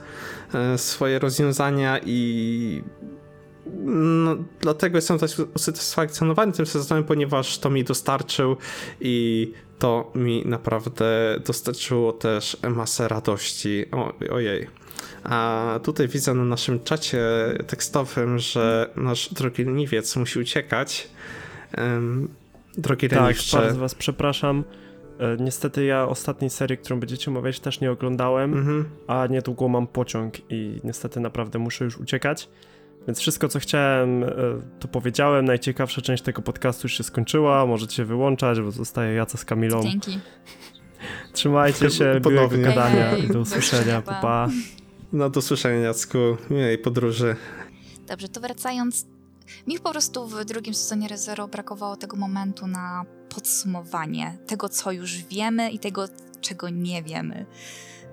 e, 0.54 0.78
swoje 0.78 1.18
rozwiązania 1.18 2.00
i 2.06 2.82
no, 3.84 4.36
dlatego 4.60 4.98
jestem 4.98 5.18
tak 5.18 5.30
usatysfakcjonowany 5.54 6.52
tym 6.52 6.66
sezonem, 6.66 7.04
ponieważ 7.04 7.58
to 7.58 7.70
mi 7.70 7.84
dostarczył 7.84 8.56
i 9.00 9.52
to 9.78 10.12
mi 10.14 10.42
naprawdę 10.46 11.40
dostarczyło 11.46 12.12
też 12.12 12.56
masę 12.70 13.08
radości. 13.08 13.84
O, 13.92 14.12
ojej. 14.30 14.81
A 15.24 15.80
tutaj 15.82 16.08
widzę 16.08 16.34
na 16.34 16.44
naszym 16.44 16.84
czacie 16.84 17.20
tekstowym, 17.66 18.38
że 18.38 18.90
nasz 18.96 19.34
drogi 19.34 19.64
leniwiec 19.64 20.16
musi 20.16 20.38
uciekać. 20.38 21.08
Drogi 22.78 23.08
Tak, 23.08 23.20
leniwcze. 23.20 23.56
bardzo 23.56 23.80
was 23.80 23.94
przepraszam. 23.94 24.64
E, 25.18 25.36
Niestety 25.40 25.84
ja 25.84 26.08
ostatniej 26.08 26.50
serii, 26.50 26.78
którą 26.78 27.00
będziecie 27.00 27.30
omawiać, 27.30 27.60
też 27.60 27.80
nie 27.80 27.90
oglądałem, 27.90 28.52
Mhm. 28.54 28.84
a 29.06 29.26
niedługo 29.26 29.68
mam 29.68 29.86
pociąg 29.86 30.34
i 30.50 30.80
niestety 30.84 31.20
naprawdę 31.20 31.58
muszę 31.58 31.84
już 31.84 31.98
uciekać. 31.98 32.48
Więc 33.06 33.20
wszystko, 33.20 33.48
co 33.48 33.58
chciałem, 33.58 34.24
e, 34.24 34.28
to 34.80 34.88
powiedziałem. 34.88 35.44
Najciekawsza 35.44 36.02
część 36.02 36.22
tego 36.22 36.42
podcastu 36.42 36.84
już 36.84 36.92
się 36.96 37.02
skończyła. 37.04 37.66
Możecie 37.66 38.04
wyłączać, 38.04 38.60
bo 38.60 38.70
zostaje 38.70 39.14
Jaca 39.14 39.38
z 39.38 39.44
Kamilą. 39.44 39.82
Dzięki. 39.82 40.18
Trzymajcie 41.32 41.90
się, 41.90 42.04
Ponownie. 42.22 42.58
miłego 42.58 42.74
gadania 42.74 43.10
Hej, 43.10 43.20
hej. 43.20 43.30
i 43.30 43.32
do 43.32 43.40
usłyszenia, 43.40 44.02
Pa, 44.02 44.20
pa. 44.20 44.48
No 45.12 45.30
do 45.30 45.42
słyszenia 45.42 45.78
Jacku, 45.78 46.18
miłej 46.50 46.78
podróży. 46.78 47.36
Dobrze, 48.06 48.28
to 48.28 48.40
wracając. 48.40 49.06
Mi 49.66 49.78
po 49.78 49.90
prostu 49.90 50.26
w 50.26 50.44
drugim 50.44 50.74
sezonie 50.74 51.08
ReZero 51.08 51.48
brakowało 51.48 51.96
tego 51.96 52.16
momentu 52.16 52.66
na 52.66 53.04
podsumowanie 53.28 54.38
tego, 54.46 54.68
co 54.68 54.92
już 54.92 55.16
wiemy 55.16 55.70
i 55.70 55.78
tego, 55.78 56.04
czego 56.40 56.68
nie 56.68 57.02
wiemy. 57.02 57.46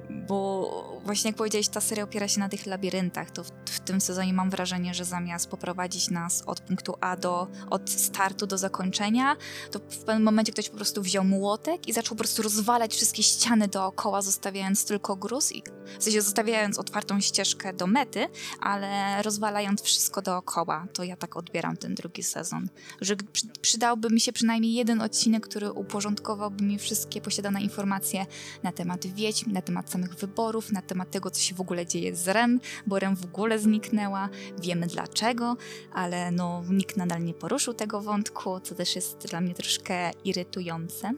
Bo 0.10 1.00
właśnie 1.06 1.30
jak 1.30 1.38
powiedziałeś, 1.38 1.68
ta 1.68 1.82
seria 1.82 2.04
opiera 2.04 2.28
się 2.28 2.40
na 2.40 2.50
tych 2.50 2.66
labiryntach, 2.66 3.32
to 3.32 3.44
w, 3.44 3.52
w 3.66 3.80
tym 3.80 4.02
sezonie 4.02 4.34
mam 4.34 4.50
wrażenie, 4.50 4.94
że 4.94 5.06
zamiast 5.06 5.48
poprowadzić 5.48 6.10
nas 6.10 6.44
od 6.46 6.62
punktu 6.62 6.96
A 7.02 7.18
do, 7.18 7.48
od 7.70 7.90
startu 7.90 8.48
do 8.48 8.58
zakończenia, 8.58 9.36
to 9.72 9.80
w 9.80 9.98
pewnym 9.98 10.24
momencie 10.24 10.52
ktoś 10.52 10.70
po 10.70 10.76
prostu 10.76 11.02
wziął 11.02 11.24
młotek 11.24 11.88
i 11.88 11.94
zaczął 11.94 12.10
po 12.10 12.24
prostu 12.24 12.42
rozwalać 12.42 12.96
wszystkie 12.96 13.24
ściany 13.24 13.68
dookoła, 13.68 14.22
zostawiając 14.22 14.86
tylko 14.86 15.16
gruz 15.16 15.52
i 15.52 15.64
w 16.00 16.04
sensie 16.04 16.22
zostawiając 16.22 16.80
otwartą 16.80 17.20
ścieżkę 17.20 17.74
do 17.74 17.88
mety, 17.88 18.28
ale 18.60 19.22
rozwalając 19.24 19.82
wszystko 19.82 20.22
dookoła. 20.22 20.88
To 20.94 21.04
ja 21.04 21.16
tak 21.16 21.38
odbieram 21.38 21.78
ten 21.78 21.96
drugi 21.96 22.24
sezon. 22.24 22.70
Że 23.02 23.16
przy, 23.16 23.48
przydałby 23.48 24.10
mi 24.10 24.22
się 24.22 24.34
przynajmniej 24.34 24.74
jeden 24.74 25.02
odcinek, 25.02 25.48
który 25.48 25.72
uporządkowałby 25.72 26.64
mi 26.64 26.80
wszystkie 26.80 27.22
posiadane 27.22 27.62
informacje 27.62 28.26
na 28.64 28.72
temat 28.72 29.06
wiedźm, 29.06 29.52
na 29.52 29.62
temat 29.62 29.90
samych 30.00 30.16
wyborów, 30.16 30.72
na 30.72 30.82
temat 30.82 31.12
tego, 31.12 31.32
co 31.32 31.42
się 31.42 31.56
w 31.56 31.62
ogóle 31.62 31.86
dzieje 31.86 32.16
z 32.16 32.28
Ren, 32.28 32.60
bo 32.88 33.00
Ren 33.00 33.16
w 33.16 33.26
ogóle 33.26 33.60
zniknęła. 33.60 34.30
Wiemy 34.62 34.88
dlaczego, 34.88 35.58
ale 35.94 36.32
no, 36.32 36.64
nikt 36.70 36.98
nadal 36.98 37.24
nie 37.24 37.34
poruszył 37.34 37.74
tego 37.74 38.02
wątku, 38.02 38.60
co 38.60 38.76
też 38.76 38.96
jest 38.96 39.18
dla 39.18 39.42
mnie 39.42 39.54
troszkę 39.54 40.12
irytujące. 40.24 41.12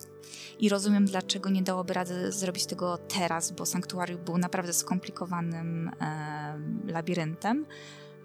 I 0.59 0.69
rozumiem, 0.69 1.05
dlaczego 1.05 1.49
nie 1.49 1.61
dałoby 1.61 1.93
rady 1.93 2.31
zrobić 2.31 2.65
tego 2.65 2.97
teraz, 2.97 3.51
bo 3.51 3.65
Sanktuarium 3.65 4.23
był 4.25 4.37
naprawdę 4.37 4.73
skomplikowanym 4.73 5.91
em, 5.99 6.81
labiryntem, 6.87 7.65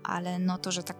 ale 0.02 0.38
no 0.38 0.58
to, 0.58 0.72
że 0.72 0.82
tak 0.82 0.96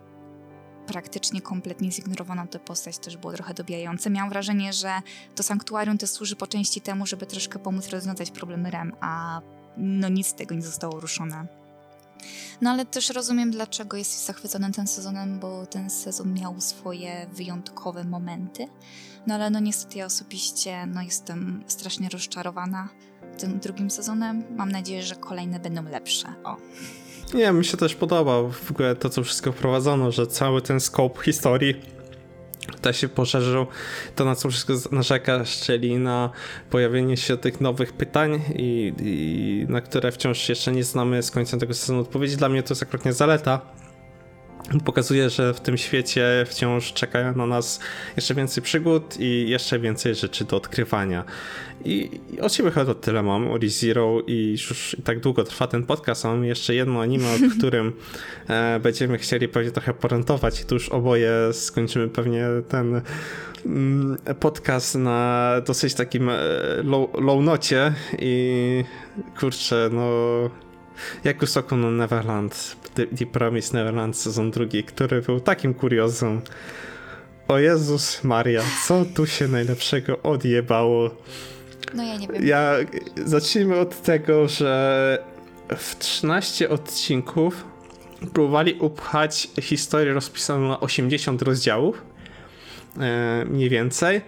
praktycznie 0.87 1.41
kompletnie 1.43 1.93
zignorowano 1.93 2.47
tę 2.47 2.59
postać, 2.59 2.99
też 2.99 3.17
było 3.17 3.33
trochę 3.33 3.55
dobijające. 3.55 4.11
Miałam 4.11 4.31
wrażenie, 4.31 4.73
że 4.73 4.93
to 5.35 5.43
Sanktuarium 5.43 5.99
też 5.99 6.11
służy 6.11 6.37
po 6.37 6.47
części 6.47 6.81
temu, 6.81 7.07
żeby 7.07 7.27
troszkę 7.27 7.59
pomóc 7.59 7.89
rozwiązać 7.89 8.31
problemy 8.31 8.71
Rem, 8.71 8.93
a 9.01 9.41
no 9.77 10.09
nic 10.09 10.27
z 10.27 10.35
tego 10.35 10.55
nie 10.55 10.63
zostało 10.63 11.01
ruszone. 11.01 11.47
No 12.61 12.71
ale 12.71 12.87
też 12.87 13.11
rozumiem, 13.11 13.51
dlaczego 13.51 13.97
jesteś 13.97 14.19
zachwycony 14.19 14.73
tym 14.73 14.87
sezonem, 14.87 15.41
bo 15.41 15.67
ten 15.67 15.91
sezon 15.91 16.35
miał 16.35 16.61
swoje 16.61 17.27
wyjątkowe 17.33 18.05
momenty. 18.05 18.69
No 19.27 19.35
ale 19.35 19.51
no 19.51 19.61
niestety 19.61 19.99
ja 19.99 20.07
osobiście 20.07 20.87
no 20.87 21.03
jestem 21.03 21.65
strasznie 21.67 22.09
rozczarowana 22.09 22.89
tym 23.39 23.59
drugim 23.59 23.91
sezonem. 23.91 24.45
Mam 24.57 24.73
nadzieję, 24.73 25.03
że 25.03 25.17
kolejne 25.17 25.61
będą 25.61 25.85
lepsze. 25.85 26.35
O. 26.45 26.57
Nie, 27.35 27.53
mi 27.53 27.65
się 27.65 27.77
też 27.77 27.95
podoba 27.95 28.43
w 28.43 28.71
ogóle 28.71 28.97
to, 28.97 29.11
co 29.11 29.23
wszystko 29.23 29.53
wprowadzono, 29.53 30.13
że 30.13 30.27
cały 30.27 30.63
ten 30.63 30.81
scope 30.81 31.23
historii 31.23 31.75
tutaj 32.73 32.95
się 32.95 33.09
poszerzył, 33.09 33.67
to 34.17 34.25
na 34.25 34.35
co 34.35 34.51
wszystko 34.51 34.75
narzekasz, 34.93 35.61
czyli 35.61 35.97
na 35.97 36.31
pojawienie 36.71 37.17
się 37.17 37.37
tych 37.37 37.61
nowych 37.61 37.93
pytań 37.93 38.43
i, 38.55 38.93
i 38.99 39.67
na 39.69 39.81
które 39.81 40.13
wciąż 40.13 40.49
jeszcze 40.49 40.73
nie 40.73 40.85
znamy 40.85 41.23
z 41.23 41.31
końcem 41.31 41.61
tego 41.61 41.75
sezonu 41.75 42.01
odpowiedzi. 42.01 42.37
Dla 42.37 42.49
mnie 42.49 42.63
to 42.63 42.75
jest 42.75 42.83
akurat 42.83 43.15
zaleta. 43.15 43.61
Pokazuje, 44.85 45.31
że 45.31 45.55
w 45.55 45.61
tym 45.61 45.79
świecie 45.79 46.45
wciąż 46.47 46.93
czekają 46.93 47.37
na 47.37 47.47
nas 47.47 47.81
jeszcze 48.17 48.35
więcej 48.35 48.63
przygód 48.63 49.17
i 49.21 49.49
jeszcze 49.49 49.79
więcej 49.79 50.15
rzeczy 50.15 50.45
do 50.45 50.57
odkrywania. 50.57 51.25
I, 51.85 52.21
i 52.31 52.41
od 52.41 52.53
siebie 52.55 52.71
chyba 52.71 52.95
tyle 52.95 53.23
mam 53.23 53.51
o 53.51 53.59
ReZero 53.59 54.21
i 54.27 54.51
już 54.51 54.97
i 54.99 55.03
tak 55.03 55.21
długo 55.21 55.45
trwa 55.45 55.67
ten 55.67 55.87
podcast, 55.87 56.25
mam 56.25 56.45
jeszcze 56.45 56.75
jedno 56.75 57.01
anime, 57.01 57.25
o 57.27 57.37
którym 57.59 57.93
e, 58.49 58.81
będziemy 58.81 59.19
chcieli 59.19 59.49
pewnie 59.49 59.71
trochę 59.71 59.95
porentować 59.95 60.61
i 60.61 60.65
tu 60.65 60.75
już 60.75 60.89
oboje 60.89 61.31
skończymy 61.53 62.09
pewnie 62.09 62.47
ten 62.69 63.01
mm, 63.67 64.17
podcast 64.41 64.95
na 64.95 65.51
dosyć 65.67 65.95
takim 65.95 66.29
e, 66.29 66.39
low, 66.85 67.11
low 67.15 67.43
nocie 67.43 67.93
i 68.19 68.85
kurczę, 69.41 69.89
no 69.93 70.11
jak 71.25 71.43
Usoku 71.43 71.77
no 71.77 71.91
Neverland, 71.91 72.77
The, 72.97 73.07
The 73.07 73.27
Promised 73.27 73.75
Neverland 73.75 74.17
sezon 74.17 74.51
drugi, 74.51 74.85
który 74.85 75.23
był 75.23 75.41
takim 75.41 75.75
kuriozum. 75.75 76.43
O 77.49 77.59
Jezus 77.59 78.25
Maria, 78.25 78.63
co 78.87 79.05
tu 79.15 79.27
się 79.27 79.49
najlepszego 79.49 80.23
odjebało? 80.23 81.11
No 81.95 82.03
ja 82.03 82.17
nie 82.17 82.29
wiem. 82.29 82.47
Ja 82.47 82.75
zacznijmy 83.25 83.77
od 83.77 84.03
tego, 84.03 84.49
że 84.49 85.19
w 85.77 85.97
13 85.99 86.69
odcinków 86.69 87.65
próbowali 88.33 88.75
upchać 88.75 89.49
historię 89.61 90.15
rozpisaną 90.15 90.69
na 90.69 90.81
80 90.81 91.43
rozdziałów, 91.43 92.03
e, 93.01 93.45
mniej 93.45 93.69
więcej, 93.69 94.21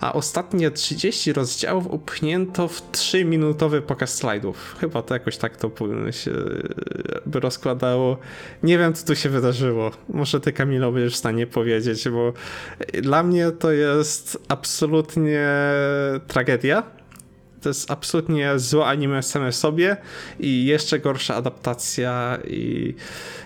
a 0.00 0.12
ostatnie 0.12 0.70
30 0.70 1.32
rozdziałów 1.32 1.86
upchnięto 1.86 2.68
w 2.68 2.92
3-minutowy 2.92 3.80
pokaz 3.80 4.14
slajdów. 4.14 4.76
Chyba 4.80 5.02
to 5.02 5.14
jakoś 5.14 5.36
tak 5.36 5.56
to 5.56 5.70
się 6.10 6.30
e, 6.30 6.34
by 7.26 7.40
rozkładało. 7.40 8.18
Nie 8.62 8.78
wiem, 8.78 8.94
co 8.94 9.06
tu 9.06 9.16
się 9.16 9.28
wydarzyło. 9.28 9.90
Może 10.08 10.40
ty, 10.40 10.52
Kamilo, 10.52 10.92
będziesz 10.92 11.14
w 11.14 11.16
stanie 11.16 11.46
powiedzieć, 11.46 12.08
bo 12.08 12.32
dla 13.02 13.22
mnie 13.22 13.50
to 13.50 13.72
jest 13.72 14.38
absolutnie 14.48 15.48
tragedia 16.26 16.95
to 17.60 17.68
jest 17.68 17.90
absolutnie 17.90 18.58
złe 18.58 18.84
anime 18.84 19.22
same 19.22 19.52
sobie 19.52 19.96
i 20.40 20.66
jeszcze 20.66 20.98
gorsza 20.98 21.34
adaptacja 21.34 22.38
i 22.46 22.94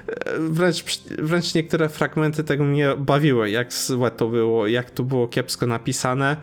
e, 0.09 0.39
wręcz, 0.39 0.85
wręcz 1.19 1.55
niektóre 1.55 1.89
fragmenty 1.89 2.45
tego 2.45 2.65
mnie 2.65 2.95
bawiły, 2.99 3.51
jak 3.51 3.73
złe 3.73 4.11
to 4.11 4.29
było, 4.29 4.67
jak 4.67 4.91
to 4.91 5.03
było 5.03 5.29
kiepsko 5.29 5.67
napisane. 5.67 6.37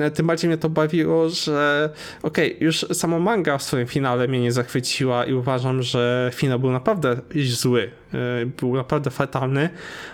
E, 0.00 0.10
tym 0.10 0.26
bardziej 0.26 0.48
mnie 0.48 0.58
to 0.58 0.68
bawiło, 0.68 1.28
że 1.28 1.90
okej, 2.22 2.54
okay, 2.54 2.64
już 2.64 2.86
sama 2.92 3.18
manga 3.18 3.58
w 3.58 3.62
swoim 3.62 3.86
finale 3.86 4.28
mnie 4.28 4.40
nie 4.40 4.52
zachwyciła 4.52 5.24
i 5.24 5.32
uważam, 5.32 5.82
że 5.82 6.30
finał 6.34 6.58
był 6.58 6.70
naprawdę 6.70 7.16
zły, 7.46 7.90
e, 8.14 8.46
był 8.46 8.76
naprawdę 8.76 9.10
fatalny, 9.10 9.68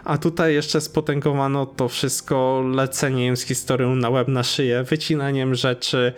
a 0.04 0.18
tutaj 0.18 0.54
jeszcze 0.54 0.80
spotęgowano 0.80 1.66
to 1.66 1.88
wszystko 1.88 2.64
leceniem 2.74 3.36
z 3.36 3.42
historią 3.42 3.96
na 3.96 4.10
łeb 4.10 4.28
na 4.28 4.42
szyję, 4.42 4.82
wycinaniem 4.82 5.54
rzeczy, 5.54 6.12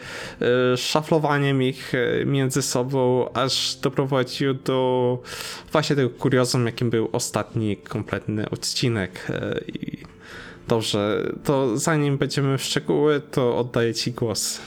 e, 0.72 0.76
szaflowaniem 0.76 1.62
ich 1.62 1.92
między 2.26 2.62
sobą, 2.62 3.28
aż 3.34 3.76
doprowadził 3.82 4.54
do 4.54 5.18
właśnie 5.72 5.96
tego 5.96 6.10
kuriozum, 6.10 6.66
jakim 6.66 6.90
był 6.90 7.08
ostatni 7.12 7.76
kompletny 7.76 8.50
odcinek 8.50 9.26
i 9.66 10.11
Dobrze, 10.72 11.32
to 11.44 11.78
zanim 11.78 12.18
będziemy 12.18 12.58
w 12.58 12.62
szczegóły, 12.62 13.20
to 13.20 13.58
oddaję 13.58 13.94
Ci 13.94 14.12
głos. 14.12 14.60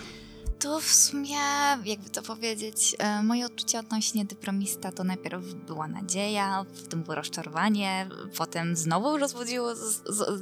To 0.59 0.79
w 0.79 0.83
sumie, 0.83 1.37
jakby 1.85 2.09
to 2.11 2.21
powiedzieć, 2.21 2.95
e, 2.99 3.23
moje 3.23 3.45
odczucia 3.45 3.79
odnośnie 3.79 4.25
dyplomista 4.25 4.91
to 4.91 5.03
najpierw 5.03 5.53
była 5.53 5.87
nadzieja, 5.87 6.65
potem 6.83 7.03
było 7.03 7.15
rozczarowanie, 7.15 8.09
potem 8.37 8.75
znowu 8.75 9.17
rozbudziło, 9.17 9.75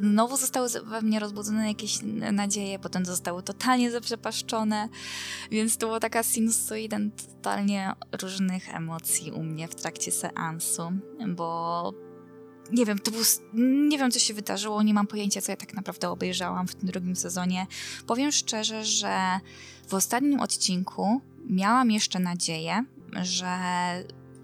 znowu 0.01 0.37
zostały 0.37 0.69
we 0.69 1.01
mnie 1.01 1.19
rozbudzone 1.19 1.67
jakieś 1.67 1.99
nadzieje, 2.31 2.79
potem 2.79 3.05
zostały 3.05 3.43
totalnie 3.43 3.91
zaprzepaszczone, 3.91 4.89
więc 5.51 5.77
to 5.77 5.87
była 5.87 5.99
taka 5.99 6.23
sinusoida 6.23 6.97
totalnie 7.27 7.93
różnych 8.21 8.75
emocji 8.75 9.31
u 9.31 9.43
mnie 9.43 9.67
w 9.67 9.75
trakcie 9.75 10.11
seansu, 10.11 10.91
bo 11.27 12.12
nie 12.71 12.85
wiem, 12.85 12.99
to 12.99 13.11
był, 13.11 13.21
nie 13.89 13.97
wiem, 13.97 14.11
co 14.11 14.19
się 14.19 14.33
wydarzyło, 14.33 14.83
nie 14.83 14.93
mam 14.93 15.07
pojęcia, 15.07 15.41
co 15.41 15.51
ja 15.51 15.55
tak 15.55 15.73
naprawdę 15.73 16.09
obejrzałam 16.09 16.67
w 16.67 16.75
tym 16.75 16.89
drugim 16.89 17.15
sezonie. 17.15 17.67
Powiem 18.07 18.31
szczerze, 18.31 18.85
że 18.85 19.39
w 19.87 19.93
ostatnim 19.93 20.39
odcinku 20.39 21.21
miałam 21.49 21.91
jeszcze 21.91 22.19
nadzieję, 22.19 22.85
że 23.21 23.57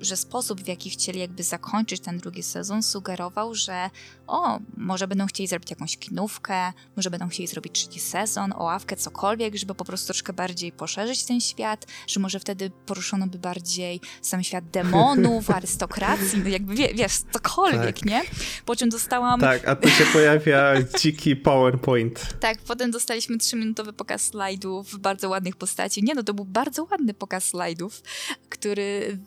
że 0.02 0.18
sposób, 0.18 0.62
w 0.62 0.68
jaki 0.68 0.90
chcieli 0.90 1.20
jakby 1.20 1.44
zakończyć 1.44 2.02
ten 2.02 2.18
drugi 2.18 2.44
sezon, 2.44 2.84
sugerował, 2.84 3.56
że 3.56 3.90
o, 4.28 4.60
może 4.78 5.08
będą 5.08 5.26
chcieli 5.26 5.48
zrobić 5.48 5.70
jakąś 5.70 5.98
kinówkę, 5.98 6.74
może 6.96 7.10
będą 7.10 7.30
chcieli 7.30 7.48
zrobić 7.48 7.74
trzeci 7.74 8.00
sezon, 8.00 8.54
oławkę, 8.58 8.96
cokolwiek, 8.96 9.56
żeby 9.56 9.76
po 9.76 9.86
prostu 9.86 10.08
troszkę 10.08 10.34
bardziej 10.34 10.72
poszerzyć 10.72 11.24
ten 11.24 11.42
świat, 11.42 11.86
że 12.08 12.20
może 12.20 12.40
wtedy 12.40 12.72
poruszono 12.86 13.28
by 13.28 13.40
bardziej 13.40 14.02
sam 14.22 14.44
świat 14.44 14.70
demonów, 14.70 15.50
arystokracji, 15.60 16.40
no 16.44 16.50
jakby 16.50 16.76
wie, 16.76 16.94
wiesz, 16.94 17.14
cokolwiek, 17.32 18.00
tak. 18.00 18.06
nie? 18.06 18.22
Po 18.66 18.76
czym 18.76 18.90
dostałam... 18.90 19.40
Tak, 19.40 19.68
a 19.68 19.76
tu 19.76 19.90
się 19.90 20.06
pojawia 20.14 20.74
dziki 21.00 21.36
PowerPoint. 21.36 22.40
Tak, 22.40 22.58
potem 22.58 22.92
dostaliśmy 22.92 23.38
trzyminutowy 23.38 23.94
pokaz 23.94 24.22
slajdów 24.22 25.00
bardzo 25.00 25.30
ładnych 25.30 25.56
postaci. 25.56 26.04
Nie 26.04 26.16
no, 26.16 26.24
to 26.24 26.34
był 26.34 26.46
bardzo 26.46 26.88
ładny 26.92 27.14
pokaz 27.14 27.44
slajdów, 27.44 28.02
który 28.50 29.18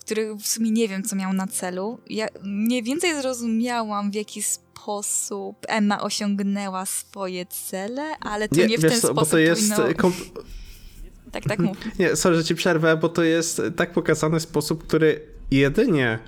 który 0.00 0.34
w 0.34 0.46
sumie 0.46 0.70
nie 0.70 0.88
wiem, 0.88 1.02
co 1.02 1.16
miał 1.16 1.32
na 1.32 1.46
celu. 1.46 1.98
Ja 2.10 2.26
mniej 2.42 2.82
więcej 2.82 3.14
zrozumiałam, 3.14 4.10
w 4.10 4.14
jaki 4.14 4.42
sposób 4.42 5.56
Emma 5.68 6.00
osiągnęła 6.00 6.86
swoje 6.86 7.46
cele, 7.46 8.18
ale 8.20 8.48
to 8.48 8.56
nie, 8.56 8.66
nie 8.66 8.78
w 8.78 8.80
ten 8.80 8.90
co, 8.90 8.96
sposób. 8.96 9.16
Bo 9.16 9.26
to 9.26 9.38
jest. 9.38 9.74
Powinno... 9.74 10.12
Tak, 11.32 11.44
tak 11.44 11.58
mów. 11.58 11.76
Nie, 11.98 12.16
sorry, 12.16 12.36
że 12.36 12.44
ci 12.44 12.54
przerwę, 12.54 12.96
bo 12.96 13.08
to 13.08 13.22
jest 13.22 13.62
tak 13.76 13.92
pokazany 13.92 14.40
sposób, 14.40 14.86
który 14.86 15.20
jedynie 15.50 16.18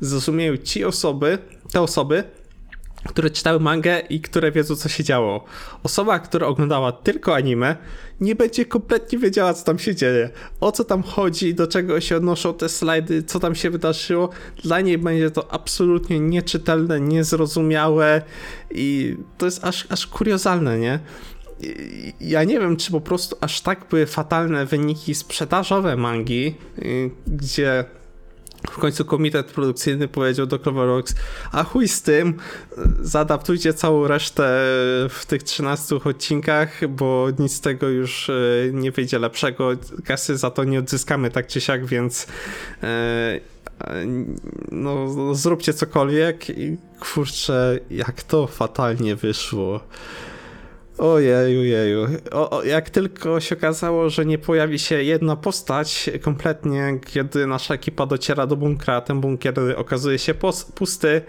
zrozumieją 0.00 0.56
ci 0.56 0.84
osoby, 0.84 1.38
te 1.72 1.80
osoby, 1.80 2.24
które 3.06 3.30
czytały 3.30 3.60
mangę 3.60 4.00
i 4.00 4.20
które 4.20 4.52
wiedzą, 4.52 4.76
co 4.76 4.88
się 4.88 5.04
działo. 5.04 5.44
Osoba, 5.82 6.18
która 6.18 6.46
oglądała 6.46 6.92
tylko 6.92 7.34
anime, 7.34 7.76
nie 8.20 8.34
będzie 8.34 8.64
kompletnie 8.64 9.18
wiedziała, 9.18 9.54
co 9.54 9.64
tam 9.64 9.78
się 9.78 9.94
dzieje. 9.94 10.30
O 10.60 10.72
co 10.72 10.84
tam 10.84 11.02
chodzi, 11.02 11.54
do 11.54 11.66
czego 11.66 12.00
się 12.00 12.16
odnoszą 12.16 12.54
te 12.54 12.68
slajdy, 12.68 13.22
co 13.22 13.40
tam 13.40 13.54
się 13.54 13.70
wydarzyło. 13.70 14.28
Dla 14.62 14.80
niej 14.80 14.98
będzie 14.98 15.30
to 15.30 15.52
absolutnie 15.52 16.20
nieczytelne, 16.20 17.00
niezrozumiałe 17.00 18.22
i 18.70 19.16
to 19.38 19.46
jest 19.46 19.64
aż, 19.64 19.86
aż 19.90 20.06
kuriozalne, 20.06 20.78
nie? 20.78 20.98
ja 22.20 22.44
nie 22.44 22.60
wiem, 22.60 22.76
czy 22.76 22.90
po 22.90 23.00
prostu 23.00 23.36
aż 23.40 23.60
tak 23.60 23.86
były 23.90 24.06
fatalne 24.06 24.66
wyniki 24.66 25.14
sprzedażowe 25.14 25.96
mangi, 25.96 26.54
y, 26.78 27.10
gdzie 27.26 27.84
w 28.70 28.78
końcu 28.78 29.04
komitet 29.04 29.46
produkcyjny 29.46 30.08
powiedział 30.08 30.46
do 30.46 30.58
Cloverworks, 30.58 31.14
a 31.52 31.64
chuj 31.64 31.88
z 31.88 32.02
tym, 32.02 32.34
zaadaptujcie 33.00 33.74
całą 33.74 34.06
resztę 34.06 34.42
w 35.08 35.24
tych 35.26 35.42
13 35.42 35.96
odcinkach, 35.96 36.88
bo 36.88 37.26
nic 37.38 37.52
z 37.52 37.60
tego 37.60 37.88
już 37.88 38.30
e, 38.30 38.34
nie 38.72 38.92
wyjdzie 38.92 39.18
lepszego, 39.18 39.70
kasy 40.04 40.36
za 40.36 40.50
to 40.50 40.64
nie 40.64 40.78
odzyskamy 40.78 41.30
tak 41.30 41.46
czy 41.46 41.60
siak, 41.60 41.86
więc 41.86 42.26
e, 42.82 43.40
no, 44.72 45.34
zróbcie 45.34 45.74
cokolwiek 45.74 46.50
i 46.50 46.76
kurczę, 47.00 47.78
jak 47.90 48.22
to 48.22 48.46
fatalnie 48.46 49.16
wyszło. 49.16 49.80
Ojeju, 50.98 51.64
jeju. 51.64 52.06
O, 52.32 52.50
o, 52.50 52.64
jak 52.64 52.90
tylko 52.90 53.40
się 53.40 53.56
okazało, 53.56 54.10
że 54.10 54.26
nie 54.26 54.38
pojawi 54.38 54.78
się 54.78 55.02
jedna 55.02 55.36
postać 55.36 56.10
kompletnie, 56.22 57.00
kiedy 57.06 57.46
nasza 57.46 57.74
ekipa 57.74 58.06
dociera 58.06 58.46
do 58.46 58.56
bunkra, 58.56 59.00
ten 59.00 59.20
bunkier 59.20 59.54
okazuje 59.76 60.18
się 60.18 60.34
pusty, 60.74 61.22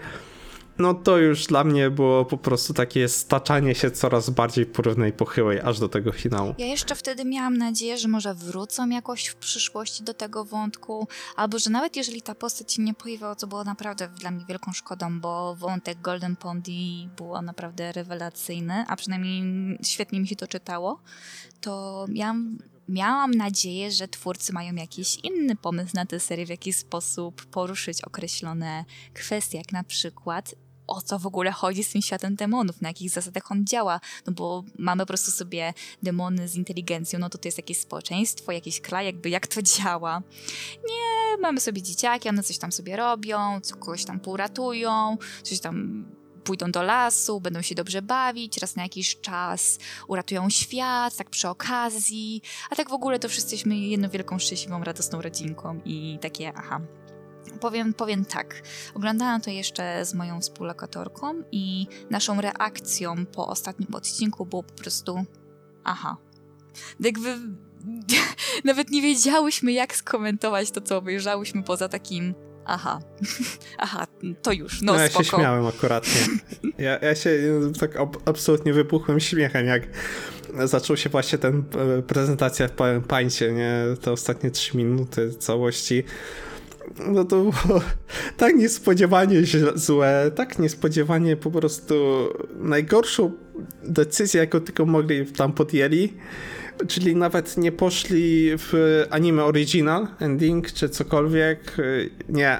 no 0.80 0.94
to 0.94 1.18
już 1.18 1.46
dla 1.46 1.64
mnie 1.64 1.90
było 1.90 2.24
po 2.24 2.38
prostu 2.38 2.74
takie 2.74 3.08
staczanie 3.08 3.74
się 3.74 3.90
coraz 3.90 4.30
bardziej 4.30 4.66
porównej 4.66 5.12
pochyłej 5.12 5.60
aż 5.60 5.78
do 5.78 5.88
tego 5.88 6.12
finału. 6.12 6.54
Ja 6.58 6.66
jeszcze 6.66 6.94
wtedy 6.94 7.24
miałam 7.24 7.56
nadzieję, 7.56 7.98
że 7.98 8.08
może 8.08 8.34
wrócą 8.34 8.88
jakoś 8.88 9.26
w 9.26 9.36
przyszłości 9.36 10.02
do 10.02 10.14
tego 10.14 10.44
wątku, 10.44 11.08
albo 11.36 11.58
że 11.58 11.70
nawet 11.70 11.96
jeżeli 11.96 12.22
ta 12.22 12.34
postać 12.34 12.72
się 12.72 12.82
nie 12.82 12.94
pojawiła, 12.94 13.34
to 13.34 13.46
było 13.46 13.64
naprawdę 13.64 14.08
dla 14.08 14.30
mnie 14.30 14.44
wielką 14.48 14.72
szkodą, 14.72 15.20
bo 15.20 15.56
wątek 15.56 16.00
Golden 16.00 16.36
Pondy 16.36 16.70
był 17.16 17.42
naprawdę 17.42 17.92
rewelacyjny, 17.92 18.84
a 18.88 18.96
przynajmniej 18.96 19.42
świetnie 19.82 20.20
mi 20.20 20.28
się 20.28 20.36
to 20.36 20.46
czytało, 20.46 21.00
to 21.60 22.06
miałam 22.08 22.58
miałam 22.88 23.30
nadzieję, 23.30 23.90
że 23.90 24.08
twórcy 24.08 24.52
mają 24.52 24.74
jakiś 24.74 25.18
inny 25.24 25.56
pomysł 25.56 25.90
na 25.94 26.06
tę 26.06 26.20
serię, 26.20 26.46
w 26.46 26.48
jaki 26.48 26.72
sposób 26.72 27.46
poruszyć 27.46 28.04
określone 28.04 28.84
kwestie, 29.14 29.58
jak 29.58 29.72
na 29.72 29.84
przykład 29.84 30.54
o 30.90 31.02
co 31.02 31.18
w 31.18 31.26
ogóle 31.26 31.50
chodzi 31.50 31.84
z 31.84 31.92
tym 31.92 32.02
światem 32.02 32.34
demonów, 32.34 32.80
na 32.80 32.88
jakich 32.88 33.10
zasadach 33.10 33.52
on 33.52 33.64
działa, 33.66 34.00
no 34.26 34.32
bo 34.32 34.64
mamy 34.78 35.02
po 35.02 35.06
prostu 35.06 35.30
sobie 35.30 35.74
demony 36.02 36.48
z 36.48 36.56
inteligencją, 36.56 37.18
no 37.18 37.30
to 37.30 37.38
to 37.38 37.48
jest 37.48 37.58
jakieś 37.58 37.78
społeczeństwo, 37.78 38.52
jakiś 38.52 38.80
kraj, 38.80 39.06
jakby 39.06 39.30
jak 39.30 39.46
to 39.46 39.62
działa. 39.62 40.22
Nie, 40.88 41.36
mamy 41.40 41.60
sobie 41.60 41.82
dzieciaki, 41.82 42.28
one 42.28 42.42
coś 42.42 42.58
tam 42.58 42.72
sobie 42.72 42.96
robią, 42.96 43.60
kogoś 43.80 44.04
tam 44.04 44.20
półratują, 44.20 45.16
coś 45.42 45.60
tam 45.60 46.04
pójdą 46.44 46.70
do 46.70 46.82
lasu, 46.82 47.40
będą 47.40 47.62
się 47.62 47.74
dobrze 47.74 48.02
bawić, 48.02 48.58
raz 48.58 48.76
na 48.76 48.82
jakiś 48.82 49.20
czas 49.20 49.78
uratują 50.08 50.50
świat, 50.50 51.16
tak 51.16 51.30
przy 51.30 51.48
okazji, 51.48 52.42
a 52.70 52.76
tak 52.76 52.90
w 52.90 52.92
ogóle 52.92 53.18
to 53.18 53.28
wszyscy 53.28 53.54
jesteśmy 53.54 53.76
jedną 53.76 54.08
wielką, 54.08 54.38
szczęśliwą, 54.38 54.84
radosną 54.84 55.22
rodzinką 55.22 55.80
i 55.84 56.18
takie 56.20 56.52
aha, 56.56 56.80
Powiem, 57.60 57.94
powiem 57.94 58.24
tak. 58.24 58.62
Oglądałam 58.94 59.40
to 59.40 59.50
jeszcze 59.50 60.04
z 60.04 60.14
moją 60.14 60.40
współlokatorką 60.40 61.42
i 61.52 61.86
naszą 62.10 62.40
reakcją 62.40 63.26
po 63.26 63.46
ostatnim 63.46 63.94
odcinku 63.94 64.46
było 64.46 64.62
po 64.62 64.74
prostu 64.74 65.24
aha. 65.84 66.16
Jakby 67.00 67.36
nawet 68.64 68.90
nie 68.90 69.02
wiedziałyśmy, 69.02 69.72
jak 69.72 69.96
skomentować 69.96 70.70
to, 70.70 70.80
co 70.80 70.96
obejrzałyśmy 70.96 71.62
poza 71.62 71.88
takim 71.88 72.34
aha, 72.64 73.00
aha, 73.78 74.06
to 74.42 74.52
już, 74.52 74.82
no, 74.82 74.92
no 74.92 75.00
ja 75.00 75.08
spoko. 75.08 75.24
się 75.24 75.30
śmiałem 75.30 75.66
akuratnie. 75.66 76.20
Ja, 76.78 76.98
ja 76.98 77.14
się 77.14 77.30
tak 77.80 77.96
ab 77.96 78.16
absolutnie 78.24 78.72
wybuchłem 78.72 79.20
śmiechem, 79.20 79.66
jak 79.66 79.82
zaczął 80.64 80.96
się 80.96 81.10
właśnie 81.10 81.38
ten 81.38 81.64
e, 81.98 82.02
prezentacja 82.02 82.68
w 82.68 82.70
PowerPoincie, 82.70 83.52
nie? 83.52 83.84
Te 84.00 84.12
ostatnie 84.12 84.50
trzy 84.50 84.76
minuty 84.76 85.34
całości. 85.38 86.04
No 87.06 87.24
to 87.24 87.36
było 87.66 87.80
tak 88.36 88.56
niespodziewanie 88.56 89.42
złe, 89.74 90.30
tak 90.34 90.58
niespodziewanie 90.58 91.36
po 91.36 91.50
prostu 91.50 91.94
najgorszą 92.60 93.32
decyzję, 93.82 94.40
jaką 94.40 94.60
tylko 94.60 94.86
mogli 94.86 95.26
tam 95.26 95.52
podjęli. 95.52 96.12
Czyli 96.88 97.16
nawet 97.16 97.56
nie 97.56 97.72
poszli 97.72 98.50
w 98.58 98.72
anime 99.10 99.44
original 99.44 100.08
ending 100.20 100.72
czy 100.72 100.88
cokolwiek. 100.88 101.76
Nie. 102.28 102.58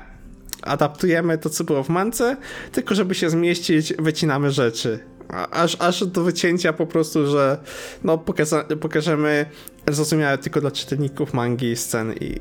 Adaptujemy 0.63 1.39
to, 1.39 1.51
co 1.51 1.65
było 1.65 1.83
w 1.83 1.89
mance, 1.89 2.37
tylko 2.73 2.95
żeby 2.95 3.15
się 3.15 3.31
zmieścić, 3.31 3.95
wycinamy 3.99 4.51
rzeczy. 4.51 4.99
Aż, 5.51 5.77
aż 5.79 6.07
do 6.07 6.23
wycięcia 6.25 6.73
po 6.73 6.87
prostu, 6.87 7.27
że 7.27 7.59
no 8.05 8.19
pokażemy 8.81 9.47
zrozumiałe 9.89 10.39
tylko 10.39 10.61
dla 10.61 10.71
czytelników 10.71 11.35
mangi 11.35 11.77
sceny 11.77 12.15
i 12.21 12.41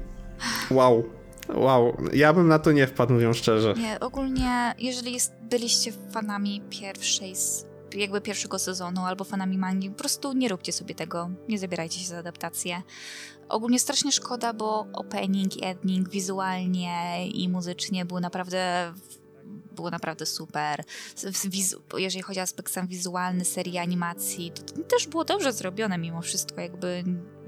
wow. 0.72 1.18
Wow, 1.55 1.97
ja 2.13 2.34
bym 2.34 2.47
na 2.47 2.59
to 2.59 2.71
nie 2.71 2.88
wpadł, 2.88 3.13
mówiąc 3.13 3.38
szczerze. 3.38 3.73
Nie, 3.77 3.99
ogólnie, 3.99 4.76
jeżeli 4.80 5.13
jest, 5.13 5.34
byliście 5.41 5.91
fanami 6.11 6.61
pierwszej, 6.69 7.31
s- 7.31 7.65
jakby 7.95 8.21
pierwszego 8.21 8.59
sezonu 8.59 9.05
albo 9.05 9.23
fanami 9.23 9.57
mangi, 9.57 9.89
po 9.89 9.95
prostu 9.95 10.34
nie 10.34 10.49
róbcie 10.49 10.71
sobie 10.71 10.95
tego, 10.95 11.30
nie 11.47 11.59
zabierajcie 11.59 11.99
się 11.99 12.05
za 12.05 12.17
adaptację. 12.17 12.81
Ogólnie 13.49 13.80
strasznie 13.80 14.11
szkoda, 14.11 14.53
bo 14.53 14.85
opening 14.93 15.57
i 15.57 15.65
ending 15.65 16.09
wizualnie 16.09 17.27
i 17.27 17.49
muzycznie 17.49 18.05
był 18.05 18.19
naprawdę 18.19 18.93
było 19.76 19.89
naprawdę 19.89 20.26
super. 20.26 20.84
Z- 21.15 21.47
Jeżeli 21.97 22.21
chodzi 22.23 22.39
o 22.39 22.43
aspekt 22.43 22.73
sam 22.73 22.88
wizualny 22.88 23.45
serii 23.45 23.77
animacji, 23.77 24.51
to 24.51 24.84
też 24.84 25.07
było 25.07 25.26
dobrze 25.26 25.53
zrobione 25.53 25.97
mimo 25.97 26.21
wszystko, 26.21 26.61
jakby, 26.61 27.03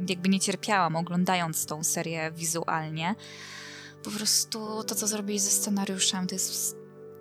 jakby 0.09 0.29
nie 0.29 0.39
cierpiałam 0.39 0.95
oglądając 0.95 1.65
tą 1.65 1.83
serię 1.83 2.31
wizualnie. 2.35 3.15
Po 4.03 4.11
prostu 4.11 4.83
to, 4.83 4.95
co 4.95 5.07
zrobili 5.07 5.39
ze 5.39 5.49
scenariuszem, 5.49 6.27
to 6.27 6.35
jest, 6.35 6.75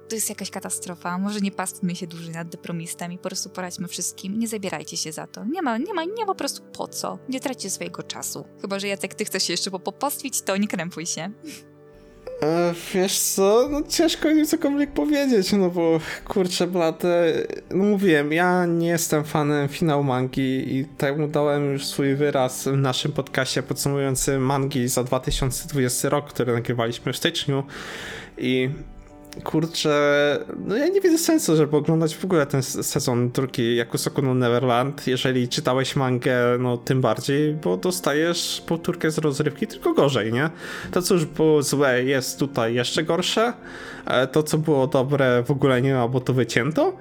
to 0.09 0.15
jest 0.15 0.29
jakaś 0.29 0.51
katastrofa. 0.51 1.19
Może 1.19 1.41
nie 1.41 1.53
pastwmy 1.53 1.97
się 1.97 2.07
dłużej 2.07 2.35
nad 2.35 2.49
depromistami, 2.49 3.19
po 3.19 3.23
prostu 3.23 3.51
poradźmy 3.51 3.89
wszystkim. 3.89 4.39
Nie 4.39 4.49
zabierajcie 4.49 4.97
się 4.97 5.13
za 5.13 5.27
to. 5.27 5.45
Nie 5.45 5.63
ma, 5.63 5.79
nie 5.79 5.95
ma, 5.95 6.05
nie 6.05 6.27
po 6.27 6.35
prostu 6.35 6.63
po 6.63 6.89
co. 6.89 7.19
Nie 7.29 7.41
traćcie 7.41 7.71
swojego 7.71 8.03
czasu. 8.03 8.45
Chyba, 8.61 8.79
że 8.79 8.89
Jacek, 8.89 9.15
ty 9.15 9.25
chcesz 9.25 9.43
się 9.43 9.53
jeszcze 9.53 9.71
popostwić, 9.71 10.43
to 10.43 10.57
nie 10.57 10.69
krępuj 10.69 11.07
się. 11.07 11.33
E, 12.43 12.75
wiesz 12.95 13.19
co, 13.19 13.69
no 13.71 13.83
ciężko 13.89 14.35
mi 14.35 14.47
cokolwiek 14.47 14.93
powiedzieć, 14.93 15.53
no 15.53 15.71
bo 15.71 16.01
kurczę 16.25 16.67
blate, 16.67 17.33
no 17.71 17.85
mówiłem, 17.85 18.33
ja 18.33 18.67
nie 18.67 18.89
jestem 18.89 19.25
fanem 19.25 19.69
finału 19.69 20.05
mangi 20.05 20.77
i 20.77 20.85
temu 20.85 21.29
dałem 21.29 21.73
już 21.73 21.87
swój 21.87 22.15
wyraz 22.15 22.69
w 22.69 22.77
naszym 22.77 23.13
podcaście 23.13 23.63
podsumowującym 23.63 24.43
mangi 24.43 24.89
za 24.89 25.05
2020 25.05 26.09
rok, 26.09 26.29
który 26.29 26.53
nagrywaliśmy 26.53 27.13
w 27.13 27.17
styczniu 27.17 27.65
i 28.39 28.71
kurczę, 29.45 30.39
no 30.67 30.77
ja 30.77 30.89
nie 30.89 31.01
widzę 31.01 31.19
sensu, 31.19 31.57
żeby 31.57 31.77
oglądać 31.77 32.17
w 32.17 32.25
ogóle 32.25 32.47
ten 32.47 32.63
sezon 32.63 33.31
drugi 33.31 33.77
Yakusoku 33.77 34.23
no 34.23 34.35
Neverland, 34.35 35.07
jeżeli 35.07 35.49
czytałeś 35.49 35.97
mangę, 35.97 36.37
no 36.59 36.77
tym 36.77 37.01
bardziej, 37.01 37.55
bo 37.55 37.77
dostajesz 37.77 38.63
powtórkę 38.67 39.11
z 39.11 39.19
rozrywki, 39.19 39.67
tylko 39.67 39.95
gorzej, 39.95 40.33
nie? 40.33 40.51
To, 40.91 41.03
co 41.03 41.15
już 41.15 41.25
było 41.25 41.63
złe, 41.63 42.05
jest 42.05 42.39
tutaj 42.39 42.75
jeszcze 42.75 43.03
gorsze, 43.03 43.53
e, 44.07 44.27
to, 44.27 44.43
co 44.43 44.59
było 44.59 44.87
dobre, 44.87 45.43
w 45.43 45.51
ogóle 45.51 45.83
nie 45.83 45.95
ma, 45.95 46.09
bo 46.09 46.21
to 46.21 46.33
wycięto 46.33 46.97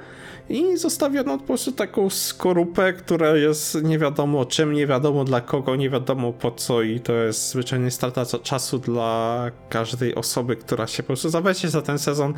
i 0.49 0.77
zostawiono 0.77 1.38
po 1.38 1.43
prostu 1.43 1.71
taką 1.71 2.09
skorupę, 2.09 2.93
która 2.93 3.35
jest 3.35 3.84
nie 3.84 3.99
wiadomo 3.99 4.45
czym, 4.45 4.73
nie 4.73 4.88
wiadomo 4.88 5.23
dla 5.23 5.41
kogo, 5.41 5.76
nie 5.76 5.89
wiadomo 5.89 6.34
po 6.34 6.51
co 6.51 6.81
i 6.81 6.99
to 6.99 7.13
jest 7.13 7.49
zwyczajnie 7.49 7.91
strata 7.91 8.26
czasu 8.43 8.80
dla 8.80 9.51
każdej 9.69 10.15
osoby, 10.15 10.55
która 10.55 10.88
się 10.88 11.03
po 11.03 11.07
prostu 11.07 11.30
zawezie 11.30 11.69
za 11.69 11.81
ten 11.81 11.99
sezon, 11.99 12.34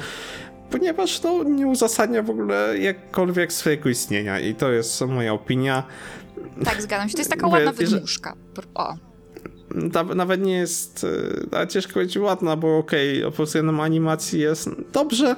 ponieważ 0.71 1.23
no, 1.23 1.43
nie 1.43 1.67
uzasadnia 1.67 2.23
w 2.23 2.29
ogóle 2.29 2.77
jakkolwiek 2.77 3.53
swojego 3.53 3.89
istnienia 3.89 4.39
i 4.39 4.55
to 4.55 4.71
jest 4.71 5.01
moja 5.01 5.33
opinia. 5.33 5.83
Tak, 6.63 6.81
zgadzam 6.81 7.09
się. 7.09 7.13
To 7.13 7.21
jest 7.21 7.31
taka 7.31 7.47
ładna 7.47 7.71
wydmuszka. 7.71 8.35
O, 8.73 8.93
Naw- 9.75 10.15
nawet 10.15 10.41
nie 10.41 10.57
jest, 10.57 11.03
y, 11.03 11.47
nawet 11.51 11.71
ciężko 11.71 11.93
powiedzieć 11.93 12.17
ładna, 12.17 12.55
bo 12.55 12.77
okej, 12.77 13.23
okay, 13.23 13.37
pod 13.37 13.47
względem 13.47 13.79
animacji 13.79 14.39
jest 14.39 14.69
dobrze, 14.93 15.35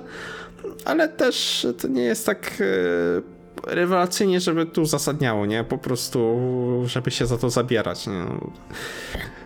ale 0.86 1.10
też 1.10 1.68
to 1.82 1.88
nie 1.88 2.04
jest 2.04 2.26
tak 2.26 2.62
y, 2.62 3.22
rewelacyjnie, 3.68 4.40
żeby 4.40 4.66
tu 4.66 4.82
uzasadniało, 4.82 5.46
nie? 5.46 5.64
Po 5.64 5.78
prostu, 5.78 6.38
żeby 6.86 7.12
się 7.12 7.26
za 7.26 7.38
to 7.38 7.50
zabierać, 7.50 8.08
nie? 8.08 8.26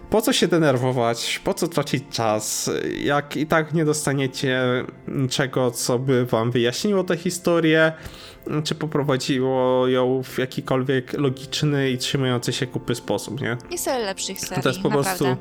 Po 0.09 0.21
co 0.21 0.33
się 0.33 0.47
denerwować? 0.47 1.41
Po 1.43 1.53
co 1.53 1.67
tracić 1.67 2.03
czas? 2.11 2.69
Jak 2.99 3.37
i 3.37 3.47
tak 3.47 3.73
nie 3.73 3.85
dostaniecie 3.85 4.59
niczego, 5.07 5.71
co 5.71 5.99
by 5.99 6.25
wam 6.25 6.51
wyjaśniło 6.51 7.03
tę 7.03 7.17
historię, 7.17 7.91
czy 8.63 8.75
poprowadziło 8.75 9.87
ją 9.87 10.23
w 10.23 10.37
jakikolwiek 10.37 11.13
logiczny 11.13 11.89
i 11.91 11.97
trzymający 11.97 12.53
się 12.53 12.67
kupy 12.67 12.95
sposób, 12.95 13.41
nie? 13.41 13.57
jest 13.71 13.85
wiele 13.85 13.99
lepszych 14.05 14.39
serii, 14.39 14.63
To 14.63 14.69
jest 14.69 14.81
po 14.81 14.89
naprawdę. 14.89 15.25
prostu. 15.25 15.37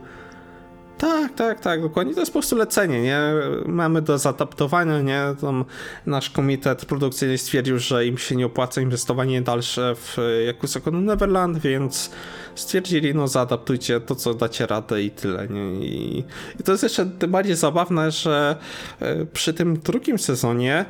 Tak, 0.98 1.34
tak, 1.34 1.60
tak, 1.60 1.82
dokładnie. 1.82 2.14
To 2.14 2.20
jest 2.20 2.32
po 2.32 2.38
prostu 2.38 2.56
lecenie, 2.56 3.02
nie? 3.02 3.20
Mamy 3.66 4.02
do 4.02 4.18
zaadaptowania, 4.18 5.00
nie? 5.00 5.22
Tam 5.40 5.64
nasz 6.06 6.30
komitet 6.30 6.84
produkcyjny 6.84 7.38
stwierdził, 7.38 7.78
że 7.78 8.06
im 8.06 8.18
się 8.18 8.36
nie 8.36 8.46
opłaca 8.46 8.80
inwestowanie 8.80 9.42
dalsze 9.42 9.94
w 9.94 10.16
Yakuza 10.48 10.80
no 10.92 11.00
Neverland, 11.00 11.58
więc 11.58 12.10
stwierdzili, 12.54 13.14
no 13.14 13.28
zaadaptujcie 13.28 14.00
to, 14.00 14.14
co 14.14 14.34
dacie 14.34 14.66
radę 14.66 15.02
i 15.02 15.10
tyle, 15.10 15.48
nie? 15.48 15.86
I, 15.86 16.24
i 16.60 16.62
to 16.62 16.72
jest 16.72 16.82
jeszcze 16.82 17.06
tym 17.06 17.30
bardziej 17.30 17.56
zabawne, 17.56 18.10
że 18.10 18.56
e, 19.00 19.26
przy 19.26 19.54
tym 19.54 19.78
drugim 19.78 20.18
sezonie 20.18 20.84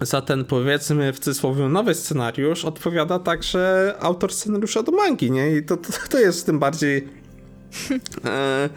za 0.00 0.22
ten 0.22 0.44
powiedzmy 0.44 1.12
w 1.12 1.18
cudzysłowie 1.18 1.68
nowy 1.68 1.94
scenariusz 1.94 2.64
odpowiada 2.64 3.18
także 3.18 3.94
autor 4.00 4.32
scenariusza 4.32 4.82
do 4.82 4.92
mangi, 4.92 5.30
nie? 5.30 5.56
I 5.56 5.62
to, 5.62 5.76
to, 5.76 5.92
to 6.10 6.18
jest 6.18 6.46
tym 6.46 6.58
bardziej 6.58 7.19
e, 8.24 8.68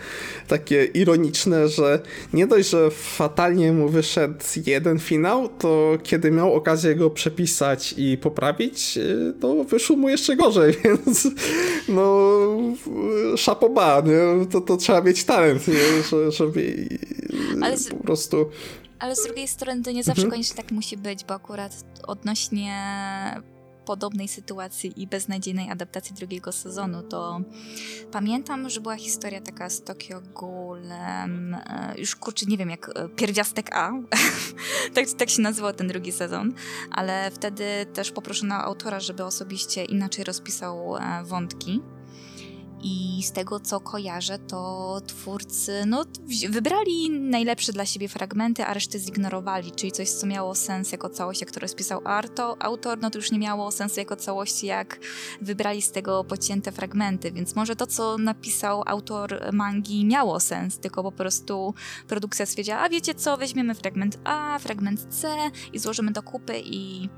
takie 0.48 0.86
ironiczne, 0.86 1.68
że 1.70 2.00
nie 2.34 2.48
dość, 2.48 2.70
że 2.70 2.92
fatalnie 2.92 3.72
mu 3.74 3.90
wyszedł 3.90 4.36
jeden 4.66 5.00
finał, 5.00 5.50
to 5.50 5.98
kiedy 6.04 6.32
miał 6.32 6.54
okazję 6.54 6.96
go 6.96 7.10
przepisać 7.10 7.94
i 7.98 8.18
poprawić, 8.18 8.98
e, 8.98 9.34
to 9.42 9.64
wyszło 9.64 9.96
mu 9.96 10.10
jeszcze 10.10 10.36
gorzej, 10.36 10.74
więc 10.84 11.28
no 11.88 12.28
szapoba, 13.38 14.02
nie? 14.06 14.46
To, 14.46 14.62
to 14.62 14.78
trzeba 14.78 15.02
mieć 15.02 15.24
talent, 15.24 15.68
nie? 15.68 16.04
Że, 16.10 16.32
żeby 16.32 16.88
Ale 17.62 17.78
z- 17.78 17.90
po 17.90 17.96
prostu... 18.04 18.50
Ale 19.00 19.16
z 19.16 19.24
drugiej 19.24 19.48
strony 19.48 19.84
to 19.84 19.92
nie 19.92 20.04
zawsze 20.04 20.22
Mhm. 20.22 20.32
koniecznie 20.32 20.56
tak 20.64 20.72
musi 20.72 20.98
być, 20.98 21.24
bo 21.26 21.34
akurat 21.34 21.72
odnośnie 22.08 22.74
podobnej 23.86 24.28
sytuacji 24.28 25.02
i 25.02 25.08
beznadziejnej 25.08 25.70
adaptacji 25.70 26.16
drugiego 26.16 26.52
sezonu, 26.52 27.04
to 27.04 27.42
pamiętam, 28.12 28.70
że 28.70 28.82
była 28.82 28.96
historia 28.96 29.42
taka 29.42 29.70
z 29.70 29.84
Tokyo 29.84 30.22
Ghoulem, 30.22 31.54
e, 31.54 31.94
już 31.98 32.16
kurczę, 32.16 32.46
nie 32.46 32.58
wiem 32.58 32.70
jak, 32.70 32.90
e, 32.90 33.10
Pierwiastek 33.10 33.76
A, 33.76 33.92
tak, 34.96 35.06
tak 35.18 35.30
się 35.30 35.42
nazywał 35.42 35.74
ten 35.74 35.88
drugi 35.88 36.12
sezon, 36.12 36.54
ale 36.92 37.32
wtedy 37.32 37.66
też 37.94 38.12
poproszono 38.12 38.56
autora, 38.56 39.00
żeby 39.00 39.24
osobiście 39.24 39.86
inaczej 39.86 40.24
rozpisał 40.24 40.98
e, 40.98 41.24
wątki. 41.24 41.82
I 42.84 43.24
z 43.24 43.32
tego 43.32 43.60
co 43.60 43.80
kojarzę, 43.80 44.40
to 44.40 45.02
twórcy 45.08 45.84
no, 45.88 46.06
wybrali 46.50 47.10
najlepsze 47.10 47.74
dla 47.74 47.86
siebie 47.86 48.10
fragmenty, 48.10 48.66
a 48.66 48.74
resztę 48.74 49.00
zignorowali, 49.00 49.72
czyli 49.72 49.92
coś, 49.92 50.10
co 50.10 50.28
miało 50.28 50.56
sens 50.56 50.92
jako 50.92 51.10
całość, 51.10 51.42
jak 51.42 51.52
to 51.52 51.60
rozpisał 51.60 52.02
Arto, 52.06 52.62
autor, 52.62 53.00
no 53.02 53.10
to 53.10 53.18
już 53.18 53.32
nie 53.32 53.40
miało 53.40 53.72
sensu 53.72 54.00
jako 54.00 54.16
całości, 54.16 54.68
jak 54.68 55.00
wybrali 55.42 55.82
z 55.82 55.92
tego 55.92 56.24
pocięte 56.24 56.72
fragmenty, 56.72 57.32
więc 57.32 57.56
może 57.56 57.76
to, 57.76 57.88
co 57.88 58.18
napisał 58.18 58.84
autor 58.86 59.40
mangi 59.54 60.06
miało 60.06 60.40
sens, 60.40 60.80
tylko 60.80 61.04
po 61.04 61.12
prostu 61.12 61.74
produkcja 62.08 62.46
stwierdziła, 62.46 62.80
a 62.80 62.90
wiecie 62.90 63.16
co, 63.16 63.38
weźmiemy 63.38 63.76
fragment 63.76 64.20
A, 64.24 64.60
fragment 64.60 65.08
C 65.10 65.28
i 65.74 65.80
złożymy 65.80 66.12
do 66.12 66.24
kupy 66.24 66.62
i 66.66 67.10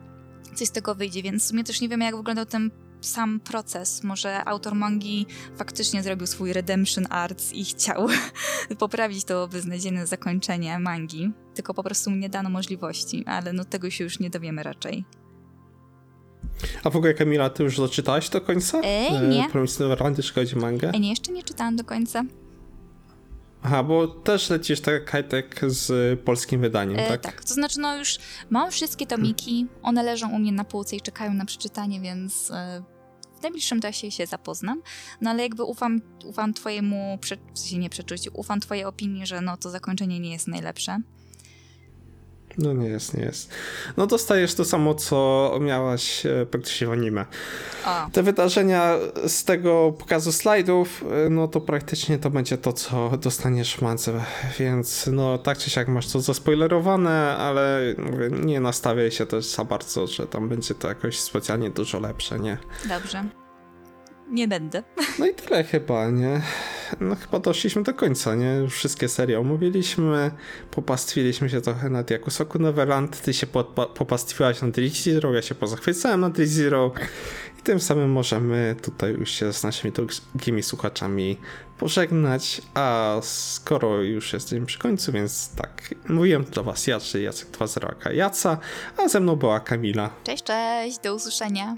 coś 0.56 0.68
z 0.68 0.72
tego 0.72 0.96
wyjdzie, 0.96 1.24
więc 1.24 1.44
w 1.44 1.48
sumie 1.48 1.64
też 1.64 1.82
nie 1.82 1.90
wiemy, 1.90 2.06
jak 2.06 2.16
wyglądał 2.16 2.46
ten 2.46 2.85
sam 3.02 3.40
proces. 3.40 4.04
Może 4.04 4.46
autor 4.46 4.76
mangi 4.76 5.26
faktycznie 5.58 6.04
zrobił 6.04 6.28
swój 6.28 6.54
redemption 6.54 7.08
arts 7.10 7.54
i 7.54 7.66
chciał 7.66 8.08
poprawić 8.80 9.24
to 9.24 9.48
beznadziejne 9.48 10.08
zakończenie 10.08 10.80
mangi, 10.80 11.32
tylko 11.54 11.74
po 11.74 11.84
prostu 11.84 12.10
mu 12.10 12.16
nie 12.16 12.30
dano 12.30 12.50
możliwości, 12.50 13.24
ale 13.28 13.54
no 13.54 13.66
tego 13.66 13.90
się 13.90 14.04
już 14.04 14.20
nie 14.20 14.30
dowiemy 14.30 14.64
raczej. 14.64 15.06
A 16.84 16.90
w 16.90 16.96
ogóle 16.96 17.14
Kamila, 17.14 17.50
ty 17.50 17.64
już 17.64 17.78
doczytałaś 17.78 18.30
do 18.30 18.42
końca? 18.42 18.82
E, 18.82 19.28
nie. 19.28 19.50
Promis 19.50 19.80
Neverland, 19.80 20.18
jeśli 20.18 20.34
chodzi 20.34 20.56
o 20.56 20.60
mangę? 20.60 20.92
E, 20.94 21.00
nie, 21.00 21.10
jeszcze 21.10 21.32
nie 21.32 21.44
czytałam 21.44 21.76
do 21.76 21.84
końca. 21.84 22.24
Aha, 23.66 23.84
bo 23.84 24.08
też 24.08 24.50
lecisz 24.50 24.82
tak 24.82 25.06
Kajtek 25.06 25.62
z 25.68 26.20
polskim 26.20 26.62
wydaniem, 26.62 27.00
E, 27.00 27.08
tak? 27.08 27.22
tak, 27.22 27.44
to 27.44 27.54
znaczy 27.54 27.80
no 27.80 27.98
już 27.98 28.18
mam 28.50 28.72
wszystkie 28.72 29.08
tomiki, 29.08 29.68
one 29.82 30.04
leżą 30.04 30.32
u 30.32 30.40
mnie 30.40 30.52
na 30.52 30.64
półce 30.64 30.96
i 30.96 31.02
czekają 31.02 31.34
na 31.34 31.46
przeczytanie, 31.46 32.02
więc 32.02 32.52
e, 32.52 32.84
w 33.40 33.44
najbliższym 33.44 33.82
czasie 33.82 34.12
się 34.12 34.26
zapoznam. 34.26 34.82
No 35.22 35.30
ale 35.30 35.44
jakby 35.44 35.64
ufam, 35.64 36.02
ufam 36.26 36.54
twojemu, 36.54 37.18
prze, 37.22 37.38
w 37.54 37.60
sensie 37.60 37.78
nie 37.78 37.90
przeczuciu, 37.90 38.32
ufam 38.34 38.60
twojej 38.60 38.86
opinii, 38.86 39.26
że 39.26 39.42
no 39.42 39.58
to 39.58 39.70
zakończenie 39.70 40.20
nie 40.20 40.32
jest 40.32 40.48
najlepsze. 40.48 40.98
No 42.58 42.74
nie 42.74 42.88
jest, 42.88 43.18
nie 43.18 43.24
jest. 43.24 43.52
No 43.98 44.08
dostajesz 44.08 44.54
to 44.54 44.66
samo, 44.66 44.96
co 44.96 45.52
miałaś 45.62 46.26
e, 46.26 46.46
praktycznie 46.46 46.88
w 46.88 46.92
anime. 46.92 47.26
O, 47.86 48.10
Te 48.12 48.24
wydarzenia 48.24 48.96
z 49.28 49.44
tego 49.44 49.94
pokazu 50.00 50.32
slajdów, 50.32 51.04
e, 51.26 51.30
no 51.30 51.48
to 51.48 51.62
praktycznie 51.62 52.18
to 52.20 52.30
będzie 52.30 52.58
to, 52.58 52.74
co 52.74 53.18
dostaniesz 53.18 53.76
w 53.76 53.82
mance, 53.82 54.14
więc 54.60 55.10
no 55.12 55.38
tak 55.38 55.58
czy 55.58 55.70
siak 55.70 55.88
masz 55.88 56.08
to 56.08 56.22
zaspoilerowane, 56.22 57.38
ale 57.38 57.96
nie 58.32 58.60
nastawiaj 58.60 59.12
się 59.12 59.26
też 59.26 59.46
za 59.46 59.64
bardzo, 59.64 60.08
że 60.08 60.28
tam 60.28 60.50
będzie 60.50 60.76
to 60.76 60.88
jakoś 60.88 61.20
specjalnie 61.20 61.70
dużo 61.70 62.00
lepsze, 62.00 62.40
nie? 62.40 62.58
dobrze. 62.90 63.45
Nie 64.30 64.48
będę. 64.48 64.84
No 65.20 65.28
i 65.28 65.34
tyle 65.34 65.64
chyba, 65.64 66.10
nie? 66.10 66.42
No 67.00 67.16
chyba 67.16 67.40
doszliśmy 67.40 67.84
do 67.84 67.94
końca, 67.94 68.36
nie? 68.36 68.54
Już 68.54 68.74
wszystkie 68.74 69.10
serie 69.10 69.40
omówiliśmy, 69.40 70.32
popastwiliśmy 70.72 71.50
się 71.50 71.62
trochę 71.62 71.90
nad 71.90 72.12
Yakusoku 72.12 72.60
Neverland, 72.60 73.22
ty 73.22 73.34
się 73.34 73.48
popastwiłaś 73.96 74.62
nad 74.62 74.78
Ridge 74.78 75.04
Zero, 75.04 75.34
ja 75.34 75.42
się 75.42 75.56
pozachwycałem 75.56 76.22
nad 76.22 76.38
Ridge 76.38 76.50
Zero 76.50 76.92
i 77.60 77.62
tym 77.62 77.80
samym 77.80 78.12
możemy 78.12 78.76
tutaj 78.82 79.14
już 79.14 79.32
się 79.32 79.54
z 79.54 79.64
naszymi 79.64 79.94
drugimi 79.94 80.64
słuchaczami 80.64 81.38
pożegnać, 81.78 82.62
a 82.74 83.18
skoro 83.22 84.02
już 84.02 84.34
jesteśmy 84.34 84.66
przy 84.66 84.80
końcu, 84.80 85.12
więc 85.12 85.56
tak, 85.56 85.96
mówiłem 86.10 86.46
do 86.46 86.64
was 86.64 86.88
ja, 86.88 87.00
czyli 87.00 87.24
Jacek 87.24 87.50
2.0 87.50 87.92
aka 87.92 88.12
Jaca, 88.12 88.58
a 88.98 89.08
ze 89.08 89.20
mną 89.20 89.36
była 89.36 89.60
Kamila. 89.60 90.10
Cześć, 90.24 90.44
cześć, 90.44 91.00
do 91.00 91.16
usłyszenia. 91.16 91.76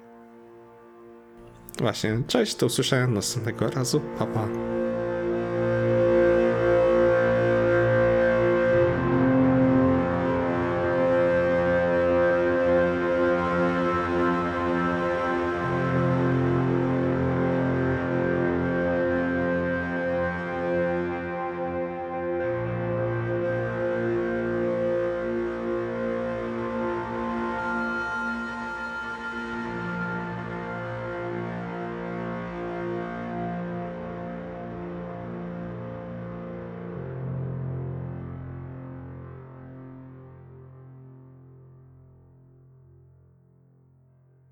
Właśnie, 1.79 2.19
cześć, 2.27 2.55
do 2.55 2.65
usłyszenia 2.65 3.07
następnego 3.07 3.69
razu, 3.69 4.01
papa. 4.19 4.33
Pa. 4.33 4.47